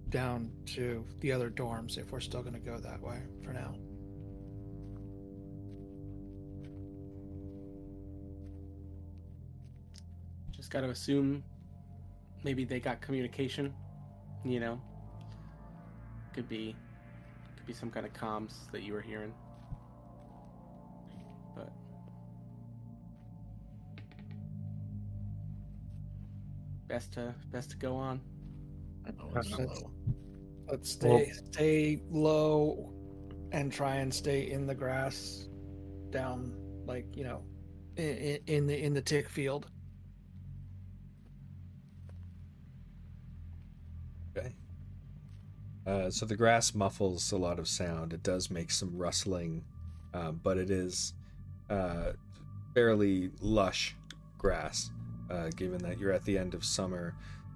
down 0.09 0.51
to 0.65 1.05
the 1.21 1.31
other 1.31 1.49
dorms 1.49 1.97
if 1.97 2.11
we're 2.11 2.19
still 2.19 2.41
going 2.41 2.55
to 2.55 2.59
go 2.59 2.77
that 2.77 2.99
way 2.99 3.21
for 3.41 3.53
now. 3.53 3.73
Just 10.69 10.81
got 10.83 10.85
to 10.85 10.91
assume 10.91 11.43
maybe 12.43 12.63
they 12.63 12.79
got 12.79 13.01
communication. 13.01 13.73
You 14.45 14.59
know, 14.59 14.79
could 16.31 16.47
be 16.47 16.75
could 17.57 17.65
be 17.65 17.73
some 17.73 17.89
kind 17.89 18.05
of 18.05 18.13
comms 18.13 18.71
that 18.71 18.83
you 18.83 18.93
were 18.93 19.01
hearing. 19.01 19.33
But 21.55 21.71
best 26.87 27.13
to 27.13 27.33
best 27.51 27.71
to 27.71 27.77
go 27.77 27.95
on. 27.95 28.21
Oh, 29.07 29.31
it's 29.37 29.49
That's- 29.49 29.81
low. 29.81 29.91
Let's 30.69 30.91
stay 30.91 31.31
stay 31.31 31.99
low 32.11 32.93
and 33.51 33.73
try 33.73 33.95
and 33.95 34.13
stay 34.13 34.51
in 34.51 34.67
the 34.67 34.75
grass 34.75 35.49
down 36.11 36.53
like, 36.85 37.07
you 37.15 37.23
know, 37.23 37.41
in, 37.95 38.37
in 38.45 38.67
the 38.67 38.79
in 38.79 38.93
the 38.93 39.01
tick 39.01 39.27
field. 39.27 39.65
Uh, 45.89 46.07
so 46.11 46.23
the 46.23 46.35
grass 46.35 46.75
muffles 46.75 47.31
a 47.31 47.37
lot 47.37 47.57
of 47.57 47.67
sound. 47.67 48.13
It 48.13 48.21
does 48.21 48.51
make 48.51 48.69
some 48.69 48.95
rustling, 48.95 49.63
um, 50.13 50.39
but 50.43 50.55
it 50.59 50.69
is 50.69 51.15
uh, 51.71 52.11
fairly 52.75 53.31
lush 53.41 53.95
grass. 54.37 54.91
Uh, 55.31 55.49
given 55.55 55.79
that 55.79 55.97
you're 55.97 56.11
at 56.11 56.23
the 56.25 56.37
end 56.37 56.53
of 56.53 56.63
summer, 56.63 57.15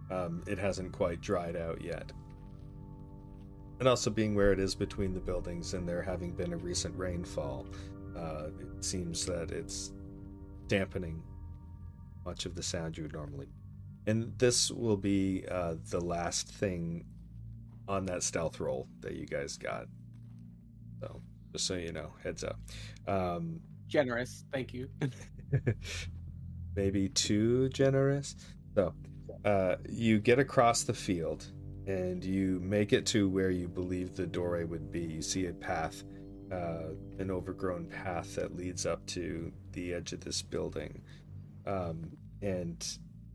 um, 0.09 0.43
it 0.47 0.57
hasn't 0.57 0.91
quite 0.91 1.21
dried 1.21 1.55
out 1.55 1.79
yet. 1.79 2.11
And 3.79 3.87
also 3.87 4.09
being 4.09 4.33
where 4.33 4.51
it 4.51 4.59
is 4.59 4.73
between 4.73 5.13
the 5.13 5.19
buildings 5.19 5.75
and 5.75 5.87
there 5.87 6.01
having 6.01 6.31
been 6.31 6.53
a 6.53 6.57
recent 6.57 6.97
rainfall, 6.97 7.67
uh, 8.17 8.47
it 8.59 8.83
seems 8.83 9.27
that 9.27 9.51
it's 9.51 9.91
dampening 10.67 11.21
much 12.25 12.47
of 12.47 12.55
the 12.55 12.63
sound 12.63 12.97
you 12.97 13.03
would 13.03 13.13
normally 13.13 13.49
and 14.05 14.37
this 14.37 14.69
will 14.69 14.97
be 14.97 15.45
uh, 15.49 15.75
the 15.89 15.99
last 15.99 16.47
thing 16.47 17.05
on 17.87 18.05
that 18.05 18.23
stealth 18.23 18.59
roll 18.59 18.87
that 19.01 19.13
you 19.13 19.25
guys 19.25 19.57
got. 19.57 19.87
So, 21.01 21.21
just 21.51 21.65
so 21.67 21.75
you 21.75 21.91
know, 21.91 22.11
heads 22.23 22.43
up. 22.43 22.59
Um, 23.07 23.59
Generous, 23.87 24.45
thank 24.51 24.73
you. 24.73 24.89
maybe 26.75 27.09
too 27.09 27.69
generous. 27.69 28.35
So, 28.75 28.93
uh, 29.45 29.75
you 29.89 30.19
get 30.19 30.39
across 30.39 30.83
the 30.83 30.93
field 30.93 31.45
and 31.85 32.23
you 32.23 32.59
make 32.61 32.93
it 32.93 33.05
to 33.07 33.27
where 33.29 33.49
you 33.49 33.67
believe 33.67 34.15
the 34.15 34.25
doorway 34.25 34.63
would 34.63 34.91
be. 34.91 35.01
You 35.01 35.21
see 35.21 35.47
a 35.47 35.53
path, 35.53 36.03
uh, 36.51 36.93
an 37.19 37.29
overgrown 37.29 37.87
path 37.87 38.35
that 38.35 38.55
leads 38.55 38.85
up 38.85 39.05
to 39.07 39.51
the 39.73 39.93
edge 39.93 40.13
of 40.13 40.21
this 40.21 40.41
building. 40.41 41.01
Um, 41.65 42.11
and 42.41 42.85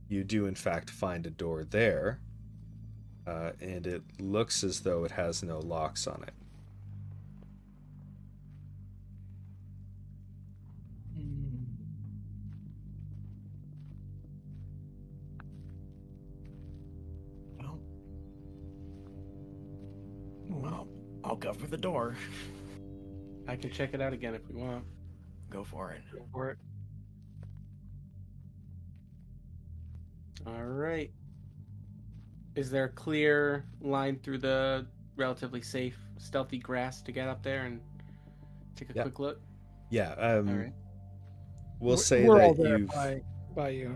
you 0.09 0.25
do, 0.25 0.47
in 0.47 0.55
fact, 0.55 0.91
find 0.91 1.27
a 1.27 1.31
door 1.31 1.65
there. 1.65 2.21
Uh, 3.29 3.53
and 3.61 3.87
it 3.87 4.03
looks 4.19 4.65
as 4.65 4.81
though 4.81 5.05
it 5.05 5.11
has 5.11 5.43
no 5.43 5.59
locks 5.59 6.07
on 6.07 6.25
it. 6.27 6.33
Well, 17.61 17.81
well, 20.49 20.89
I'll 21.23 21.37
cover 21.37 21.67
the 21.67 21.77
door. 21.77 22.17
I 23.47 23.57
can 23.57 23.71
check 23.71 23.93
it 23.93 24.01
out 24.01 24.15
again 24.15 24.35
if 24.35 24.49
we 24.49 24.59
want. 24.59 24.85
Go 25.51 25.65
for 25.65 25.91
it. 25.91 26.01
Go 26.15 26.25
for 26.33 26.51
it. 26.51 26.59
All 30.47 30.65
right. 30.65 31.11
Is 32.59 32.73
there 32.73 32.87
a 32.87 32.89
clear 32.89 33.65
line 33.81 34.19
through 34.19 34.39
the 34.39 34.85
relatively 35.15 35.63
safe, 35.63 35.97
stealthy 36.17 36.59
grass 36.59 37.01
to 37.03 37.13
get 37.13 37.29
up 37.29 37.41
there 37.41 37.67
and 37.67 37.81
take 38.75 38.91
a 38.91 38.95
Yeah. 38.95 39.03
quick 39.03 39.21
look? 39.21 39.41
Yeah. 39.91 40.11
Um, 40.15 40.49
All 40.49 40.57
right. 40.57 40.73
We'll 41.79 41.91
We're- 41.91 41.97
say 41.99 42.27
we're 42.27 42.43
all 42.43 42.55
that 42.55 42.63
there 42.65 42.79
you've. 42.79 42.89
by, 42.89 43.23
by 43.55 43.69
you. 43.69 43.95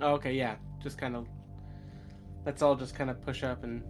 Oh, 0.00 0.14
okay, 0.14 0.32
yeah. 0.34 0.56
Just 0.80 0.98
kind 0.98 1.14
of. 1.14 1.28
Let's 2.44 2.60
all 2.60 2.74
just 2.74 2.96
kind 2.96 3.08
of 3.08 3.20
push 3.22 3.44
up 3.44 3.62
and, 3.62 3.84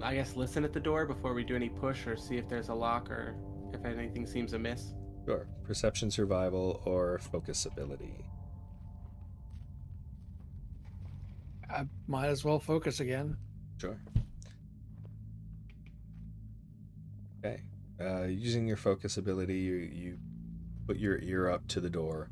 I 0.00 0.14
guess, 0.14 0.34
listen 0.34 0.64
at 0.64 0.72
the 0.72 0.80
door 0.80 1.04
before 1.04 1.34
we 1.34 1.44
do 1.44 1.54
any 1.54 1.68
push 1.68 2.06
or 2.06 2.16
see 2.16 2.38
if 2.38 2.48
there's 2.48 2.70
a 2.70 2.74
lock 2.74 3.10
or 3.10 3.34
if 3.74 3.84
anything 3.84 4.26
seems 4.26 4.54
amiss. 4.54 4.94
Sure. 5.26 5.46
Perception, 5.62 6.10
survival, 6.10 6.80
or 6.86 7.18
focus 7.18 7.66
ability. 7.66 8.24
I 11.72 11.86
might 12.06 12.28
as 12.28 12.44
well 12.44 12.58
focus 12.58 13.00
again. 13.00 13.36
Sure. 13.78 13.98
Okay. 17.44 17.62
Uh, 18.00 18.24
using 18.24 18.66
your 18.66 18.76
focus 18.76 19.16
ability, 19.16 19.58
you, 19.58 19.74
you 19.74 20.18
put 20.86 20.98
your 20.98 21.18
ear 21.20 21.50
up 21.50 21.66
to 21.68 21.80
the 21.80 21.90
door 21.90 22.30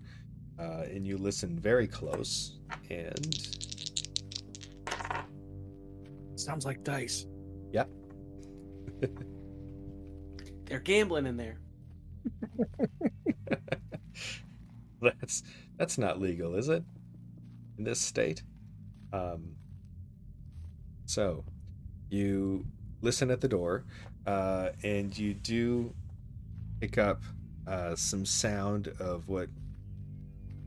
uh, 0.58 0.82
and 0.90 1.06
you 1.06 1.16
listen 1.16 1.58
very 1.58 1.86
close. 1.86 2.58
And 2.90 3.36
Sounds 6.40 6.64
like 6.64 6.82
dice. 6.82 7.26
Yep. 7.72 7.90
They're 10.64 10.80
gambling 10.80 11.26
in 11.26 11.36
there. 11.36 11.60
that's 15.02 15.42
that's 15.76 15.98
not 15.98 16.18
legal, 16.18 16.54
is 16.54 16.70
it? 16.70 16.82
In 17.76 17.84
this 17.84 18.00
state. 18.00 18.42
Um, 19.12 19.56
so, 21.06 21.44
you 22.08 22.64
listen 23.02 23.30
at 23.30 23.40
the 23.40 23.48
door, 23.48 23.84
uh, 24.26 24.70
and 24.84 25.16
you 25.16 25.34
do 25.34 25.94
pick 26.80 26.98
up 26.98 27.22
uh, 27.66 27.94
some 27.94 28.24
sound 28.24 28.88
of 29.00 29.28
what 29.28 29.48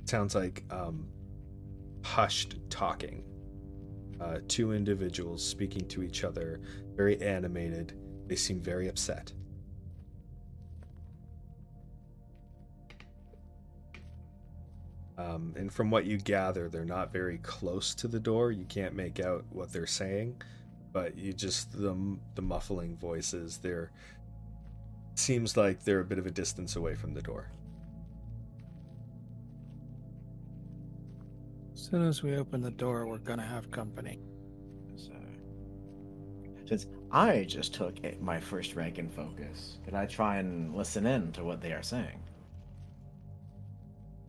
sounds 0.06 0.36
like 0.36 0.64
um, 0.70 1.08
hushed 2.04 2.58
talking. 2.70 3.24
Uh, 4.20 4.38
two 4.48 4.74
individuals 4.74 5.46
speaking 5.46 5.88
to 5.88 6.04
each 6.04 6.24
other, 6.24 6.62
very 6.96 7.22
animated. 7.22 7.94
They 8.28 8.36
seem 8.36 8.62
very 8.62 8.88
upset. 8.88 9.34
Um, 15.18 15.54
and 15.56 15.72
from 15.72 15.92
what 15.92 16.06
you 16.06 16.18
gather, 16.18 16.70
they're 16.70 16.86
not 16.86 17.12
very 17.12 17.38
close 17.40 17.94
to 17.96 18.08
the 18.08 18.20
door. 18.20 18.52
You 18.52 18.66
can't 18.66 18.96
make 18.96 19.20
out 19.20 19.46
what 19.52 19.72
they're 19.72 19.86
saying, 19.86 20.42
but 20.92 21.18
you 21.18 21.34
just 21.34 21.72
the 21.72 22.18
the 22.36 22.42
muffling 22.42 22.98
voices. 22.98 23.58
They're 23.58 23.92
seems 25.16 25.56
like 25.56 25.84
they're 25.84 26.00
a 26.00 26.06
bit 26.06 26.18
of 26.18 26.26
a 26.26 26.32
distance 26.32 26.76
away 26.76 26.96
from 26.96 27.14
the 27.14 27.22
door. 27.22 27.52
As 31.74 31.82
soon 31.82 32.08
as 32.08 32.24
we 32.24 32.36
open 32.36 32.62
the 32.62 32.72
door, 32.72 33.06
we're 33.06 33.20
gonna 33.20 33.46
have 33.46 33.70
company. 33.70 34.20
So, 34.96 35.12
since 36.66 36.88
I 37.12 37.44
just 37.44 37.76
took 37.76 38.00
my 38.20 38.40
first 38.40 38.76
rank 38.76 38.98
in 38.98 39.10
focus, 39.10 39.78
could 39.86 39.94
I 39.94 40.08
try 40.08 40.38
and 40.38 40.74
listen 40.74 41.06
in 41.06 41.32
to 41.34 41.44
what 41.44 41.62
they 41.62 41.74
are 41.74 41.84
saying? 41.84 42.23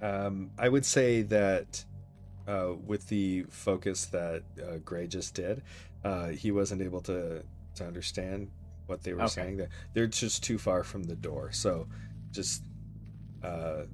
Um, 0.04 0.50
I 0.58 0.68
would 0.68 0.84
say 0.84 1.22
that 1.22 1.82
uh, 2.46 2.74
with 2.86 3.08
the 3.08 3.44
focus 3.48 4.04
that 4.06 4.42
uh, 4.62 4.76
Gray 4.84 5.06
just 5.06 5.34
did, 5.34 5.62
uh, 6.04 6.28
he 6.28 6.50
wasn't 6.52 6.82
able 6.82 7.00
to 7.02 7.42
to 7.76 7.86
understand 7.86 8.50
what 8.86 9.02
they 9.02 9.14
were 9.14 9.22
Okay. 9.22 9.28
saying. 9.30 9.56
That 9.56 9.68
they're 9.94 10.06
just 10.06 10.44
too 10.44 10.58
far 10.58 10.84
from 10.84 11.04
the 11.04 11.16
door. 11.16 11.50
So, 11.52 11.88
just, 12.30 12.62
uh, 13.42 13.84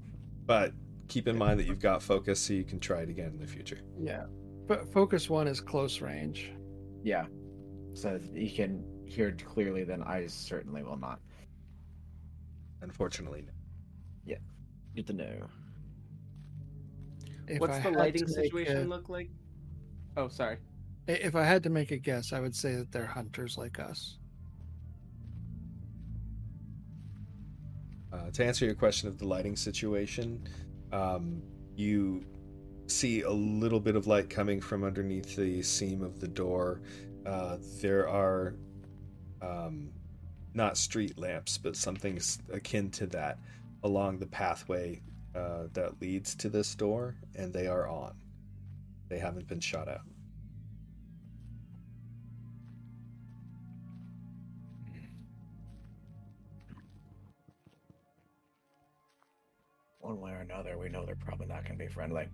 but 0.46 0.72
keep 1.06 1.28
in 1.28 1.38
mind 1.38 1.60
that 1.60 1.66
you've 1.66 1.78
got 1.80 2.02
focus, 2.02 2.40
so 2.40 2.54
you 2.54 2.64
can 2.64 2.80
try 2.80 3.02
it 3.02 3.08
again 3.08 3.28
in 3.28 3.38
the 3.38 3.46
future. 3.46 3.78
Yeah. 3.96 4.24
But 4.66 4.92
focus 4.92 5.30
one 5.30 5.46
is 5.46 5.60
close 5.60 6.00
range. 6.00 6.50
Yeah. 7.04 7.26
So 7.94 8.18
you 8.34 8.50
can 8.50 8.84
hear 9.06 9.28
it 9.28 9.44
clearly, 9.44 9.84
then 9.84 10.02
I 10.02 10.26
certainly 10.26 10.82
will 10.82 10.96
not. 10.98 11.20
Unfortunately, 12.82 13.44
no. 14.26 14.36
Good 14.96 15.06
to 15.06 15.12
know. 15.12 15.46
If 17.50 17.60
What's 17.60 17.78
I 17.78 17.80
the 17.80 17.90
lighting 17.90 18.28
situation 18.28 18.76
a- 18.76 18.88
look 18.88 19.08
like? 19.08 19.28
Oh, 20.16 20.28
sorry. 20.28 20.58
If 21.08 21.34
I 21.34 21.42
had 21.42 21.64
to 21.64 21.70
make 21.70 21.90
a 21.90 21.96
guess, 21.96 22.32
I 22.32 22.38
would 22.38 22.54
say 22.54 22.76
that 22.76 22.92
they're 22.92 23.06
hunters 23.06 23.58
like 23.58 23.80
us. 23.80 24.18
Uh, 28.12 28.30
to 28.30 28.44
answer 28.44 28.64
your 28.64 28.74
question 28.74 29.08
of 29.08 29.18
the 29.18 29.26
lighting 29.26 29.56
situation, 29.56 30.46
um, 30.92 31.42
you 31.74 32.24
see 32.86 33.22
a 33.22 33.30
little 33.30 33.80
bit 33.80 33.96
of 33.96 34.06
light 34.06 34.30
coming 34.30 34.60
from 34.60 34.84
underneath 34.84 35.34
the 35.34 35.60
seam 35.62 36.02
of 36.02 36.20
the 36.20 36.28
door. 36.28 36.80
Uh, 37.26 37.56
there 37.80 38.08
are 38.08 38.54
um, 39.42 39.90
not 40.54 40.76
street 40.76 41.18
lamps, 41.18 41.58
but 41.58 41.74
something 41.74 42.20
akin 42.52 42.90
to 42.90 43.06
that 43.06 43.38
along 43.82 44.18
the 44.18 44.26
pathway 44.26 45.00
uh, 45.34 45.64
that 45.72 46.00
leads 46.00 46.34
to 46.36 46.48
this 46.48 46.74
door, 46.74 47.16
and 47.34 47.52
they 47.52 47.66
are 47.66 47.88
on. 47.88 48.14
They 49.08 49.18
haven't 49.18 49.48
been 49.48 49.60
shot 49.60 49.88
out. 49.88 50.00
One 60.00 60.20
way 60.20 60.32
or 60.32 60.40
another, 60.40 60.76
we 60.78 60.88
know 60.88 61.06
they're 61.06 61.14
probably 61.14 61.46
not 61.46 61.64
going 61.64 61.78
to 61.78 61.84
be 61.84 61.90
friendly. 61.90 62.26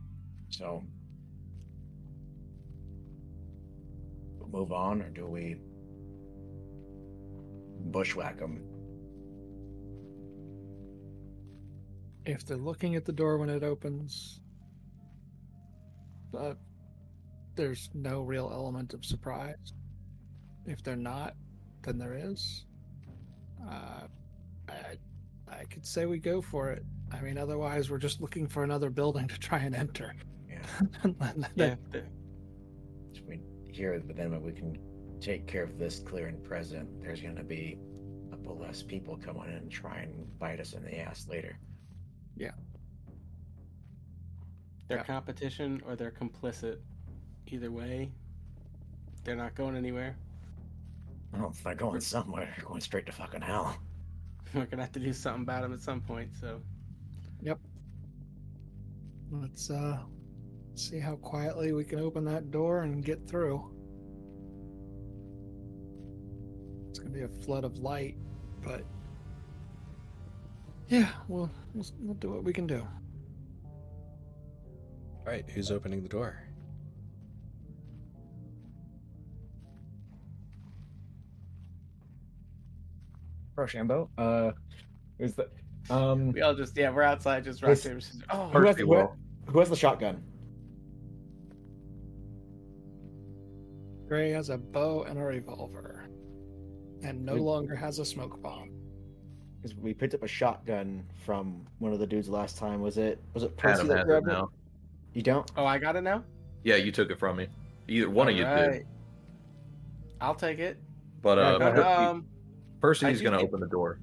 So, 0.48 0.82
move 4.48 4.72
on, 4.72 5.02
or 5.02 5.10
do 5.10 5.26
we 5.26 5.56
bushwhack 7.90 8.38
them? 8.38 8.75
If 12.26 12.44
they're 12.44 12.56
looking 12.56 12.96
at 12.96 13.04
the 13.04 13.12
door 13.12 13.38
when 13.38 13.48
it 13.48 13.62
opens, 13.62 14.40
uh, 16.36 16.54
there's 17.54 17.88
no 17.94 18.22
real 18.22 18.50
element 18.52 18.94
of 18.94 19.04
surprise. 19.04 19.72
If 20.66 20.82
they're 20.82 20.96
not, 20.96 21.34
then 21.82 21.98
there 21.98 22.14
is. 22.14 22.66
Uh, 23.64 24.08
I, 24.68 24.96
I 25.48 25.64
could 25.70 25.86
say 25.86 26.06
we 26.06 26.18
go 26.18 26.42
for 26.42 26.70
it. 26.70 26.84
I 27.12 27.20
mean, 27.20 27.38
otherwise, 27.38 27.88
we're 27.88 27.98
just 27.98 28.20
looking 28.20 28.48
for 28.48 28.64
another 28.64 28.90
building 28.90 29.28
to 29.28 29.38
try 29.38 29.58
and 29.60 29.74
enter. 29.74 30.14
Yeah. 30.48 30.62
Yeah. 31.54 31.76
the- 31.92 32.04
we 33.28 33.40
hear, 33.72 34.00
but 34.04 34.16
then 34.16 34.30
when 34.32 34.42
we 34.42 34.52
can 34.52 34.78
take 35.20 35.46
care 35.46 35.62
of 35.62 35.78
this 35.78 36.00
clear 36.00 36.26
and 36.26 36.42
present, 36.42 36.88
there's 37.00 37.20
going 37.20 37.36
to 37.36 37.44
be 37.44 37.78
a 38.26 38.30
couple 38.30 38.58
less 38.58 38.82
people 38.82 39.16
coming 39.16 39.44
in 39.44 39.52
and 39.54 39.70
try 39.70 39.98
and 39.98 40.26
bite 40.38 40.60
us 40.60 40.72
in 40.72 40.82
the 40.84 40.98
ass 40.98 41.26
later. 41.28 41.58
Their 44.88 44.98
Yeah. 44.98 45.04
competition 45.04 45.82
or 45.84 45.96
they're 45.96 46.12
complicit. 46.12 46.78
Either 47.48 47.70
way, 47.72 48.12
they're 49.24 49.34
not 49.36 49.54
going 49.56 49.76
anywhere. 49.76 50.16
Well, 51.32 51.50
if 51.50 51.62
they're 51.64 51.74
going 51.74 52.00
somewhere, 52.00 52.52
they're 52.56 52.64
going 52.64 52.80
straight 52.80 53.04
to 53.06 53.12
fucking 53.12 53.42
hell. 53.42 53.76
We're 54.54 54.66
gonna 54.66 54.82
have 54.82 54.92
to 54.92 55.00
do 55.00 55.12
something 55.12 55.42
about 55.42 55.62
them 55.62 55.72
at 55.72 55.80
some 55.80 56.00
point. 56.00 56.30
So 56.40 56.62
Yep. 57.40 57.58
Let's 59.30 59.70
uh 59.70 60.04
see 60.76 61.00
how 61.00 61.16
quietly 61.16 61.72
we 61.72 61.84
can 61.84 61.98
open 61.98 62.24
that 62.26 62.50
door 62.52 62.82
and 62.82 63.04
get 63.04 63.26
through. 63.26 63.72
It's 66.90 66.98
gonna 67.00 67.10
be 67.10 67.22
a 67.22 67.28
flood 67.28 67.64
of 67.64 67.78
light, 67.78 68.16
but 68.62 68.84
yeah, 70.88 71.08
we'll 71.28 71.50
we'll, 71.74 71.86
we'll 72.00 72.14
do 72.14 72.30
what 72.30 72.44
we 72.44 72.52
can 72.52 72.66
do. 72.66 72.86
All 75.18 75.32
right, 75.32 75.44
who's 75.50 75.70
opening 75.70 76.02
the 76.02 76.08
door? 76.08 76.42
Rochambeau, 83.56 84.10
uh, 84.18 84.50
is 85.18 85.34
the 85.34 85.48
um 85.88 86.32
we 86.32 86.42
all 86.42 86.54
just 86.54 86.76
yeah, 86.76 86.90
we're 86.90 87.02
outside 87.02 87.44
just 87.44 87.62
rock 87.62 87.70
This- 87.70 87.84
paper 87.84 88.00
scissors. 88.00 88.22
Oh, 88.30 88.48
who 88.48 88.66
has, 88.66 88.76
Percy 88.76 88.86
who, 88.86 89.08
who 89.46 89.58
has 89.60 89.70
the 89.70 89.76
shotgun? 89.76 90.22
Gray 94.08 94.30
has 94.30 94.50
a 94.50 94.58
bow 94.58 95.02
and 95.02 95.18
a 95.18 95.22
revolver, 95.22 96.06
and 97.02 97.24
no 97.24 97.34
longer 97.34 97.74
has 97.74 97.98
a 97.98 98.04
smoke 98.04 98.40
bomb. 98.40 98.70
Because 99.66 99.82
we 99.82 99.92
picked 99.94 100.14
up 100.14 100.22
a 100.22 100.28
shotgun 100.28 101.04
from 101.24 101.66
one 101.78 101.92
of 101.92 101.98
the 101.98 102.06
dudes 102.06 102.28
last 102.28 102.56
time. 102.58 102.80
Was 102.80 102.98
it 102.98 103.20
was 103.34 103.42
it 103.42 103.56
Percy 103.56 103.74
Adam 103.74 103.88
that 103.88 103.98
has 103.98 104.06
grabbed 104.06 104.28
it? 104.28 104.32
now. 104.32 104.50
You 105.12 105.22
don't? 105.22 105.50
Oh, 105.56 105.64
I 105.66 105.78
got 105.78 105.96
it 105.96 106.02
now. 106.02 106.22
Yeah, 106.62 106.76
you 106.76 106.92
took 106.92 107.10
it 107.10 107.18
from 107.18 107.36
me. 107.36 107.48
Either 107.88 108.10
one 108.10 108.28
of 108.28 108.36
you 108.36 108.44
did. 108.44 108.86
I'll 110.20 110.34
take 110.34 110.58
it. 110.58 110.78
But 111.22 111.38
uh, 111.38 111.58
go 111.58 111.72
But, 111.72 111.78
um, 111.86 112.26
Percy's 112.80 113.20
gonna 113.22 113.40
open 113.40 113.60
the 113.60 113.66
door. 113.66 113.98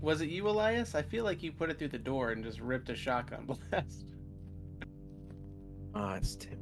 was 0.00 0.20
it 0.20 0.28
you, 0.28 0.48
Elias? 0.48 0.94
I 0.94 1.02
feel 1.02 1.24
like 1.24 1.42
you 1.42 1.52
put 1.52 1.70
it 1.70 1.78
through 1.78 1.88
the 1.88 1.98
door 1.98 2.30
and 2.30 2.44
just 2.44 2.60
ripped 2.60 2.88
a 2.90 2.94
shotgun 2.94 3.46
blast. 3.70 4.04
Ah, 5.94 6.14
it's 6.14 6.36
Tim. 6.36 6.58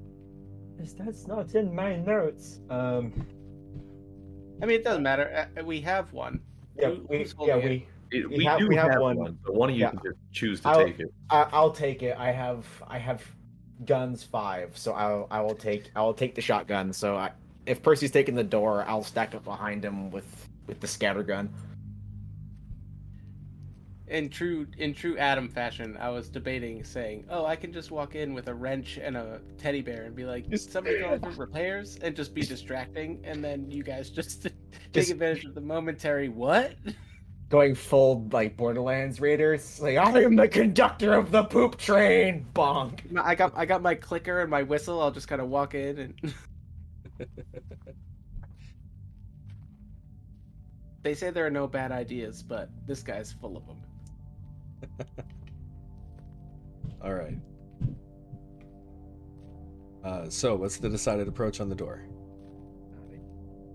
That's 0.96 1.26
not 1.26 1.54
in 1.54 1.74
my 1.74 1.96
notes. 1.96 2.60
Um, 2.70 3.12
I 4.62 4.66
mean, 4.66 4.76
it 4.80 4.84
doesn't 4.84 5.02
matter. 5.02 5.48
Uh, 5.58 5.64
We 5.64 5.80
have 5.82 6.12
one. 6.12 6.40
yeah, 6.78 6.90
Who- 6.90 7.06
we, 7.08 7.26
yeah, 7.44 7.56
it? 7.56 7.64
we. 7.64 7.86
It- 8.10 8.28
We 8.30 8.38
we 8.38 8.44
have- 8.44 8.58
do 8.58 8.68
we 8.68 8.76
have 8.76 8.92
have 8.92 9.00
one. 9.02 9.16
one, 9.18 9.38
but 9.44 9.54
one 9.54 9.68
of 9.70 9.76
you 9.76 9.82
Yeah. 9.82 9.90
can 9.90 10.00
just 10.04 10.18
choose 10.32 10.60
to 10.62 10.68
I'll- 10.68 10.84
take 10.84 10.98
it. 11.00 11.12
I, 11.30 11.46
I'll 11.52 11.72
take 11.72 12.02
it. 12.02 12.16
I 12.18 12.30
have 12.32 12.66
I 12.86 12.98
have 12.98 13.22
guns 13.84 14.24
five, 14.24 14.76
so 14.76 14.92
I'll 14.92 15.26
I 15.30 15.40
will 15.40 15.54
take 15.54 15.90
I 15.94 16.02
will 16.02 16.14
take 16.14 16.34
the 16.34 16.40
shotgun. 16.40 16.92
So 16.92 17.16
I, 17.16 17.30
if 17.66 17.82
Percy's 17.82 18.10
taking 18.10 18.34
the 18.34 18.44
door, 18.44 18.84
I'll 18.88 19.04
stack 19.04 19.34
up 19.34 19.44
behind 19.44 19.84
him 19.84 20.10
with 20.10 20.48
with 20.66 20.80
the 20.80 20.86
scatter 20.88 21.22
gun. 21.22 21.50
In 24.08 24.30
true 24.30 24.66
in 24.78 24.94
true 24.94 25.18
Adam 25.18 25.48
fashion, 25.50 25.98
I 26.00 26.08
was 26.08 26.30
debating 26.30 26.82
saying, 26.82 27.26
"Oh, 27.28 27.44
I 27.44 27.56
can 27.56 27.74
just 27.74 27.90
walk 27.90 28.14
in 28.14 28.32
with 28.32 28.48
a 28.48 28.54
wrench 28.54 28.96
and 28.96 29.18
a 29.18 29.42
teddy 29.58 29.82
bear 29.82 30.04
and 30.04 30.16
be 30.16 30.24
like, 30.24 30.48
Just- 30.48 30.72
somebody 30.72 30.98
going 31.00 31.20
for 31.20 31.28
repairs," 31.32 31.98
and 32.00 32.16
just 32.16 32.32
be 32.34 32.40
distracting, 32.40 33.20
and 33.24 33.44
then 33.44 33.70
you 33.70 33.82
guys 33.82 34.08
just 34.08 34.42
take 34.44 34.54
Just- 34.94 35.10
advantage 35.10 35.44
of 35.44 35.54
the 35.54 35.60
momentary 35.60 36.30
what? 36.30 36.72
Going 37.48 37.74
full 37.74 38.28
like 38.30 38.56
Borderlands 38.58 39.20
Raiders, 39.20 39.80
like 39.80 39.96
I 39.96 40.22
am 40.22 40.36
the 40.36 40.48
conductor 40.48 41.14
of 41.14 41.30
the 41.30 41.44
poop 41.44 41.78
train. 41.78 42.44
Bonk. 42.54 43.00
I 43.18 43.34
got 43.34 43.52
I 43.56 43.64
got 43.64 43.80
my 43.80 43.94
clicker 43.94 44.40
and 44.42 44.50
my 44.50 44.62
whistle. 44.62 45.00
I'll 45.00 45.10
just 45.10 45.28
kind 45.28 45.40
of 45.40 45.48
walk 45.48 45.74
in 45.74 45.98
and. 45.98 46.34
they 51.02 51.14
say 51.14 51.30
there 51.30 51.46
are 51.46 51.50
no 51.50 51.66
bad 51.66 51.90
ideas, 51.90 52.42
but 52.42 52.68
this 52.86 53.02
guy's 53.02 53.32
full 53.32 53.56
of 53.56 53.66
them. 53.66 53.78
All 57.02 57.14
right. 57.14 57.38
Uh, 60.04 60.28
so, 60.28 60.54
what's 60.54 60.76
the 60.76 60.88
decided 60.88 61.28
approach 61.28 61.60
on 61.60 61.68
the 61.68 61.74
door? 61.74 62.02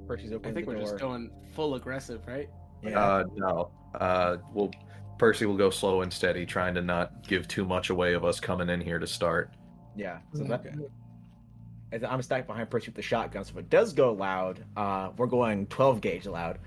Percy's 0.08 0.32
I 0.32 0.36
opening 0.36 0.56
think 0.56 0.68
the 0.68 0.74
we're 0.74 0.80
door. 0.80 0.90
just 0.92 1.00
going 1.00 1.32
full 1.54 1.76
aggressive, 1.76 2.22
right? 2.28 2.50
Yeah. 2.84 3.00
Uh, 3.00 3.24
no. 3.36 3.72
Uh, 3.96 4.38
well, 4.54 4.72
Percy 5.18 5.46
will 5.46 5.58
go 5.58 5.70
slow 5.70 6.02
and 6.02 6.12
steady, 6.12 6.46
trying 6.46 6.74
to 6.76 6.82
not 6.82 7.26
give 7.28 7.48
too 7.48 7.66
much 7.66 7.90
away 7.90 8.14
of 8.14 8.26
us 8.26 8.40
coming 8.40 8.70
in 8.70 8.82
here 8.82 9.00
to 9.00 9.08
start. 9.08 9.54
Yeah. 9.96 10.20
So 10.34 10.44
that, 10.46 10.62
Okay. 10.66 10.76
as 11.92 12.04
I'm 12.04 12.22
stacked 12.22 12.48
behind 12.48 12.70
Percy 12.70 12.88
with 12.88 12.96
the 12.96 13.02
shotgun. 13.02 13.44
So 13.46 13.52
if 13.52 13.58
it 13.60 13.70
does 13.70 13.94
go 13.94 14.14
loud, 14.14 14.66
uh, 14.76 15.12
we're 15.18 15.28
going 15.28 15.68
12 15.68 16.02
gauge 16.02 16.26
loud. 16.26 16.60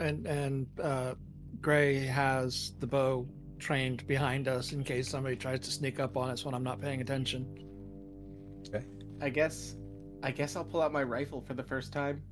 and 0.00 0.26
and 0.26 0.66
uh, 0.82 1.14
Gray 1.60 2.00
has 2.00 2.72
the 2.80 2.86
bow 2.86 3.26
trained 3.58 4.06
behind 4.06 4.48
us 4.48 4.72
in 4.72 4.84
case 4.84 5.08
somebody 5.08 5.36
tries 5.36 5.60
to 5.60 5.70
sneak 5.70 5.98
up 6.00 6.16
on 6.16 6.28
us 6.30 6.44
when 6.44 6.52
I'm 6.54 6.64
not 6.64 6.80
paying 6.80 7.00
attention. 7.00 7.46
Okay. 8.68 8.84
I 9.22 9.30
guess 9.30 9.76
I 10.22 10.30
guess 10.30 10.56
I'll 10.56 10.64
pull 10.64 10.82
out 10.82 10.92
my 10.92 11.02
rifle 11.02 11.40
for 11.40 11.54
the 11.54 11.62
first 11.62 11.92
time. 11.92 12.22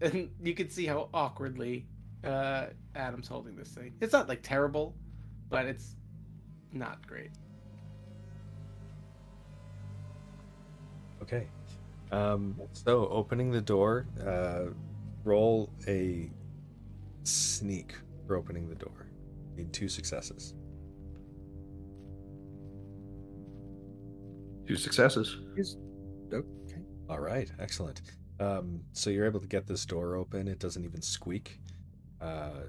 And 0.00 0.30
you 0.42 0.54
can 0.54 0.68
see 0.68 0.86
how 0.86 1.08
awkwardly 1.14 1.86
uh 2.24 2.66
Adam's 2.94 3.28
holding 3.28 3.56
this 3.56 3.68
thing. 3.70 3.94
It's 4.00 4.12
not 4.12 4.28
like 4.28 4.42
terrible, 4.42 4.94
but 5.48 5.66
it's 5.66 5.96
not 6.72 7.06
great. 7.06 7.30
Okay. 11.22 11.46
Um, 12.12 12.60
so, 12.72 13.08
opening 13.08 13.50
the 13.50 13.60
door, 13.60 14.06
uh, 14.24 14.66
roll 15.24 15.72
a 15.88 16.30
sneak 17.24 17.96
for 18.26 18.36
opening 18.36 18.68
the 18.68 18.76
door. 18.76 19.06
Need 19.56 19.72
two 19.72 19.88
successes. 19.88 20.54
Two 24.66 24.76
successes. 24.76 25.38
Okay. 26.32 26.46
All 27.08 27.20
right, 27.20 27.50
excellent. 27.58 28.02
Um, 28.38 28.82
so 28.92 29.10
you're 29.10 29.26
able 29.26 29.40
to 29.40 29.48
get 29.48 29.66
this 29.66 29.86
door 29.86 30.16
open. 30.16 30.48
It 30.48 30.58
doesn't 30.58 30.84
even 30.84 31.02
squeak. 31.02 31.60
Uh, 32.20 32.68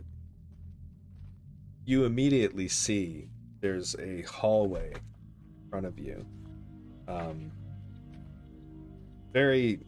you 1.86 2.06
immediately 2.06 2.68
see 2.68 3.30
there's 3.60 3.96
a 4.00 4.22
hallway 4.24 4.94
in 4.94 5.70
front 5.70 5.86
of 5.86 6.00
you. 6.00 6.26
Um, 7.08 7.52
very. 9.34 9.80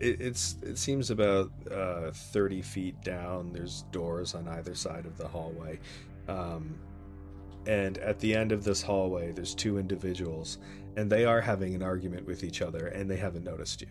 It, 0.00 0.20
it's 0.20 0.56
it 0.62 0.76
seems 0.78 1.10
about 1.10 1.50
uh, 1.70 2.10
thirty 2.12 2.62
feet 2.62 3.00
down. 3.02 3.52
There's 3.52 3.82
doors 3.92 4.34
on 4.34 4.48
either 4.48 4.74
side 4.74 5.06
of 5.06 5.16
the 5.16 5.28
hallway. 5.28 5.78
Um, 6.28 6.74
and 7.66 7.98
at 7.98 8.18
the 8.18 8.34
end 8.34 8.52
of 8.52 8.64
this 8.64 8.82
hallway, 8.82 9.32
there's 9.32 9.54
two 9.54 9.78
individuals 9.78 10.58
and 10.96 11.10
they 11.10 11.24
are 11.24 11.40
having 11.40 11.74
an 11.74 11.82
argument 11.82 12.26
with 12.26 12.44
each 12.44 12.62
other 12.62 12.86
and 12.88 13.10
they 13.10 13.16
haven't 13.16 13.44
noticed 13.44 13.80
you. 13.80 13.88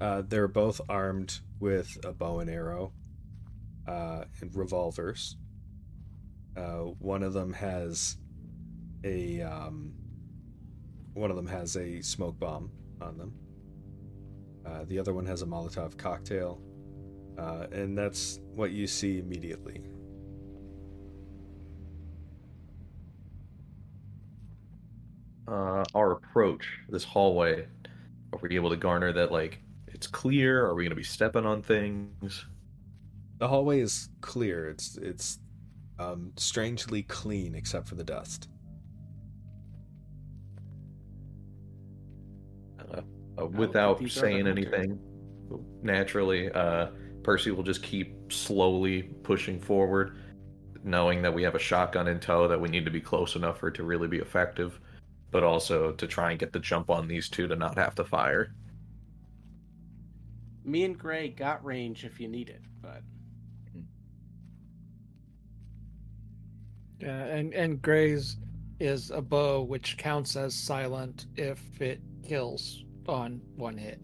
Uh, 0.00 0.22
they're 0.28 0.48
both 0.48 0.80
armed 0.88 1.40
with 1.60 1.96
a 2.04 2.12
bow 2.12 2.40
and 2.40 2.50
arrow 2.50 2.92
uh, 3.86 4.24
and 4.40 4.54
revolvers. 4.54 5.36
Uh, 6.56 6.90
one 6.98 7.22
of 7.22 7.32
them 7.32 7.52
has 7.52 8.16
a 9.04 9.40
um, 9.42 9.92
one 11.14 11.30
of 11.30 11.36
them 11.36 11.46
has 11.46 11.76
a 11.76 12.02
smoke 12.02 12.38
bomb 12.38 12.70
on 13.00 13.16
them. 13.16 13.32
Uh, 14.66 14.84
the 14.86 14.98
other 14.98 15.12
one 15.12 15.26
has 15.26 15.42
a 15.42 15.46
Molotov 15.46 15.96
cocktail, 15.96 16.60
uh, 17.38 17.66
and 17.72 17.96
that's 17.96 18.40
what 18.54 18.70
you 18.70 18.86
see 18.86 19.18
immediately. 19.18 19.82
Uh, 25.48 25.84
our 25.94 26.12
approach, 26.12 26.66
this 26.88 27.04
hallway, 27.04 27.66
are 28.32 28.38
we 28.40 28.54
able 28.54 28.70
to 28.70 28.76
garner 28.76 29.12
that, 29.12 29.32
like, 29.32 29.58
it's 29.88 30.06
clear? 30.06 30.64
Are 30.64 30.74
we 30.74 30.84
going 30.84 30.90
to 30.90 30.96
be 30.96 31.02
stepping 31.02 31.44
on 31.44 31.62
things? 31.62 32.46
The 33.38 33.48
hallway 33.48 33.80
is 33.80 34.08
clear. 34.20 34.68
It's 34.68 34.96
it's 34.96 35.38
um, 35.98 36.32
strangely 36.36 37.02
clean 37.02 37.54
except 37.54 37.88
for 37.88 37.96
the 37.96 38.04
dust. 38.04 38.48
Uh, 43.38 43.46
without 43.46 43.98
these 43.98 44.16
are 44.16 44.20
the 44.20 44.26
saying 44.26 44.46
anything, 44.46 44.98
naturally, 45.82 46.50
uh, 46.50 46.88
Percy 47.22 47.50
will 47.50 47.62
just 47.62 47.82
keep 47.82 48.32
slowly 48.32 49.02
pushing 49.02 49.60
forward, 49.60 50.18
knowing 50.84 51.22
that 51.22 51.32
we 51.32 51.42
have 51.42 51.54
a 51.54 51.58
shotgun 51.58 52.08
in 52.08 52.18
tow 52.20 52.48
that 52.48 52.60
we 52.60 52.68
need 52.68 52.84
to 52.84 52.90
be 52.90 53.00
close 53.00 53.36
enough 53.36 53.58
for 53.58 53.68
it 53.68 53.74
to 53.74 53.84
really 53.84 54.08
be 54.08 54.18
effective, 54.18 54.80
but 55.30 55.42
also 55.42 55.92
to 55.92 56.06
try 56.06 56.30
and 56.30 56.40
get 56.40 56.52
the 56.52 56.58
jump 56.58 56.90
on 56.90 57.06
these 57.06 57.28
two 57.28 57.46
to 57.48 57.56
not 57.56 57.78
have 57.78 57.94
to 57.94 58.04
fire. 58.04 58.52
Me 60.64 60.84
and 60.84 60.98
Gray 60.98 61.28
got 61.28 61.64
range 61.64 62.04
if 62.04 62.20
you 62.20 62.28
need 62.28 62.48
it, 62.48 62.62
but 62.80 63.02
Yeah, 67.02 67.24
and 67.24 67.52
and 67.52 67.82
Gray's 67.82 68.36
is 68.78 69.10
a 69.10 69.20
bow 69.20 69.62
which 69.62 69.96
counts 69.96 70.36
as 70.36 70.54
silent 70.54 71.26
if 71.36 71.80
it 71.80 72.00
kills 72.22 72.84
on 73.08 73.40
one 73.56 73.76
hit. 73.76 74.00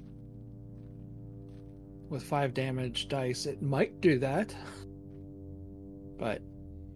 With 2.09 2.23
five 2.23 2.55
damage 2.55 3.09
dice, 3.09 3.45
it 3.47 3.61
might 3.63 4.01
do 4.01 4.19
that, 4.21 4.55
but 6.19 6.41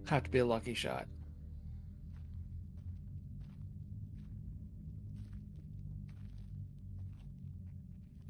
have 0.06 0.22
to 0.24 0.30
be 0.30 0.38
a 0.38 0.46
lucky 0.46 0.74
shot. 0.74 1.06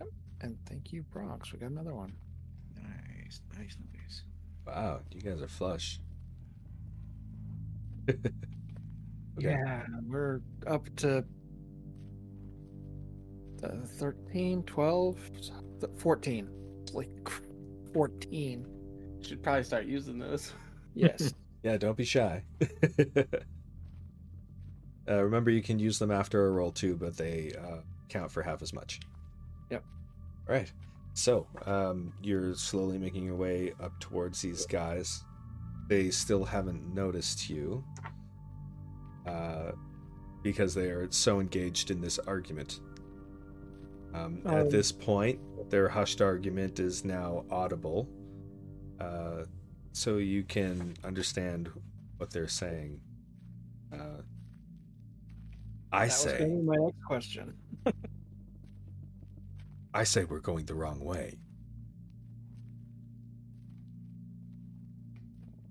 Yep, 0.01 0.09
And 0.41 0.59
thank 0.69 0.93
you, 0.93 1.03
Bronx. 1.05 1.53
We 1.53 1.59
got 1.61 1.71
another 1.71 1.95
one. 1.95 2.13
Nice, 2.75 3.41
nice, 3.57 3.77
nice. 3.95 4.23
Wow, 4.67 5.01
you 5.11 5.21
guys 5.21 5.41
are 5.43 5.49
flush. 5.49 6.01
Okay. 9.39 9.49
Yeah, 9.49 9.83
we're 10.07 10.43
up 10.67 10.95
to 10.97 11.25
uh, 13.65 13.69
13, 13.99 14.63
12, 14.65 15.31
th- 15.81 15.93
14. 15.97 16.51
It's 16.93 16.97
like 16.97 17.31
14. 17.95 18.67
should 19.23 19.43
probably 19.43 19.65
start 19.65 19.87
using 19.87 20.19
those. 20.19 20.53
Yes. 20.95 21.33
Yeah, 21.63 21.79
don't 21.79 21.97
be 21.97 22.05
shy. 22.05 22.45
uh, 25.09 25.25
remember, 25.25 25.51
you 25.51 25.63
can 25.63 25.79
use 25.79 25.99
them 25.99 26.11
after 26.11 26.47
a 26.47 26.51
roll 26.51 26.71
too, 26.71 26.97
but 26.97 27.17
they 27.17 27.51
uh, 27.59 27.79
count 28.11 28.31
for 28.31 28.43
half 28.43 28.61
as 28.61 28.75
much. 28.75 29.01
Yep. 29.71 29.83
All 30.47 30.55
right. 30.55 30.71
So 31.15 31.47
um, 31.65 32.13
you're 32.23 32.55
slowly 32.57 32.99
making 32.99 33.25
your 33.25 33.37
way 33.37 33.73
up 33.83 33.99
towards 34.01 34.43
these 34.43 34.67
guys. 34.67 35.25
They 35.89 36.11
still 36.11 36.45
haven't 36.45 36.93
noticed 36.93 37.49
you 37.49 37.83
uh, 39.27 39.73
because 40.43 40.75
they 40.75 40.91
are 40.91 41.11
so 41.11 41.41
engaged 41.41 41.91
in 41.91 42.03
this 42.03 42.19
argument. 42.19 42.81
Um, 44.15 44.43
Oh. 44.45 44.57
At 44.59 44.71
this 44.71 44.93
point, 44.93 45.41
their 45.71 45.89
hushed 45.89 46.21
argument 46.21 46.79
is 46.79 47.05
now 47.05 47.45
audible, 47.51 48.09
uh, 49.01 49.45
so 49.93 50.19
you 50.19 50.43
can 50.43 50.95
understand 51.05 51.71
what 52.19 52.31
they're 52.31 52.49
saying. 52.49 53.01
Uh, 53.93 54.23
I 55.93 56.07
that 56.07 56.13
was 56.13 56.17
say. 56.17 56.39
gonna 56.39 56.51
be 56.57 56.63
my 56.63 56.77
next 56.77 57.03
question. 57.05 57.55
I 59.95 60.05
say 60.05 60.25
we're 60.25 60.41
going 60.41 60.65
the 60.67 60.75
wrong 60.75 61.01
way. 61.01 61.39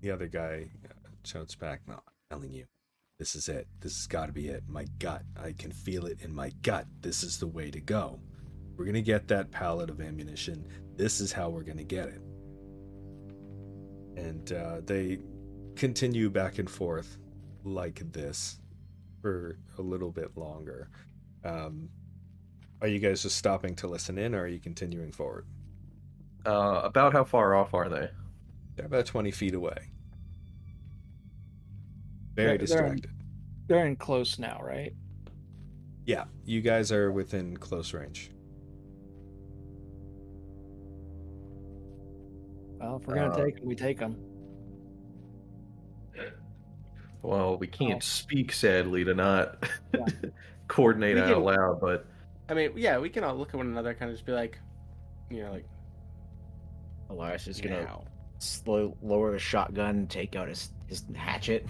The 0.00 0.10
other 0.10 0.26
guy 0.28 0.70
uh, 0.84 1.08
shouts 1.24 1.54
back, 1.54 1.80
No, 1.86 1.94
I'm 1.94 2.00
telling 2.30 2.52
you, 2.52 2.66
this 3.18 3.34
is 3.34 3.48
it. 3.48 3.66
This 3.80 3.96
has 3.96 4.06
got 4.06 4.26
to 4.26 4.32
be 4.32 4.48
it. 4.48 4.64
My 4.68 4.84
gut. 4.98 5.22
I 5.40 5.52
can 5.52 5.70
feel 5.70 6.06
it 6.06 6.20
in 6.22 6.34
my 6.34 6.50
gut. 6.62 6.86
This 7.00 7.22
is 7.22 7.38
the 7.38 7.46
way 7.46 7.70
to 7.70 7.80
go. 7.80 8.20
We're 8.82 8.86
going 8.86 8.94
to 8.96 9.02
get 9.02 9.28
that 9.28 9.48
pallet 9.52 9.90
of 9.90 10.00
ammunition. 10.00 10.66
This 10.96 11.20
is 11.20 11.30
how 11.30 11.48
we're 11.50 11.62
going 11.62 11.78
to 11.78 11.84
get 11.84 12.08
it. 12.08 12.20
And 14.16 14.50
uh, 14.52 14.80
they 14.84 15.20
continue 15.76 16.28
back 16.28 16.58
and 16.58 16.68
forth 16.68 17.16
like 17.62 18.02
this 18.12 18.58
for 19.20 19.56
a 19.78 19.82
little 19.82 20.10
bit 20.10 20.36
longer. 20.36 20.88
Um, 21.44 21.90
are 22.80 22.88
you 22.88 22.98
guys 22.98 23.22
just 23.22 23.36
stopping 23.36 23.76
to 23.76 23.86
listen 23.86 24.18
in, 24.18 24.34
or 24.34 24.40
are 24.40 24.46
you 24.48 24.58
continuing 24.58 25.12
forward? 25.12 25.46
Uh, 26.44 26.80
about 26.82 27.12
how 27.12 27.22
far 27.22 27.54
off 27.54 27.74
are 27.74 27.88
they? 27.88 28.10
They're 28.74 28.86
about 28.86 29.06
20 29.06 29.30
feet 29.30 29.54
away. 29.54 29.78
Very 32.34 32.56
They're- 32.58 32.66
they're 32.66 32.86
in- 32.86 33.02
They're 33.68 33.86
in 33.86 33.94
close 33.94 34.40
now, 34.40 34.60
right? 34.60 34.92
Yeah, 36.04 36.24
you 36.44 36.60
guys 36.62 36.90
are 36.90 37.12
within 37.12 37.56
close 37.56 37.94
range. 37.94 38.32
Well, 42.82 42.96
if 42.96 43.06
we're 43.06 43.14
gonna 43.14 43.30
Uh, 43.32 43.44
take 43.44 43.56
them, 43.58 43.66
we 43.66 43.76
take 43.76 43.98
them. 43.98 44.16
Well, 47.22 47.56
we 47.56 47.68
can't 47.68 47.98
Oh. 47.98 48.00
speak 48.00 48.52
sadly 48.52 49.04
to 49.04 49.14
not 49.14 49.64
Yeah. 49.94 50.04
coordinate 50.68 51.14
We 51.14 51.20
out 51.20 51.34
can- 51.34 51.44
loud, 51.44 51.80
but 51.80 52.06
I 52.48 52.54
mean, 52.54 52.72
yeah, 52.76 52.98
we 52.98 53.08
can 53.08 53.22
all 53.22 53.36
look 53.36 53.50
at 53.50 53.54
one 53.54 53.68
another, 53.68 53.94
kind 53.94 54.10
of 54.10 54.16
just 54.16 54.26
be 54.26 54.32
like, 54.32 54.58
you 55.30 55.42
know, 55.44 55.52
like 55.52 55.64
Elias 57.08 57.46
is 57.46 57.60
gonna 57.60 57.84
now. 57.84 58.04
slow 58.38 58.96
lower 59.00 59.30
the 59.30 59.38
shotgun, 59.38 60.06
take 60.08 60.34
out 60.34 60.48
his 60.48 60.72
his 60.88 61.04
hatchet. 61.14 61.66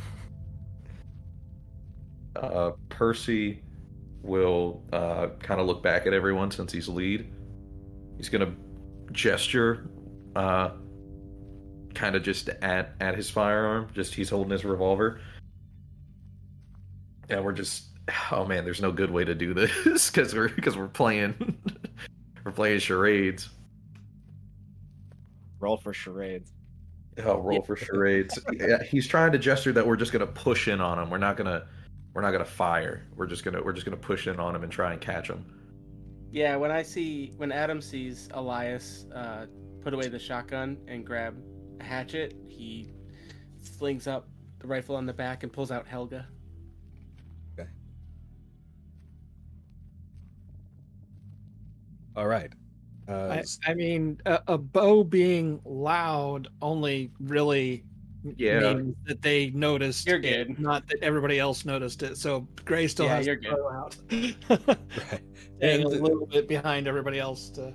uh, 2.37 2.73
Percy 2.89 3.63
will 4.23 4.83
uh, 4.93 5.29
kind 5.41 5.61
of 5.61 5.67
look 5.67 5.83
back 5.83 6.07
at 6.07 6.15
everyone 6.15 6.51
since 6.51 6.73
he's 6.73 6.89
lead. 6.89 7.31
He's 8.17 8.31
gonna 8.31 8.55
gesture, 9.13 9.91
uh, 10.35 10.71
kind 11.95 12.17
of 12.17 12.23
just 12.23 12.49
at 12.49 12.95
at 13.01 13.17
his 13.17 13.31
firearm. 13.31 13.89
Just 13.95 14.15
he's 14.15 14.31
holding 14.31 14.51
his 14.51 14.65
revolver. 14.65 15.21
And 17.29 17.45
we're 17.45 17.53
just, 17.53 17.85
oh 18.31 18.45
man, 18.45 18.65
there's 18.65 18.83
no 18.83 18.93
good 18.93 19.11
way 19.11 19.25
to 19.25 19.35
do 19.35 19.55
this 19.55 20.11
because 20.11 20.35
we're 20.35 20.49
because 20.49 20.77
we're 20.77 20.89
playing, 20.89 21.57
we're 22.45 22.53
playing 22.53 22.81
charades. 22.81 23.49
Roll 25.61 25.77
for 25.77 25.95
charades. 25.95 26.53
Oh, 27.25 27.39
roll 27.39 27.63
for 27.63 27.77
charades. 27.77 28.39
yeah, 28.53 28.83
he's 28.83 29.07
trying 29.07 29.33
to 29.33 29.39
gesture 29.39 29.73
that 29.73 29.87
we're 29.87 29.97
just 29.97 30.13
gonna 30.13 30.27
push 30.27 30.69
in 30.69 30.81
on 30.81 30.99
him. 30.99 31.11
We're 31.11 31.19
not 31.19 31.37
gonna, 31.37 31.67
we're 32.15 32.23
not 32.23 32.33
gonna 32.33 32.45
fire. 32.45 33.07
We're 33.15 33.27
just 33.27 33.45
gonna, 33.45 33.63
we're 33.63 33.75
just 33.75 33.85
gonna 33.85 33.97
push 33.97 34.27
in 34.27 34.41
on 34.41 34.57
him 34.57 34.63
and 34.63 34.73
try 34.73 34.93
and 34.93 35.01
catch 35.01 35.29
him. 35.29 35.45
Yeah, 36.33 36.57
when 36.57 36.71
I 36.71 36.83
see 36.83 37.33
when 37.37 37.53
Adam 37.53 37.83
sees 37.83 38.29
Elias 38.33 39.05
uh, 39.15 39.47
put 39.83 39.93
away 39.93 40.09
the 40.09 40.19
shotgun 40.19 40.79
and 40.89 41.05
grab 41.05 41.37
a 41.81 41.85
hatchet, 41.85 42.35
he 42.49 42.93
slings 43.63 44.07
up 44.07 44.29
the 44.59 44.67
rifle 44.67 44.97
on 44.97 45.07
the 45.07 45.13
back 45.13 45.43
and 45.43 45.53
pulls 45.53 45.71
out 45.71 45.87
Helga. 45.87 46.27
Okay. 47.59 47.69
All 52.17 52.27
right. 52.27 52.51
Uh, 53.09 53.13
I, 53.31 53.39
s- 53.39 53.59
I 53.67 53.75
mean, 53.75 54.21
a, 54.27 54.41
a 54.49 54.59
bow 54.59 55.03
being 55.03 55.61
loud 55.65 56.49
only 56.61 57.11
really 57.19 57.85
Yeah. 58.37 58.75
means 58.75 58.95
that 59.07 59.21
they 59.23 59.51
noticed 59.51 60.07
You're 60.07 60.19
it, 60.19 60.47
good. 60.49 60.61
not 60.61 60.87
that 60.89 60.99
everybody 61.03 61.41
else 61.41 61.65
noticed 61.65 62.03
it. 62.05 62.17
So 62.17 62.47
Gray 62.65 62.87
still 62.87 63.07
Yeah, 63.07 63.17
has 63.17 63.27
you're 63.27 63.37
the 63.37 63.43
good. 63.43 63.57
bow 63.57 63.71
out, 63.71 64.69
right. 64.69 65.21
staying 65.59 65.83
a 65.85 65.89
little 65.89 66.27
bit 66.27 66.47
behind 66.47 66.87
everybody 66.87 67.19
else. 67.19 67.51
To 67.51 67.75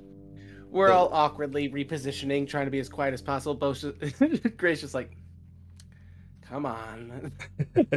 We're 0.70 0.92
all 0.92 1.10
awkwardly 1.12 1.70
repositioning, 1.70 2.48
trying 2.48 2.66
to 2.66 2.72
be 2.72 2.80
as 2.80 2.90
quiet 2.90 3.14
as 3.14 3.22
possible. 3.22 3.56
Both 3.56 3.86
Gray's 4.58 4.82
just 4.82 4.94
like, 4.94 5.18
"Come 6.42 6.66
on." 6.66 7.32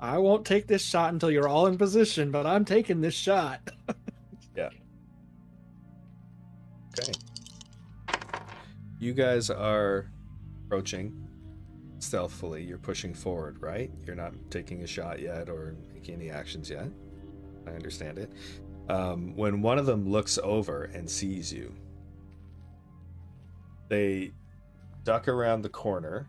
I 0.00 0.18
won't 0.18 0.44
take 0.44 0.66
this 0.66 0.82
shot 0.82 1.12
until 1.12 1.30
you're 1.30 1.48
all 1.48 1.66
in 1.66 1.78
position, 1.78 2.30
but 2.30 2.46
I'm 2.46 2.64
taking 2.64 3.00
this 3.00 3.14
shot. 3.14 3.70
Yeah. 4.56 4.70
Okay. 6.98 7.12
You 8.98 9.12
guys 9.12 9.50
are 9.50 10.10
approaching 10.64 11.28
stealthily. 11.98 12.62
You're 12.62 12.78
pushing 12.78 13.12
forward, 13.12 13.60
right? 13.60 13.90
You're 14.06 14.16
not 14.16 14.32
taking 14.50 14.82
a 14.82 14.86
shot 14.86 15.20
yet 15.20 15.50
or 15.50 15.76
making 15.92 16.14
any 16.14 16.30
actions 16.30 16.70
yet. 16.70 16.88
I 17.66 17.72
understand 17.72 18.18
it. 18.18 18.32
Um, 18.88 19.34
when 19.36 19.62
one 19.62 19.78
of 19.78 19.86
them 19.86 20.08
looks 20.08 20.38
over 20.42 20.84
and 20.84 21.10
sees 21.10 21.52
you, 21.52 21.74
they 23.88 24.32
duck 25.02 25.28
around 25.28 25.62
the 25.62 25.68
corner 25.68 26.28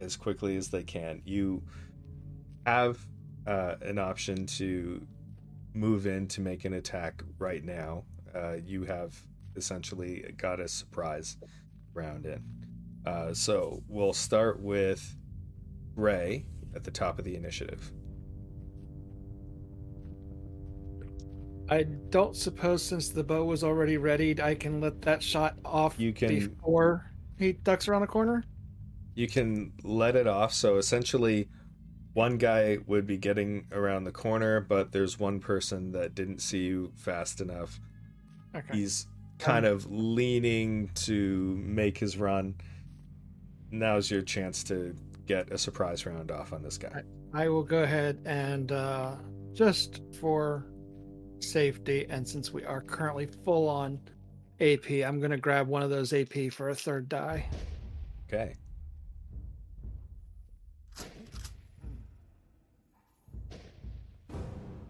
as 0.00 0.16
quickly 0.16 0.56
as 0.56 0.68
they 0.68 0.82
can. 0.82 1.22
You 1.24 1.62
have 2.66 2.98
uh, 3.46 3.76
an 3.82 3.98
option 3.98 4.46
to 4.46 5.06
move 5.74 6.06
in 6.06 6.26
to 6.28 6.40
make 6.40 6.64
an 6.64 6.74
attack 6.74 7.22
right 7.38 7.64
now. 7.64 8.04
Uh, 8.34 8.56
you 8.64 8.84
have 8.84 9.18
essentially 9.56 10.34
got 10.36 10.60
a 10.60 10.68
surprise 10.68 11.36
round 11.94 12.26
in. 12.26 12.42
Uh, 13.06 13.32
so 13.32 13.82
we'll 13.88 14.12
start 14.12 14.60
with 14.60 15.16
Ray 15.94 16.44
at 16.74 16.84
the 16.84 16.90
top 16.90 17.18
of 17.18 17.24
the 17.24 17.36
initiative. 17.36 17.92
I 21.68 21.82
don't 21.84 22.36
suppose 22.36 22.82
since 22.82 23.08
the 23.08 23.24
bow 23.24 23.44
was 23.44 23.64
already 23.64 23.96
readied, 23.98 24.40
I 24.40 24.54
can 24.54 24.80
let 24.80 25.02
that 25.02 25.22
shot 25.22 25.56
off 25.64 25.98
You 25.98 26.12
can- 26.12 26.28
before 26.28 27.10
he 27.38 27.52
ducks 27.52 27.88
around 27.88 28.02
the 28.02 28.06
corner. 28.06 28.44
You 29.14 29.26
can 29.26 29.72
let 29.82 30.14
it 30.14 30.26
off. 30.26 30.52
So 30.52 30.76
essentially, 30.76 31.48
one 32.12 32.38
guy 32.38 32.78
would 32.86 33.06
be 33.06 33.16
getting 33.16 33.66
around 33.72 34.04
the 34.04 34.12
corner, 34.12 34.60
but 34.60 34.92
there's 34.92 35.18
one 35.18 35.40
person 35.40 35.92
that 35.92 36.14
didn't 36.14 36.40
see 36.40 36.64
you 36.66 36.92
fast 36.96 37.40
enough. 37.40 37.80
Okay. 38.54 38.76
He's 38.78 39.06
kind 39.38 39.66
of 39.66 39.90
leaning 39.90 40.90
to 40.94 41.56
make 41.62 41.98
his 41.98 42.16
run. 42.16 42.54
Now's 43.70 44.10
your 44.10 44.22
chance 44.22 44.62
to 44.64 44.94
get 45.26 45.50
a 45.50 45.58
surprise 45.58 46.06
round 46.06 46.30
off 46.30 46.52
on 46.52 46.62
this 46.62 46.78
guy. 46.78 47.02
I 47.34 47.48
will 47.48 47.64
go 47.64 47.82
ahead 47.82 48.18
and 48.24 48.70
uh, 48.72 49.16
just 49.52 50.00
for 50.20 50.66
safety, 51.40 52.06
and 52.08 52.26
since 52.26 52.52
we 52.52 52.64
are 52.64 52.80
currently 52.80 53.26
full 53.44 53.68
on 53.68 53.98
AP, 54.60 54.90
I'm 54.90 55.18
going 55.18 55.30
to 55.30 55.36
grab 55.36 55.68
one 55.68 55.82
of 55.82 55.90
those 55.90 56.12
AP 56.12 56.52
for 56.52 56.70
a 56.70 56.74
third 56.74 57.08
die. 57.08 57.48
Okay. 58.28 58.54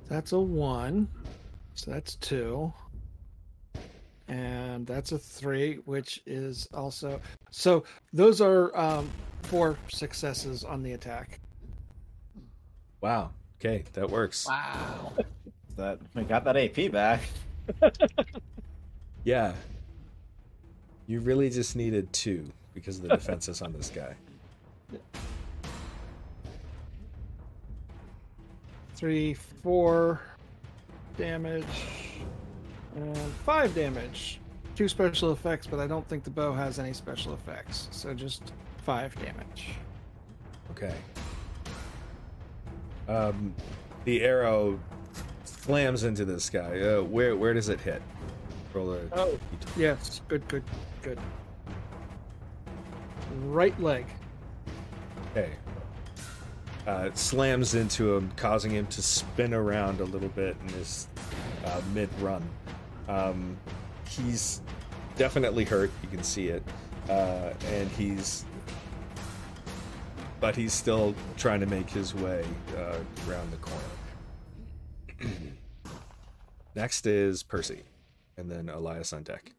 That's 0.08 0.32
a 0.32 0.38
one, 0.38 1.08
so 1.74 1.90
that's 1.90 2.14
two, 2.14 2.72
and 4.28 4.86
that's 4.86 5.10
a 5.10 5.18
three, 5.18 5.76
which 5.84 6.22
is 6.26 6.68
also 6.72 7.20
so. 7.50 7.82
Those 8.12 8.40
are 8.40 8.76
um, 8.78 9.10
four 9.42 9.76
successes 9.88 10.62
on 10.62 10.84
the 10.84 10.92
attack. 10.92 11.40
Wow. 13.00 13.30
Okay, 13.58 13.84
that 13.94 14.08
works. 14.08 14.46
Wow. 14.46 15.12
That 15.76 15.98
we 16.14 16.22
got 16.22 16.44
that 16.44 16.56
AP 16.56 16.90
back. 16.90 17.20
Yeah. 19.26 19.54
You 21.08 21.18
really 21.18 21.50
just 21.50 21.74
needed 21.74 22.12
two 22.12 22.48
because 22.74 22.98
of 22.98 23.02
the 23.02 23.08
defenses 23.08 23.60
on 23.60 23.72
this 23.72 23.90
guy. 23.90 24.14
Three, 28.94 29.34
four 29.34 30.20
damage. 31.18 31.64
And 32.94 33.16
five 33.44 33.74
damage. 33.74 34.38
Two 34.76 34.88
special 34.88 35.32
effects, 35.32 35.66
but 35.66 35.80
I 35.80 35.88
don't 35.88 36.08
think 36.08 36.22
the 36.22 36.30
bow 36.30 36.52
has 36.52 36.78
any 36.78 36.92
special 36.92 37.34
effects. 37.34 37.88
So 37.90 38.14
just 38.14 38.52
five 38.84 39.12
damage. 39.16 39.70
Okay. 40.70 40.94
Um, 43.08 43.52
the 44.04 44.22
arrow 44.22 44.78
slams 45.66 46.04
into 46.04 46.24
this 46.24 46.48
guy. 46.48 46.80
Uh, 46.80 47.02
where 47.02 47.36
where 47.36 47.52
does 47.52 47.68
it 47.68 47.80
hit? 47.80 48.00
Roll 48.72 48.92
a. 48.92 49.00
Oh. 49.12 49.38
Yes, 49.76 50.20
good, 50.28 50.46
good, 50.46 50.62
good. 51.02 51.18
Right 53.42 53.78
leg. 53.80 54.06
Okay. 55.32 55.50
Uh, 56.86 57.06
it 57.08 57.18
slams 57.18 57.74
into 57.74 58.14
him, 58.14 58.30
causing 58.36 58.70
him 58.70 58.86
to 58.86 59.02
spin 59.02 59.52
around 59.52 60.00
a 60.00 60.04
little 60.04 60.28
bit 60.28 60.56
in 60.62 60.68
his 60.74 61.08
uh, 61.64 61.80
mid 61.92 62.08
run. 62.20 62.48
Um, 63.08 63.56
he's 64.08 64.60
definitely 65.16 65.64
hurt. 65.64 65.90
You 66.00 66.08
can 66.08 66.22
see 66.22 66.46
it, 66.46 66.62
uh, 67.10 67.52
and 67.72 67.90
he's, 67.90 68.44
but 70.38 70.54
he's 70.54 70.72
still 70.72 71.12
trying 71.36 71.58
to 71.58 71.66
make 71.66 71.90
his 71.90 72.14
way 72.14 72.44
uh, 72.76 72.98
around 73.28 73.50
the 73.50 73.56
corner. 73.56 73.82
Next 76.76 77.06
is 77.06 77.42
Percy, 77.42 77.82
and 78.36 78.50
then 78.50 78.68
Elias 78.68 79.14
on 79.14 79.22
deck. 79.22 79.50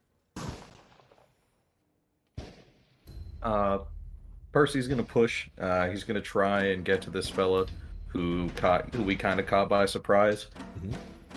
Uh, 3.42 3.80
Percy's 4.52 4.88
gonna 4.88 5.04
push. 5.04 5.50
Uh, 5.60 5.88
he's 5.88 6.04
gonna 6.04 6.22
try 6.22 6.66
and 6.66 6.86
get 6.86 7.02
to 7.02 7.10
this 7.10 7.28
fella 7.28 7.66
who 8.06 8.50
caught, 8.56 8.94
who 8.94 9.02
we 9.02 9.16
kind 9.16 9.40
of 9.40 9.48
caught 9.48 9.68
by 9.68 9.88
surprise. 9.88 10.48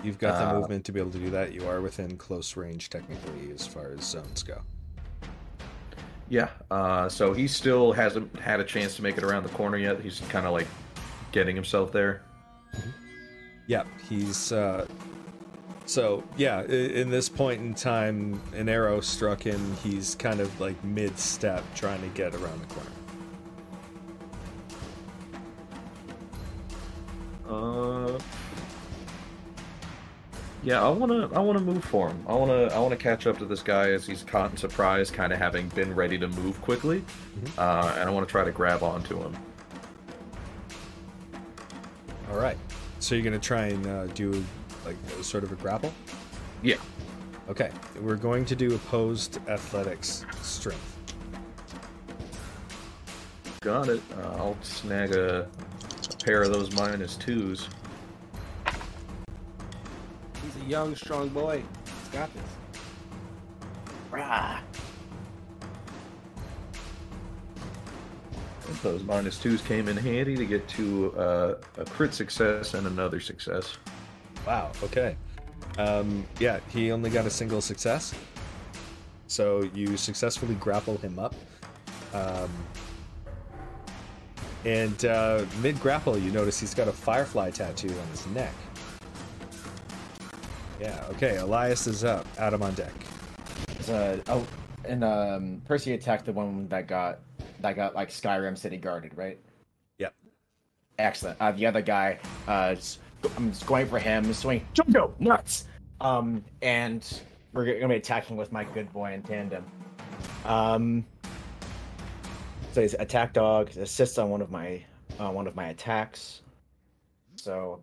You've 0.03 0.19
got 0.19 0.37
the 0.37 0.49
Uh, 0.55 0.59
movement 0.59 0.85
to 0.85 0.91
be 0.91 0.99
able 0.99 1.11
to 1.11 1.19
do 1.19 1.31
that. 1.31 1.51
You 1.51 1.67
are 1.67 1.81
within 1.81 2.15
close 2.15 2.55
range, 2.55 2.89
technically, 2.89 3.51
as 3.51 3.65
far 3.65 3.91
as 3.91 4.03
zones 4.03 4.43
go. 4.43 4.61
Yeah. 6.29 6.49
Uh, 6.69 7.09
so 7.09 7.33
he 7.33 7.47
still 7.47 7.91
hasn't 7.91 8.39
had 8.39 8.59
a 8.59 8.63
chance 8.63 8.95
to 8.95 9.01
make 9.01 9.17
it 9.17 9.23
around 9.23 9.43
the 9.43 9.49
corner 9.49 9.77
yet. 9.77 9.99
He's 9.99 10.19
kind 10.29 10.45
of 10.45 10.53
like 10.53 10.67
getting 11.31 11.55
himself 11.55 11.91
there. 11.91 12.21
Yeah, 13.67 13.83
he's 14.09 14.51
uh 14.51 14.85
so 15.91 16.23
yeah, 16.37 16.63
in 16.63 17.09
this 17.09 17.27
point 17.27 17.59
in 17.59 17.73
time 17.73 18.41
an 18.55 18.69
arrow 18.69 19.01
struck 19.01 19.43
him. 19.43 19.75
He's 19.83 20.15
kind 20.15 20.39
of 20.39 20.57
like 20.61 20.81
mid-step 20.85 21.63
trying 21.75 22.01
to 22.01 22.07
get 22.09 22.33
around 22.33 22.61
the 22.61 22.73
corner. 22.73 22.91
Uh, 27.49 28.19
yeah, 30.63 30.81
I 30.81 30.87
wanna, 30.87 31.29
I 31.33 31.39
wanna 31.39 31.59
move 31.59 31.83
for 31.83 32.07
him. 32.07 32.23
I 32.25 32.35
wanna, 32.35 32.67
I 32.67 32.79
wanna 32.79 32.95
catch 32.95 33.27
up 33.27 33.37
to 33.39 33.45
this 33.45 33.61
guy 33.61 33.91
as 33.91 34.05
he's 34.07 34.23
caught 34.23 34.51
in 34.51 34.57
surprise, 34.57 35.11
kind 35.11 35.33
of 35.33 35.39
having 35.39 35.67
been 35.69 35.93
ready 35.93 36.17
to 36.19 36.29
move 36.29 36.61
quickly, 36.61 37.03
uh, 37.57 37.95
and 37.97 38.07
I 38.07 38.13
want 38.13 38.25
to 38.25 38.31
try 38.31 38.45
to 38.45 38.51
grab 38.51 38.81
onto 38.81 39.21
him. 39.21 39.35
All 42.31 42.37
right. 42.37 42.57
So 42.99 43.15
you're 43.15 43.23
going 43.23 43.37
to 43.37 43.45
try 43.45 43.65
and 43.65 43.87
uh, 43.87 44.05
do 44.07 44.45
like 44.85 44.95
a 45.19 45.23
sort 45.23 45.43
of 45.43 45.51
a 45.51 45.55
grapple? 45.55 45.93
Yeah. 46.63 46.77
Okay. 47.49 47.71
We're 47.99 48.15
going 48.15 48.45
to 48.45 48.55
do 48.55 48.75
opposed 48.75 49.39
athletics 49.47 50.25
strength. 50.41 50.97
Got 53.61 53.89
it. 53.89 54.01
Uh, 54.17 54.37
I'll 54.37 54.57
snag 54.63 55.15
a, 55.15 55.47
a 56.11 56.23
pair 56.23 56.41
of 56.41 56.51
those 56.51 56.71
minus 56.73 57.15
twos. 57.15 57.67
He's 60.43 60.55
a 60.63 60.65
young, 60.65 60.95
strong 60.95 61.29
boy. 61.29 61.61
He's 61.85 62.09
got 62.09 62.33
this. 62.33 62.43
Rah. 64.09 64.59
Those 68.81 69.03
minus 69.03 69.37
twos 69.37 69.61
came 69.61 69.87
in 69.87 69.95
handy 69.95 70.35
to 70.35 70.45
get 70.45 70.67
to 70.69 71.13
uh, 71.15 71.55
a 71.77 71.85
crit 71.85 72.15
success 72.15 72.73
and 72.73 72.87
another 72.87 73.19
success. 73.19 73.77
Wow. 74.45 74.71
Okay. 74.83 75.15
Um, 75.77 76.25
yeah, 76.39 76.59
he 76.69 76.91
only 76.91 77.09
got 77.09 77.25
a 77.25 77.29
single 77.29 77.61
success. 77.61 78.13
So 79.27 79.69
you 79.73 79.97
successfully 79.97 80.55
grapple 80.55 80.97
him 80.97 81.19
up. 81.19 81.35
Um, 82.13 82.49
and 84.65 85.05
uh, 85.05 85.45
mid 85.61 85.79
grapple, 85.79 86.17
you 86.17 86.31
notice 86.31 86.59
he's 86.59 86.73
got 86.73 86.87
a 86.87 86.91
firefly 86.91 87.51
tattoo 87.51 87.89
on 87.89 88.07
his 88.09 88.27
neck. 88.27 88.53
Yeah. 90.79 91.03
Okay. 91.11 91.37
Elias 91.37 91.87
is 91.87 92.03
up. 92.03 92.27
Adam 92.37 92.61
on 92.61 92.73
deck. 92.73 92.93
A- 93.87 94.19
oh, 94.27 94.45
and 94.85 95.03
um, 95.03 95.61
Percy 95.65 95.93
attacked 95.93 96.25
the 96.25 96.33
one 96.33 96.67
that 96.69 96.87
got 96.87 97.19
that 97.61 97.75
got 97.75 97.95
like 97.95 98.09
Skyrim 98.09 98.57
City 98.57 98.77
guarded, 98.77 99.15
right? 99.15 99.39
Yep. 99.99 100.13
Excellent. 100.99 101.37
Uh, 101.39 101.51
the 101.51 101.65
other 101.65 101.81
guy, 101.81 102.19
uh, 102.47 102.75
I'm 103.37 103.51
just 103.51 103.65
going 103.65 103.87
for 103.87 103.99
him, 103.99 104.33
swing, 104.33 104.65
Jojo, 104.73 105.13
nuts. 105.19 105.65
Um, 105.99 106.43
and 106.61 107.21
we're 107.53 107.65
gonna 107.65 107.87
be 107.89 107.95
attacking 107.95 108.37
with 108.37 108.51
my 108.51 108.63
good 108.63 108.91
boy 108.91 109.13
in 109.13 109.21
tandem. 109.21 109.65
Um, 110.45 111.05
so 112.71 112.81
he's 112.81 112.93
attack 112.95 113.33
dog 113.33 113.69
assists 113.77 114.17
on 114.17 114.29
one 114.29 114.41
of 114.41 114.49
my 114.49 114.83
uh, 115.19 115.29
one 115.29 115.47
of 115.47 115.55
my 115.55 115.69
attacks. 115.69 116.41
So 117.35 117.79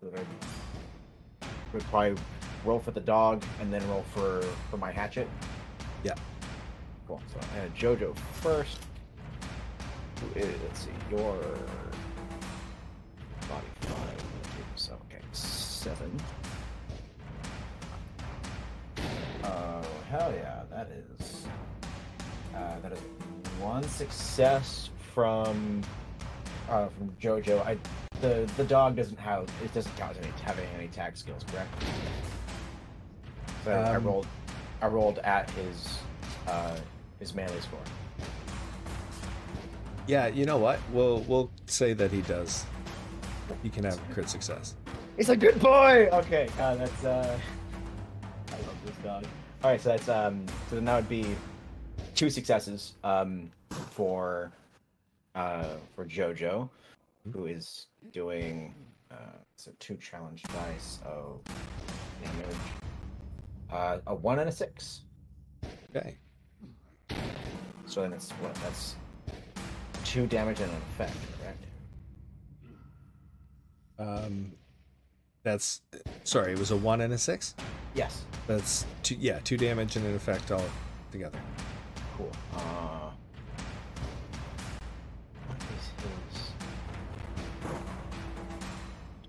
we'd 1.73 1.83
probably 1.85 2.15
roll 2.65 2.79
for 2.79 2.91
the 2.91 2.99
dog 2.99 3.43
and 3.61 3.71
then 3.71 3.87
roll 3.89 4.03
for 4.13 4.41
for 4.69 4.77
my 4.77 4.91
hatchet. 4.91 5.27
Yeah. 6.03 6.15
Cool. 7.07 7.21
So 7.31 7.39
I 7.53 7.59
had 7.59 7.75
Jojo 7.75 8.17
first. 8.41 8.79
Who 10.21 10.39
is 10.39 10.47
let's 10.63 10.81
see, 10.81 10.89
your 11.11 11.37
body 13.47 13.67
five. 13.81 14.18
Seven. 15.79 16.11
Oh 19.45 19.81
hell 20.09 20.33
yeah, 20.35 20.63
that 20.69 20.89
is 20.91 21.45
uh, 22.53 22.79
that 22.81 22.91
is 22.91 22.99
one 23.61 23.83
success 23.83 24.89
from 25.13 25.81
uh, 26.69 26.89
from 26.89 27.15
Jojo. 27.21 27.65
I 27.65 27.77
the 28.19 28.51
the 28.57 28.65
dog 28.65 28.97
doesn't 28.97 29.17
have 29.19 29.49
it 29.63 29.73
doesn't 29.73 29.95
count 29.95 30.17
any 30.21 30.29
having 30.43 30.67
any 30.77 30.89
tag 30.89 31.15
skills, 31.15 31.45
correct? 31.49 31.71
So 33.63 33.71
I 33.71 33.95
Um, 33.95 34.03
rolled 34.03 34.27
I 34.81 34.87
rolled 34.87 35.19
at 35.19 35.49
his 35.51 35.97
uh, 36.45 36.75
his 37.19 37.33
melee 37.33 37.57
score. 37.61 37.79
Yeah. 40.07 40.27
You 40.27 40.43
know 40.43 40.57
what? 40.57 40.81
We'll 40.91 41.21
we'll 41.21 41.49
say 41.67 41.93
that 41.93 42.11
he 42.11 42.21
does. 42.23 42.65
You 43.63 43.69
can 43.69 43.85
have 43.85 43.97
crit 44.11 44.27
success. 44.27 44.75
He's 45.19 45.27
a 45.27 45.35
good 45.35 45.59
boy. 45.59 46.07
Okay, 46.13 46.47
uh, 46.61 46.75
that's 46.75 47.03
uh, 47.03 47.37
I 48.47 48.51
love 48.51 48.77
this 48.85 48.95
dog. 49.03 49.25
All 49.61 49.69
right, 49.69 49.81
so 49.81 49.89
that's 49.89 50.07
um, 50.07 50.45
so 50.69 50.75
then 50.75 50.85
that 50.85 50.95
would 50.95 51.09
be 51.09 51.35
two 52.15 52.29
successes 52.29 52.93
um 53.03 53.51
for 53.91 54.53
uh 55.35 55.75
for 55.93 56.05
Jojo, 56.05 56.69
who 57.33 57.47
is 57.47 57.87
doing 58.13 58.73
uh 59.11 59.15
so 59.57 59.71
two 59.79 59.97
challenge 59.97 60.41
dice 60.43 60.99
of 61.05 61.41
damage. 62.23 62.55
Uh, 63.69 63.97
a 64.07 64.15
one 64.15 64.39
and 64.39 64.47
a 64.47 64.53
six. 64.53 65.01
Okay. 65.93 66.15
So 67.87 68.03
then 68.03 68.13
it's 68.13 68.31
what? 68.31 68.55
That's 68.55 68.95
two 70.05 70.27
damage 70.27 70.61
and 70.61 70.71
an 70.71 70.77
effect, 70.77 71.17
correct? 71.41 71.65
Um, 73.99 74.53
that's 75.43 75.81
sorry. 76.23 76.53
It 76.53 76.59
was 76.59 76.71
a 76.71 76.77
one 76.77 77.01
and 77.01 77.13
a 77.13 77.17
six. 77.17 77.55
Yes. 77.95 78.25
That's 78.47 78.85
two. 79.03 79.15
Yeah, 79.19 79.39
two 79.43 79.57
damage 79.57 79.95
and 79.95 80.05
an 80.05 80.15
effect 80.15 80.51
all 80.51 80.63
together. 81.11 81.39
Cool. 82.17 82.31
Uh, 82.55 83.11
what 85.47 85.57
is 85.57 85.85
his? 85.97 86.51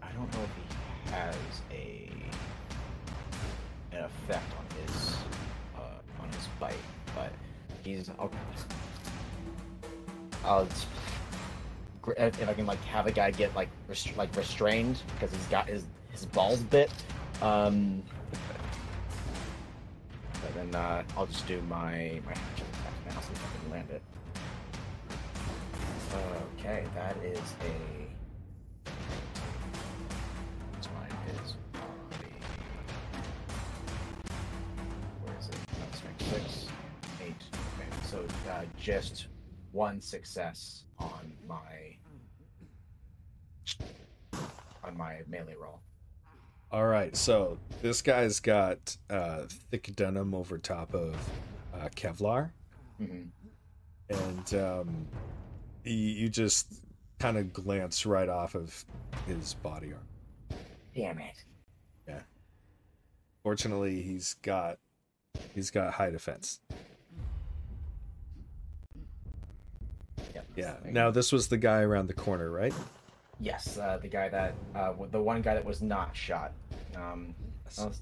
I 0.03 0.09
don't 0.13 0.33
know 0.33 0.43
if 0.43 0.51
he 0.57 1.13
has 1.13 1.37
a 1.71 2.11
an 3.97 4.05
effect 4.05 4.53
on 4.59 4.65
his 4.81 5.17
uh, 5.77 6.23
on 6.23 6.29
his 6.33 6.49
bite, 6.59 6.75
but 7.15 7.33
he's. 7.85 8.11
I'll, 8.19 8.31
I'll 10.45 10.69
if 12.17 12.41
if 12.41 12.49
I 12.49 12.55
can 12.55 12.67
like 12.67 12.83
have 12.85 13.07
a 13.07 13.13
guy 13.13 13.31
get 13.31 13.55
like 13.55 13.69
rest- 13.89 14.17
like 14.17 14.35
restrained 14.37 15.01
because 15.15 15.35
he's 15.35 15.47
got 15.47 15.69
his 15.69 15.85
its 16.23 16.27
balls 16.35 16.61
bit. 16.61 16.91
Um, 17.41 18.03
but 20.33 20.55
then 20.55 20.75
uh, 20.75 21.03
I'll 21.17 21.27
just 21.27 21.47
do 21.47 21.61
my 21.63 22.21
my 22.27 22.35
hatchet 22.35 22.67
attack 22.73 23.15
now 23.15 23.21
so 23.21 23.29
I 23.33 23.63
can 23.63 23.71
land 23.71 23.91
it. 23.91 24.03
Okay, 26.59 26.85
that 26.95 27.17
is 27.25 27.39
a. 27.39 28.01
So 38.03 38.27
just 38.77 39.29
one 39.71 40.01
success 40.01 40.83
on 40.99 41.33
my 41.47 41.97
on 44.83 44.97
my 44.97 45.21
melee 45.29 45.55
roll. 45.55 45.81
All 46.73 46.87
right, 46.87 47.17
so 47.17 47.59
this 47.83 48.01
guy's 48.01 48.39
got 48.39 48.97
uh, 49.09 49.43
thick 49.71 49.91
denim 49.97 50.35
over 50.35 50.57
top 50.57 50.95
of 50.95 51.17
uh, 51.75 51.89
Kevlar, 51.97 52.51
hmm 52.99 53.23
and 54.09 54.55
um, 54.55 55.07
you, 55.85 55.95
you 55.95 56.29
just 56.29 56.83
kind 57.21 57.37
of 57.39 57.53
glance 57.53 58.05
right 58.07 58.29
off 58.29 58.55
of 58.57 58.85
his 59.27 59.55
body 59.55 59.89
armor. 59.93 60.61
Damn 60.95 61.19
it! 61.19 61.45
Yeah. 62.09 62.21
Fortunately, 63.43 64.03
he's 64.03 64.35
got 64.35 64.79
he's 65.55 65.71
got 65.71 65.95
high 65.95 66.11
defense. 66.11 66.61
Yep, 70.35 70.47
Yeah. 70.57 70.75
Now 70.85 71.11
this 71.11 71.33
was 71.33 71.49
the 71.49 71.57
guy 71.57 71.81
around 71.81 72.09
the 72.09 72.15
corner, 72.15 72.51
right? 72.51 72.75
Yes, 73.41 73.79
uh, 73.79 73.99
the 74.01 74.09
guy 74.09 74.29
that 74.29 74.55
uh, 74.75 74.93
the 75.11 75.21
one 75.21 75.43
guy 75.43 75.55
that 75.55 75.65
was 75.65 75.83
not 75.83 76.15
shot. 76.15 76.53
Um, 76.97 77.35
well, 77.79 77.93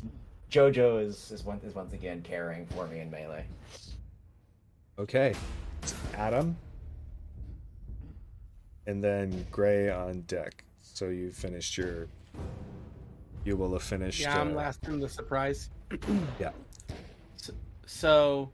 Jojo 0.51 1.05
is 1.05 1.31
is, 1.31 1.45
one, 1.45 1.61
is 1.65 1.75
once 1.75 1.93
again 1.93 2.23
carrying 2.23 2.67
for 2.67 2.87
me 2.87 3.01
in 3.01 3.11
melee. 3.11 3.47
Okay. 4.99 5.35
Adam. 6.15 6.57
And 8.87 9.05
then 9.05 9.47
Gray 9.51 9.91
on 9.91 10.23
deck. 10.23 10.65
So 10.81 11.09
you 11.09 11.31
finished 11.31 11.77
your. 11.77 12.09
You 13.45 13.57
will 13.57 13.73
have 13.73 13.83
finished. 13.83 14.21
Yeah, 14.21 14.41
I'm 14.41 14.53
uh, 14.53 14.55
last 14.55 14.85
from 14.85 15.01
the 15.01 15.09
surprise. 15.09 15.71
Yeah. 16.39 16.51
So, 17.37 17.53
so, 17.87 18.51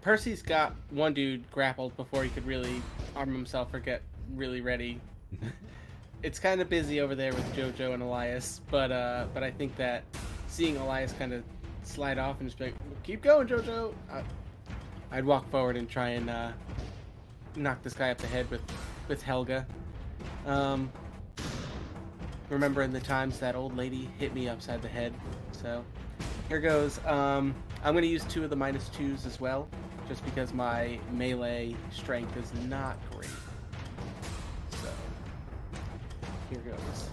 Percy's 0.00 0.42
got 0.42 0.74
one 0.90 1.12
dude 1.12 1.50
grappled 1.50 1.96
before 1.96 2.24
he 2.24 2.30
could 2.30 2.46
really 2.46 2.82
arm 3.14 3.32
himself 3.32 3.74
or 3.74 3.80
get 3.80 4.02
really 4.34 4.60
ready. 4.60 5.00
it's 6.22 6.38
kind 6.38 6.60
of 6.60 6.68
busy 6.68 7.00
over 7.00 7.14
there 7.14 7.32
with 7.32 7.54
JoJo 7.54 7.94
and 7.94 8.02
Elias, 8.02 8.60
but 8.70 8.90
uh, 8.90 9.26
but 9.34 9.42
I 9.42 9.50
think 9.50 9.76
that 9.76 10.04
seeing 10.48 10.76
Elias 10.76 11.12
kind 11.12 11.32
of 11.32 11.44
slide 11.82 12.18
off 12.18 12.40
and 12.40 12.48
just 12.48 12.60
like, 12.60 12.74
"Keep 13.02 13.22
going, 13.22 13.46
JoJo," 13.46 13.94
I, 14.10 14.22
I'd 15.12 15.24
walk 15.24 15.50
forward 15.50 15.76
and 15.76 15.88
try 15.88 16.10
and 16.10 16.30
uh, 16.30 16.52
knock 17.54 17.82
this 17.82 17.94
guy 17.94 18.10
up 18.10 18.18
the 18.18 18.26
head 18.26 18.50
with 18.50 18.62
with 19.08 19.22
Helga. 19.22 19.66
Um, 20.46 20.90
remembering 22.48 22.92
the 22.92 23.00
times 23.00 23.38
that 23.40 23.54
old 23.54 23.76
lady 23.76 24.08
hit 24.18 24.34
me 24.34 24.48
upside 24.48 24.82
the 24.82 24.88
head. 24.88 25.12
So 25.52 25.84
here 26.48 26.60
goes. 26.60 27.04
Um, 27.04 27.54
I'm 27.84 27.94
to 27.94 28.06
use 28.06 28.24
two 28.24 28.42
of 28.42 28.50
the 28.50 28.56
minus 28.56 28.88
twos 28.88 29.26
as 29.26 29.40
well, 29.40 29.68
just 30.08 30.24
because 30.24 30.52
my 30.52 30.98
melee 31.12 31.76
strength 31.92 32.36
is 32.36 32.52
not 32.68 32.98
great. 33.12 33.30
Here 36.50 36.60
goes. 36.60 37.08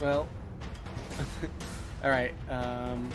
Well, 0.00 0.28
all 2.04 2.10
right. 2.10 2.32
Um, 2.50 3.08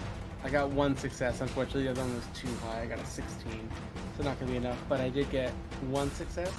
I 0.43 0.49
got 0.49 0.69
one 0.69 0.95
success. 0.97 1.41
Unfortunately, 1.41 1.83
the 1.83 1.91
other 1.91 2.01
one 2.01 2.15
was 2.15 2.25
too 2.33 2.47
high. 2.65 2.81
I 2.81 2.85
got 2.85 2.99
a 2.99 3.05
16, 3.05 3.69
so 4.17 4.23
not 4.23 4.39
going 4.39 4.47
to 4.47 4.51
be 4.51 4.57
enough. 4.57 4.81
But 4.87 5.01
I 5.01 5.09
did 5.09 5.29
get 5.29 5.51
one 5.89 6.11
success. 6.11 6.53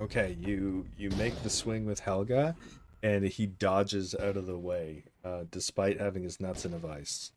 Okay, 0.00 0.36
you 0.40 0.84
you 0.98 1.10
make 1.10 1.40
the 1.42 1.50
swing 1.50 1.86
with 1.86 2.00
Helga, 2.00 2.56
and 3.02 3.24
he 3.24 3.46
dodges 3.46 4.14
out 4.14 4.36
of 4.36 4.46
the 4.46 4.58
way, 4.58 5.04
uh, 5.24 5.44
despite 5.50 6.00
having 6.00 6.24
his 6.24 6.40
nuts 6.40 6.64
in 6.64 6.74
a 6.74 6.78
vice. 6.78 7.30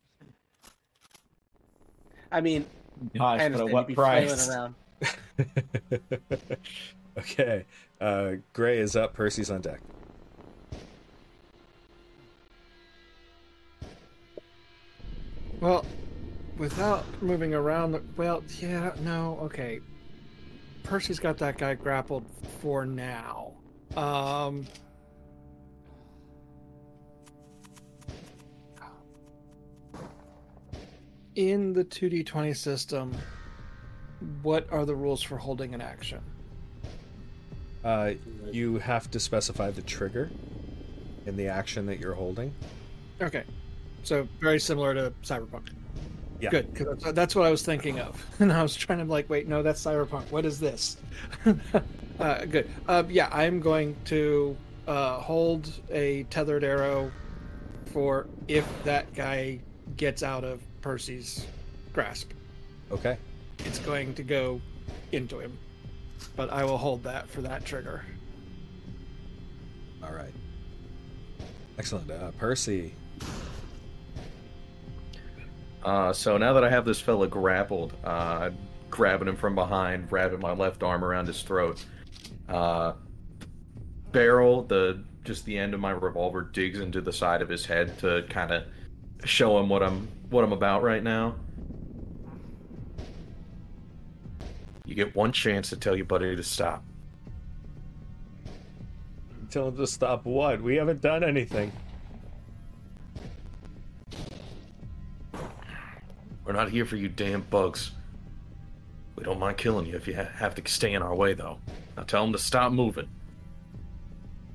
I 2.32 2.42
mean, 2.42 2.66
Gosh, 3.16 3.42
I 3.42 3.46
understand 3.46 3.54
but 3.54 3.68
at 3.68 3.74
what 3.74 3.94
price? 3.94 4.50
okay, 7.18 7.66
uh, 8.00 8.34
Gray 8.54 8.80
is 8.80 8.96
up. 8.96 9.14
Percy's 9.14 9.50
on 9.52 9.62
deck. 9.62 9.82
Well, 15.60 15.86
without 16.58 17.04
moving 17.22 17.54
around, 17.54 17.94
the- 17.94 18.04
well, 18.16 18.44
yeah, 18.60 18.94
no, 19.02 19.40
okay. 19.44 19.80
Percy's 20.84 21.20
got 21.20 21.38
that 21.40 21.58
guy 21.58 21.74
grappled 21.74 22.26
for 22.62 22.86
now. 22.86 23.54
Um, 23.96 24.68
in 31.36 31.74
the 31.74 31.84
2d20 31.84 32.56
system, 32.56 33.16
what 34.42 34.68
are 34.72 34.86
the 34.86 34.96
rules 34.96 35.22
for 35.22 35.38
holding 35.38 35.74
an 35.74 35.82
action? 35.82 36.22
Uh, 37.88 38.16
you 38.52 38.80
have 38.80 39.10
to 39.10 39.18
specify 39.18 39.72
the 39.72 39.82
trigger 39.82 40.30
in 41.26 41.38
the 41.38 41.48
action 41.48 41.86
that 41.86 42.02
you're 42.02 42.14
holding. 42.14 42.54
Okay, 43.22 43.46
so 44.04 44.28
very 44.42 44.60
similar 44.60 44.94
to 44.94 45.14
Cyberpunk. 45.24 45.70
Yeah. 46.42 46.50
Good, 46.50 46.74
because 46.74 47.02
that's, 47.02 47.16
that's 47.16 47.34
what 47.34 47.46
I 47.46 47.50
was 47.50 47.64
thinking 47.64 48.02
of, 48.02 48.26
and 48.42 48.52
I 48.52 48.62
was 48.62 48.76
trying 48.76 49.00
to 49.00 49.06
like, 49.06 49.30
wait, 49.30 49.48
no, 49.48 49.64
that's 49.64 49.82
Cyberpunk. 49.82 50.30
What 50.32 50.46
is 50.46 50.60
this? 50.60 50.98
uh, 52.20 52.44
good. 52.44 52.70
Uh, 52.90 53.04
yeah, 53.08 53.30
I'm 53.32 53.62
going 53.62 53.96
to 54.06 54.58
uh, 54.86 55.20
hold 55.22 55.72
a 55.90 56.24
tethered 56.24 56.66
arrow 56.66 57.10
for 57.86 58.28
if 58.50 58.68
that 58.84 59.14
guy 59.16 59.60
gets 59.96 60.24
out 60.24 60.44
of 60.44 60.60
Percy's 60.82 61.48
grasp. 61.94 62.32
Okay. 62.92 63.18
It's 63.60 63.80
going 63.80 64.14
to 64.16 64.24
go 64.24 64.60
into 65.14 65.40
him, 65.40 65.58
but 66.38 66.50
I 66.54 66.64
will 66.64 66.78
hold 66.78 67.04
that 67.04 67.28
for 67.30 67.42
that 67.42 67.66
trigger. 67.66 68.06
All 70.02 70.14
right. 70.14 70.34
Excellent. 71.78 72.10
Uh, 72.10 72.32
Percy. 72.38 72.94
Uh, 75.84 76.14
so 76.14 76.38
now 76.38 76.54
that 76.54 76.64
I 76.64 76.70
have 76.70 76.86
this 76.86 77.02
fella 77.02 77.28
grappled, 77.28 77.94
uh, 78.04 78.52
grabbing 78.90 79.28
him 79.28 79.36
from 79.36 79.56
behind, 79.56 80.12
wrapping 80.12 80.40
my 80.40 80.54
left 80.54 80.84
arm 80.84 81.04
around 81.04 81.28
his 81.28 81.42
throat. 81.42 81.84
Uh, 82.48 82.94
barrel, 84.12 84.64
the 84.64 85.04
just 85.24 85.44
the 85.46 85.58
end 85.58 85.74
of 85.74 85.80
my 85.80 85.92
revolver 85.92 86.42
digs 86.42 86.80
into 86.80 87.02
the 87.02 87.12
side 87.12 87.42
of 87.42 87.50
his 87.50 87.66
head 87.66 87.98
to 88.00 88.24
kind 88.30 88.52
of 88.52 88.64
show 89.26 89.60
him 89.60 89.68
what 89.68 89.84
I'm 89.84 90.08
what 90.30 90.44
I'm 90.44 90.54
about 90.54 90.84
right 90.84 91.04
now. 91.04 91.36
You 94.88 94.96
get 94.96 95.14
one 95.16 95.34
chance 95.34 95.70
to 95.70 95.78
tell 95.78 95.96
your 95.98 96.06
buddy 96.06 96.34
to 96.34 96.44
stop. 96.44 96.84
Tell 99.52 99.68
him 99.68 99.76
to 99.78 99.86
stop 99.86 100.26
what? 100.26 100.62
We 100.62 100.78
haven't 100.78 101.02
done 101.02 101.26
anything. 101.26 101.74
We're 106.46 106.54
not 106.54 106.70
here 106.70 106.86
for 106.86 106.96
you 106.96 107.10
damn 107.10 107.42
bugs. 107.42 107.92
We 109.18 109.24
don't 109.26 109.40
mind 109.40 109.58
killing 109.58 109.86
you 109.86 109.96
if 109.96 110.08
you 110.08 110.16
ha- 110.16 110.30
have 110.36 110.56
to 110.56 110.72
stay 110.72 110.94
in 110.94 111.02
our 111.02 111.14
way, 111.14 111.34
though. 111.34 111.60
Now 111.98 112.04
tell 112.04 112.24
him 112.24 112.32
to 112.32 112.40
stop 112.40 112.72
moving. 112.72 113.10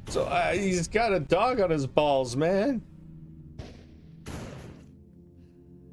So 0.09 0.25
uh, 0.25 0.53
he's 0.53 0.89
got 0.89 1.13
a 1.13 1.21
dog 1.21 1.61
on 1.61 1.69
his 1.69 1.87
balls, 1.87 2.37
man. 2.37 2.81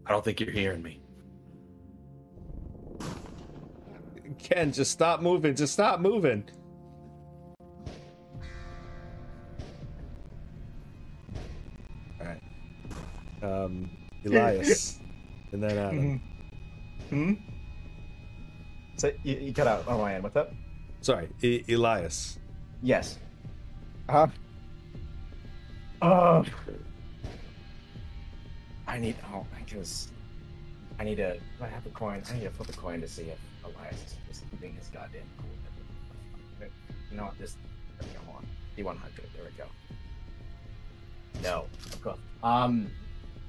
I 0.05 0.11
don't 0.11 0.23
think 0.23 0.39
you're 0.39 0.51
hearing 0.51 0.81
me. 0.81 0.98
Ken, 4.39 4.71
just 4.71 4.91
stop 4.91 5.21
moving. 5.21 5.55
Just 5.55 5.73
stop 5.73 5.99
moving. 5.99 6.43
All 12.19 12.25
right. 12.27 12.41
Um, 13.43 13.89
Elias, 14.25 14.99
and 15.51 15.63
then 15.63 15.77
Adam. 15.77 16.21
Hmm. 17.09 17.33
So 18.97 19.11
you, 19.23 19.35
you 19.37 19.53
cut 19.53 19.67
out 19.67 19.87
on 19.87 19.99
my 19.99 20.15
end. 20.15 20.23
What's 20.23 20.35
up? 20.35 20.51
Sorry, 21.01 21.29
e- 21.41 21.63
Elias. 21.69 22.37
Yes. 22.81 23.17
Huh? 24.09 24.27
Oh. 26.01 26.45
I 28.87 28.97
need. 28.97 29.15
Oh, 29.33 29.45
because 29.57 30.09
I 30.99 31.03
need 31.03 31.15
to. 31.15 31.37
I 31.61 31.67
have 31.67 31.85
a 31.85 31.89
coin. 31.89 32.21
I 32.29 32.33
need 32.33 32.43
to 32.43 32.49
flip 32.49 32.69
a 32.69 32.73
coin 32.73 33.01
to 33.01 33.07
see 33.07 33.23
if 33.23 33.39
Elias 33.63 33.95
is 33.95 34.15
just 34.29 34.49
keeping 34.49 34.73
his 34.75 34.87
goddamn 34.87 35.23
cool. 35.37 35.49
You 37.11 37.17
know 37.17 37.25
what? 37.25 37.37
This. 37.39 37.57
Go. 37.99 38.05
Hold 38.25 38.37
on. 38.37 38.47
D100. 38.77 38.99
There 39.35 39.43
we 39.43 39.51
go. 39.57 39.65
No. 41.43 41.65
Um. 42.43 42.89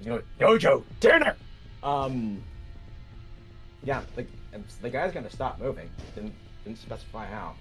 You 0.01 0.11
know, 0.11 0.23
Dojo 0.41 0.83
dinner. 0.99 1.37
Um. 1.83 2.43
Yeah. 3.85 4.03
The 4.17 4.27
the 4.83 4.91
guy's 4.91 5.13
gonna 5.13 5.31
stop 5.31 5.61
moving. 5.61 5.89
Didn't 6.15 6.35
didn't 6.65 6.79
specify 6.79 7.27
how. 7.27 7.55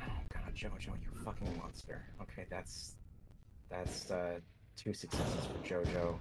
Oh 0.00 0.04
god, 0.32 0.54
Jojo, 0.54 0.86
you 0.86 1.24
fucking 1.24 1.56
monster. 1.58 2.04
Okay, 2.22 2.46
that's 2.50 2.94
that's 3.70 4.10
uh 4.10 4.38
two 4.76 4.92
successes 4.92 5.46
for 5.46 5.66
Jojo. 5.66 6.16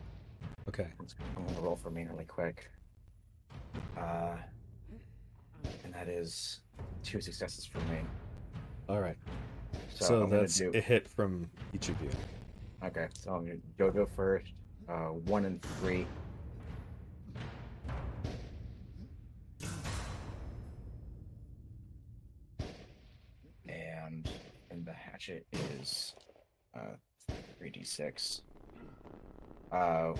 Okay. 0.67 0.87
I'm 1.37 1.45
gonna 1.45 1.61
roll 1.61 1.75
for 1.75 1.91
me 1.91 2.07
really 2.09 2.25
quick. 2.25 2.69
Uh, 3.97 4.35
and 5.83 5.93
that 5.93 6.07
is 6.07 6.59
two 7.03 7.21
successes 7.21 7.65
for 7.65 7.79
me. 7.79 7.99
All 8.89 8.99
right. 9.01 9.17
So, 9.89 10.05
So, 10.05 10.25
that's 10.27 10.57
do. 10.57 10.71
a 10.73 10.79
hit 10.79 11.07
from 11.07 11.49
each 11.73 11.89
of 11.89 11.99
you. 12.01 12.09
Okay, 12.83 13.07
so 13.13 13.33
I'm 13.33 13.45
gonna 13.45 13.59
go 13.77 13.89
go 13.91 14.05
first. 14.05 14.51
Uh, 14.87 15.07
one 15.25 15.45
and 15.45 15.61
three. 15.79 16.05
And 23.67 24.29
and 24.69 24.85
the 24.85 24.93
hatchet 24.93 25.45
is 25.79 26.13
uh 26.75 26.95
three 27.57 27.69
d 27.69 27.83
six. 27.83 28.41
Uh, 29.71 30.13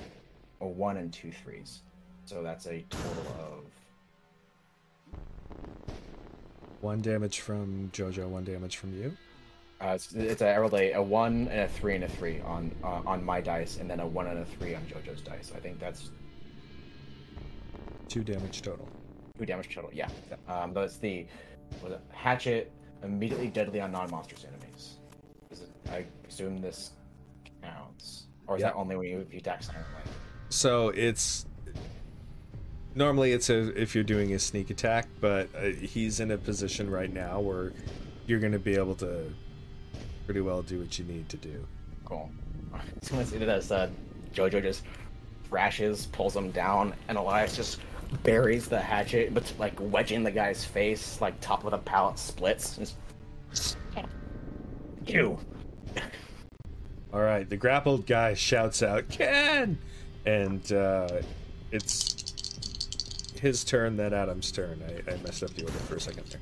a 0.62 0.68
one 0.68 0.98
and 0.98 1.14
two 1.14 1.32
threes. 1.32 1.84
So 2.26 2.42
that's 2.42 2.66
a 2.66 2.84
total 2.90 3.36
of 3.40 3.66
One 6.82 7.02
damage 7.02 7.40
from 7.40 7.90
Jojo, 7.94 8.28
one 8.28 8.44
damage 8.44 8.78
from 8.78 8.94
you. 8.94 9.16
uh, 9.82 9.94
it's, 9.96 10.12
it's 10.14 10.42
a 10.42 10.56
rolled 10.60 10.74
a, 10.74 10.94
a 10.94 11.02
one 11.02 11.48
and 11.50 11.62
a 11.62 11.68
three 11.68 11.96
and 11.96 12.04
a 12.04 12.08
three 12.08 12.42
on 12.42 12.72
uh, 12.84 13.02
on 13.06 13.24
my 13.24 13.42
dice, 13.42 13.78
and 13.78 13.90
then 13.90 14.00
a 14.00 14.08
one 14.08 14.28
and 14.28 14.40
a 14.40 14.46
three 14.46 14.76
on 14.76 14.82
JoJo's 14.84 15.22
dice. 15.22 15.52
I 15.56 15.60
think 15.60 15.80
that's 15.80 16.12
Two 18.08 18.24
damage 18.24 18.62
total. 18.62 18.88
Two 19.38 19.46
damage 19.48 19.74
total, 19.74 19.90
yeah. 19.94 20.08
Um, 20.48 20.74
but 20.74 20.86
it's 20.86 20.98
the 20.98 21.26
was 21.82 21.94
it 21.94 22.02
hatchet 22.12 22.72
immediately 23.04 23.48
deadly 23.48 23.82
on 23.82 23.92
non-monsters 23.92 24.46
enemies. 24.48 24.98
Is 25.52 25.62
it, 25.62 25.70
I 25.90 26.06
assume 26.28 26.62
this 26.62 26.92
counts, 27.64 28.28
or 28.48 28.58
is 28.58 28.62
Yeah. 28.62 28.70
that 28.70 28.76
only 28.76 28.96
when 28.96 29.08
you 29.08 29.26
you 29.32 29.40
attack 29.40 29.64
silently? 29.64 30.12
So 30.50 30.90
it's 30.90 31.48
normally 32.96 33.34
it's 33.34 33.50
a 33.50 33.80
if 33.80 33.94
you're 33.94 34.04
doing 34.04 34.34
a 34.34 34.40
sneak 34.40 34.70
attack, 34.70 35.08
but 35.20 35.50
uh, 35.56 35.66
he's 35.66 36.20
in 36.20 36.32
a 36.32 36.38
position 36.38 36.90
right 36.90 37.14
now 37.14 37.40
where 37.40 37.74
you're 38.26 38.40
going 38.40 38.54
to 38.54 38.60
be 38.60 38.76
able 38.76 38.96
to 38.96 39.32
pretty 40.26 40.42
well 40.42 40.62
do 40.64 40.80
what 40.80 40.98
you 40.98 41.06
need 41.06 41.30
to 41.30 41.38
do. 41.38 41.68
Cool. 42.06 42.32
So 43.02 43.16
once 43.16 43.32
it 43.34 43.40
does, 43.40 43.72
uh, 43.72 43.90
JoJo 44.34 44.62
just 44.62 44.84
thrashes, 45.48 46.08
pulls 46.08 46.36
him 46.36 46.52
down, 46.52 46.94
and 47.08 47.18
Elias 47.18 47.56
just 47.56 47.80
buries 48.24 48.68
the 48.68 48.80
hatchet, 48.80 49.34
but 49.34 49.52
like 49.60 49.74
wedging 49.80 50.24
the 50.24 50.32
guy's 50.32 50.66
face, 50.66 51.22
like 51.22 51.40
top 51.42 51.64
of 51.64 51.72
the 51.72 51.78
pallet 51.78 52.18
splits. 52.18 52.78
Just... 53.52 53.78
You. 55.06 55.38
All 57.14 57.22
right, 57.22 57.48
the 57.50 57.58
grappled 57.58 58.06
guy 58.06 58.34
shouts 58.34 58.84
out, 58.84 59.08
"Ken!" 59.08 59.78
and 60.26 60.72
uh, 60.74 61.22
it's 61.72 62.25
his 63.46 63.64
turn, 63.64 63.96
then 63.96 64.12
Adam's 64.12 64.52
turn. 64.52 64.82
I, 64.88 65.14
I 65.14 65.18
messed 65.18 65.44
up 65.44 65.52
the 65.52 65.64
order 65.64 65.78
for 65.78 65.98
a 65.98 66.02
second 66.02 66.26
there. 66.28 66.42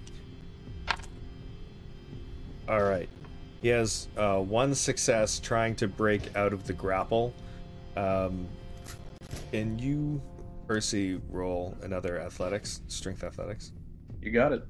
All 2.69 2.81
right, 2.81 3.09
he 3.61 3.67
has 3.67 4.07
uh, 4.15 4.37
one 4.37 4.73
success 4.73 5.37
trying 5.39 5.75
to 5.75 5.87
break 5.89 6.33
out 6.37 6.53
of 6.53 6.65
the 6.65 6.71
grapple. 6.71 7.33
Um, 7.97 8.47
can 9.51 9.77
you, 9.77 10.21
Percy, 10.65 11.19
roll 11.29 11.77
another 11.83 12.21
athletics, 12.21 12.81
strength 12.87 13.23
athletics? 13.23 13.73
You 14.21 14.31
got 14.31 14.53
it. 14.53 14.65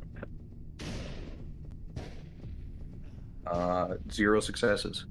Uh, 3.46 3.96
zero 4.12 4.40
successes. 4.40 5.06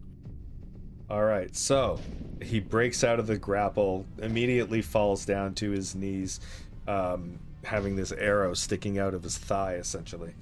All 1.08 1.22
right, 1.22 1.54
so 1.54 2.00
he 2.42 2.58
breaks 2.58 3.04
out 3.04 3.20
of 3.20 3.28
the 3.28 3.38
grapple, 3.38 4.06
immediately 4.18 4.82
falls 4.82 5.24
down 5.24 5.54
to 5.54 5.70
his 5.70 5.94
knees, 5.94 6.40
um, 6.86 7.38
having 7.64 7.96
this 7.96 8.12
arrow 8.12 8.54
sticking 8.54 8.98
out 8.98 9.14
of 9.14 9.22
his 9.22 9.38
thigh, 9.38 9.74
essentially. 9.74 10.34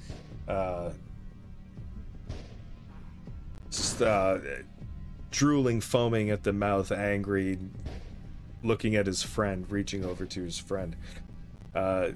Uh, 0.49 0.91
just 3.71 4.03
uh, 4.03 4.39
drooling, 5.31 5.81
foaming 5.81 6.31
at 6.31 6.43
the 6.43 6.53
mouth, 6.53 6.91
angry, 6.93 7.59
looking 8.63 8.97
at 8.97 9.07
his 9.07 9.23
friend, 9.23 9.67
reaching 9.71 10.05
over 10.05 10.27
to 10.27 10.43
his 10.43 10.59
friend. 10.59 10.97
Uh, 11.75 12.11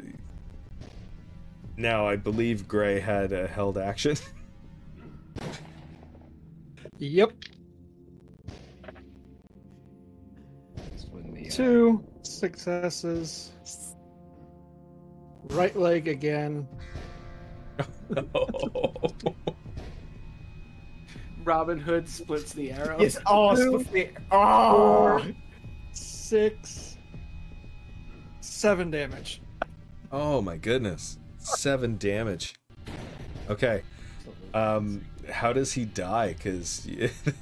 now, 1.76 2.06
I 2.06 2.16
believe 2.16 2.68
Gray 2.68 3.00
had 3.00 3.32
a 3.32 3.46
held 3.46 3.78
action. 3.78 4.16
Yep. 6.98 7.32
That's 10.76 11.06
when 11.10 11.34
the, 11.34 11.46
uh, 11.46 11.50
Two 11.50 12.04
successes. 12.22 13.52
Right 15.54 15.76
leg 15.76 16.08
again. 16.08 16.66
Robin 21.44 21.78
Hood 21.78 22.08
splits 22.08 22.52
the 22.52 22.72
arrow. 22.72 22.96
Yes. 23.00 23.18
Oh, 23.26 23.54
Two, 23.54 23.84
splits 23.84 23.90
the- 23.90 24.10
oh. 24.32 25.24
Six. 25.92 26.96
Seven 28.40 28.90
damage. 28.90 29.40
Oh 30.10 30.40
my 30.42 30.56
goodness. 30.56 31.18
Seven 31.38 31.98
damage. 31.98 32.54
Okay. 33.48 33.82
Um 34.54 35.04
how 35.30 35.52
does 35.52 35.72
he 35.72 35.84
die? 35.84 36.34
Cuz 36.38 36.86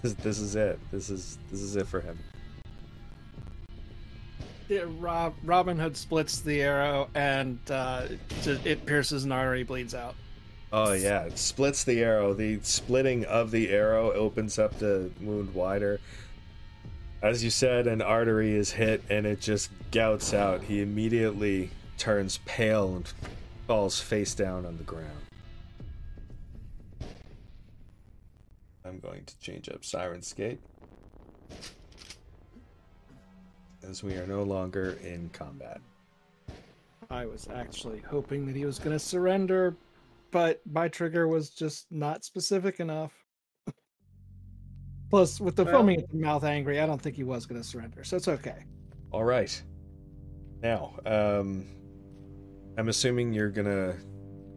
this, 0.02 0.14
this 0.14 0.38
is 0.38 0.54
it. 0.56 0.78
This 0.90 1.08
is 1.10 1.38
this 1.50 1.60
is 1.60 1.76
it 1.76 1.86
for 1.86 2.00
him. 2.00 2.18
Rob, 4.80 5.34
Robin 5.44 5.78
Hood 5.78 5.96
splits 5.96 6.40
the 6.40 6.62
arrow 6.62 7.08
and 7.14 7.58
uh, 7.70 8.06
it 8.44 8.86
pierces 8.86 9.24
an 9.24 9.32
artery, 9.32 9.62
bleeds 9.62 9.94
out. 9.94 10.14
Oh 10.72 10.92
yeah, 10.92 11.24
it 11.24 11.38
splits 11.38 11.84
the 11.84 12.02
arrow. 12.02 12.32
The 12.32 12.58
splitting 12.62 13.24
of 13.26 13.50
the 13.50 13.70
arrow 13.70 14.10
opens 14.12 14.58
up 14.58 14.78
the 14.78 15.10
wound 15.20 15.54
wider. 15.54 16.00
As 17.22 17.44
you 17.44 17.50
said, 17.50 17.86
an 17.86 18.00
artery 18.00 18.54
is 18.54 18.70
hit 18.70 19.02
and 19.10 19.26
it 19.26 19.40
just 19.40 19.70
gouts 19.90 20.32
out. 20.32 20.62
He 20.62 20.80
immediately 20.80 21.70
turns 21.98 22.38
pale 22.46 22.96
and 22.96 23.12
falls 23.66 24.00
face 24.00 24.34
down 24.34 24.64
on 24.66 24.78
the 24.78 24.84
ground. 24.84 25.10
I'm 28.84 28.98
going 28.98 29.24
to 29.24 29.38
change 29.38 29.68
up 29.68 29.84
Siren's 29.84 30.32
Gate. 30.32 30.60
As 33.88 34.02
we 34.02 34.14
are 34.14 34.26
no 34.26 34.42
longer 34.42 34.98
in 35.02 35.28
combat. 35.32 35.80
I 37.10 37.26
was 37.26 37.48
actually 37.52 37.98
hoping 38.00 38.46
that 38.46 38.56
he 38.56 38.64
was 38.64 38.78
going 38.78 38.92
to 38.92 38.98
surrender, 38.98 39.76
but 40.30 40.60
my 40.70 40.88
trigger 40.88 41.28
was 41.28 41.50
just 41.50 41.86
not 41.90 42.24
specific 42.24 42.80
enough. 42.80 43.12
Plus, 45.10 45.40
with 45.40 45.56
the 45.56 45.64
Well- 45.64 45.74
foaming 45.78 46.00
at 46.00 46.10
the 46.10 46.16
mouth 46.16 46.44
angry, 46.44 46.80
I 46.80 46.86
don't 46.86 47.00
think 47.02 47.16
he 47.16 47.24
was 47.24 47.44
going 47.44 47.60
to 47.60 47.66
surrender, 47.66 48.04
so 48.04 48.16
it's 48.16 48.28
okay. 48.28 48.64
All 49.10 49.24
right. 49.24 49.62
Now, 50.62 50.94
um, 51.04 51.66
I'm 52.78 52.88
assuming 52.88 53.32
you're 53.32 53.50
gonna 53.50 53.96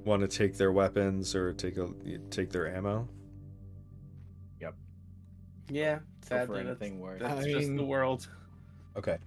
want 0.05 0.21
to 0.21 0.27
take 0.27 0.55
their 0.55 0.71
weapons 0.71 1.33
or 1.35 1.51
take 1.51 1.77
a 1.77 1.89
take 2.29 2.51
their 2.51 2.73
ammo. 2.73 3.09
Yep. 4.61 4.75
Yeah, 5.69 5.95
Go 5.95 6.01
for 6.21 6.27
sadly, 6.27 6.63
that's, 6.63 6.79
anything 6.81 6.99
worse. 7.01 7.19
that's 7.21 7.43
I 7.45 7.51
just 7.51 7.75
the 7.75 7.83
world. 7.83 8.29
Okay. 8.97 9.17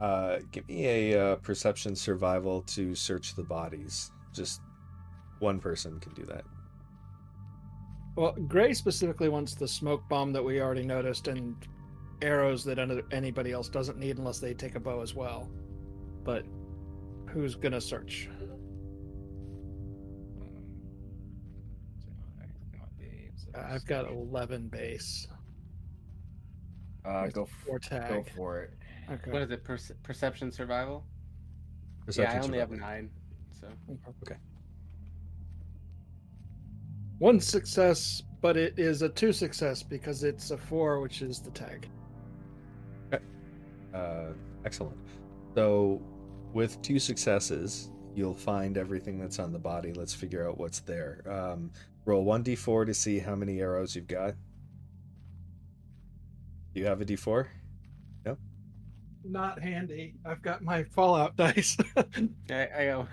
Uh, 0.00 0.38
give 0.52 0.68
me 0.68 0.86
a 0.86 1.32
uh, 1.32 1.36
perception 1.36 1.94
survival 1.94 2.62
to 2.62 2.94
search 2.94 3.34
the 3.34 3.42
bodies. 3.42 4.10
Just 4.32 4.60
one 5.38 5.58
person 5.58 6.00
can 6.00 6.12
do 6.14 6.24
that. 6.24 6.44
Well, 8.16 8.32
Gray 8.46 8.74
specifically 8.74 9.28
wants 9.28 9.54
the 9.54 9.66
smoke 9.66 10.08
bomb 10.08 10.32
that 10.32 10.42
we 10.42 10.60
already 10.60 10.84
noticed 10.84 11.28
and 11.28 11.56
arrows 12.22 12.64
that 12.64 12.78
anybody 13.12 13.52
else 13.52 13.68
doesn't 13.68 13.98
need 13.98 14.18
unless 14.18 14.38
they 14.38 14.54
take 14.54 14.76
a 14.76 14.80
bow 14.80 15.00
as 15.00 15.14
well. 15.14 15.50
But 16.22 16.44
who's 17.28 17.54
going 17.54 17.72
to 17.72 17.80
search? 17.80 18.28
I've 23.56 23.86
got 23.86 24.10
11 24.10 24.68
base. 24.68 25.28
Uh, 27.04 27.26
go 27.28 27.46
Or 27.68 27.76
f- 27.82 27.88
tag. 27.88 28.08
go 28.08 28.24
for 28.36 28.60
it. 28.62 28.70
Okay. 29.10 29.30
What 29.30 29.42
is 29.42 29.50
it? 29.50 29.62
Perce- 29.64 29.92
perception 30.02 30.50
survival? 30.50 31.04
Perception 32.06 32.34
yeah, 32.34 32.40
I 32.40 32.44
only 32.44 32.58
have 32.58 32.70
nine. 32.70 33.10
So 33.60 33.68
okay. 34.22 34.36
One 37.18 37.40
success, 37.40 38.22
but 38.40 38.56
it 38.56 38.78
is 38.78 39.02
a 39.02 39.08
two 39.08 39.32
success 39.32 39.82
because 39.82 40.24
it's 40.24 40.50
a 40.50 40.56
four, 40.58 41.00
which 41.00 41.22
is 41.22 41.40
the 41.40 41.50
tag. 41.50 41.88
Okay. 43.12 43.22
Uh, 43.94 44.32
excellent. 44.64 44.96
So, 45.54 46.02
with 46.52 46.80
two 46.82 46.98
successes, 46.98 47.90
you'll 48.14 48.34
find 48.34 48.76
everything 48.76 49.18
that's 49.18 49.38
on 49.38 49.52
the 49.52 49.58
body. 49.58 49.92
Let's 49.92 50.14
figure 50.14 50.48
out 50.48 50.58
what's 50.58 50.80
there. 50.80 51.22
Um, 51.30 51.70
roll 52.04 52.24
one 52.24 52.42
d4 52.42 52.86
to 52.86 52.94
see 52.94 53.18
how 53.18 53.34
many 53.34 53.60
arrows 53.60 53.94
you've 53.94 54.08
got. 54.08 54.34
Do 56.74 56.80
you 56.80 56.86
have 56.86 57.00
a 57.00 57.04
d4? 57.04 57.46
No. 58.26 58.36
not 59.24 59.60
handy. 59.62 60.14
I've 60.26 60.42
got 60.42 60.62
my 60.62 60.82
Fallout 60.84 61.36
dice. 61.36 61.76
I, 62.50 62.68
I 62.76 62.84
go. 62.86 63.08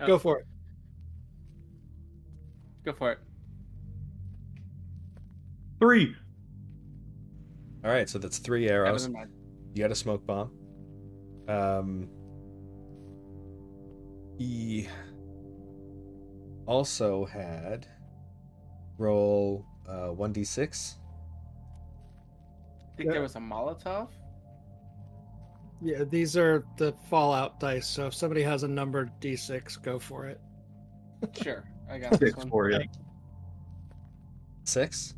oh, 0.00 0.06
Go 0.06 0.18
for 0.18 0.38
it. 0.40 0.46
Go 2.84 2.92
for 2.92 3.12
it. 3.12 3.18
Three. 5.80 6.14
All 7.84 7.90
right, 7.90 8.08
so 8.08 8.18
that's 8.18 8.38
three 8.38 8.68
arrows. 8.68 9.04
than. 9.04 9.14
You 9.74 9.82
got 9.82 9.90
a 9.92 9.94
smoke 9.94 10.26
bomb. 10.26 10.50
Um, 11.48 12.08
he 14.38 14.88
also 16.66 17.24
had 17.24 17.86
roll 18.98 19.64
uh, 19.88 20.08
1d6. 20.08 20.94
I 20.96 21.07
think 22.98 23.06
Yeah. 23.06 23.12
there 23.14 23.22
was 23.22 23.36
a 23.36 23.38
Molotov. 23.40 24.08
Yeah, 25.80 26.02
these 26.04 26.36
are 26.36 26.64
the 26.76 26.92
Fallout 27.08 27.60
dice. 27.60 27.86
So 27.86 28.08
if 28.08 28.14
somebody 28.14 28.42
has 28.42 28.64
a 28.64 28.68
numbered 28.68 29.10
D6, 29.20 29.80
go 29.82 29.98
for 29.98 30.26
it. 30.26 30.40
Sure, 31.42 31.64
I 31.90 31.98
got 31.98 32.10
this 32.12 32.18
Six 32.30 32.36
one. 32.38 32.50
for 32.50 32.70
you. 32.70 32.80
Six? 34.64 35.14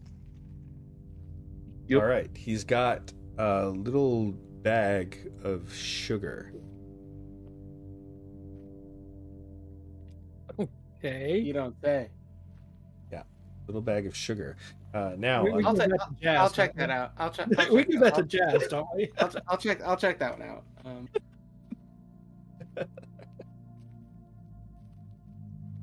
Yep. 1.88 2.00
All 2.02 2.06
right, 2.08 2.30
he's 2.36 2.62
got 2.64 3.12
a 3.38 3.66
little 3.68 4.32
bag 4.62 5.30
of 5.42 5.72
sugar. 5.74 6.52
Okay. 11.02 11.38
You 11.38 11.54
don't 11.54 11.74
say. 11.82 12.10
Yeah, 13.10 13.22
little 13.66 13.80
bag 13.80 14.06
of 14.06 14.14
sugar. 14.14 14.58
Uh, 14.92 15.12
now, 15.16 15.44
We- 15.44 15.50
we 15.52 15.56
I'm- 15.64 15.66
I'll, 15.66 15.74
give 15.74 15.82
ta- 15.82 15.88
that 15.88 15.98
to 15.98 16.04
I'll, 16.04 16.16
Jazz, 16.20 16.38
I'll 16.40 16.50
check 16.50 16.74
that 16.76 16.90
out. 16.90 17.12
I'll, 17.18 17.30
check. 17.30 17.46
I'll 17.58 17.72
we 17.74 17.82
check 17.82 17.90
give 17.92 18.00
that 18.00 18.14
to 18.16 18.22
Jazz, 18.24 18.66
don't 18.68 18.86
we? 18.96 19.10
I'll, 19.18 19.28
ch- 19.28 19.36
I'll 19.48 19.56
check. 19.58 19.82
I'll 19.82 19.96
check 19.96 20.18
that 20.18 20.38
one 20.38 20.48
out. 20.48 20.64
Um, 20.84 21.08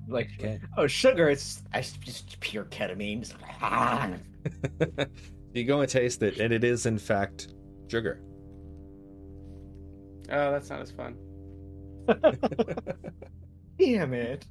Like, 0.10 0.30
Okay. 0.40 0.58
oh, 0.78 0.88
sugar, 0.88 1.28
it's, 1.30 1.64
it's 1.74 1.92
just 1.98 2.40
pure 2.40 2.64
ketamine. 2.64 3.24
It's 3.24 3.34
like, 3.34 3.42
ah. 3.62 4.10
you 5.54 5.66
go 5.66 5.82
and 5.82 5.90
taste 5.90 6.24
it, 6.24 6.40
and 6.40 6.54
it 6.54 6.64
is 6.64 6.86
in 6.86 6.98
fact 6.98 7.50
sugar. 7.90 8.22
oh, 10.32 10.52
that's 10.52 10.70
not 10.70 10.80
as 10.80 10.92
fun. 10.92 11.18
Damn 13.78 14.14
it. 14.14 14.46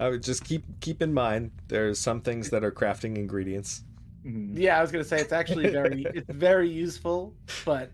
I 0.00 0.08
would 0.08 0.22
just 0.22 0.44
keep 0.44 0.64
keep 0.80 1.02
in 1.02 1.12
mind 1.12 1.50
there's 1.68 1.98
some 1.98 2.22
things 2.22 2.48
that 2.50 2.64
are 2.64 2.72
crafting 2.72 3.16
ingredients. 3.16 3.84
Mhm. 4.24 4.52
Yeah, 4.54 4.78
I 4.78 4.82
was 4.82 4.90
gonna 4.90 5.04
say 5.04 5.20
it's 5.20 5.32
actually 5.32 5.68
very, 5.68 6.02
it's 6.14 6.30
very 6.30 6.70
useful. 6.70 7.34
But 7.66 7.92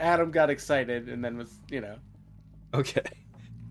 Adam 0.00 0.32
got 0.32 0.50
excited 0.50 1.08
and 1.08 1.24
then 1.24 1.38
was, 1.38 1.60
you 1.70 1.80
know, 1.80 1.96
Okay. 2.74 3.02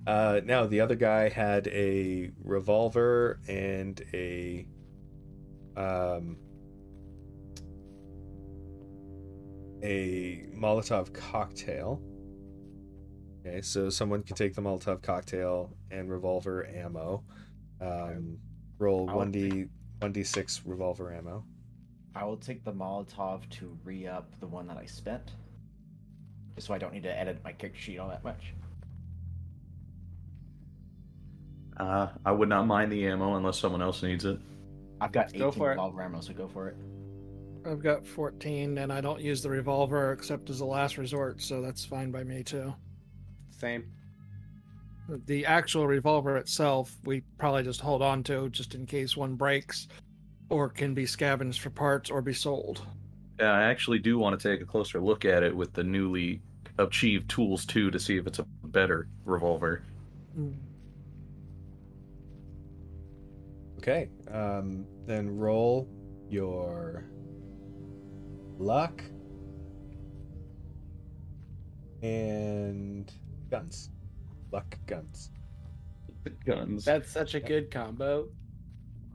Uh, 0.08 0.40
now 0.46 0.66
the 0.66 0.80
other 0.80 0.96
guy 0.96 1.28
had 1.28 1.68
a 1.68 2.32
revolver 2.44 3.40
and 3.48 4.02
a 4.14 4.66
um 5.76 6.38
a 9.84 10.46
Molotov 10.56 11.12
cocktail. 11.14 12.02
Okay, 13.46 13.62
so 13.62 13.90
someone 13.90 14.24
can 14.24 14.36
take 14.36 14.56
the 14.56 14.62
Molotov 14.62 15.02
cocktail 15.02 15.76
and 15.92 16.10
revolver 16.10 16.66
ammo. 16.68 17.24
Um, 17.82 18.38
roll 18.80 19.06
one 19.08 19.32
d 19.32 19.66
one 20.00 20.12
d 20.12 20.24
six 20.24 20.62
revolver 20.66 21.14
ammo. 21.14 21.44
I 22.16 22.24
will 22.24 22.38
take 22.38 22.64
the 22.64 22.72
Molotov 22.72 23.48
to 23.52 23.78
re 23.84 24.08
up 24.08 24.32
the 24.40 24.48
one 24.48 24.68
that 24.68 24.78
I 24.78 24.86
spent. 24.86 25.32
Just 26.56 26.68
so 26.68 26.74
I 26.74 26.78
don't 26.78 26.94
need 26.94 27.04
to 27.04 27.18
edit 27.20 27.42
my 27.44 27.52
character 27.52 27.80
sheet 27.82 27.98
all 28.00 28.08
that 28.10 28.24
much. 28.24 28.54
Uh, 31.78 32.08
I 32.26 32.32
would 32.32 32.48
not 32.50 32.66
mind 32.68 32.92
the 32.92 33.06
ammo 33.08 33.36
unless 33.36 33.60
someone 33.60 33.82
else 33.82 34.02
needs 34.02 34.24
it. 34.24 34.40
I've 35.02 35.12
got 35.12 35.28
18 35.30 35.40
Go 35.40 35.52
for 35.52 35.68
it. 35.68 35.72
revolver 35.72 36.02
ammo, 36.02 36.22
so 36.22 36.34
go 36.34 36.48
for 36.48 36.70
it. 36.70 36.78
I've 37.66 37.82
got 37.84 38.06
14, 38.08 38.78
and 38.78 38.94
I 38.94 39.02
don't 39.02 39.20
use 39.20 39.42
the 39.42 39.50
revolver 39.50 40.14
except 40.14 40.50
as 40.50 40.62
a 40.62 40.66
last 40.66 40.98
resort, 40.98 41.42
so 41.42 41.62
that's 41.62 41.84
fine 41.84 42.12
by 42.12 42.24
me 42.24 42.44
too. 42.44 42.74
same. 43.50 43.92
The 45.08 45.46
actual 45.46 45.88
revolver 45.88 46.38
itself, 46.38 46.96
we 47.04 47.22
probably 47.38 47.64
just 47.64 47.82
hold 47.82 48.02
on 48.02 48.24
to 48.24 48.50
just 48.50 48.74
in 48.74 48.86
case 48.86 49.16
one 49.16 49.36
breaks 49.36 49.88
or 50.50 50.70
can 50.70 50.94
be 50.94 51.06
scavenged 51.06 51.62
for 51.62 51.70
parts 51.70 52.10
or 52.10 52.22
be 52.22 52.34
sold. 52.34 52.86
Yeah, 53.40 53.52
I 53.52 53.64
actually 53.64 54.00
do 54.00 54.18
want 54.18 54.40
to 54.40 54.50
take 54.52 54.62
a 54.62 54.66
closer 54.66 55.00
look 55.00 55.26
at 55.26 55.44
it 55.44 55.56
with 55.56 55.74
the 55.74 55.84
newly 55.84 56.42
achieved 56.78 57.30
tools 57.30 57.66
too 57.66 57.92
to 57.92 58.00
see 58.00 58.18
if 58.18 58.28
it's 58.28 58.40
a 58.40 58.46
better 58.64 59.08
revolver. 59.26 59.84
Okay. 63.78 64.10
Um, 64.32 64.86
then 65.06 65.30
roll 65.30 65.88
your 66.30 67.06
luck 68.58 69.04
and 72.02 73.12
guns. 73.50 73.92
Luck 74.56 74.78
guns. 74.88 75.32
Guns. 76.46 76.86
That's 76.86 77.12
such 77.12 77.36
a 77.36 77.42
good 77.42 77.70
combo. 77.70 78.30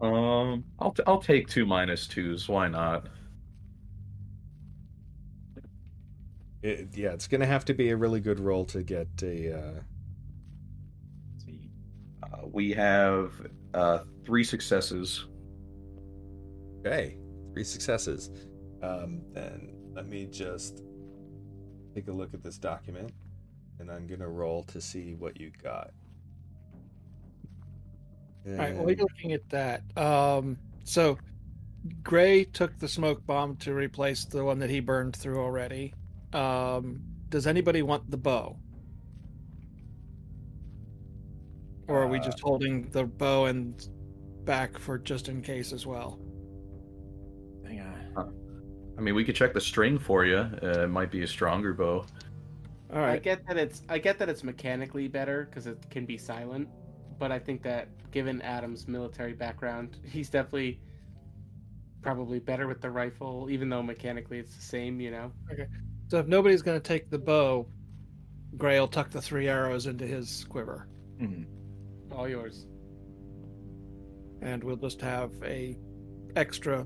Um, 0.02 0.64
I'll 0.78 0.92
t- 0.92 1.02
I'll 1.06 1.22
take 1.22 1.48
two 1.48 1.64
minus 1.64 2.06
twos. 2.06 2.46
Why 2.46 2.68
not? 2.68 3.06
It, 6.62 6.88
yeah, 6.94 7.12
it's 7.12 7.26
gonna 7.26 7.46
have 7.46 7.64
to 7.64 7.74
be 7.74 7.88
a 7.88 7.96
really 7.96 8.20
good 8.20 8.38
roll 8.38 8.66
to 8.66 8.82
get 8.82 9.08
a. 9.22 9.56
Uh, 9.58 9.72
Let's 11.32 11.44
see. 11.46 11.70
Uh, 12.22 12.46
we 12.52 12.72
have 12.74 13.32
uh, 13.72 14.00
three 14.26 14.44
successes. 14.44 15.24
okay, 16.86 17.16
three 17.54 17.64
successes. 17.64 18.30
Um, 18.82 19.22
then 19.32 19.72
let 19.94 20.06
me 20.06 20.26
just 20.26 20.82
take 21.94 22.08
a 22.08 22.12
look 22.12 22.34
at 22.34 22.42
this 22.42 22.58
document, 22.58 23.10
and 23.80 23.90
I'm 23.90 24.06
gonna 24.06 24.28
roll 24.28 24.62
to 24.64 24.80
see 24.80 25.14
what 25.14 25.40
you 25.40 25.50
got. 25.62 25.90
All 28.46 28.52
right, 28.52 28.74
while 28.74 28.88
And- 28.88 28.98
you're 28.98 29.06
looking 29.06 29.32
at 29.32 29.48
that, 29.50 29.82
um, 29.98 30.58
so 30.84 31.18
Gray 32.02 32.44
took 32.44 32.78
the 32.78 32.88
smoke 32.88 33.24
bomb 33.26 33.56
to 33.56 33.74
replace 33.74 34.24
the 34.24 34.44
one 34.44 34.58
that 34.58 34.70
he 34.70 34.80
burned 34.80 35.16
through 35.16 35.40
already. 35.40 35.94
Um, 36.32 37.02
does 37.30 37.46
anybody 37.46 37.82
want 37.82 38.10
the 38.10 38.16
bow? 38.16 38.58
Or 41.88 42.02
are 42.02 42.06
we 42.06 42.20
just 42.20 42.40
holding 42.40 42.88
the 42.90 43.04
bow 43.04 43.46
and 43.46 43.88
back 44.44 44.78
for 44.78 44.98
just 44.98 45.28
in 45.28 45.42
case 45.42 45.72
as 45.72 45.86
well? 45.86 46.20
Hang 47.64 47.80
on. 47.80 48.34
I 48.96 49.00
mean, 49.00 49.14
we 49.14 49.24
could 49.24 49.34
check 49.34 49.54
the 49.54 49.60
string 49.60 49.98
for 49.98 50.24
you. 50.24 50.36
Uh, 50.36 50.82
it 50.84 50.90
might 50.90 51.10
be 51.10 51.22
a 51.22 51.26
stronger 51.26 51.72
bow. 51.72 52.04
All 52.92 53.02
I 53.04 53.18
get 53.18 53.46
that 53.46 53.56
it's 53.56 53.82
I 53.88 53.98
get 53.98 54.18
that 54.18 54.28
it's 54.28 54.42
mechanically 54.42 55.06
better 55.08 55.44
because 55.44 55.66
it 55.66 55.78
can 55.90 56.06
be 56.06 56.18
silent, 56.18 56.68
but 57.18 57.30
I 57.30 57.38
think 57.38 57.62
that 57.62 57.88
given 58.10 58.42
Adam's 58.42 58.88
military 58.88 59.32
background, 59.32 59.98
he's 60.04 60.28
definitely 60.30 60.80
probably 62.02 62.38
better 62.40 62.66
with 62.66 62.80
the 62.80 62.90
rifle, 62.90 63.48
even 63.50 63.68
though 63.68 63.82
mechanically 63.82 64.38
it's 64.38 64.54
the 64.56 64.62
same. 64.62 65.00
You 65.00 65.10
know. 65.12 65.32
Okay. 65.52 65.66
So 66.08 66.18
if 66.18 66.26
nobody's 66.26 66.62
going 66.62 66.80
to 66.80 66.86
take 66.86 67.08
the 67.10 67.18
bow, 67.18 67.68
Gray 68.56 68.80
will 68.80 68.88
tuck 68.88 69.10
the 69.10 69.22
three 69.22 69.46
arrows 69.48 69.86
into 69.86 70.04
his 70.06 70.44
quiver, 70.44 70.88
Mhm. 71.20 71.46
All 72.10 72.28
yours. 72.28 72.66
and 74.42 74.64
we'll 74.64 74.74
just 74.76 75.00
have 75.00 75.30
a 75.44 75.76
extra 76.34 76.84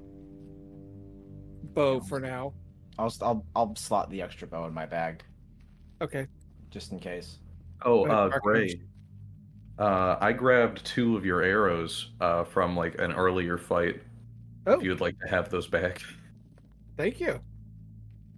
bow 1.75 2.01
for 2.01 2.21
now. 2.21 2.53
I'll, 2.99 3.13
I'll 3.23 3.47
I'll 3.57 3.77
slot 3.77 4.11
the 4.11 4.21
extra 4.23 4.47
bow 4.47 4.67
in 4.67 4.75
my 4.75 4.87
bag 4.87 5.23
Okay. 6.05 6.27
just 6.71 6.93
in 6.93 6.99
case. 7.01 7.39
Oh, 7.85 8.05
Right, 8.07 8.15
uh, 8.15 8.29
Mark 8.29 8.43
Gray. 8.43 8.81
Uh, 9.79 10.17
I 10.21 10.33
grabbed 10.33 10.85
two 10.85 11.17
of 11.17 11.25
your 11.25 11.43
arrows 11.43 12.11
uh, 12.21 12.45
from 12.45 12.77
like 12.77 12.99
an 13.01 13.13
earlier 13.13 13.59
fight. 13.59 14.01
Oh, 14.67 14.75
If 14.75 14.83
you 14.83 14.91
would 14.91 15.01
like 15.01 15.19
to 15.21 15.29
have 15.29 15.49
those 15.51 15.67
back. 15.67 16.01
thank 16.97 17.21
you. 17.21 17.41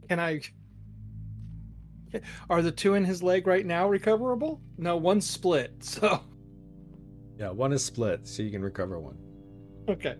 Can 0.08 0.18
I? 0.20 0.40
Are 2.50 2.62
the 2.62 2.72
two 2.72 2.94
in 2.94 3.04
his 3.04 3.22
leg 3.22 3.46
right 3.46 3.66
now 3.66 3.88
recoverable? 3.88 4.60
No, 4.78 4.96
one's 4.96 5.28
split. 5.28 5.72
So 5.82 6.22
yeah, 7.38 7.50
one 7.50 7.72
is 7.74 7.84
split, 7.84 8.26
so 8.26 8.42
you 8.42 8.50
can 8.50 8.62
recover 8.62 8.98
one. 8.98 9.18
okay. 9.90 10.16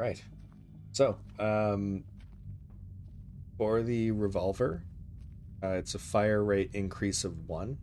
Right. 0.00 0.22
So, 0.92 1.18
um, 1.38 2.04
for 3.58 3.82
the 3.82 4.12
revolver, 4.12 4.82
uh, 5.62 5.72
it's 5.72 5.94
a 5.94 5.98
fire 5.98 6.42
rate 6.42 6.70
increase 6.72 7.22
of 7.24 7.46
one. 7.46 7.76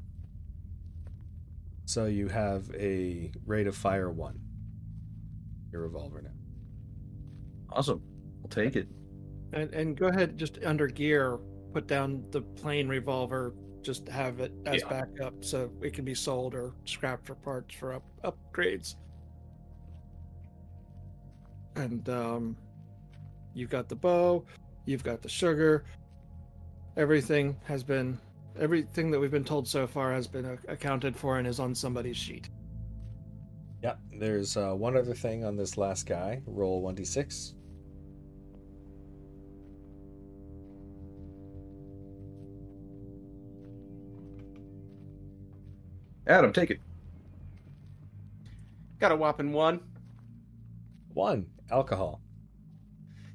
So 1.85 2.05
you 2.05 2.27
have 2.27 2.73
a 2.73 3.31
rate 3.45 3.67
of 3.67 3.75
fire 3.75 4.09
one. 4.09 4.39
Your 5.71 5.83
revolver 5.83 6.23
now. 6.23 6.31
Awesome. 7.71 8.01
I'll 8.43 8.49
take 8.49 8.75
it. 8.75 8.87
And 9.53 9.71
and 9.75 9.95
go 9.95 10.07
ahead, 10.07 10.39
just 10.39 10.57
under 10.65 10.87
gear, 10.87 11.37
put 11.71 11.85
down 11.85 12.25
the 12.31 12.41
plain 12.41 12.87
revolver. 12.87 13.53
Just 13.83 14.07
have 14.07 14.39
it 14.39 14.51
as 14.65 14.81
Yeah. 14.81 14.89
backup, 14.89 15.45
so 15.45 15.71
it 15.83 15.93
can 15.93 16.03
be 16.03 16.15
sold 16.15 16.55
or 16.55 16.73
scrapped 16.85 17.27
for 17.27 17.35
parts 17.35 17.75
for 17.75 17.93
up 17.93 18.03
upgrades. 18.23 18.95
And 21.77 22.09
um, 22.09 22.57
you've 23.53 23.69
got 23.69 23.87
the 23.87 23.95
bow, 23.95 24.43
you've 24.85 25.03
got 25.03 25.21
the 25.21 25.29
sugar. 25.29 25.85
Everything 26.97 27.55
has 27.65 27.83
been, 27.83 28.19
everything 28.59 29.11
that 29.11 29.19
we've 29.19 29.29
been 29.29 29.43
told 29.43 29.67
so 29.67 29.85
far 29.85 30.11
has 30.11 30.25
been 30.25 30.45
a- 30.45 30.71
accounted 30.71 31.15
for 31.15 31.37
and 31.37 31.47
is 31.47 31.59
on 31.59 31.75
somebody's 31.75 32.17
sheet. 32.17 32.49
Yeah. 33.83 33.93
There's 34.19 34.57
uh, 34.57 34.73
one 34.73 34.97
other 34.97 35.13
thing 35.13 35.45
on 35.45 35.55
this 35.55 35.77
last 35.77 36.07
guy. 36.07 36.41
Roll 36.47 36.81
one 36.81 36.95
d 36.95 37.05
six. 37.05 37.53
Adam, 46.25 46.51
take 46.51 46.71
it. 46.71 46.79
Got 48.99 49.11
a 49.11 49.15
whopping 49.15 49.53
one. 49.53 49.79
One 51.13 51.45
alcohol. 51.71 52.21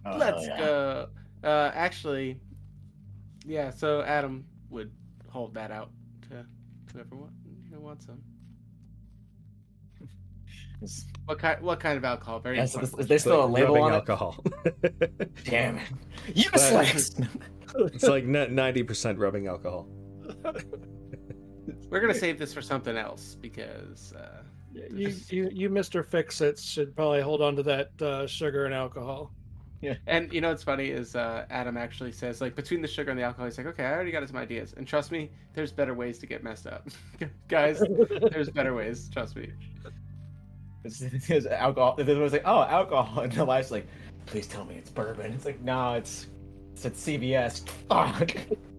Oh, 0.04 0.16
Let's 0.16 0.46
yeah. 0.46 0.58
go. 0.58 1.08
Uh, 1.44 1.70
actually, 1.74 2.40
yeah. 3.46 3.70
So 3.70 4.02
Adam 4.02 4.44
would 4.70 4.90
hold 5.28 5.54
that 5.54 5.70
out 5.70 5.90
to 6.30 6.44
whoever 6.92 7.16
want, 7.16 7.32
you 7.64 7.70
know, 7.70 7.80
wants 7.80 8.06
some. 8.06 8.20
What 11.26 11.38
kind? 11.38 11.62
What 11.62 11.78
kind 11.78 11.96
of 11.96 12.04
alcohol? 12.04 12.40
Very 12.40 12.58
is, 12.58 12.74
important. 12.74 13.00
is 13.00 13.06
there 13.06 13.18
still 13.18 13.44
a 13.44 13.46
Like 13.46 13.62
label 13.62 13.74
rubbing 13.74 13.84
on 13.84 13.92
alcohol. 13.92 14.44
it? 14.64 15.34
Damn 15.44 15.78
it. 15.78 15.88
Useless! 16.34 17.14
it's 17.76 18.02
like 18.04 18.24
ninety 18.24 18.82
percent 18.82 19.18
rubbing 19.18 19.46
alcohol. 19.46 19.88
We're 21.88 22.00
gonna 22.00 22.14
save 22.14 22.38
this 22.38 22.52
for 22.52 22.62
something 22.62 22.96
else 22.96 23.36
because 23.40 24.12
uh, 24.14 24.42
You, 24.74 25.14
you, 25.28 25.50
you, 25.52 25.70
Mister 25.70 26.02
Fix-Its, 26.02 26.62
should 26.62 26.94
probably 26.96 27.20
hold 27.20 27.42
on 27.42 27.56
to 27.56 27.62
that 27.64 28.02
uh, 28.02 28.26
sugar 28.26 28.64
and 28.64 28.74
alcohol. 28.74 29.32
Yeah. 29.80 29.94
And 30.06 30.32
you 30.32 30.40
know 30.40 30.50
what's 30.50 30.62
funny 30.62 30.88
is 30.88 31.16
uh, 31.16 31.44
Adam 31.50 31.76
actually 31.76 32.12
says 32.12 32.40
like 32.40 32.54
between 32.54 32.80
the 32.80 32.88
sugar 32.88 33.10
and 33.10 33.18
the 33.18 33.24
alcohol, 33.24 33.46
he's 33.46 33.58
like, 33.58 33.66
okay, 33.66 33.84
I 33.84 33.92
already 33.92 34.12
got 34.12 34.26
some 34.26 34.36
ideas, 34.36 34.74
and 34.76 34.86
trust 34.86 35.10
me, 35.10 35.30
there's 35.54 35.72
better 35.72 35.92
ways 35.92 36.18
to 36.18 36.26
get 36.26 36.44
messed 36.44 36.66
up, 36.66 36.88
guys. 37.48 37.82
There's 38.30 38.48
better 38.48 38.74
ways. 38.74 39.10
Trust 39.12 39.36
me. 39.36 39.50
It's, 40.84 41.00
it's 41.02 41.46
alcohol. 41.46 41.96
It 41.98 42.06
was 42.06 42.32
like, 42.32 42.42
oh, 42.44 42.62
alcohol. 42.62 43.22
And 43.24 43.32
the 43.32 43.44
wife's 43.44 43.70
like, 43.70 43.86
please 44.26 44.46
tell 44.46 44.64
me 44.64 44.76
it's 44.76 44.90
bourbon. 44.90 45.32
It's 45.32 45.44
like, 45.44 45.60
no, 45.60 45.94
it's 45.94 46.28
it's 46.72 46.86
at 46.86 46.94
CVS. 46.94 47.68
Fuck. 47.88 48.36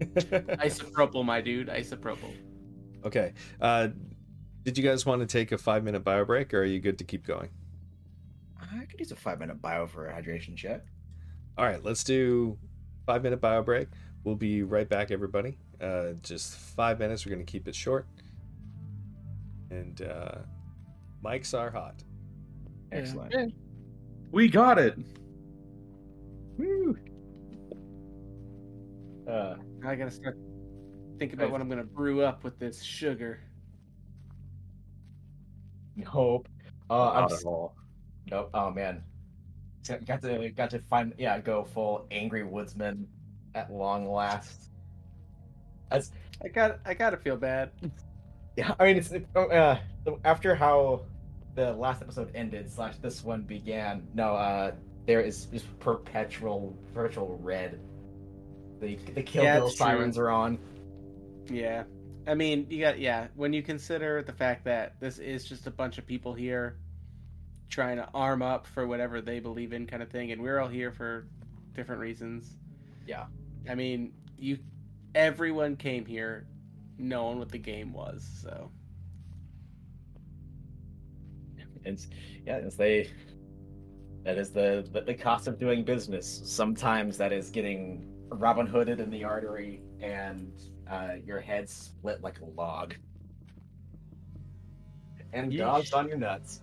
Isopropyl, 0.60 1.24
my 1.24 1.40
dude. 1.40 1.68
Isopropyl. 1.68 2.34
Okay. 3.04 3.32
Uh, 3.60 3.88
did 4.64 4.78
you 4.78 4.84
guys 4.84 5.04
want 5.06 5.20
to 5.20 5.26
take 5.26 5.52
a 5.52 5.58
five 5.58 5.84
minute 5.84 6.00
bio 6.00 6.24
break, 6.24 6.52
or 6.54 6.60
are 6.60 6.64
you 6.64 6.80
good 6.80 6.98
to 6.98 7.04
keep 7.04 7.26
going? 7.26 7.48
I 8.60 8.84
could 8.86 8.98
use 8.98 9.12
a 9.12 9.16
five 9.16 9.38
minute 9.38 9.60
bio 9.60 9.86
for 9.86 10.08
a 10.08 10.14
hydration 10.14 10.56
check. 10.56 10.84
All 11.56 11.64
right, 11.64 11.82
let's 11.84 12.02
do 12.02 12.58
five 13.06 13.22
minute 13.22 13.40
bio 13.40 13.62
break. 13.62 13.88
We'll 14.24 14.34
be 14.34 14.62
right 14.62 14.88
back, 14.88 15.10
everybody. 15.10 15.58
Uh, 15.80 16.12
just 16.22 16.56
five 16.56 16.98
minutes. 16.98 17.26
We're 17.26 17.34
going 17.34 17.44
to 17.44 17.50
keep 17.50 17.68
it 17.68 17.74
short. 17.74 18.06
And 19.70 20.00
uh, 20.02 20.36
mics 21.22 21.56
are 21.56 21.70
hot. 21.70 22.02
Excellent. 22.90 23.32
Yeah. 23.32 23.46
We 24.30 24.48
got 24.48 24.78
it. 24.78 24.96
Woo. 26.58 26.96
Uh, 29.28 29.56
I 29.84 29.94
gotta 29.94 30.10
start 30.10 30.38
thinking 31.18 31.38
about 31.38 31.50
what 31.50 31.60
I'm 31.60 31.68
gonna 31.68 31.82
brew 31.82 32.22
up 32.22 32.44
with 32.44 32.58
this 32.58 32.82
sugar. 32.82 33.40
Nope. 35.96 36.48
Uh, 36.90 37.10
I'm 37.10 37.20
Not 37.22 37.32
s- 37.32 37.40
at 37.40 37.46
all. 37.46 37.74
Nope. 38.30 38.50
Oh 38.54 38.70
man, 38.70 39.02
Got- 39.86 40.04
got 40.06 40.22
to 40.22 40.48
got 40.50 40.70
to 40.70 40.78
find 40.80 41.12
yeah 41.18 41.38
go 41.40 41.64
full 41.64 42.06
angry 42.10 42.42
woodsman 42.44 43.06
at 43.54 43.72
long 43.72 44.10
last. 44.10 44.70
That's 45.90 46.12
I 46.42 46.48
got. 46.48 46.80
I 46.84 46.94
gotta 46.94 47.16
feel 47.16 47.36
bad. 47.36 47.70
yeah. 48.56 48.74
I 48.78 48.84
mean 48.84 48.96
it's 48.96 49.12
oh, 49.36 49.44
uh 49.48 49.78
after 50.24 50.54
how 50.54 51.02
the 51.54 51.72
last 51.74 52.02
episode 52.02 52.30
ended 52.34 52.70
slash 52.70 52.96
this 52.96 53.22
one 53.22 53.42
began. 53.42 54.06
No, 54.14 54.34
uh, 54.34 54.72
there 55.06 55.20
is 55.20 55.44
just 55.46 55.66
perpetual 55.80 56.76
perpetual 56.92 57.38
red. 57.42 57.78
The 58.80 58.96
the 59.14 59.22
kill 59.22 59.44
Yeah, 59.44 59.58
bill 59.58 59.66
it's 59.68 59.76
true. 59.76 59.86
sirens 59.86 60.18
are 60.18 60.30
on. 60.30 60.58
Yeah. 61.48 61.84
I 62.26 62.34
mean, 62.34 62.66
you 62.70 62.80
got 62.80 62.98
yeah. 62.98 63.28
When 63.34 63.52
you 63.52 63.62
consider 63.62 64.22
the 64.22 64.32
fact 64.32 64.64
that 64.64 64.98
this 65.00 65.18
is 65.18 65.44
just 65.44 65.66
a 65.66 65.70
bunch 65.70 65.98
of 65.98 66.06
people 66.06 66.32
here 66.32 66.78
trying 67.68 67.96
to 67.96 68.08
arm 68.14 68.42
up 68.42 68.66
for 68.66 68.86
whatever 68.86 69.20
they 69.20 69.40
believe 69.40 69.72
in, 69.72 69.86
kind 69.86 70.02
of 70.02 70.10
thing, 70.10 70.32
and 70.32 70.40
we're 70.40 70.58
all 70.58 70.68
here 70.68 70.90
for 70.92 71.26
different 71.74 72.00
reasons. 72.00 72.56
Yeah. 73.06 73.26
I 73.68 73.74
mean, 73.74 74.12
you. 74.38 74.58
Everyone 75.14 75.76
came 75.76 76.04
here 76.04 76.46
knowing 76.98 77.38
what 77.38 77.50
the 77.50 77.58
game 77.58 77.92
was, 77.92 78.28
so 78.42 78.70
It's 81.84 82.08
yeah, 82.46 82.56
it's 82.56 82.76
they. 82.76 83.10
That 84.24 84.38
is 84.38 84.50
the, 84.50 84.88
the 84.92 85.02
the 85.02 85.14
cost 85.14 85.46
of 85.46 85.58
doing 85.58 85.84
business. 85.84 86.42
Sometimes 86.44 87.18
that 87.18 87.32
is 87.32 87.50
getting 87.50 88.10
Robin 88.30 88.66
Hooded 88.66 89.00
in 89.00 89.10
the 89.10 89.24
artery 89.24 89.82
and 90.00 90.52
uh, 90.90 91.14
your 91.24 91.40
head 91.40 91.68
split 91.68 92.22
like 92.22 92.40
a 92.40 92.44
log. 92.44 92.94
And 95.32 95.52
Yeesh. 95.52 95.58
dogs 95.58 95.92
on 95.92 96.08
your 96.08 96.16
nuts. 96.18 96.60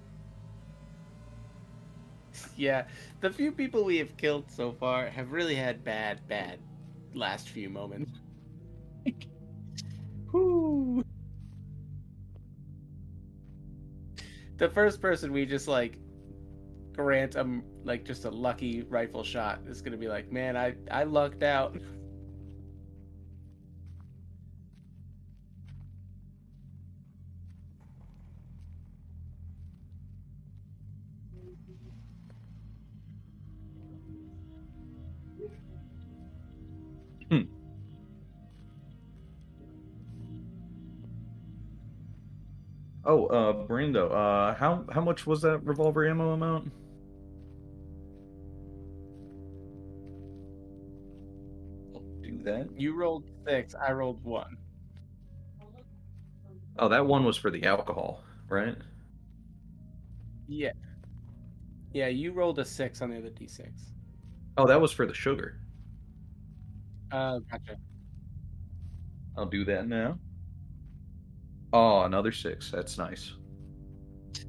yeah. 2.56 2.86
The 3.20 3.30
few 3.30 3.52
people 3.52 3.84
we 3.84 3.98
have 3.98 4.16
killed 4.18 4.50
so 4.50 4.72
far 4.72 5.08
have 5.08 5.32
really 5.32 5.56
had 5.56 5.84
bad, 5.84 6.28
bad 6.28 6.60
last 7.14 7.50
few 7.50 7.70
moments. 7.70 8.12
Whoo. 10.32 11.04
The 14.58 14.70
first 14.70 15.02
person 15.02 15.32
we 15.34 15.46
just 15.46 15.68
like 15.68 15.98
grant 16.94 17.36
um 17.36 17.64
like 17.84 18.04
just 18.04 18.26
a 18.26 18.30
lucky 18.30 18.84
rifle 18.84 19.24
shot 19.24 19.62
is 19.68 19.82
gonna 19.82 19.98
be 19.98 20.08
like, 20.08 20.32
man, 20.32 20.56
I 20.56 20.76
I 20.90 21.04
lucked 21.04 21.44
out. 21.44 21.78
Oh, 43.04 43.26
uh, 43.28 43.68
Brando, 43.68 44.12
uh, 44.12 44.54
how 44.56 44.86
how 44.92 45.02
much 45.02 45.26
was 45.26 45.42
that 45.42 45.64
revolver 45.66 46.08
ammo 46.08 46.32
amount? 46.34 46.72
Do 52.22 52.44
that. 52.44 52.70
You 52.78 52.96
rolled 52.96 53.26
six, 53.48 53.74
I 53.74 53.92
rolled 53.92 54.24
one. 54.24 54.58
Oh, 56.78 56.88
that 56.90 57.06
one 57.06 57.26
was 57.26 57.38
for 57.38 57.50
the 57.50 57.64
alcohol, 57.66 58.24
right? 58.48 58.76
Yeah. 60.48 60.72
Yeah, 61.94 62.08
you 62.08 62.32
rolled 62.32 62.60
a 62.60 62.66
six 62.66 63.02
on 63.02 63.10
the 63.10 63.18
other 63.18 63.30
D 63.30 63.48
six. 63.48 63.94
Oh, 64.58 64.68
that 64.68 64.80
was 64.80 64.92
for 64.92 65.06
the 65.06 65.14
sugar. 65.14 65.58
Uh 67.12 67.40
gotcha. 67.52 67.78
I'll 69.36 69.46
do 69.46 69.66
that 69.66 69.88
now. 69.88 70.20
Oh, 71.74 72.02
another 72.02 72.32
six. 72.32 72.70
That's 72.70 72.98
nice. 72.98 73.34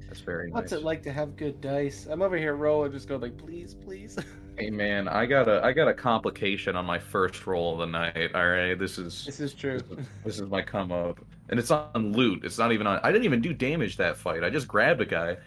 That's 0.07 0.19
very 0.19 0.49
nice. 0.49 0.53
What's 0.53 0.71
it 0.73 0.83
like 0.83 1.01
to 1.03 1.13
have 1.13 1.35
good 1.35 1.61
dice? 1.61 2.07
I'm 2.09 2.21
over 2.21 2.37
here 2.37 2.55
rolling, 2.55 2.91
just 2.91 3.07
go 3.07 3.15
like, 3.15 3.37
please, 3.37 3.73
please. 3.73 4.17
Hey 4.55 4.69
man, 4.69 5.07
I 5.07 5.25
got 5.25 5.47
a 5.47 5.63
I 5.63 5.73
got 5.73 5.87
a 5.87 5.95
complication 5.95 6.75
on 6.75 6.85
my 6.85 6.99
first 6.99 7.47
roll 7.47 7.73
of 7.73 7.79
the 7.79 7.87
night. 7.87 8.35
All 8.35 8.47
right, 8.47 8.77
this 8.77 8.99
is 8.99 9.25
this 9.25 9.39
is 9.39 9.51
true. 9.51 9.79
this 10.23 10.39
is 10.39 10.47
my 10.47 10.61
come 10.61 10.91
up, 10.91 11.19
and 11.49 11.59
it's 11.59 11.71
on 11.71 12.13
loot. 12.13 12.45
It's 12.45 12.59
not 12.59 12.71
even 12.71 12.85
on. 12.85 12.99
I 13.01 13.11
didn't 13.11 13.25
even 13.25 13.41
do 13.41 13.51
damage 13.51 13.97
that 13.97 14.15
fight. 14.15 14.43
I 14.43 14.51
just 14.51 14.67
grabbed 14.67 15.01
a 15.01 15.07
guy. 15.07 15.37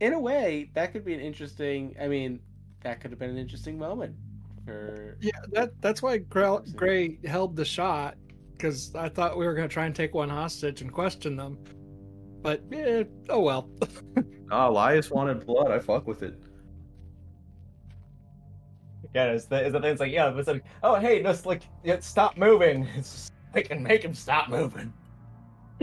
In 0.00 0.12
a 0.12 0.18
way, 0.18 0.72
that 0.74 0.92
could 0.92 1.04
be 1.04 1.14
an 1.14 1.20
interesting. 1.20 1.94
I 2.02 2.08
mean, 2.08 2.40
that 2.82 3.00
could 3.00 3.12
have 3.12 3.20
been 3.20 3.30
an 3.30 3.38
interesting 3.38 3.78
moment 3.78 4.16
for. 4.66 5.16
Yeah, 5.20 5.30
that 5.52 5.70
that's 5.80 6.02
why 6.02 6.18
Gray, 6.18 6.58
Gray 6.74 7.18
held 7.24 7.56
the 7.56 7.64
shot 7.64 8.16
because 8.52 8.94
I 8.94 9.08
thought 9.08 9.38
we 9.38 9.46
were 9.46 9.54
going 9.54 9.68
to 9.68 9.72
try 9.72 9.86
and 9.86 9.94
take 9.94 10.14
one 10.14 10.28
hostage 10.28 10.82
and 10.82 10.92
question 10.92 11.36
them. 11.36 11.58
But 12.42 12.62
eh, 12.72 13.04
oh 13.28 13.40
well. 13.40 13.70
Ah, 14.48 14.68
Elias 14.68 15.10
wanted 15.10 15.44
blood. 15.44 15.72
I 15.72 15.80
fuck 15.80 16.06
with 16.06 16.22
it. 16.22 16.40
Yeah, 19.12 19.32
it's 19.32 19.46
the, 19.46 19.56
it's 19.56 19.72
the 19.72 19.80
thing. 19.80 19.90
It's 19.90 20.00
like, 20.00 20.12
yeah, 20.12 20.32
it's 20.38 20.46
like, 20.46 20.62
oh, 20.84 20.94
hey, 20.96 21.20
just 21.20 21.46
like, 21.46 21.62
yeah, 21.82 21.98
stop 21.98 22.36
moving. 22.36 22.86
It's 22.96 23.12
just, 23.12 23.32
I 23.54 23.62
can 23.62 23.82
make 23.82 24.04
him 24.04 24.14
stop 24.14 24.48
moving. 24.48 24.92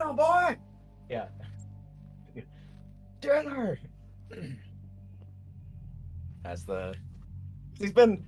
oh 0.00 0.12
boy. 0.12 0.56
Yeah. 1.08 1.26
Dinner. 3.20 3.78
That's 6.44 6.62
the. 6.62 6.94
He's 7.78 7.92
been. 7.92 8.24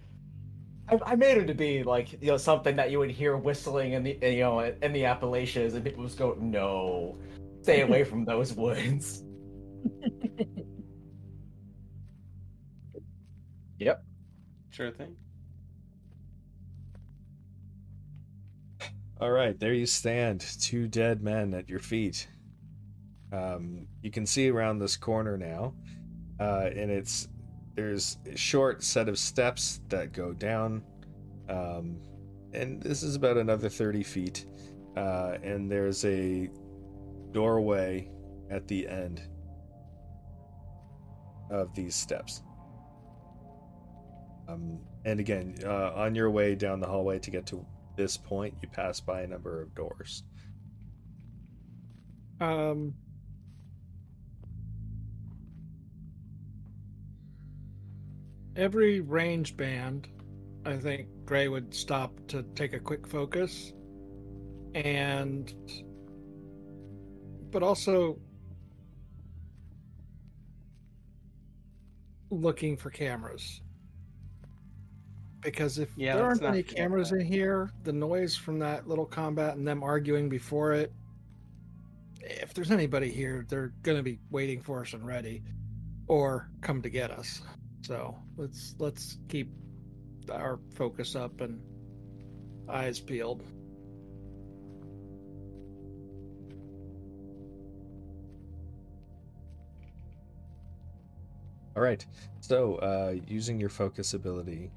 I, 0.89 0.99
I 1.05 1.15
made 1.17 1.37
him 1.37 1.47
to 1.47 1.55
be 1.55 1.83
like 1.83 2.13
you 2.21 2.29
know 2.29 2.37
something 2.37 2.77
that 2.77 2.91
you 2.91 2.99
would 2.99 3.11
hear 3.11 3.37
whistling 3.37 3.93
in 3.93 4.03
the 4.03 4.19
you 4.23 4.41
know 4.41 4.61
in 4.61 4.93
the 4.93 5.05
Appalachians 5.05 5.75
and 5.75 5.85
people 5.85 6.05
just 6.05 6.19
go 6.19 6.37
no, 6.41 7.19
stay 7.63 7.83
away 7.83 8.03
from 8.05 8.25
those 8.27 8.55
woods. 8.55 9.23
yep. 13.79 14.03
Sure 14.71 14.91
thing. 14.91 15.17
All 19.19 19.31
right, 19.31 19.59
there 19.59 19.73
you 19.73 19.87
stand, 19.87 20.41
two 20.61 20.89
dead 20.89 21.23
men 21.23 21.55
at 21.55 21.71
your 21.71 21.79
feet. 21.79 22.29
Um, 23.33 23.87
you 24.03 24.11
can 24.11 24.27
see 24.27 24.51
around 24.51 24.79
this 24.79 24.95
corner 24.95 25.39
now, 25.39 25.73
uh, 26.39 26.69
and 26.77 26.91
it's 26.91 27.27
there's 27.77 28.19
a 28.27 28.36
short 28.36 28.82
set 28.82 29.09
of 29.09 29.19
steps 29.19 29.81
that 29.89 30.12
go 30.12 30.32
down, 30.32 30.82
um, 31.48 31.98
and 32.53 32.82
this 32.82 33.03
is 33.03 33.15
about 33.15 33.36
another 33.36 33.69
thirty 33.69 34.03
feet, 34.03 34.47
uh, 34.97 35.36
and 35.43 35.70
there's 35.70 36.05
a 36.05 36.51
doorway 37.32 38.11
at 38.51 38.66
the 38.66 38.89
end 38.89 39.23
of 41.51 41.74
these 41.74 41.94
steps. 41.94 42.43
Um, 44.48 44.81
and 45.05 45.20
again, 45.20 45.57
uh, 45.65 45.93
on 45.94 46.15
your 46.15 46.31
way 46.31 46.55
down 46.55 46.81
the 46.81 46.86
hallway 46.86 47.19
to 47.19 47.31
get 47.31 47.47
to 47.47 47.65
this 47.97 48.16
point, 48.16 48.55
you 48.62 48.69
pass 48.69 49.01
by 49.01 49.23
a 49.23 49.27
number 49.27 49.61
of 49.61 49.74
doors. 49.74 50.23
Um, 52.40 52.94
every 58.57 59.01
range 59.01 59.57
band, 59.57 60.09
I 60.65 60.77
think 60.77 61.09
Gray 61.24 61.49
would 61.49 61.73
stop 61.74 62.12
to 62.28 62.43
take 62.55 62.73
a 62.73 62.81
quick 62.81 63.07
focus, 63.07 63.73
and 64.74 65.53
but 67.51 67.62
also 67.62 68.19
looking 72.31 72.77
for 72.77 72.91
cameras. 72.91 73.61
Because 75.43 75.78
if 75.78 75.91
Yeah, 75.97 76.16
there 76.16 76.24
aren't 76.24 76.43
any 76.43 76.62
cameras 76.62 77.12
in 77.12 77.20
here, 77.20 77.70
the 77.85 77.93
noise 77.93 78.37
from 78.37 78.59
that 78.59 78.89
little 78.89 79.07
combat 79.07 79.57
and 79.57 79.66
them 79.66 79.83
arguing 79.83 80.28
before 80.28 80.73
it, 80.73 80.93
if 82.20 82.53
there's 82.53 82.73
anybody 82.73 83.12
here, 83.12 83.47
they're 83.49 83.73
gonna 83.83 84.03
be 84.03 84.19
waiting 84.31 84.61
for 84.61 84.81
us 84.81 84.93
and 84.93 85.07
ready, 85.07 85.45
or 86.09 86.51
come 86.62 86.83
to 86.83 86.91
get 86.91 87.12
us. 87.12 87.43
So 87.87 88.19
let's 88.37 88.75
let's 88.81 89.19
keep 89.29 89.49
our 90.33 90.59
focus 90.75 91.15
up 91.15 91.41
and 91.41 91.61
eyes 92.69 92.99
peeled. 92.99 93.45
All 101.77 101.83
right. 101.83 102.05
So, 102.41 102.77
uh, 102.77 103.15
using 103.29 103.61
your 103.61 103.69
focus 103.69 104.15
ability, 104.15 104.73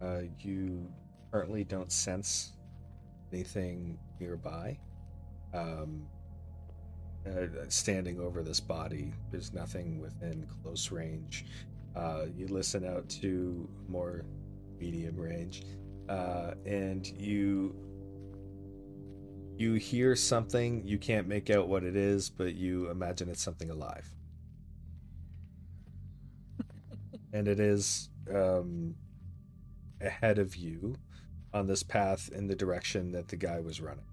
uh, 0.00 0.20
you 0.38 0.86
currently 1.32 1.64
don't 1.64 1.90
sense 1.90 2.52
anything 3.32 3.98
nearby. 4.20 4.78
Um, 5.52 6.06
uh, 7.26 7.46
standing 7.68 8.20
over 8.20 8.44
this 8.44 8.60
body, 8.60 9.12
there's 9.32 9.52
nothing 9.52 10.00
within 10.00 10.46
close 10.62 10.92
range. 10.92 11.46
Uh, 11.94 12.24
you 12.36 12.46
listen 12.46 12.84
out 12.86 13.08
to 13.08 13.68
more 13.88 14.24
medium 14.78 15.16
range, 15.16 15.64
uh, 16.08 16.52
and 16.64 17.06
you 17.06 17.74
you 19.56 19.74
hear 19.74 20.16
something. 20.16 20.86
You 20.86 20.98
can't 20.98 21.28
make 21.28 21.50
out 21.50 21.68
what 21.68 21.84
it 21.84 21.96
is, 21.96 22.30
but 22.30 22.54
you 22.54 22.90
imagine 22.90 23.28
it's 23.28 23.42
something 23.42 23.70
alive. 23.70 24.10
and 27.32 27.46
it 27.46 27.60
is 27.60 28.08
um, 28.32 28.94
ahead 30.00 30.38
of 30.38 30.56
you 30.56 30.96
on 31.54 31.66
this 31.66 31.82
path 31.82 32.30
in 32.32 32.46
the 32.46 32.56
direction 32.56 33.12
that 33.12 33.28
the 33.28 33.36
guy 33.36 33.60
was 33.60 33.80
running. 33.80 34.04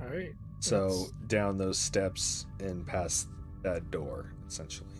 All 0.00 0.08
right. 0.08 0.32
So 0.60 1.06
down 1.26 1.58
those 1.58 1.78
steps 1.78 2.46
and 2.60 2.86
past 2.86 3.28
that 3.62 3.90
door, 3.90 4.32
essentially. 4.46 4.90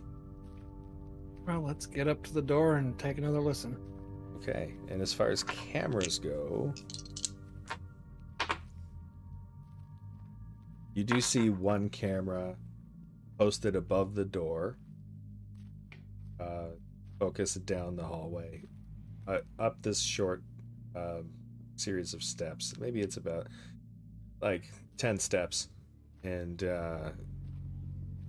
Well, 1.46 1.60
let's 1.60 1.86
get 1.86 2.08
up 2.08 2.22
to 2.24 2.32
the 2.32 2.42
door 2.42 2.76
and 2.76 2.98
take 2.98 3.18
another 3.18 3.40
listen. 3.40 3.76
Okay. 4.36 4.74
And 4.88 5.02
as 5.02 5.12
far 5.12 5.30
as 5.30 5.42
cameras 5.44 6.18
go, 6.18 6.72
you 10.94 11.04
do 11.04 11.20
see 11.20 11.50
one 11.50 11.88
camera 11.88 12.56
posted 13.38 13.76
above 13.76 14.14
the 14.14 14.24
door, 14.24 14.78
uh, 16.40 16.70
focused 17.18 17.64
down 17.66 17.96
the 17.96 18.04
hallway, 18.04 18.62
uh, 19.26 19.38
up 19.58 19.82
this 19.82 20.00
short 20.00 20.42
um 20.94 21.30
series 21.76 22.14
of 22.14 22.22
steps. 22.22 22.74
Maybe 22.78 23.00
it's 23.00 23.16
about 23.16 23.48
like 24.40 24.64
10 24.98 25.18
steps 25.18 25.68
and 26.22 26.62
uh, 26.62 27.10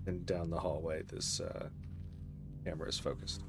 and 0.08 0.26
down 0.26 0.50
the 0.50 0.60
hallway 0.60 1.04
this 1.04 1.40
uh, 1.40 1.68
camera 2.66 2.90
is 2.90 3.00
focused. 3.00 3.44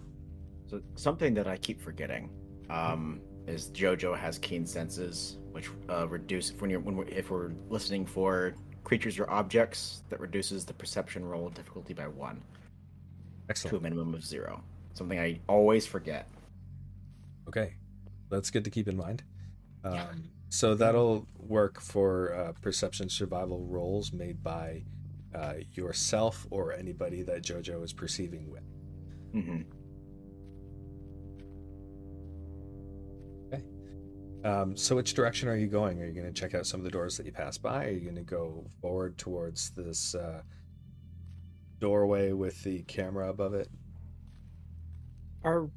So 0.66 0.80
something 0.94 1.34
that 1.34 1.46
I 1.46 1.56
keep 1.56 1.80
forgetting 1.80 2.30
um, 2.70 3.20
is 3.46 3.70
JoJo 3.70 4.16
has 4.18 4.38
keen 4.38 4.66
senses, 4.66 5.38
which 5.52 5.70
uh, 5.88 6.08
reduce 6.08 6.52
when 6.52 6.70
you're 6.70 6.80
when 6.80 6.96
we're, 6.96 7.08
if 7.08 7.30
we're 7.30 7.52
listening 7.68 8.06
for 8.06 8.54
creatures 8.82 9.18
or 9.18 9.28
objects 9.30 10.02
that 10.08 10.20
reduces 10.20 10.64
the 10.64 10.74
perception 10.74 11.24
roll 11.24 11.48
difficulty 11.50 11.94
by 11.94 12.06
one 12.06 12.42
to 13.70 13.76
a 13.76 13.80
minimum 13.80 14.14
of 14.14 14.24
zero. 14.24 14.62
Something 14.92 15.18
I 15.18 15.40
always 15.48 15.86
forget. 15.86 16.28
Okay, 17.48 17.74
that's 18.30 18.50
good 18.50 18.64
to 18.64 18.70
keep 18.70 18.88
in 18.88 18.96
mind. 18.96 19.22
Um, 19.84 19.94
Yeah. 19.94 20.06
So 20.50 20.76
that'll 20.76 21.26
work 21.36 21.80
for 21.80 22.32
uh, 22.32 22.52
perception 22.62 23.08
survival 23.08 23.66
rolls 23.66 24.12
made 24.12 24.40
by 24.42 24.84
uh, 25.34 25.54
yourself 25.72 26.46
or 26.50 26.72
anybody 26.72 27.22
that 27.22 27.42
JoJo 27.42 27.82
is 27.84 27.92
perceiving 27.92 28.50
with. 28.50 28.62
hmm 29.32 29.62
Um, 34.44 34.76
so 34.76 34.94
which 34.94 35.14
direction 35.14 35.48
are 35.48 35.56
you 35.56 35.66
going? 35.66 36.02
Are 36.02 36.06
you 36.06 36.12
going 36.12 36.26
to 36.26 36.32
check 36.32 36.54
out 36.54 36.66
some 36.66 36.78
of 36.78 36.84
the 36.84 36.90
doors 36.90 37.16
that 37.16 37.24
you 37.24 37.32
pass 37.32 37.56
by? 37.56 37.86
Are 37.86 37.90
you 37.90 38.00
going 38.00 38.14
to 38.14 38.22
go 38.22 38.66
forward 38.82 39.16
towards 39.16 39.70
this 39.70 40.14
uh, 40.14 40.42
doorway 41.80 42.32
with 42.32 42.62
the 42.62 42.82
camera 42.82 43.30
above 43.30 43.54
it? 43.54 43.68
Are 45.44 45.70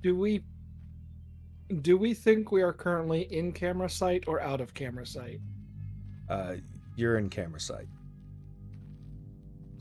do 0.00 0.14
we 0.14 0.44
do 1.82 1.96
we 1.96 2.14
think 2.14 2.52
we 2.52 2.62
are 2.62 2.72
currently 2.72 3.22
in 3.32 3.52
camera 3.52 3.90
sight 3.90 4.24
or 4.28 4.40
out 4.40 4.60
of 4.60 4.72
camera 4.74 5.06
sight? 5.06 5.40
Uh, 6.28 6.54
you're 6.94 7.18
in 7.18 7.28
camera 7.28 7.58
sight. 7.60 7.88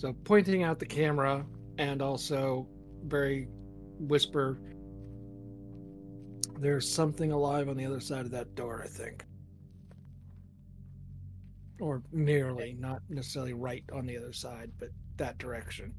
So 0.03 0.11
pointing 0.25 0.63
out 0.63 0.79
the 0.79 0.85
camera 0.85 1.45
and 1.77 2.01
also 2.01 2.67
very 3.05 3.47
whisper. 3.99 4.59
There's 6.59 6.91
something 6.91 7.31
alive 7.31 7.69
on 7.69 7.77
the 7.77 7.85
other 7.85 8.01
side 8.01 8.25
of 8.25 8.31
that 8.31 8.53
door, 8.53 8.81
I 8.83 8.89
think. 8.89 9.23
Or 11.79 12.03
nearly, 12.11 12.75
not 12.77 13.01
necessarily 13.07 13.53
right 13.53 13.85
on 13.93 14.05
the 14.05 14.17
other 14.17 14.33
side, 14.33 14.73
but 14.77 14.89
that 15.15 15.37
direction. 15.37 15.93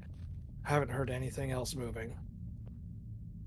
Haven't 0.61 0.91
heard 0.91 1.09
anything 1.09 1.49
else 1.49 1.73
moving. 1.73 2.15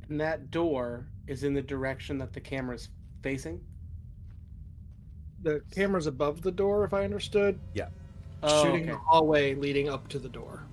And 0.09 0.21
that 0.21 0.51
door 0.51 1.07
is 1.29 1.45
in 1.45 1.55
the 1.55 1.63
direction 1.63 2.19
that 2.19 2.33
the 2.33 2.41
camera's 2.41 2.89
facing. 3.23 3.61
The 5.41 5.63
camera's 5.71 6.09
above 6.09 6.43
the 6.43 6.51
door, 6.51 6.83
if 6.83 6.93
I 6.93 7.05
understood. 7.05 7.61
Oh, 8.43 8.65
shooting 8.65 8.83
okay. 8.83 8.91
the 8.93 8.99
hallway 8.99 9.55
leading 9.55 9.89
up 9.89 10.09
to 10.09 10.19
the 10.19 10.29
door. 10.29 10.65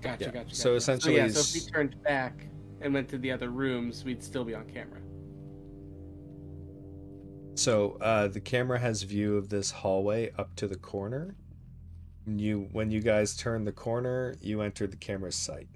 Gotcha, 0.00 0.24
Yeah. 0.24 0.30
gotcha. 0.30 0.54
So 0.54 0.70
gotcha. 0.70 0.76
essentially 0.76 1.16
yeah, 1.16 1.28
so 1.28 1.40
if 1.40 1.54
we 1.54 1.70
turned 1.70 2.02
back, 2.02 2.46
and 2.80 2.94
went 2.94 3.08
to 3.10 3.18
the 3.18 3.30
other 3.30 3.50
rooms, 3.50 4.04
we'd 4.04 4.22
still 4.22 4.44
be 4.44 4.54
on 4.54 4.64
camera. 4.70 5.00
So 7.54 7.98
uh, 8.00 8.28
the 8.28 8.40
camera 8.40 8.78
has 8.78 9.02
view 9.02 9.36
of 9.36 9.50
this 9.50 9.70
hallway 9.70 10.32
up 10.38 10.54
to 10.56 10.66
the 10.66 10.76
corner. 10.76 11.36
When 12.24 12.38
you 12.38 12.68
when 12.72 12.90
you 12.90 13.00
guys 13.00 13.36
turn 13.36 13.64
the 13.64 13.72
corner, 13.72 14.34
you 14.40 14.62
enter 14.62 14.86
the 14.86 14.96
camera's 14.96 15.36
sight. 15.36 15.68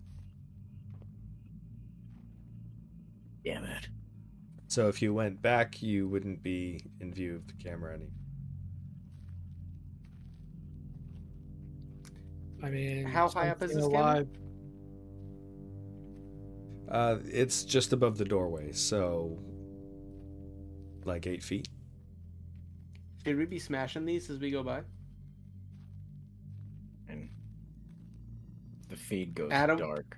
Damn 3.45 3.65
it. 3.65 3.89
So 4.69 4.89
if 4.89 5.03
you 5.03 5.13
went 5.13 5.43
back, 5.43 5.83
you 5.83 6.09
wouldn't 6.09 6.43
be 6.43 6.85
in 7.01 7.13
view 7.13 7.35
of 7.37 7.47
the 7.47 7.63
camera 7.63 7.95
anymore. 7.95 8.11
I 12.65 12.71
mean, 12.71 13.05
How 13.05 13.29
high 13.29 13.51
up 13.51 13.63
is 13.63 13.75
this 13.75 13.85
camera? 13.85 13.99
alive- 14.01 14.29
Uh, 16.89 17.19
it's 17.27 17.65
just 17.65 17.93
above 17.93 18.17
the 18.19 18.25
doorway, 18.25 18.73
so 18.73 19.39
like 21.05 21.27
eight 21.27 21.43
feet. 21.43 21.69
Should 23.25 23.37
we 23.37 23.45
be 23.47 23.59
smashing 23.59 24.05
these 24.07 24.31
as 24.31 24.39
we 24.39 24.51
go 24.51 24.63
by? 24.63 24.83
And 27.09 27.29
the 28.89 28.97
feed 28.97 29.35
goes 29.35 29.51
Adam? 29.53 29.77
dark. 29.79 30.17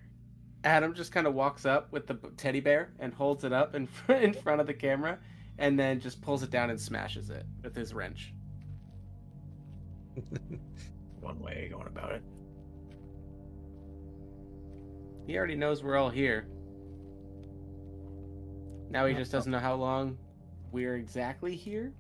Adam 0.65 0.93
just 0.95 1.13
kind 1.13 1.27
of 1.27 1.35
walks 1.35 1.65
up 1.67 1.91
with 1.93 2.07
the 2.09 2.15
teddy 2.37 2.61
bear 2.61 2.93
and 2.99 3.15
holds 3.15 3.45
it 3.45 3.53
up 3.53 3.75
in 3.75 3.89
in 4.09 4.33
front 4.35 4.61
of 4.61 4.67
the 4.67 4.75
camera, 4.75 5.19
and 5.59 5.79
then 5.79 5.99
just 6.01 6.21
pulls 6.21 6.43
it 6.43 6.51
down 6.51 6.71
and 6.71 6.81
smashes 6.81 7.31
it 7.31 7.47
with 7.63 7.75
his 7.75 7.95
wrench. 7.95 8.35
One 11.21 11.39
way 11.41 11.69
going 11.73 11.87
about 11.87 12.13
it. 12.13 12.23
He 15.27 15.37
already 15.37 15.57
knows 15.57 15.83
we're 15.83 15.97
all 15.97 16.11
here. 16.11 16.47
Now 18.91 19.07
he 19.07 19.15
just 19.15 19.33
doesn't 19.33 19.51
know 19.51 19.59
how 19.59 19.75
long 19.75 20.17
we're 20.71 20.97
exactly 20.97 21.57
here. 21.57 21.93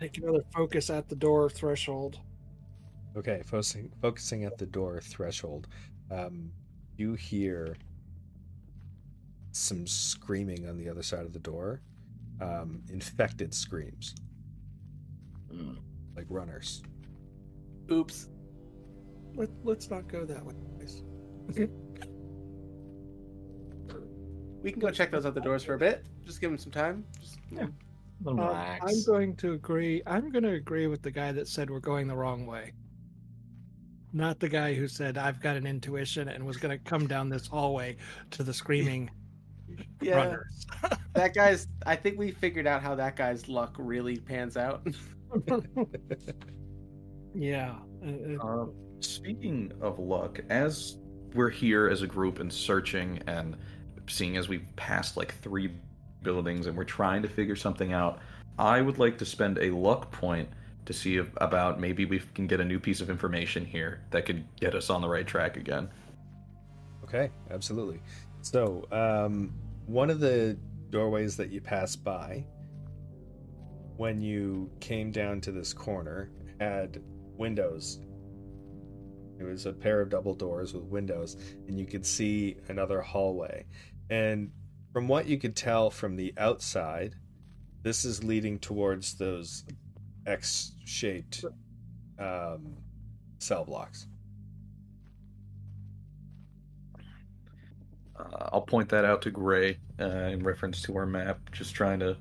Take 0.00 0.16
another 0.18 0.44
focus 0.54 0.88
at 0.88 1.08
the 1.08 1.14
door 1.14 1.50
threshold. 1.50 2.18
Okay, 3.16 3.42
focusing 3.44 3.92
focusing 4.00 4.44
at 4.44 4.56
the 4.56 4.66
door 4.66 5.00
threshold. 5.00 5.68
Um, 6.10 6.50
you 6.96 7.14
hear 7.14 7.76
some 9.52 9.86
screaming 9.86 10.68
on 10.68 10.78
the 10.78 10.88
other 10.88 11.02
side 11.02 11.26
of 11.26 11.32
the 11.32 11.38
door. 11.38 11.82
Um, 12.40 12.82
infected 12.90 13.54
screams, 13.54 14.14
Mm. 15.52 15.76
like 16.16 16.26
runners. 16.28 16.82
Oops. 17.92 18.28
Let, 19.36 19.48
let's 19.64 19.90
not 19.90 20.08
go 20.08 20.24
that 20.24 20.44
way. 20.44 20.54
guys. 20.78 21.02
We 24.62 24.70
can 24.72 24.80
go 24.80 24.90
check 24.90 25.10
those 25.10 25.26
other 25.26 25.40
doors 25.40 25.62
for 25.62 25.74
a 25.74 25.78
bit. 25.78 26.06
Just 26.24 26.40
give 26.40 26.50
them 26.50 26.58
some 26.58 26.72
time. 26.72 27.04
Just, 27.20 27.38
yeah. 27.50 27.66
Little 28.22 28.40
Uh, 28.40 28.46
relax. 28.48 28.84
I'm 28.86 29.04
going 29.04 29.36
to 29.36 29.52
agree. 29.52 30.02
I'm 30.06 30.30
going 30.30 30.44
to 30.44 30.52
agree 30.52 30.86
with 30.86 31.02
the 31.02 31.10
guy 31.10 31.32
that 31.32 31.48
said 31.48 31.68
we're 31.68 31.80
going 31.80 32.06
the 32.08 32.16
wrong 32.16 32.46
way. 32.46 32.72
Not 34.14 34.38
the 34.40 34.48
guy 34.48 34.72
who 34.74 34.86
said 34.88 35.18
I've 35.18 35.40
got 35.40 35.56
an 35.56 35.66
intuition 35.66 36.28
and 36.28 36.46
was 36.46 36.56
going 36.56 36.76
to 36.78 36.82
come 36.82 37.06
down 37.06 37.28
this 37.28 37.46
hallway 37.46 37.96
to 38.30 38.42
the 38.42 38.54
screaming 38.54 39.10
Yeah. 40.00 40.16
runners. 40.16 40.66
That 41.14 41.32
guy's. 41.32 41.68
I 41.86 41.94
think 41.94 42.18
we 42.18 42.32
figured 42.32 42.66
out 42.66 42.82
how 42.82 42.96
that 42.96 43.14
guy's 43.14 43.48
luck 43.48 43.76
really 43.78 44.16
pans 44.16 44.56
out. 44.56 44.84
yeah. 47.36 47.76
uh, 48.04 48.08
uh, 48.42 48.46
Uh, 48.46 48.66
speaking 49.04 49.72
of 49.80 49.98
luck, 49.98 50.40
as 50.48 50.96
we're 51.34 51.50
here 51.50 51.88
as 51.88 52.02
a 52.02 52.06
group 52.06 52.38
and 52.38 52.52
searching 52.52 53.20
and 53.26 53.56
seeing 54.08 54.36
as 54.36 54.48
we've 54.48 54.66
passed 54.76 55.16
like 55.16 55.34
three 55.40 55.72
buildings 56.22 56.66
and 56.66 56.76
we're 56.76 56.84
trying 56.84 57.22
to 57.22 57.28
figure 57.28 57.56
something 57.56 57.92
out, 57.92 58.20
I 58.58 58.80
would 58.80 58.98
like 58.98 59.18
to 59.18 59.24
spend 59.24 59.58
a 59.58 59.70
luck 59.70 60.10
point 60.12 60.48
to 60.86 60.92
see 60.92 61.16
if, 61.16 61.30
about 61.38 61.80
maybe 61.80 62.04
we 62.04 62.20
can 62.34 62.46
get 62.46 62.60
a 62.60 62.64
new 62.64 62.78
piece 62.78 63.00
of 63.00 63.10
information 63.10 63.64
here 63.64 64.02
that 64.10 64.26
could 64.26 64.44
get 64.56 64.74
us 64.74 64.90
on 64.90 65.00
the 65.00 65.08
right 65.08 65.26
track 65.26 65.56
again. 65.56 65.88
Okay, 67.02 67.30
absolutely. 67.50 68.00
So, 68.42 68.86
um, 68.92 69.52
one 69.86 70.10
of 70.10 70.20
the 70.20 70.58
doorways 70.90 71.36
that 71.36 71.50
you 71.50 71.60
passed 71.60 72.04
by 72.04 72.44
when 73.96 74.20
you 74.20 74.70
came 74.80 75.10
down 75.10 75.40
to 75.42 75.52
this 75.52 75.72
corner 75.72 76.30
had 76.60 77.02
windows. 77.36 78.00
It 79.38 79.44
was 79.44 79.66
a 79.66 79.72
pair 79.72 80.00
of 80.00 80.10
double 80.10 80.34
doors 80.34 80.74
with 80.74 80.84
windows, 80.84 81.36
and 81.66 81.78
you 81.78 81.86
could 81.86 82.06
see 82.06 82.56
another 82.68 83.00
hallway. 83.00 83.66
And 84.10 84.52
from 84.92 85.08
what 85.08 85.26
you 85.26 85.38
could 85.38 85.56
tell 85.56 85.90
from 85.90 86.16
the 86.16 86.32
outside, 86.36 87.16
this 87.82 88.04
is 88.04 88.22
leading 88.24 88.58
towards 88.58 89.14
those 89.14 89.64
X 90.26 90.72
shaped 90.84 91.44
um, 92.18 92.76
cell 93.38 93.64
blocks. 93.64 94.06
Uh, 98.16 98.48
I'll 98.52 98.62
point 98.62 98.88
that 98.90 99.04
out 99.04 99.22
to 99.22 99.30
Gray 99.30 99.78
uh, 100.00 100.04
in 100.04 100.42
reference 100.42 100.80
to 100.82 100.96
our 100.96 101.06
map, 101.06 101.38
just 101.52 101.74
trying 101.74 102.00
to 102.00 102.16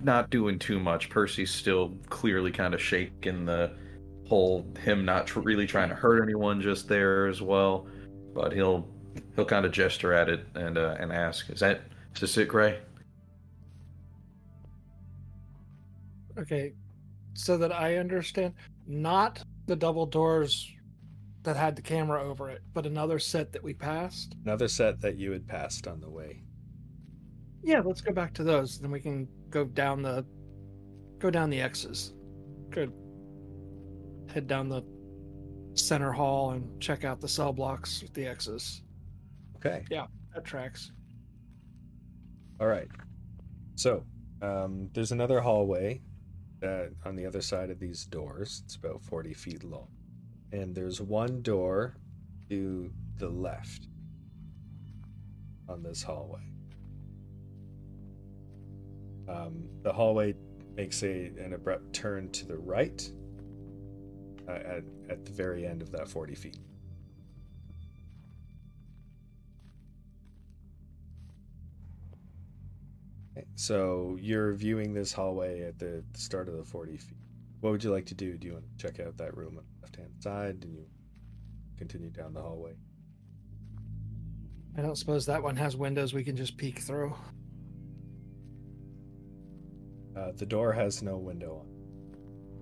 not 0.00 0.30
doing 0.30 0.58
too 0.58 0.78
much. 0.78 1.10
Percy's 1.10 1.50
still 1.50 1.96
clearly 2.08 2.52
kind 2.52 2.74
of 2.74 2.80
shaking 2.80 3.44
the 3.44 3.72
whole 4.26 4.66
him 4.82 5.04
not 5.04 5.26
tr- 5.26 5.40
really 5.40 5.66
trying 5.66 5.88
to 5.88 5.94
hurt 5.94 6.22
anyone 6.22 6.60
just 6.60 6.88
there 6.88 7.26
as 7.26 7.40
well, 7.40 7.86
but 8.34 8.52
he'll 8.52 8.88
he'll 9.34 9.44
kind 9.44 9.64
of 9.64 9.72
gesture 9.72 10.12
at 10.12 10.28
it 10.28 10.46
and 10.54 10.76
uh, 10.78 10.96
and 10.98 11.12
ask, 11.12 11.48
"Is 11.50 11.60
that 11.60 11.82
is 12.14 12.20
this 12.20 12.36
it, 12.36 12.48
Gray?" 12.48 12.80
Okay, 16.38 16.74
so 17.34 17.56
that 17.56 17.72
I 17.72 17.96
understand, 17.96 18.54
not 18.86 19.42
the 19.66 19.76
double 19.76 20.04
doors 20.04 20.70
that 21.44 21.56
had 21.56 21.76
the 21.76 21.82
camera 21.82 22.22
over 22.22 22.50
it, 22.50 22.60
but 22.74 22.86
another 22.86 23.18
set 23.18 23.52
that 23.52 23.62
we 23.62 23.72
passed. 23.72 24.34
Another 24.44 24.68
set 24.68 25.00
that 25.00 25.16
you 25.16 25.32
had 25.32 25.46
passed 25.46 25.86
on 25.86 26.00
the 26.00 26.10
way. 26.10 26.42
Yeah, 27.62 27.80
let's 27.84 28.00
go 28.00 28.12
back 28.12 28.34
to 28.34 28.44
those. 28.44 28.78
Then 28.78 28.90
we 28.90 29.00
can 29.00 29.28
go 29.48 29.64
down 29.64 30.02
the 30.02 30.26
go 31.18 31.30
down 31.30 31.48
the 31.48 31.60
X's. 31.60 32.12
Good. 32.70 32.92
Head 34.36 34.46
down 34.46 34.68
the 34.68 34.84
center 35.72 36.12
hall 36.12 36.50
and 36.50 36.78
check 36.78 37.06
out 37.06 37.22
the 37.22 37.28
cell 37.28 37.54
blocks 37.54 38.02
with 38.02 38.12
the 38.12 38.26
X's. 38.26 38.82
Okay. 39.56 39.82
Yeah, 39.90 40.08
that 40.34 40.44
tracks. 40.44 40.92
All 42.60 42.66
right. 42.66 42.88
So, 43.76 44.04
um, 44.42 44.90
there's 44.92 45.10
another 45.10 45.40
hallway 45.40 46.02
uh, 46.62 46.88
on 47.06 47.16
the 47.16 47.24
other 47.24 47.40
side 47.40 47.70
of 47.70 47.80
these 47.80 48.04
doors. 48.04 48.60
It's 48.66 48.76
about 48.76 49.00
40 49.00 49.32
feet 49.32 49.64
long. 49.64 49.88
And 50.52 50.74
there's 50.74 51.00
one 51.00 51.40
door 51.40 51.96
to 52.50 52.92
the 53.16 53.30
left 53.30 53.88
on 55.66 55.82
this 55.82 56.02
hallway. 56.02 56.52
Um, 59.30 59.66
the 59.80 59.94
hallway 59.94 60.34
makes 60.74 61.02
a, 61.02 61.32
an 61.38 61.54
abrupt 61.54 61.94
turn 61.94 62.30
to 62.32 62.44
the 62.44 62.58
right 62.58 63.10
uh, 64.48 64.52
at, 64.52 64.84
at 65.08 65.24
the 65.24 65.32
very 65.32 65.66
end 65.66 65.82
of 65.82 65.90
that 65.92 66.08
40 66.08 66.34
feet. 66.34 66.58
Okay, 73.36 73.46
So 73.54 74.16
you're 74.20 74.52
viewing 74.54 74.94
this 74.94 75.12
hallway 75.12 75.62
at 75.62 75.78
the 75.78 76.02
the 76.12 76.18
start 76.18 76.48
of 76.48 76.56
the 76.56 76.64
40 76.64 76.96
feet. 76.96 77.16
What 77.60 77.70
would 77.70 77.84
you 77.84 77.90
like 77.90 78.06
to 78.06 78.14
do? 78.14 78.36
Do 78.36 78.46
you 78.46 78.52
want 78.54 78.64
to 78.78 78.86
check 78.86 79.00
out 79.04 79.16
that 79.18 79.36
room 79.36 79.58
on 79.58 79.64
the 79.64 79.82
left 79.82 79.96
hand 79.96 80.10
side 80.20 80.58
and 80.62 80.74
you 80.74 80.86
continue 81.76 82.10
down 82.10 82.32
the 82.32 82.42
hallway? 82.42 82.74
I 84.76 84.82
don't 84.82 84.96
suppose 84.96 85.24
that 85.26 85.42
one 85.42 85.56
has 85.56 85.76
windows 85.76 86.12
we 86.12 86.22
can 86.22 86.36
just 86.36 86.56
peek 86.58 86.80
through. 86.80 87.14
Uh, 90.16 90.32
the 90.36 90.46
door 90.46 90.72
has 90.72 91.02
no 91.02 91.16
window 91.16 91.64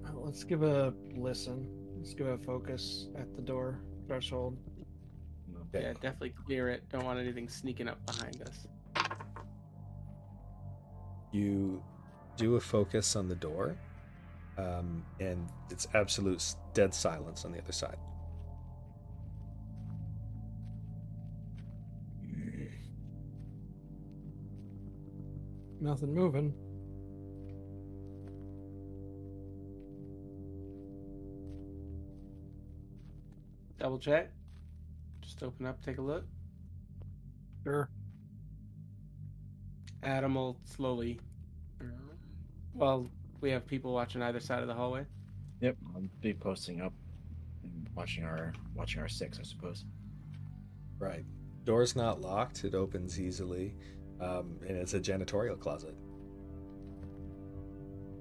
on. 0.05 0.11
Uh, 0.11 0.19
Let's 0.21 0.45
give 0.45 0.63
a 0.63 0.95
listen. 1.17 1.69
Let's 2.05 2.13
give 2.13 2.27
a 2.27 2.37
focus 2.37 3.09
at 3.17 3.35
the 3.35 3.41
door 3.41 3.81
threshold. 4.07 4.59
Okay. 5.75 5.85
Yeah, 5.85 5.95
definitely 5.95 6.35
clear 6.45 6.69
it. 6.69 6.87
Don't 6.91 7.03
want 7.07 7.19
anything 7.19 7.49
sneaking 7.49 7.89
up 7.89 8.05
behind 8.05 8.43
us. 8.43 8.67
You 11.33 11.83
do 12.37 12.57
a 12.57 12.61
focus 12.61 13.17
on 13.17 13.27
the 13.27 13.35
door, 13.35 13.79
um, 14.59 15.03
and 15.19 15.49
it's 15.71 15.89
absolute 15.95 16.45
dead 16.75 16.93
silence 16.93 17.47
on 17.47 17.53
the 17.53 17.59
other 17.59 17.73
side. 17.73 17.97
Nothing 25.81 26.15
moving. 26.15 26.53
Double 33.79 33.99
check. 33.99 34.31
Just 35.21 35.35
Just 35.35 35.43
open 35.43 35.67
up, 35.67 35.85
take 35.85 35.99
a 35.99 36.03
look. 36.03 36.25
Sure. 37.65 37.89
Adam 40.03 40.35
will 40.35 40.59
slowly. 40.65 41.19
Well, 42.75 43.09
we 43.41 43.51
have 43.51 43.67
people 43.67 43.93
watching 43.93 44.23
either 44.23 44.41
side 44.41 44.61
of 44.63 44.69
the 44.69 44.75
hallway. 44.75 45.07
Yep, 45.61 45.77
I'll 45.95 46.03
be 46.21 46.35
posting 46.35 46.81
up 46.81 46.93
and 47.63 47.89
watching 47.95 48.25
our 48.25 48.53
watching 48.75 49.01
our 49.01 49.09
six, 49.09 49.39
I 49.39 49.43
suppose. 49.43 49.85
Right. 50.99 51.25
Door's 51.65 51.97
not 51.97 52.21
locked. 52.21 52.65
It 52.65 52.75
opens 52.75 53.21
easily, 53.21 53.75
um, 54.21 54.59
and 54.67 54.77
it's 54.77 54.95
a 54.95 55.01
janitorial 55.01 55.59
closet. 55.59 55.95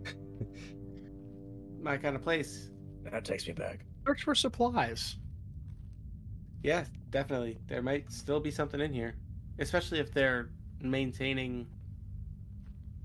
My 1.82 1.98
kind 1.98 2.16
of 2.16 2.22
place. 2.22 2.70
That 3.04 3.26
takes 3.26 3.46
me 3.48 3.54
back. 3.54 3.86
Search 4.08 4.24
for 4.24 4.36
supplies. 4.36 5.18
Yeah, 6.64 6.86
definitely. 7.10 7.60
There 7.68 7.82
might 7.82 8.12
still 8.12 8.40
be 8.40 8.50
something 8.50 8.80
in 8.80 8.94
here, 8.94 9.16
especially 9.60 10.00
if 10.00 10.14
they're 10.14 10.50
maintaining 10.82 11.68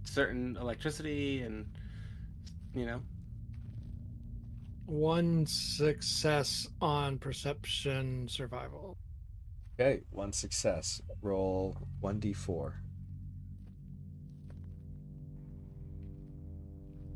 certain 0.05 0.57
electricity 0.61 1.43
and 1.43 1.67
you 2.75 2.87
know. 2.87 3.03
One 4.87 5.45
success 5.47 6.67
on 6.81 7.19
perception 7.19 8.29
survival. 8.29 8.97
Okay, 9.79 10.01
one 10.11 10.33
success. 10.33 11.03
Roll 11.21 11.77
1d4. 12.03 12.73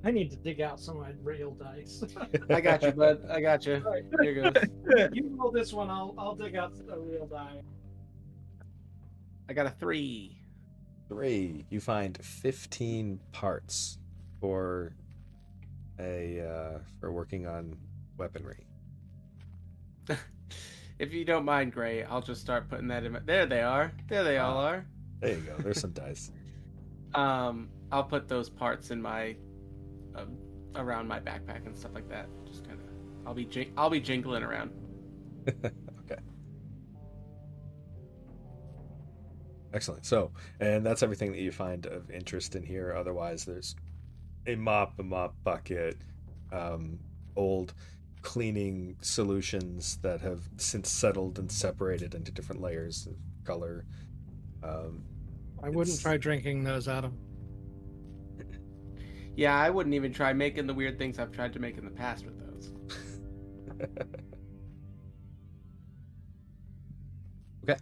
I 0.05 0.11
need 0.11 0.31
to 0.31 0.37
dig 0.37 0.61
out 0.61 0.81
some 0.81 0.97
of 0.97 1.03
my 1.03 1.12
real 1.23 1.53
dice. 1.53 2.03
I 2.51 2.61
got 2.61 2.83
you, 2.83 2.93
bud. 2.93 3.24
I 3.31 3.41
got 3.41 3.65
you. 3.66 3.74
Alright. 3.87 4.05
Here 4.20 4.35
goes. 4.53 5.09
you 5.12 5.35
roll 5.37 5.51
this 5.53 5.73
one. 5.73 5.91
I'll 5.91 6.15
I'll 6.19 6.35
dig 6.35 6.57
out 6.57 6.73
a 6.91 6.99
real 6.99 7.27
die. 7.27 7.62
I 9.49 9.53
got 9.53 9.66
a 9.66 9.70
three. 9.70 10.37
Three. 11.09 11.66
You 11.70 11.81
find 11.81 12.19
fifteen 12.24 13.20
parts 13.33 13.99
for 14.41 14.95
a 16.01 16.41
uh, 16.41 16.79
for 17.01 17.12
working 17.12 17.47
on 17.47 17.77
weaponry. 18.19 18.66
If 20.99 21.12
you 21.12 21.24
don't 21.24 21.45
mind, 21.45 21.73
Gray, 21.73 22.05
I'll 22.05 22.20
just 22.20 22.41
start 22.41 22.69
putting 22.69 22.87
that 22.89 23.03
in. 23.03 23.12
My... 23.12 23.19
There 23.24 23.45
they 23.45 23.62
are. 23.62 23.91
There 24.09 24.23
they 24.23 24.39
all 24.39 24.57
Ah. 24.59 24.69
are. 24.69 24.87
There 25.20 25.31
you 25.31 25.41
go. 25.41 25.57
There's 25.59 25.81
some 25.81 25.91
dice. 25.93 26.31
Um, 27.15 27.69
I'll 27.91 28.05
put 28.05 28.27
those 28.27 28.49
parts 28.49 28.91
in 28.91 29.03
my 29.03 29.37
uh, 30.14 30.24
around 30.76 31.06
my 31.09 31.20
backpack 31.20 31.66
and 31.66 31.76
stuff 31.76 31.93
like 31.94 32.09
that. 32.09 32.28
Just 32.47 32.66
kind 32.66 32.78
of, 32.80 32.86
I'll 33.26 33.34
be 33.34 33.44
jing- 33.44 33.72
I'll 33.76 33.90
be 33.90 34.01
jingling 34.01 34.43
around. 34.43 34.70
okay. 35.48 36.20
Excellent. 39.74 40.05
So, 40.05 40.30
and 40.60 40.84
that's 40.84 41.02
everything 41.02 41.32
that 41.32 41.40
you 41.40 41.51
find 41.51 41.86
of 41.86 42.10
interest 42.10 42.55
in 42.56 42.62
here. 42.62 42.94
Otherwise, 42.97 43.44
there's 43.44 43.74
a 44.47 44.55
mop, 44.55 44.98
a 44.98 45.02
mop 45.02 45.34
bucket, 45.44 45.97
um, 46.52 46.98
old 47.36 47.72
cleaning 48.20 48.97
solutions 49.01 49.98
that 50.02 50.20
have 50.20 50.43
since 50.59 50.90
settled 50.90 51.39
and 51.39 51.51
separated 51.51 52.14
into 52.14 52.30
different 52.30 52.60
layers 52.60 53.06
of 53.06 53.14
color. 53.44 53.86
Um, 54.62 55.05
I 55.62 55.68
wouldn't 55.68 55.89
It's- 55.89 56.02
try 56.02 56.16
drinking 56.18 56.64
those, 56.64 56.86
Adam. 56.86 57.16
Yeah, 59.35 59.57
I 59.57 59.71
wouldn't 59.71 59.95
even 59.95 60.13
try 60.13 60.33
making 60.33 60.67
the 60.67 60.75
weird 60.75 60.99
things 60.99 61.19
I've 61.19 61.33
tried 61.33 61.55
to 61.55 61.59
make 61.59 61.79
in 61.79 61.85
the 61.85 61.91
past 61.91 62.27
with 62.27 62.39
those. 62.39 62.73
okay. 67.69 67.79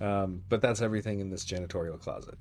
Um, 0.00 0.42
but 0.48 0.62
that's 0.62 0.80
everything 0.80 1.20
in 1.20 1.28
this 1.28 1.44
janitorial 1.44 2.00
closet. 2.00 2.38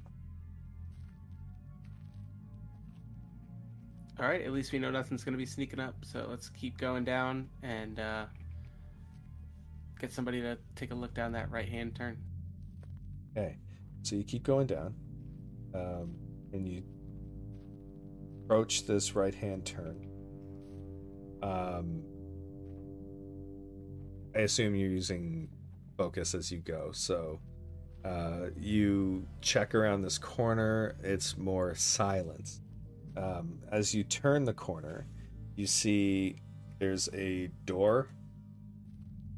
All 4.18 4.26
right, 4.26 4.42
at 4.42 4.52
least 4.52 4.72
we 4.72 4.80
know 4.80 4.92
nothing's 4.92 5.26
gonna 5.26 5.36
be 5.36 5.46
sneaking 5.46 5.82
up. 5.82 5.96
So 6.04 6.26
let's 6.30 6.50
keep 6.50 6.78
going 6.78 7.04
down 7.04 7.50
and 7.64 8.00
uh, 8.00 8.26
get 10.00 10.14
somebody 10.14 10.42
to 10.42 10.58
take 10.76 10.92
a 10.92 10.96
look 10.96 11.14
down 11.14 11.34
that 11.34 11.52
right 11.52 11.68
hand 11.68 11.96
turn. 11.96 12.18
Okay, 13.38 13.58
so 14.04 14.16
you 14.16 14.24
keep 14.24 14.44
going 14.44 14.68
down, 14.68 14.96
um, 15.74 16.16
and 16.54 16.66
you 16.66 16.84
approach 18.46 18.86
this 18.86 19.16
right 19.16 19.34
hand 19.34 19.66
turn. 19.66 20.06
Um, 21.42 22.04
I 24.36 24.40
assume 24.40 24.76
you're 24.76 24.90
using 24.90 25.50
focus 25.98 26.36
as 26.36 26.52
you 26.52 26.60
go, 26.60 26.92
so 26.92 27.40
uh, 28.04 28.50
you 28.56 29.26
check 29.42 29.74
around 29.74 30.02
this 30.02 30.20
corner. 30.20 30.96
It's 31.04 31.38
more 31.38 31.74
silence. 31.74 32.62
Um, 33.18 33.60
as 33.72 33.96
you 33.96 34.04
turn 34.04 34.44
the 34.44 34.54
corner, 34.54 35.08
you 35.56 35.66
see 35.66 36.36
there's 36.80 37.10
a 37.14 37.50
door 37.66 38.10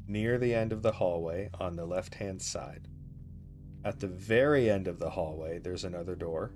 near 0.06 0.36
the 0.36 0.54
end 0.54 0.72
of 0.72 0.82
the 0.82 0.92
hallway 0.92 1.48
on 1.58 1.76
the 1.76 1.86
left 1.86 2.14
hand 2.14 2.42
side. 2.42 2.88
At 3.84 4.00
the 4.00 4.08
very 4.08 4.68
end 4.68 4.86
of 4.86 4.98
the 4.98 5.10
hallway, 5.10 5.60
there's 5.60 5.84
another 5.84 6.14
door. 6.14 6.52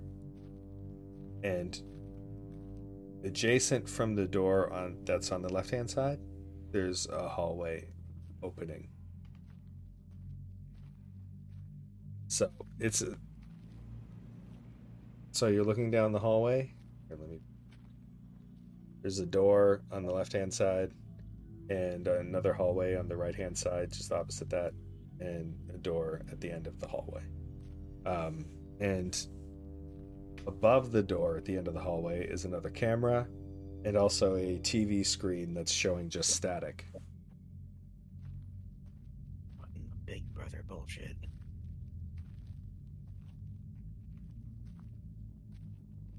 And 1.43 1.81
adjacent 3.23 3.89
from 3.89 4.15
the 4.15 4.27
door 4.27 4.71
on 4.73 4.97
that's 5.05 5.31
on 5.31 5.41
the 5.41 5.51
left-hand 5.51 5.89
side, 5.89 6.19
there's 6.71 7.07
a 7.07 7.27
hallway 7.27 7.87
opening. 8.43 8.89
So, 12.27 12.49
it's 12.79 13.01
a, 13.01 13.15
So 15.31 15.47
you're 15.47 15.63
looking 15.63 15.89
down 15.91 16.11
the 16.11 16.19
hallway. 16.19 16.73
Here, 17.07 17.17
let 17.19 17.29
me 17.29 17.39
There's 19.01 19.19
a 19.19 19.25
door 19.25 19.81
on 19.91 20.03
the 20.03 20.13
left-hand 20.13 20.53
side 20.53 20.91
and 21.69 22.07
another 22.07 22.53
hallway 22.53 22.95
on 22.95 23.07
the 23.07 23.17
right-hand 23.17 23.57
side 23.57 23.91
just 23.91 24.11
opposite 24.11 24.49
that 24.51 24.73
and 25.19 25.55
a 25.73 25.77
door 25.77 26.21
at 26.31 26.39
the 26.39 26.51
end 26.51 26.67
of 26.67 26.79
the 26.79 26.87
hallway. 26.87 27.23
Um, 28.05 28.45
and 28.79 29.27
above 30.47 30.91
the 30.91 31.03
door 31.03 31.37
at 31.37 31.45
the 31.45 31.57
end 31.57 31.67
of 31.67 31.73
the 31.73 31.79
hallway 31.79 32.25
is 32.25 32.45
another 32.45 32.69
camera 32.69 33.27
and 33.85 33.97
also 33.97 34.35
a 34.35 34.59
TV 34.59 35.05
screen 35.05 35.53
that's 35.53 35.71
showing 35.71 36.09
just 36.09 36.29
static. 36.31 36.85
Fucking 39.59 39.89
Big 40.05 40.33
brother 40.33 40.63
bullshit. 40.67 41.17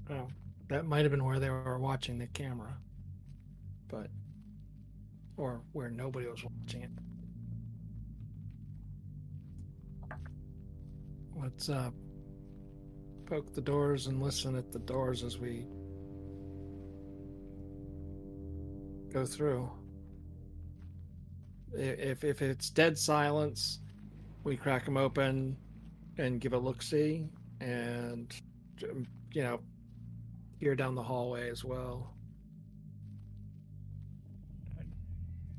Oh, 0.09 0.27
that 0.69 0.85
might 0.85 1.01
have 1.03 1.11
been 1.11 1.25
where 1.25 1.39
they 1.39 1.49
were 1.49 1.79
watching 1.79 2.19
the 2.19 2.27
camera, 2.27 2.77
but 3.87 4.07
or 5.37 5.61
where 5.73 5.89
nobody 5.89 6.27
was 6.27 6.43
watching 6.43 6.83
it. 6.83 6.91
Let's 11.35 11.69
uh, 11.69 11.89
poke 13.25 13.53
the 13.53 13.61
doors 13.61 14.07
and 14.07 14.21
listen 14.21 14.55
at 14.55 14.71
the 14.71 14.79
doors 14.79 15.23
as 15.23 15.37
we 15.37 15.65
go 19.11 19.25
through. 19.25 19.69
If 21.73 22.23
if 22.23 22.41
it's 22.41 22.69
dead 22.69 22.97
silence, 22.97 23.79
we 24.43 24.55
crack 24.55 24.85
them 24.85 24.97
open 24.97 25.57
and 26.17 26.39
give 26.39 26.53
a 26.53 26.57
look 26.57 26.81
see, 26.81 27.27
and 27.59 28.33
you 29.33 29.43
know 29.43 29.59
here 30.59 30.75
down 30.75 30.95
the 30.95 31.03
hallway 31.03 31.49
as 31.49 31.63
well. 31.63 32.13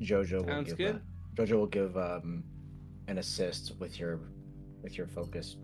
Jojo 0.00 0.38
will 0.40 0.46
Sounds 0.46 0.68
give 0.68 0.78
good. 0.78 0.96
uh, 0.96 0.98
Jojo 1.42 1.52
will 1.58 1.66
give 1.66 1.96
um 1.96 2.44
an 3.08 3.18
assist 3.18 3.74
with 3.78 3.98
your 3.98 4.20
with 4.82 4.96
your 4.96 5.06
focus. 5.06 5.56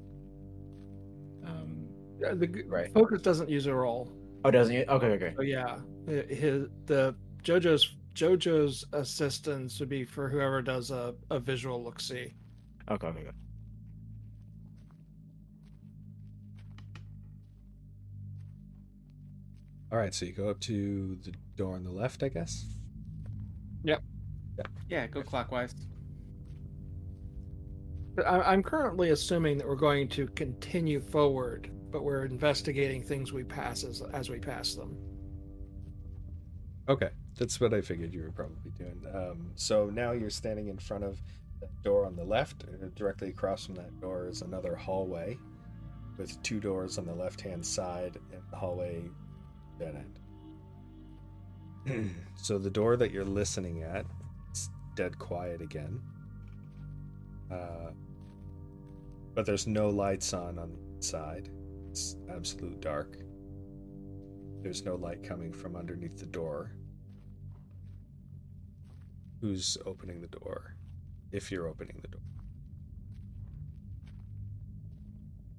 Um 1.46 1.88
The 2.20 2.64
Right. 2.68 2.92
focus 2.92 3.20
doesn't 3.22 3.48
use 3.48 3.66
a 3.66 3.74
roll. 3.74 4.12
oh 4.44 4.50
doesn't 4.50 4.74
he? 4.74 4.84
Okay, 4.84 5.06
okay. 5.08 5.34
So 5.36 5.42
yeah, 5.42 5.78
his 6.06 6.68
the 6.86 7.14
JoJo's 7.42 7.96
JoJo's 8.14 8.84
assistance 8.92 9.80
would 9.80 9.88
be 9.88 10.04
for 10.04 10.28
whoever 10.28 10.60
does 10.62 10.90
a, 10.90 11.14
a 11.30 11.38
visual 11.40 11.82
look 11.82 12.00
see. 12.00 12.34
Okay, 12.90 13.06
okay, 13.06 13.20
okay. 13.20 13.30
All 19.90 19.98
right, 19.98 20.14
so 20.14 20.24
you 20.24 20.32
go 20.32 20.48
up 20.48 20.58
to 20.60 21.16
the 21.22 21.32
door 21.56 21.74
on 21.74 21.84
the 21.84 21.90
left, 21.90 22.22
I 22.22 22.28
guess. 22.28 22.64
Yep. 23.84 24.02
Yeah, 24.88 25.06
go 25.06 25.22
clockwise. 25.22 25.74
I'm 28.26 28.62
currently 28.62 29.10
assuming 29.10 29.58
that 29.58 29.66
we're 29.66 29.74
going 29.76 30.08
to 30.10 30.26
continue 30.28 31.00
forward, 31.00 31.70
but 31.92 32.02
we're 32.02 32.24
investigating 32.24 33.02
things 33.02 33.32
we 33.32 33.44
pass 33.44 33.84
as 33.84 34.02
as 34.12 34.30
we 34.30 34.38
pass 34.38 34.74
them. 34.74 34.96
Okay, 36.88 37.10
that's 37.38 37.60
what 37.60 37.72
I 37.72 37.80
figured 37.80 38.12
you 38.12 38.22
were 38.22 38.32
probably 38.32 38.72
doing. 38.76 39.00
Um, 39.14 39.52
so 39.54 39.88
now 39.90 40.12
you're 40.12 40.30
standing 40.30 40.68
in 40.68 40.78
front 40.78 41.04
of 41.04 41.22
that 41.60 41.70
door 41.82 42.06
on 42.06 42.16
the 42.16 42.24
left. 42.24 42.64
uh, 42.64 42.86
Directly 42.96 43.28
across 43.28 43.66
from 43.66 43.76
that 43.76 44.00
door 44.00 44.26
is 44.26 44.42
another 44.42 44.74
hallway 44.74 45.38
with 46.18 46.42
two 46.42 46.58
doors 46.60 46.98
on 46.98 47.06
the 47.06 47.14
left 47.14 47.40
hand 47.40 47.64
side 47.64 48.18
and 48.32 48.42
the 48.50 48.56
hallway 48.56 49.02
dead 49.78 50.04
end. 51.86 52.10
so 52.36 52.58
the 52.58 52.70
door 52.70 52.96
that 52.96 53.12
you're 53.12 53.24
listening 53.24 53.82
at 53.82 54.04
is 54.52 54.68
dead 54.96 55.18
quiet 55.18 55.60
again. 55.62 56.00
Uh, 57.50 57.90
but 59.34 59.46
there's 59.46 59.66
no 59.66 59.88
lights 59.88 60.32
on 60.34 60.58
on 60.58 60.70
the 60.70 60.96
inside. 60.96 61.48
It's 61.92 62.16
absolute 62.34 62.80
dark. 62.80 63.18
There's 64.62 64.82
no 64.82 64.94
light 64.94 65.22
coming 65.22 65.52
from 65.52 65.76
underneath 65.76 66.16
the 66.16 66.24
door. 66.24 66.72
Who's 69.42 69.76
opening 69.84 70.22
the 70.22 70.28
door? 70.28 70.74
If 71.32 71.52
you're 71.52 71.68
opening 71.68 71.98
the 72.00 72.08
door. 72.08 72.22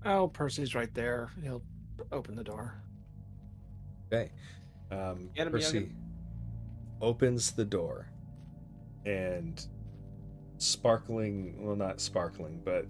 Oh, 0.05 0.27
Percy's 0.27 0.73
right 0.73 0.91
there. 0.95 1.29
He'll 1.43 1.61
open 2.11 2.35
the 2.35 2.43
door. 2.43 2.81
Okay. 4.11 4.31
Um, 4.89 5.29
Get 5.35 5.45
him, 5.45 5.53
Percy 5.53 5.81
Youngin. 5.81 5.91
opens 6.99 7.51
the 7.51 7.65
door, 7.65 8.07
and 9.05 9.63
sparkling, 10.57 11.63
well, 11.63 11.75
not 11.75 12.01
sparkling, 12.01 12.59
but 12.65 12.87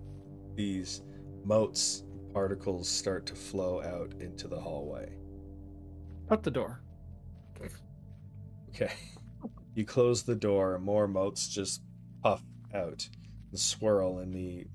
these 0.56 1.02
motes 1.44 2.04
particles 2.34 2.90
start 2.90 3.26
to 3.28 3.36
flow 3.36 3.82
out 3.82 4.14
into 4.20 4.48
the 4.48 4.60
hallway. 4.60 5.14
Shut 6.30 6.44
the 6.44 6.52
door. 6.52 6.82
Okay. 8.70 8.92
You 9.76 9.86
close 9.86 10.22
the 10.22 10.36
door, 10.36 10.78
more 10.78 11.08
motes 11.08 11.48
just 11.48 11.82
puff 12.22 12.44
out 12.76 13.10
and 13.50 13.60
swirl 13.60 14.20
in 14.20 14.32
the 14.32 14.68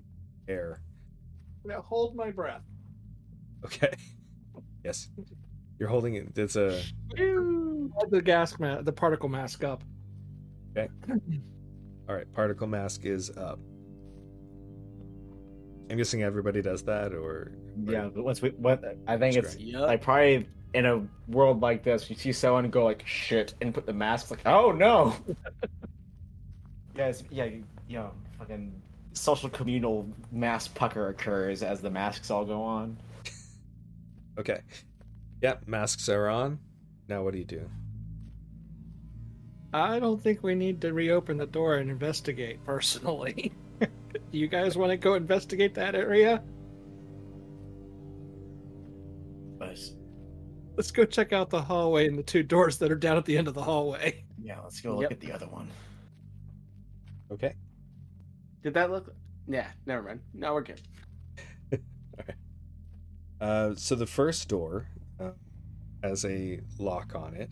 air. 0.49 0.83
Now 1.65 1.83
hold 1.83 2.17
my 2.17 2.31
breath. 2.33 2.63
Okay. 3.65 3.95
Yes. 4.85 5.09
You're 5.79 5.89
holding 5.89 6.15
it. 6.15 6.37
It's 6.37 6.57
a. 6.57 6.81
The 7.15 8.23
gas 8.25 8.59
mask, 8.59 8.85
the 8.85 8.93
particle 8.93 9.29
mask 9.29 9.65
up. 9.65 9.83
Okay. 10.77 10.89
All 12.09 12.15
right. 12.15 12.33
Particle 12.33 12.69
mask 12.69 13.05
is 13.05 13.31
up. 13.37 13.59
I'm 15.91 15.97
guessing 15.97 16.23
everybody 16.23 16.61
does 16.63 16.83
that, 16.85 17.13
or. 17.15 17.53
Yeah, 17.85 18.09
but 18.15 18.25
once 18.25 18.43
we, 18.43 18.51
what 18.51 18.85
I 19.07 19.17
think 19.17 19.35
That's 19.35 19.55
it's 19.55 19.63
Yep. 19.63 19.81
like 19.81 20.03
probably 20.03 20.49
in 20.75 20.85
a 20.87 21.07
world 21.29 21.61
like 21.61 21.83
this, 21.83 22.11
you 22.11 22.17
see 22.17 22.33
someone 22.33 22.69
go 22.71 22.85
like 22.85 23.03
shit 23.07 23.55
and 23.61 23.73
put 23.73 23.87
the 23.87 23.93
mask 23.93 24.31
like, 24.31 24.41
oh 24.47 24.73
no. 24.73 25.15
yes, 26.97 27.23
yeah, 27.31 27.45
you 27.45 27.65
know, 27.91 28.11
fucking 28.39 28.73
social 29.13 29.49
communal 29.49 30.07
mass 30.31 30.69
pucker 30.69 31.09
occurs 31.09 31.63
as 31.63 31.81
the 31.81 31.91
masks 31.91 32.31
all 32.31 32.45
go 32.45 32.63
on. 32.63 32.97
Okay. 34.39 34.61
Yep. 35.43 35.67
Masks 35.67 36.09
are 36.09 36.29
on. 36.29 36.59
Now, 37.09 37.23
what 37.23 37.33
do 37.33 37.39
you 37.39 37.45
do? 37.45 37.69
I 39.73 39.99
don't 39.99 40.23
think 40.23 40.43
we 40.43 40.55
need 40.55 40.81
to 40.83 40.93
reopen 40.93 41.37
the 41.37 41.47
door 41.47 41.77
and 41.77 41.91
investigate 41.91 42.65
personally. 42.65 43.53
Do 44.13 44.39
you 44.39 44.49
guys 44.49 44.77
want 44.77 44.91
to 44.91 44.97
go 44.97 45.15
investigate 45.15 45.75
that 45.75 45.95
area? 45.95 46.43
But 49.59 49.79
Let's 50.77 50.91
go 50.93 51.05
check 51.05 51.33
out 51.33 51.51
the 51.51 51.61
hallway 51.61 52.07
and 52.07 52.17
the 52.17 52.23
two 52.23 52.43
doors 52.45 52.79
that 52.79 52.93
are 52.93 52.97
down 52.97 53.17
at 53.17 53.25
the 53.25 53.37
end 53.37 53.49
of 53.49 53.55
the 53.55 53.63
hallway. 53.63 54.25
yeah, 54.41 54.61
let's 54.63 54.81
go 54.81 54.93
look 54.95 55.03
Yep. 55.03 55.13
at 55.13 55.21
the 55.21 55.33
other 55.33 55.47
one. 55.49 55.69
Okay. 57.33 57.55
Did 58.63 58.75
that 58.75 58.91
look? 58.91 59.13
Yeah, 59.49 59.67
never 59.87 60.03
mind. 60.03 60.21
Now 60.35 60.55
we're 60.55 60.63
good. 60.63 60.81
Uh, 63.41 63.73
so 63.77 63.95
the 63.95 64.05
first 64.07 64.49
door 64.49 64.89
uh, 65.21 65.31
has 66.03 66.25
a 66.25 66.59
lock 66.81 67.15
on 67.15 67.35
it 67.35 67.49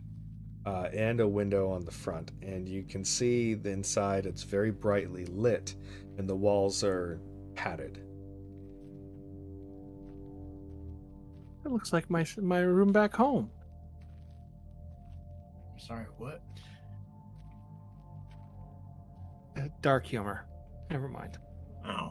uh, 0.64 0.88
and 0.92 1.20
a 1.20 1.28
window 1.28 1.70
on 1.70 1.84
the 1.84 1.92
front, 1.92 2.32
and 2.42 2.68
you 2.68 2.82
can 2.82 3.04
see 3.04 3.54
the 3.54 3.70
inside. 3.70 4.26
It's 4.26 4.42
very 4.42 4.72
brightly 4.72 5.26
lit, 5.26 5.76
and 6.18 6.28
the 6.28 6.34
walls 6.34 6.82
are 6.82 7.20
padded. 7.54 7.98
It 11.64 11.70
looks 11.70 11.92
like 11.92 12.08
my 12.08 12.24
my 12.38 12.60
room 12.60 12.92
back 12.92 13.14
home. 13.14 13.50
I'm 15.72 15.80
sorry, 15.80 16.06
what? 16.16 16.42
Uh, 19.56 19.68
Dark 19.80 20.06
humor. 20.06 20.46
Never 20.90 21.08
mind. 21.08 21.38
Oh. 21.86 22.10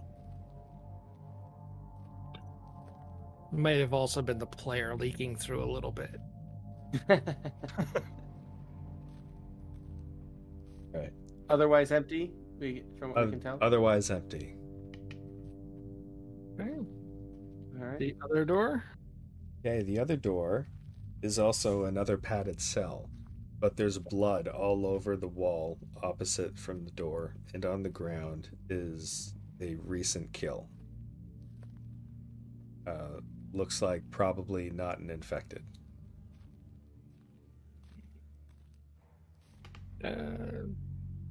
Might 3.52 3.78
have 3.78 3.94
also 3.94 4.22
been 4.22 4.38
the 4.38 4.46
player 4.46 4.96
leaking 4.96 5.38
through 5.38 5.64
a 5.64 5.72
little 5.72 5.92
bit. 5.92 6.20
Otherwise 11.50 11.92
empty. 11.92 12.34
We, 12.60 12.84
from 12.98 13.14
what 13.14 13.26
we 13.26 13.32
can 13.32 13.40
tell. 13.40 13.58
Otherwise 13.62 14.10
empty. 14.10 14.56
Okay. 16.60 16.70
All 17.80 17.86
right. 17.86 18.00
The 18.00 18.16
other 18.24 18.46
door. 18.46 18.84
Okay, 19.66 19.82
the 19.84 20.00
other 20.00 20.16
door 20.16 20.68
is 21.22 21.38
also 21.40 21.84
another 21.86 22.18
padded 22.18 22.62
cell, 22.62 23.10
but 23.60 23.76
there's 23.76 23.98
blood 23.98 24.48
all 24.48 24.86
over 24.86 25.18
the 25.18 25.28
wall 25.28 25.80
opposite 26.02 26.58
from 26.58 26.86
the 26.86 26.92
door, 26.92 27.36
and 27.54 27.66
on 27.66 27.84
the 27.84 27.90
ground 27.90 28.50
is 28.70 29.34
a 29.60 29.76
recent 29.84 30.32
kill. 30.34 30.70
Uh, 32.88 33.20
looks 33.54 33.82
like 33.82 34.04
probably 34.12 34.70
not 34.70 35.00
an 35.00 35.10
infected. 35.10 35.64
Uh, 40.04 40.68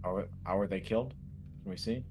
How, 0.05 0.25
how 0.45 0.57
were 0.57 0.69
they 0.69 0.81
killed? 0.81 1.15
Can 1.63 1.71
we 1.71 1.77
see? 1.77 2.05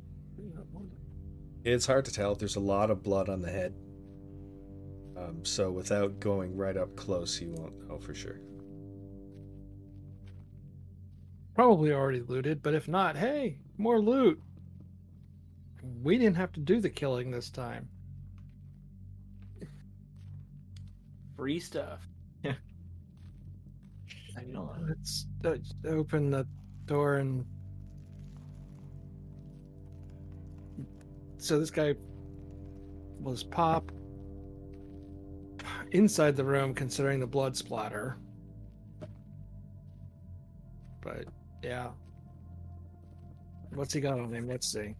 It's 1.63 1.85
hard 1.85 2.03
to 2.05 2.11
tell. 2.11 2.35
There's 2.35 2.57
a 2.57 2.59
lot 2.59 2.91
of 2.91 3.01
blood 3.01 3.29
on 3.29 3.41
the 3.41 3.49
head. 3.49 3.73
Um, 5.15 5.45
so 5.45 5.71
without 5.71 6.19
going 6.19 6.57
right 6.57 6.75
up 6.75 6.93
close, 6.97 7.39
you 7.39 7.51
won't 7.51 7.87
know 7.87 7.99
for 7.99 8.13
sure. 8.13 8.39
probably 11.53 11.91
already 11.91 12.21
looted, 12.21 12.61
but 12.63 12.73
if 12.73 12.87
not, 12.87 13.15
hey, 13.15 13.57
more 13.77 13.99
loot. 13.99 14.41
We 16.01 16.17
didn't 16.17 16.37
have 16.37 16.51
to 16.53 16.59
do 16.59 16.79
the 16.79 16.89
killing 16.89 17.31
this 17.31 17.49
time. 17.49 17.87
Free 21.35 21.59
stuff. 21.59 22.07
Yeah. 22.43 22.53
Let's 24.87 25.25
uh, 25.43 25.55
open 25.87 26.31
the 26.31 26.47
door 26.85 27.17
and. 27.17 27.45
So 31.43 31.59
this 31.59 31.71
guy 31.71 31.93
was 33.19 33.43
pop 33.43 33.91
inside 35.91 36.37
the 36.37 36.45
room, 36.45 36.73
considering 36.73 37.19
the 37.19 37.27
blood 37.27 37.57
splatter. 37.57 38.17
But 41.01 41.25
yeah, 41.61 41.89
what's 43.73 43.91
he 43.93 43.99
got 43.99 44.21
on 44.21 44.33
him? 44.33 44.47
Let's 44.47 44.71
see. 44.71 44.95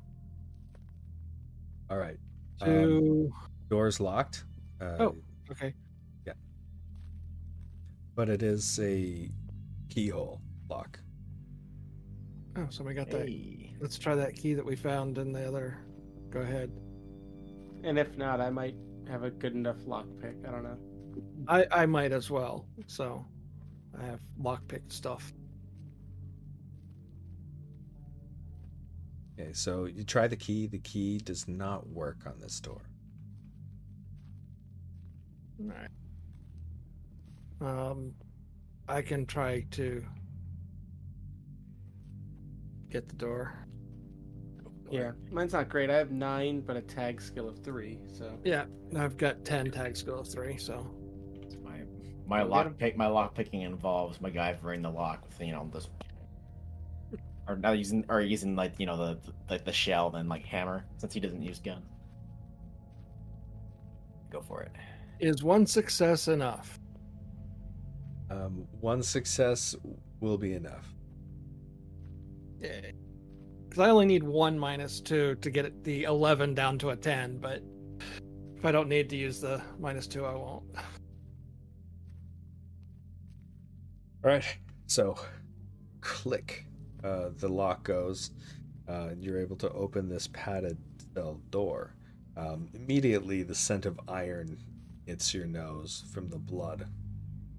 All 1.90 1.98
right. 1.98 2.18
Um, 2.60 2.68
Two. 2.70 3.34
doors 3.70 4.02
locked. 4.02 4.44
Uh, 4.82 4.98
Oh. 5.00 5.16
okay. 5.50 5.74
Yeah. 6.28 6.34
But 8.16 8.28
it 8.28 8.44
is 8.44 8.82
a 8.82 9.32
keyhole 9.90 10.42
lock. 10.70 11.00
Oh, 12.58 12.68
so 12.70 12.84
we 12.84 12.94
got 12.94 13.10
that. 13.12 13.30
Let's 13.80 13.98
try 13.98 14.14
that 14.16 14.36
key 14.36 14.54
that 14.56 14.66
we 14.66 14.76
found 14.76 15.18
in 15.18 15.32
the 15.32 15.48
other. 15.48 15.78
Go 16.34 16.40
ahead. 16.40 16.72
And 17.84 18.00
if 18.00 18.18
not, 18.18 18.42
I 18.42 18.50
might 18.50 18.76
have 19.08 19.24
a 19.24 19.30
good 19.30 19.54
enough 19.54 19.78
lockpick. 19.86 20.48
I 20.48 20.52
don't 20.52 20.64
know. 20.64 20.78
I 21.48 21.68
I 21.72 21.86
might 21.86 22.12
as 22.12 22.32
well. 22.32 22.66
So, 22.88 23.24
I 24.00 24.04
have 24.04 24.20
lockpick 24.42 24.92
stuff. 24.92 25.32
Okay, 29.40 29.54
so 29.54 29.86
you 29.86 30.04
try 30.04 30.28
the 30.28 30.36
key. 30.36 30.66
The 30.66 30.80
key 30.80 31.20
does 31.20 31.48
not 31.48 31.88
work 31.88 32.26
on 32.26 32.40
this 32.40 32.60
door. 32.60 32.82
All 35.60 35.72
right. 37.62 37.90
Um, 37.90 38.14
I 38.88 39.04
can 39.04 39.28
try 39.28 39.66
to 39.72 40.04
get 42.90 43.08
the 43.08 43.16
door. 43.16 43.54
Yeah, 44.92 45.12
mine's 45.32 45.54
not 45.54 45.70
great. 45.70 45.90
I 45.90 45.96
have 45.98 46.12
nine, 46.12 46.62
but 46.62 46.78
a 46.78 46.82
tag 46.82 47.22
skill 47.22 47.50
of 47.50 47.60
three. 47.60 48.00
So 48.12 48.38
Yeah, 48.44 48.66
I've 48.96 49.18
got 49.18 49.44
ten 49.44 49.72
tag 49.72 49.96
skill 49.98 50.20
of 50.20 50.28
three. 50.28 50.58
So 50.58 50.86
My 51.64 51.82
my 52.28 52.40
Go 52.40 52.44
get 52.46 52.50
lock 52.52 52.66
'em. 52.68 52.74
pick 52.76 52.98
my 52.98 53.08
lock 53.08 53.34
picking 53.36 53.62
involves 53.62 54.20
MacGyvering 54.20 54.82
the 54.82 54.90
lock 54.90 55.26
with 55.26 55.40
you 55.42 55.52
know 55.54 55.70
this 55.74 55.90
Or 57.48 57.58
not 57.58 57.78
using, 57.78 58.06
or 58.08 58.22
using 58.22 58.56
like 58.56 58.80
you 58.80 58.86
know 58.86 58.98
the 58.98 59.20
like 59.50 59.66
the 59.66 59.74
shell 59.74 60.16
and 60.16 60.30
like 60.30 60.46
hammer 60.46 60.86
since 60.98 61.14
he 61.14 61.20
doesn't 61.20 61.42
use 61.42 61.60
gun. 61.60 61.84
Go 64.30 64.42
for 64.42 64.62
it. 64.64 64.72
Is 65.20 65.44
one 65.44 65.66
success 65.66 66.28
enough? 66.28 66.80
Um, 68.30 68.66
one 68.80 69.04
success 69.04 69.76
will 70.22 70.38
be 70.38 70.54
enough. 70.54 70.94
Because 73.74 73.88
I 73.88 73.90
only 73.90 74.06
need 74.06 74.22
one 74.22 74.60
minus 74.60 75.02
two 75.02 75.34
to 75.34 75.50
get 75.50 75.84
the 75.84 76.04
11 76.04 76.54
down 76.54 76.78
to 76.78 76.92
a 76.92 76.96
10, 76.96 77.40
but 77.40 77.64
if 78.56 78.64
I 78.64 78.72
don't 78.72 78.88
need 78.88 79.10
to 79.10 79.16
use 79.16 79.40
the 79.42 79.64
minus 79.80 80.06
two, 80.06 80.28
I 80.28 80.36
won't. 80.36 80.64
All 84.24 84.30
right. 84.30 84.46
So, 84.86 85.18
click. 86.02 86.68
Uh, 87.04 87.30
the 87.40 87.50
lock 87.50 87.84
goes. 87.84 88.30
Uh, 88.88 89.10
you're 89.18 89.40
able 89.40 89.56
to 89.56 89.72
open 89.72 90.08
this 90.08 90.30
padded 90.34 90.78
cell 91.16 91.42
door. 91.50 91.96
Um, 92.38 92.70
immediately, 92.76 93.42
the 93.42 93.56
scent 93.56 93.88
of 93.88 94.00
iron 94.08 94.56
hits 95.08 95.34
your 95.34 95.48
nose 95.48 96.04
from 96.14 96.30
the 96.30 96.38
blood 96.38 96.88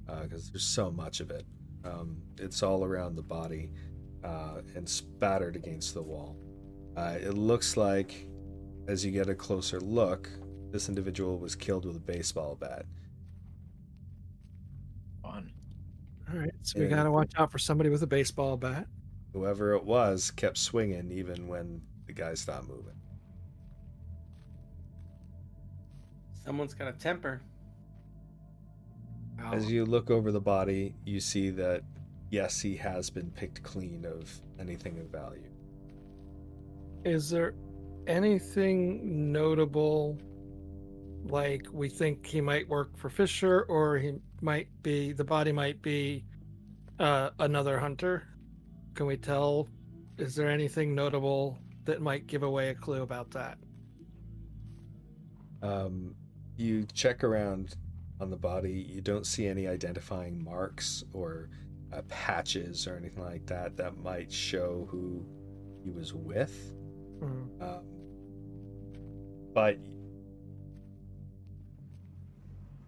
because 0.06 0.48
there's 0.48 0.62
so 0.62 0.92
much 0.92 1.18
of 1.18 1.32
it. 1.32 1.44
Um, 1.84 2.18
it's 2.38 2.62
all 2.62 2.84
around 2.84 3.16
the 3.16 3.22
body 3.22 3.72
uh, 4.24 4.62
and 4.74 4.88
spattered 4.88 5.54
against 5.56 5.94
the 5.94 6.02
wall. 6.02 6.36
Uh, 6.96 7.16
it 7.20 7.34
looks 7.34 7.76
like, 7.76 8.26
as 8.88 9.04
you 9.04 9.10
get 9.10 9.28
a 9.28 9.34
closer 9.34 9.80
look, 9.80 10.28
this 10.70 10.88
individual 10.88 11.38
was 11.38 11.54
killed 11.54 11.84
with 11.84 11.96
a 11.96 12.00
baseball 12.00 12.56
bat. 12.56 12.86
Fun. 15.22 15.52
All 16.32 16.38
right, 16.38 16.50
so 16.62 16.78
we 16.78 16.86
Yeah. 16.86 16.96
gotta 16.96 17.10
watch 17.10 17.32
out 17.36 17.52
for 17.52 17.58
somebody 17.58 17.90
with 17.90 18.02
a 18.02 18.06
baseball 18.06 18.56
bat. 18.56 18.88
Whoever 19.32 19.72
it 19.74 19.84
was 19.84 20.30
kept 20.30 20.58
swinging 20.58 21.10
even 21.10 21.48
when 21.48 21.82
the 22.06 22.12
guy 22.12 22.34
stopped 22.34 22.68
moving. 22.68 22.94
Someone's 26.44 26.74
got 26.74 26.88
a 26.88 26.92
temper. 26.92 27.40
As 29.52 29.70
you 29.70 29.84
look 29.84 30.10
over 30.10 30.30
the 30.30 30.40
body, 30.40 30.94
you 31.04 31.20
see 31.20 31.50
that 31.50 31.82
yes, 32.34 32.60
he 32.60 32.76
has 32.76 33.10
been 33.10 33.30
picked 33.30 33.62
clean 33.62 34.04
of 34.04 34.28
anything 34.58 34.98
of 34.98 35.06
value. 35.06 35.48
Is 37.04 37.30
there 37.30 37.54
anything 38.08 39.32
notable? 39.32 40.18
Like 41.26 41.66
we 41.72 41.88
think 41.88 42.26
he 42.26 42.40
might 42.40 42.68
work 42.68 42.98
for 42.98 43.08
Fisher, 43.08 43.66
or 43.68 43.98
he 43.98 44.14
might 44.40 44.66
be 44.82 45.12
the 45.12 45.24
body 45.24 45.52
might 45.52 45.80
be 45.80 46.24
uh, 46.98 47.30
another 47.38 47.78
hunter. 47.78 48.26
Can 48.94 49.06
we 49.06 49.16
tell? 49.16 49.68
Is 50.18 50.34
there 50.34 50.50
anything 50.50 50.92
notable 50.94 51.58
that 51.84 52.02
might 52.02 52.26
give 52.26 52.42
away 52.42 52.70
a 52.70 52.74
clue 52.74 53.02
about 53.02 53.30
that? 53.30 53.58
Um, 55.62 56.16
you 56.56 56.84
check 56.92 57.22
around 57.22 57.76
on 58.20 58.30
the 58.30 58.36
body, 58.36 58.86
you 58.88 59.00
don't 59.00 59.26
see 59.26 59.46
any 59.46 59.66
identifying 59.66 60.42
marks 60.42 61.04
or 61.12 61.48
uh, 61.94 62.02
patches 62.08 62.86
or 62.86 62.96
anything 62.96 63.22
like 63.22 63.46
that 63.46 63.76
that 63.76 63.96
might 63.98 64.32
show 64.32 64.88
who 64.90 65.24
he 65.82 65.90
was 65.90 66.12
with. 66.12 66.72
Mhm. 67.20 67.62
Um, 67.62 67.84
but 69.52 69.78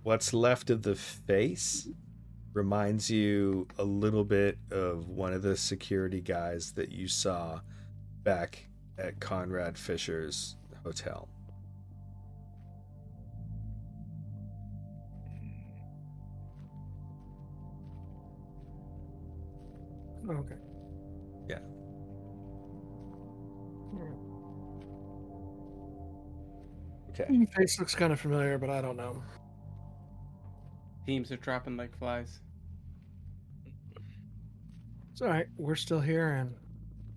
what's 0.02 0.32
left 0.32 0.70
of 0.70 0.82
the 0.82 0.96
face 0.96 1.88
reminds 2.52 3.10
you 3.10 3.68
a 3.78 3.84
little 3.84 4.24
bit 4.24 4.58
of 4.70 5.08
one 5.08 5.32
of 5.32 5.42
the 5.42 5.56
security 5.56 6.20
guys 6.20 6.72
that 6.72 6.90
you 6.90 7.06
saw 7.06 7.60
back 8.22 8.68
at 8.98 9.20
Conrad 9.20 9.76
Fisher's 9.78 10.56
hotel. 10.82 11.28
Okay. 20.28 20.56
Yeah. 21.48 21.58
Okay. 27.10 27.24
Mm, 27.30 27.52
Face 27.54 27.78
looks 27.78 27.94
kind 27.94 28.12
of 28.12 28.20
familiar, 28.20 28.58
but 28.58 28.70
I 28.70 28.80
don't 28.82 28.96
know. 28.96 29.22
Teams 31.06 31.30
are 31.30 31.36
dropping 31.36 31.76
like 31.76 31.96
flies. 31.98 32.40
It's 35.12 35.22
all 35.22 35.28
right. 35.28 35.46
We're 35.56 35.76
still 35.76 36.00
here, 36.00 36.32
and 36.32 36.54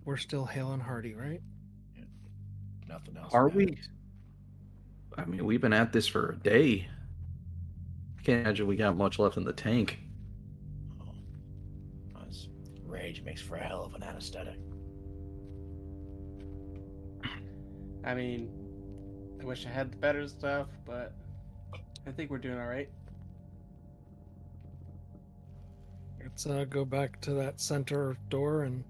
we're 0.04 0.16
still 0.16 0.46
hale 0.46 0.72
and 0.72 0.82
hearty, 0.82 1.14
right? 1.14 1.40
Nothing 2.88 3.16
else. 3.16 3.34
Are 3.34 3.48
we? 3.48 3.76
I 5.18 5.24
mean, 5.24 5.44
we've 5.44 5.60
been 5.60 5.72
at 5.72 5.92
this 5.92 6.06
for 6.06 6.30
a 6.30 6.36
day. 6.36 6.88
I 8.18 8.22
can't 8.22 8.46
imagine 8.46 8.66
we 8.66 8.76
got 8.76 8.96
much 8.96 9.18
left 9.18 9.36
in 9.36 9.44
the 9.44 9.52
tank. 9.52 9.98
Rage 13.10 13.22
makes 13.24 13.42
for 13.42 13.56
a 13.56 13.64
hell 13.64 13.82
of 13.82 13.94
an 13.94 14.04
anesthetic. 14.04 14.54
I 18.04 18.14
mean, 18.14 18.48
I 19.40 19.44
wish 19.44 19.66
I 19.66 19.68
had 19.68 19.90
the 19.90 19.96
better 19.96 20.28
stuff, 20.28 20.68
but 20.86 21.12
I 22.06 22.12
think 22.12 22.30
we're 22.30 22.38
doing 22.38 22.56
all 22.56 22.68
right. 22.68 22.88
Let's 26.22 26.46
uh, 26.46 26.64
go 26.70 26.84
back 26.84 27.20
to 27.22 27.32
that 27.34 27.60
center 27.60 28.16
door 28.28 28.62
and. 28.62 28.84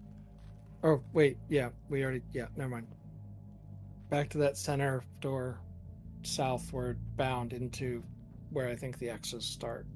Oh 0.84 1.02
wait, 1.14 1.38
yeah, 1.48 1.70
we 1.88 2.02
already. 2.02 2.20
Yeah, 2.32 2.48
never 2.56 2.68
mind. 2.68 2.88
Back 4.10 4.28
to 4.30 4.38
that 4.38 4.58
center 4.58 5.02
door, 5.22 5.60
southward 6.24 6.98
bound 7.16 7.54
into 7.54 8.02
where 8.50 8.68
I 8.68 8.76
think 8.76 8.98
the 8.98 9.08
X's 9.08 9.46
start. 9.46 9.86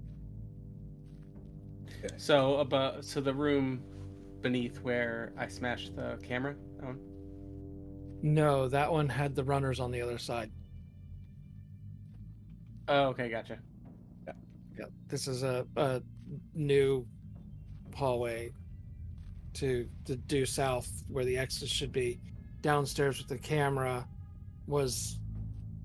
So 2.16 2.56
about 2.56 3.05
so 3.05 3.20
the 3.20 3.34
room 3.34 3.82
beneath 4.45 4.81
where 4.83 5.33
I 5.39 5.49
smashed 5.49 5.97
the 5.97 6.19
camera. 6.23 6.55
That 6.77 6.87
one? 6.87 7.01
No, 8.23 8.69
that 8.69 8.93
one 8.93 9.09
had 9.09 9.35
the 9.35 9.43
runners 9.43 9.81
on 9.81 9.91
the 9.91 10.03
other 10.03 10.19
side. 10.19 10.53
Oh, 12.87 13.07
okay, 13.07 13.31
gotcha. 13.31 13.59
Yeah, 14.27 14.35
yeah. 14.79 14.85
this 15.09 15.27
is 15.27 15.43
a, 15.43 15.66
a 15.77 16.03
new 16.55 17.07
hallway 17.97 18.53
to 19.55 19.89
the 20.05 20.16
due 20.16 20.45
south 20.45 20.91
where 21.09 21.25
the 21.25 21.39
exits 21.39 21.73
should 21.73 21.93
be. 21.93 22.21
Downstairs 22.61 23.19
with 23.19 23.29
the 23.29 23.39
camera 23.39 24.07
was 24.66 25.19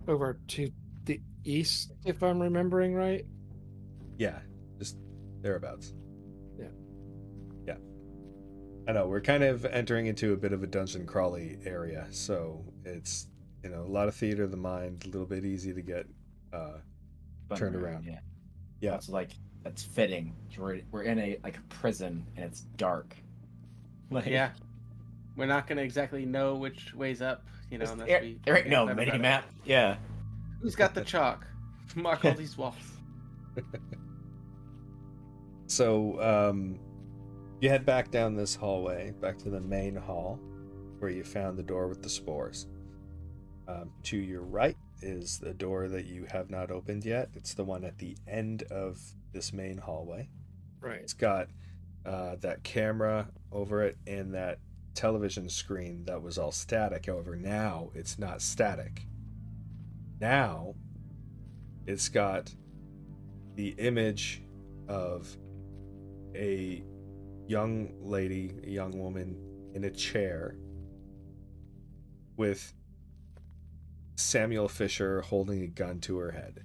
over 0.10 0.38
to 0.50 0.70
the 1.06 1.22
east, 1.46 1.94
if 2.06 2.22
I'm 2.22 2.42
remembering 2.42 2.94
right. 2.94 3.26
Yeah, 4.18 4.40
just 4.78 4.98
thereabouts. 5.42 5.94
Yeah. 8.90 8.94
Yeah. 8.94 9.00
I 9.00 9.04
know, 9.04 9.08
we're 9.08 9.22
kind 9.22 9.44
of 9.44 9.66
entering 9.66 10.08
into 10.08 10.34
a 10.34 10.38
bit 10.38 10.54
of 10.54 10.64
a 10.64 10.68
dungeon 10.68 11.06
crawly 11.06 11.58
area, 11.66 12.08
so 12.12 12.64
it's, 12.86 13.28
you 13.64 13.70
know, 13.70 13.82
a 13.82 13.92
lot 13.92 14.08
of 14.08 14.16
theater 14.16 14.44
of 14.44 14.52
the 14.52 14.58
mind, 14.58 15.04
a 15.06 15.08
little 15.08 15.28
bit 15.28 15.46
easy 15.46 15.74
to 15.74 15.82
get 15.82 16.08
uh 16.54 16.78
Spun 17.46 17.58
Turned 17.58 17.76
around. 17.76 18.06
Yeah. 18.06 18.20
Yeah. 18.82 18.92
That's 18.92 19.10
like 19.10 19.32
that's 19.64 19.84
fitting. 19.84 20.36
We're 20.58 20.82
we're 20.92 21.04
in 21.04 21.20
a 21.20 21.38
like 21.44 21.58
a 21.58 21.62
prison 21.74 22.26
and 22.36 22.46
it's 22.46 22.62
dark. 22.78 23.16
Like 24.12 24.26
Yeah, 24.26 24.50
we're 25.36 25.46
not 25.46 25.68
gonna 25.68 25.82
exactly 25.84 26.26
know 26.26 26.56
which 26.56 26.94
way's 26.96 27.22
up, 27.22 27.46
you 27.70 27.78
know, 27.78 27.86
there's- 27.86 27.94
unless 27.94 28.08
there, 28.08 28.22
we. 28.22 28.40
there 28.46 28.58
ain't 28.58 28.68
no 28.70 28.86
mini 28.94 29.18
map. 29.20 29.46
Yeah. 29.66 29.98
Who's 30.62 30.76
got 30.76 30.96
the 30.96 31.04
chalk? 31.04 31.46
Mark 31.96 32.26
all 32.26 32.34
these 32.46 32.58
walls. 32.58 32.76
So, 35.68 36.20
um, 36.22 36.80
you 37.62 37.70
head 37.70 37.86
back 37.86 38.12
down 38.12 38.36
this 38.36 38.56
hallway, 38.56 39.12
back 39.20 39.38
to 39.40 39.50
the 39.50 39.60
main 39.60 39.96
hall, 39.96 40.40
where 41.00 41.12
you 41.12 41.24
found 41.24 41.58
the 41.58 41.64
door 41.64 41.88
with 41.88 42.02
the 42.02 42.10
spores. 42.10 42.68
Um, 43.68 43.92
to 44.04 44.18
your 44.18 44.42
right 44.42 44.78
is 45.02 45.38
the 45.38 45.54
door 45.54 45.88
that 45.90 46.06
you 46.06 46.26
have 46.32 46.50
not 46.50 46.72
opened 46.72 47.06
yet. 47.06 47.30
It's 47.36 47.54
the 47.54 47.64
one 47.64 47.84
at 47.84 47.98
the 47.98 48.18
end 48.28 48.64
of 48.64 49.00
this 49.32 49.54
main 49.54 49.78
hallway. 49.78 50.30
Right. 50.82 51.02
It's 51.02 51.14
got 51.14 51.50
uh, 52.06 52.38
that 52.42 52.64
camera 52.64 53.30
over 53.52 53.84
it 53.84 53.98
and 54.08 54.34
that 54.34 54.60
television 54.96 55.50
screen 55.50 56.04
that 56.06 56.22
was 56.22 56.38
all 56.38 56.52
static. 56.52 57.06
However, 57.06 57.36
now 57.36 57.92
it's 57.94 58.18
not 58.18 58.42
static. 58.42 59.06
Now 60.20 60.76
it's 61.86 62.10
got 62.10 62.54
the 63.56 63.70
image 63.78 64.44
of 64.88 65.38
a 66.36 66.84
young 67.50 67.92
lady, 68.00 68.54
a 68.64 68.70
young 68.70 68.98
woman 68.98 69.36
in 69.74 69.84
a 69.84 69.90
chair 69.90 70.56
with 72.38 72.74
Samuel 74.16 74.68
Fisher 74.68 75.22
holding 75.22 75.64
a 75.64 75.68
gun 75.68 76.00
to 76.02 76.18
her 76.20 76.32
head. 76.32 76.64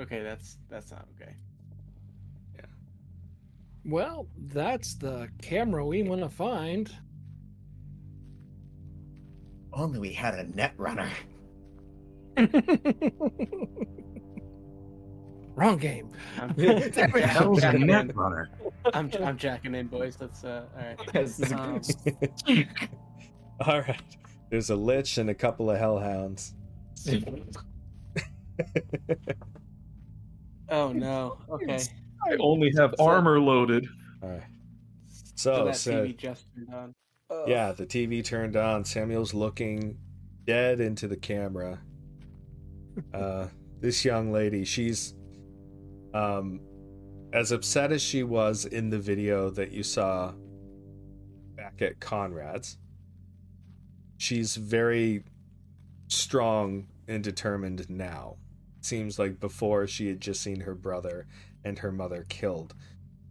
Okay, 0.00 0.22
that's 0.22 0.56
that's 0.70 0.90
not 0.90 1.06
okay. 1.14 1.36
Yeah. 2.56 2.64
Well, 3.84 4.26
that's 4.46 4.94
the 4.94 5.28
camera 5.42 5.84
we 5.86 6.02
want 6.02 6.22
to 6.22 6.30
find. 6.30 6.90
Only 9.72 9.98
we 9.98 10.12
had 10.12 10.34
a 10.34 10.44
net 10.44 10.72
runner. 10.78 11.10
Wrong 15.54 15.76
game. 15.76 16.10
I'm, 16.40 16.50
I'm, 16.58 17.10
hell's 17.10 17.58
a 17.58 17.60
jacking 17.60 17.90
in. 17.90 18.12
I'm, 18.94 19.10
I'm 19.22 19.36
jacking 19.36 19.74
in, 19.74 19.86
boys. 19.86 20.16
Let's 20.20 20.44
uh, 20.44 20.64
all 20.76 20.84
right. 20.84 21.12
This 21.12 21.38
is 21.40 21.52
a 21.52 21.58
Um, 21.58 21.80
good- 22.46 22.68
All 23.66 23.80
right. 23.82 24.00
There's 24.50 24.70
a 24.70 24.76
lich 24.76 25.18
and 25.18 25.30
a 25.30 25.34
couple 25.34 25.70
of 25.70 25.78
hellhounds. 25.78 26.54
Oh 30.68 30.92
no. 30.92 31.38
Okay. 31.50 31.80
I 32.28 32.36
only 32.40 32.72
have 32.76 32.94
So- 32.98 33.04
armor 33.04 33.38
loaded. 33.40 33.86
All 34.22 34.30
right. 34.30 34.42
So 35.34 35.72
So, 35.72 35.72
so 35.72 36.04
TV 36.06 36.16
just 36.16 36.46
turned 36.54 36.74
on. 36.74 36.94
yeah, 37.46 37.72
the 37.72 37.86
TV 37.86 38.24
turned 38.24 38.56
on. 38.56 38.84
Samuel's 38.84 39.34
looking 39.34 39.98
dead 40.46 40.80
into 40.80 41.08
the 41.08 41.16
camera. 41.16 41.80
Uh, 43.12 43.48
this 43.80 44.04
young 44.04 44.32
lady, 44.32 44.64
she's 44.64 45.14
um, 46.14 46.60
as 47.32 47.52
upset 47.52 47.92
as 47.92 48.02
she 48.02 48.22
was 48.22 48.64
in 48.64 48.90
the 48.90 48.98
video 48.98 49.50
that 49.50 49.72
you 49.72 49.82
saw 49.82 50.32
back 51.56 51.80
at 51.80 52.00
Conrad's. 52.00 52.76
She's 54.18 54.56
very 54.56 55.24
strong 56.08 56.88
and 57.08 57.24
determined 57.24 57.88
now. 57.88 58.36
Seems 58.80 59.18
like 59.18 59.40
before 59.40 59.86
she 59.86 60.08
had 60.08 60.20
just 60.20 60.42
seen 60.42 60.60
her 60.60 60.74
brother 60.74 61.26
and 61.64 61.78
her 61.78 61.92
mother 61.92 62.26
killed. 62.28 62.74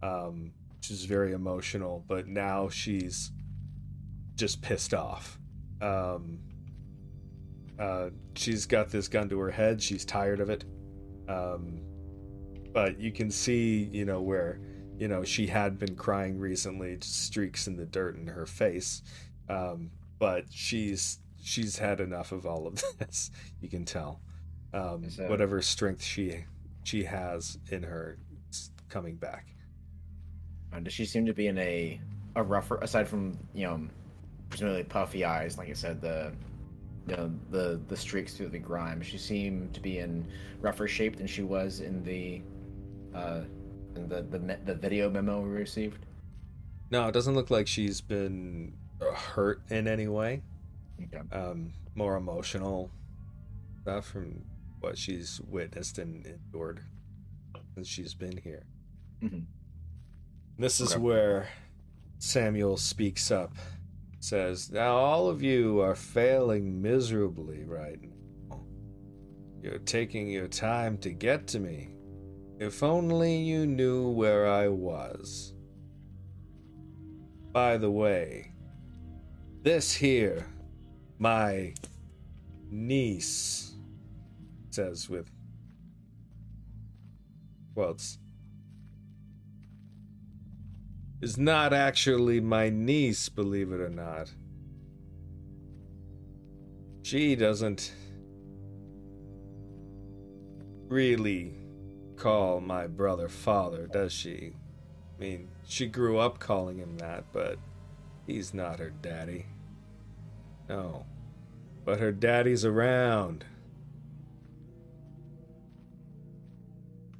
Um, 0.02 0.52
she's 0.80 1.04
very 1.04 1.32
emotional, 1.32 2.04
but 2.08 2.26
now 2.26 2.68
she's 2.68 3.30
just 4.34 4.62
pissed 4.62 4.94
off. 4.94 5.38
Um, 5.80 6.40
uh, 7.78 8.10
she's 8.34 8.66
got 8.66 8.90
this 8.90 9.08
gun 9.08 9.28
to 9.28 9.38
her 9.40 9.50
head. 9.50 9.82
She's 9.82 10.04
tired 10.04 10.40
of 10.40 10.50
it. 10.50 10.64
Um, 11.28 11.81
but 12.72 12.98
you 12.98 13.12
can 13.12 13.30
see, 13.30 13.84
you 13.92 14.04
know, 14.04 14.20
where, 14.20 14.60
you 14.98 15.08
know, 15.08 15.24
she 15.24 15.46
had 15.46 15.78
been 15.78 15.94
crying 15.96 16.38
recently, 16.38 16.98
streaks 17.00 17.66
in 17.66 17.76
the 17.76 17.86
dirt 17.86 18.16
in 18.16 18.26
her 18.26 18.46
face. 18.46 19.02
Um, 19.48 19.90
but 20.18 20.44
she's 20.50 21.18
she's 21.42 21.76
had 21.78 22.00
enough 22.00 22.30
of 22.32 22.46
all 22.46 22.66
of 22.66 22.80
this. 22.98 23.30
You 23.60 23.68
can 23.68 23.84
tell. 23.84 24.20
Um, 24.72 25.08
So- 25.10 25.28
whatever 25.28 25.60
strength 25.62 26.02
she 26.02 26.44
she 26.84 27.04
has 27.04 27.58
in 27.70 27.82
her 27.82 28.18
coming 28.88 29.16
back. 29.16 29.46
Does 30.82 30.92
she 30.92 31.04
seem 31.04 31.26
to 31.26 31.34
be 31.34 31.48
in 31.48 31.58
a 31.58 32.00
a 32.34 32.42
rougher 32.42 32.78
aside 32.78 33.06
from 33.06 33.38
you 33.52 33.66
know 33.66 33.86
presumably 34.48 34.82
puffy 34.84 35.22
eyes 35.22 35.58
like 35.58 35.68
i 35.68 35.74
said 35.74 36.00
the 36.00 36.32
you 37.06 37.14
know, 37.16 37.30
the 37.50 37.78
the 37.88 37.96
streaks 37.96 38.32
through 38.34 38.48
the 38.48 38.58
grime 38.58 39.02
she 39.02 39.18
seemed 39.18 39.74
to 39.74 39.80
be 39.80 39.98
in 39.98 40.26
rougher 40.62 40.88
shape 40.88 41.16
than 41.16 41.26
she 41.26 41.42
was 41.42 41.80
in 41.80 42.02
the 42.04 42.40
uh 43.14 43.40
in 43.96 44.08
the 44.08 44.22
the, 44.22 44.58
the 44.64 44.74
video 44.74 45.10
memo 45.10 45.40
we 45.40 45.48
received 45.50 46.06
No, 46.90 47.08
it 47.08 47.12
doesn't 47.12 47.34
look 47.34 47.50
like 47.50 47.66
she's 47.66 48.00
been 48.00 48.74
uh, 49.00 49.12
hurt 49.14 49.60
in 49.70 49.86
any 49.88 50.08
way. 50.08 50.42
okay 51.02 51.20
um, 51.32 51.72
more 51.94 52.16
emotional 52.16 52.90
stuff 53.82 54.06
from 54.06 54.42
what 54.80 54.96
she's 54.96 55.40
witnessed 55.48 55.98
and 55.98 56.26
endured 56.26 56.80
since 57.74 57.86
she's 57.88 58.14
been 58.14 58.36
here. 58.36 58.64
Mhm. 59.22 59.44
This 60.58 60.80
is 60.80 60.92
Okay. 60.92 61.00
where 61.00 61.48
Samuel 62.18 62.76
speaks 62.76 63.30
up, 63.30 63.52
says, 64.20 64.70
Now 64.70 64.96
all 64.96 65.28
of 65.28 65.42
you 65.42 65.80
are 65.80 65.94
failing 65.94 66.80
miserably 66.82 67.64
right 67.64 67.98
now. 68.02 68.64
You're 69.62 69.78
taking 69.78 70.28
your 70.28 70.48
time 70.48 70.98
to 70.98 71.10
get 71.12 71.46
to 71.48 71.60
me. 71.60 71.91
If 72.62 72.80
only 72.84 73.38
you 73.38 73.66
knew 73.66 74.08
where 74.10 74.46
I 74.46 74.68
was. 74.68 75.52
By 77.50 77.76
the 77.76 77.90
way, 77.90 78.52
this 79.62 79.92
here 79.92 80.46
my 81.18 81.74
niece 82.70 83.74
says 84.70 85.10
with 85.10 85.28
quotes 87.74 88.18
is 91.20 91.36
not 91.36 91.72
actually 91.72 92.40
my 92.40 92.70
niece 92.70 93.28
believe 93.28 93.72
it 93.72 93.80
or 93.80 93.90
not 93.90 94.32
she 97.02 97.34
doesn't 97.36 97.92
really 100.88 101.61
call 102.22 102.60
my 102.60 102.86
brother 102.86 103.28
father 103.28 103.86
does 103.86 104.12
she 104.12 104.52
i 105.16 105.20
mean 105.20 105.48
she 105.66 105.86
grew 105.86 106.18
up 106.18 106.38
calling 106.38 106.78
him 106.78 106.96
that 106.98 107.24
but 107.32 107.58
he's 108.26 108.54
not 108.54 108.78
her 108.78 108.90
daddy 108.90 109.46
no 110.68 111.04
but 111.84 111.98
her 111.98 112.12
daddy's 112.12 112.64
around. 112.64 113.44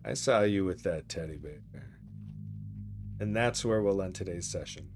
I 0.05 0.15
saw 0.15 0.43
you 0.43 0.65
with 0.65 0.83
that 0.85 1.09
teddy 1.09 1.37
bear. 1.37 1.61
And 3.21 3.37
that's 3.37 3.65
where 3.65 3.83
we'll 3.83 4.03
end 4.03 4.15
today's 4.15 4.51
session. 4.51 4.89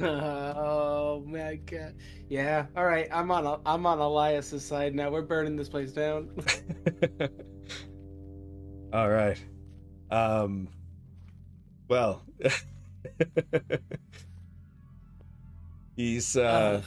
Oh 0.00 1.22
my 1.24 1.54
god. 1.54 1.94
Yeah. 2.28 2.66
All 2.76 2.84
right. 2.84 3.06
I'm 3.12 3.30
on. 3.30 3.60
I'm 3.64 3.86
on 3.86 4.00
Elias's 4.00 4.64
side 4.64 4.92
now. 4.92 5.08
We're 5.08 5.22
burning 5.22 5.54
this 5.54 5.68
place 5.68 5.92
down. 5.92 6.30
All 8.94 9.10
right. 9.10 9.42
Um 10.08 10.68
well 11.88 12.22
he's 15.96 16.36
uh 16.36 16.80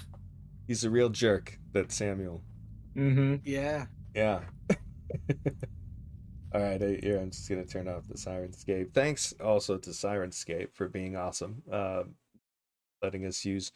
he's 0.67 0.85
a 0.85 0.89
real 0.89 1.09
jerk 1.09 1.59
that 1.73 1.91
Samuel. 1.91 2.41
mm-hmm 2.95 3.35
yeah. 3.43 3.87
Yeah. 4.15 4.39
All 6.53 6.61
right, 6.61 6.81
I, 6.81 6.97
here 7.03 7.19
I'm 7.19 7.29
just 7.29 7.49
gonna 7.49 7.65
turn 7.65 7.89
off 7.89 8.07
the 8.07 8.13
Syrinscape. 8.13 8.93
Thanks 8.93 9.33
also 9.43 9.77
to 9.77 9.89
Syrinscape 9.89 10.73
for 10.73 10.87
being 10.87 11.17
awesome, 11.17 11.61
uh, 11.69 12.03
letting 13.03 13.25
us 13.25 13.43
use 13.43 13.73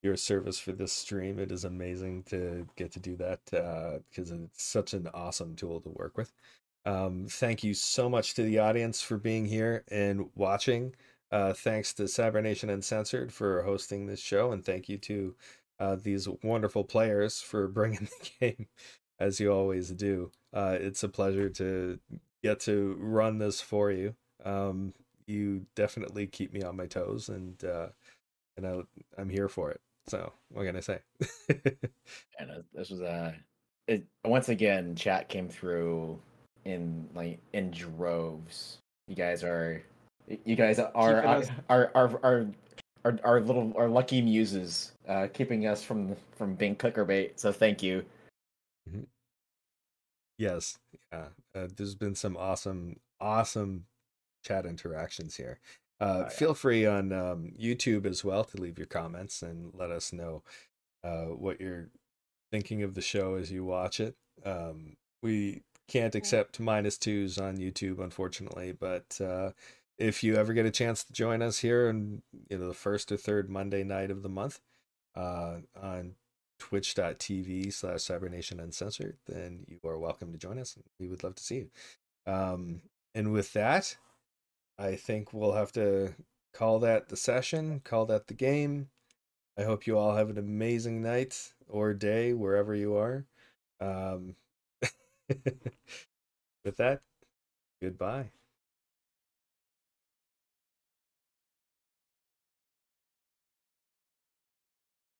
your 0.00 0.14
service 0.14 0.60
for 0.60 0.70
this 0.70 0.92
stream. 0.92 1.40
It 1.40 1.50
is 1.50 1.64
amazing 1.64 2.22
to 2.24 2.68
get 2.76 2.92
to 2.92 3.00
do 3.00 3.16
that 3.16 3.40
because 3.46 4.30
it's 4.30 4.62
such 4.62 4.94
an 4.94 5.08
awesome 5.12 5.56
tool 5.56 5.80
to 5.80 5.88
work 5.88 6.16
with. 6.16 6.32
Um, 6.86 7.26
thank 7.28 7.64
you 7.64 7.74
so 7.74 8.08
much 8.08 8.34
to 8.34 8.42
the 8.42 8.58
audience 8.58 9.00
for 9.00 9.16
being 9.16 9.46
here 9.46 9.84
and 9.88 10.28
watching. 10.34 10.94
Uh, 11.30 11.52
thanks 11.52 11.92
to 11.94 12.06
Cybernation 12.06 12.70
Uncensored 12.70 13.32
for 13.32 13.62
hosting 13.62 14.06
this 14.06 14.20
show, 14.20 14.52
and 14.52 14.64
thank 14.64 14.88
you 14.88 14.98
to 14.98 15.34
uh, 15.80 15.96
these 15.96 16.28
wonderful 16.42 16.84
players 16.84 17.40
for 17.40 17.66
bringing 17.68 18.08
the 18.20 18.30
game 18.40 18.66
as 19.18 19.40
you 19.40 19.52
always 19.52 19.90
do. 19.90 20.30
Uh, 20.52 20.76
it's 20.78 21.02
a 21.02 21.08
pleasure 21.08 21.48
to 21.48 21.98
get 22.42 22.60
to 22.60 22.96
run 23.00 23.38
this 23.38 23.60
for 23.60 23.90
you. 23.90 24.14
Um, 24.44 24.92
you 25.26 25.66
definitely 25.74 26.26
keep 26.26 26.52
me 26.52 26.62
on 26.62 26.76
my 26.76 26.86
toes, 26.86 27.28
and 27.30 27.62
uh, 27.64 27.88
and 28.56 28.66
I, 28.66 28.80
I'm 29.18 29.30
here 29.30 29.48
for 29.48 29.70
it. 29.70 29.80
So 30.06 30.32
what 30.50 30.66
can 30.66 30.76
I 30.76 30.80
say? 30.80 30.98
and 32.38 32.50
uh, 32.50 32.62
this 32.74 32.90
was 32.90 33.00
uh 33.00 33.32
it 33.86 34.04
once 34.24 34.48
again 34.48 34.94
chat 34.94 35.28
came 35.28 35.48
through 35.48 36.20
in 36.64 37.08
like 37.14 37.38
in 37.52 37.70
droves 37.70 38.78
you 39.08 39.14
guys 39.14 39.44
are 39.44 39.82
you 40.44 40.56
guys 40.56 40.78
are 40.78 40.86
Keeping 40.86 40.96
are 40.96 41.26
us- 41.26 41.50
are 41.68 41.90
are, 41.94 42.20
are, 42.22 42.46
are, 43.04 43.20
are 43.22 43.40
little 43.40 43.72
our 43.76 43.88
lucky 43.88 44.22
muses 44.22 44.92
uh 45.08 45.28
keeping 45.32 45.66
us 45.66 45.82
from 45.82 46.16
from 46.36 46.54
being 46.54 46.74
clicker 46.74 47.04
bait 47.04 47.38
so 47.38 47.52
thank 47.52 47.82
you 47.82 48.04
yes, 50.38 50.78
yeah. 51.12 51.26
Uh, 51.54 51.68
there's 51.76 51.94
been 51.94 52.14
some 52.14 52.36
awesome, 52.36 52.96
awesome 53.20 53.84
chat 54.44 54.66
interactions 54.66 55.36
here. 55.36 55.58
Uh, 56.00 56.22
yeah. 56.22 56.28
Feel 56.28 56.54
free 56.54 56.86
on 56.86 57.12
um, 57.12 57.52
YouTube 57.60 58.06
as 58.06 58.24
well 58.24 58.44
to 58.44 58.60
leave 58.60 58.78
your 58.78 58.86
comments 58.86 59.42
and 59.42 59.72
let 59.74 59.90
us 59.90 60.12
know 60.12 60.42
uh, 61.02 61.26
what 61.26 61.60
you're 61.60 61.88
thinking 62.50 62.82
of 62.82 62.94
the 62.94 63.00
show 63.00 63.34
as 63.34 63.50
you 63.50 63.64
watch 63.64 64.00
it. 64.00 64.14
Um, 64.44 64.96
we 65.22 65.62
can't 65.88 66.14
accept 66.14 66.60
minus 66.60 66.98
twos 66.98 67.38
on 67.38 67.58
YouTube, 67.58 67.98
unfortunately, 68.00 68.72
but 68.72 69.20
uh, 69.20 69.50
if 69.98 70.24
you 70.24 70.36
ever 70.36 70.52
get 70.52 70.66
a 70.66 70.70
chance 70.70 71.04
to 71.04 71.12
join 71.12 71.42
us 71.42 71.58
here 71.58 71.88
on 71.88 72.22
you 72.48 72.58
know 72.58 72.68
the 72.68 72.74
first 72.74 73.12
or 73.12 73.16
third 73.16 73.50
Monday 73.50 73.84
night 73.84 74.10
of 74.10 74.22
the 74.22 74.28
month 74.28 74.60
uh, 75.14 75.58
on 75.80 76.14
twitch.tv 76.58 77.72
slash 77.72 78.02
cybernation 78.02 78.60
uncensored, 78.60 79.18
then 79.26 79.64
you 79.68 79.78
are 79.88 79.98
welcome 79.98 80.32
to 80.32 80.38
join 80.38 80.58
us. 80.58 80.74
and 80.74 80.84
We 80.98 81.08
would 81.08 81.22
love 81.22 81.34
to 81.36 81.42
see 81.42 81.56
you. 81.56 81.70
Um, 82.26 82.80
and 83.14 83.32
with 83.32 83.52
that, 83.52 83.96
I 84.78 84.96
think 84.96 85.32
we'll 85.32 85.52
have 85.52 85.72
to 85.72 86.14
call 86.52 86.78
that 86.80 87.08
the 87.08 87.16
session, 87.16 87.80
call 87.84 88.06
that 88.06 88.26
the 88.26 88.34
game. 88.34 88.88
I 89.58 89.62
hope 89.62 89.86
you 89.86 89.98
all 89.98 90.16
have 90.16 90.30
an 90.30 90.38
amazing 90.38 91.02
night 91.02 91.52
or 91.68 91.94
day 91.94 92.32
wherever 92.32 92.74
you 92.74 92.96
are. 92.96 93.24
Um, 93.80 94.34
with 96.64 96.76
that, 96.76 97.00
goodbye. 97.82 98.30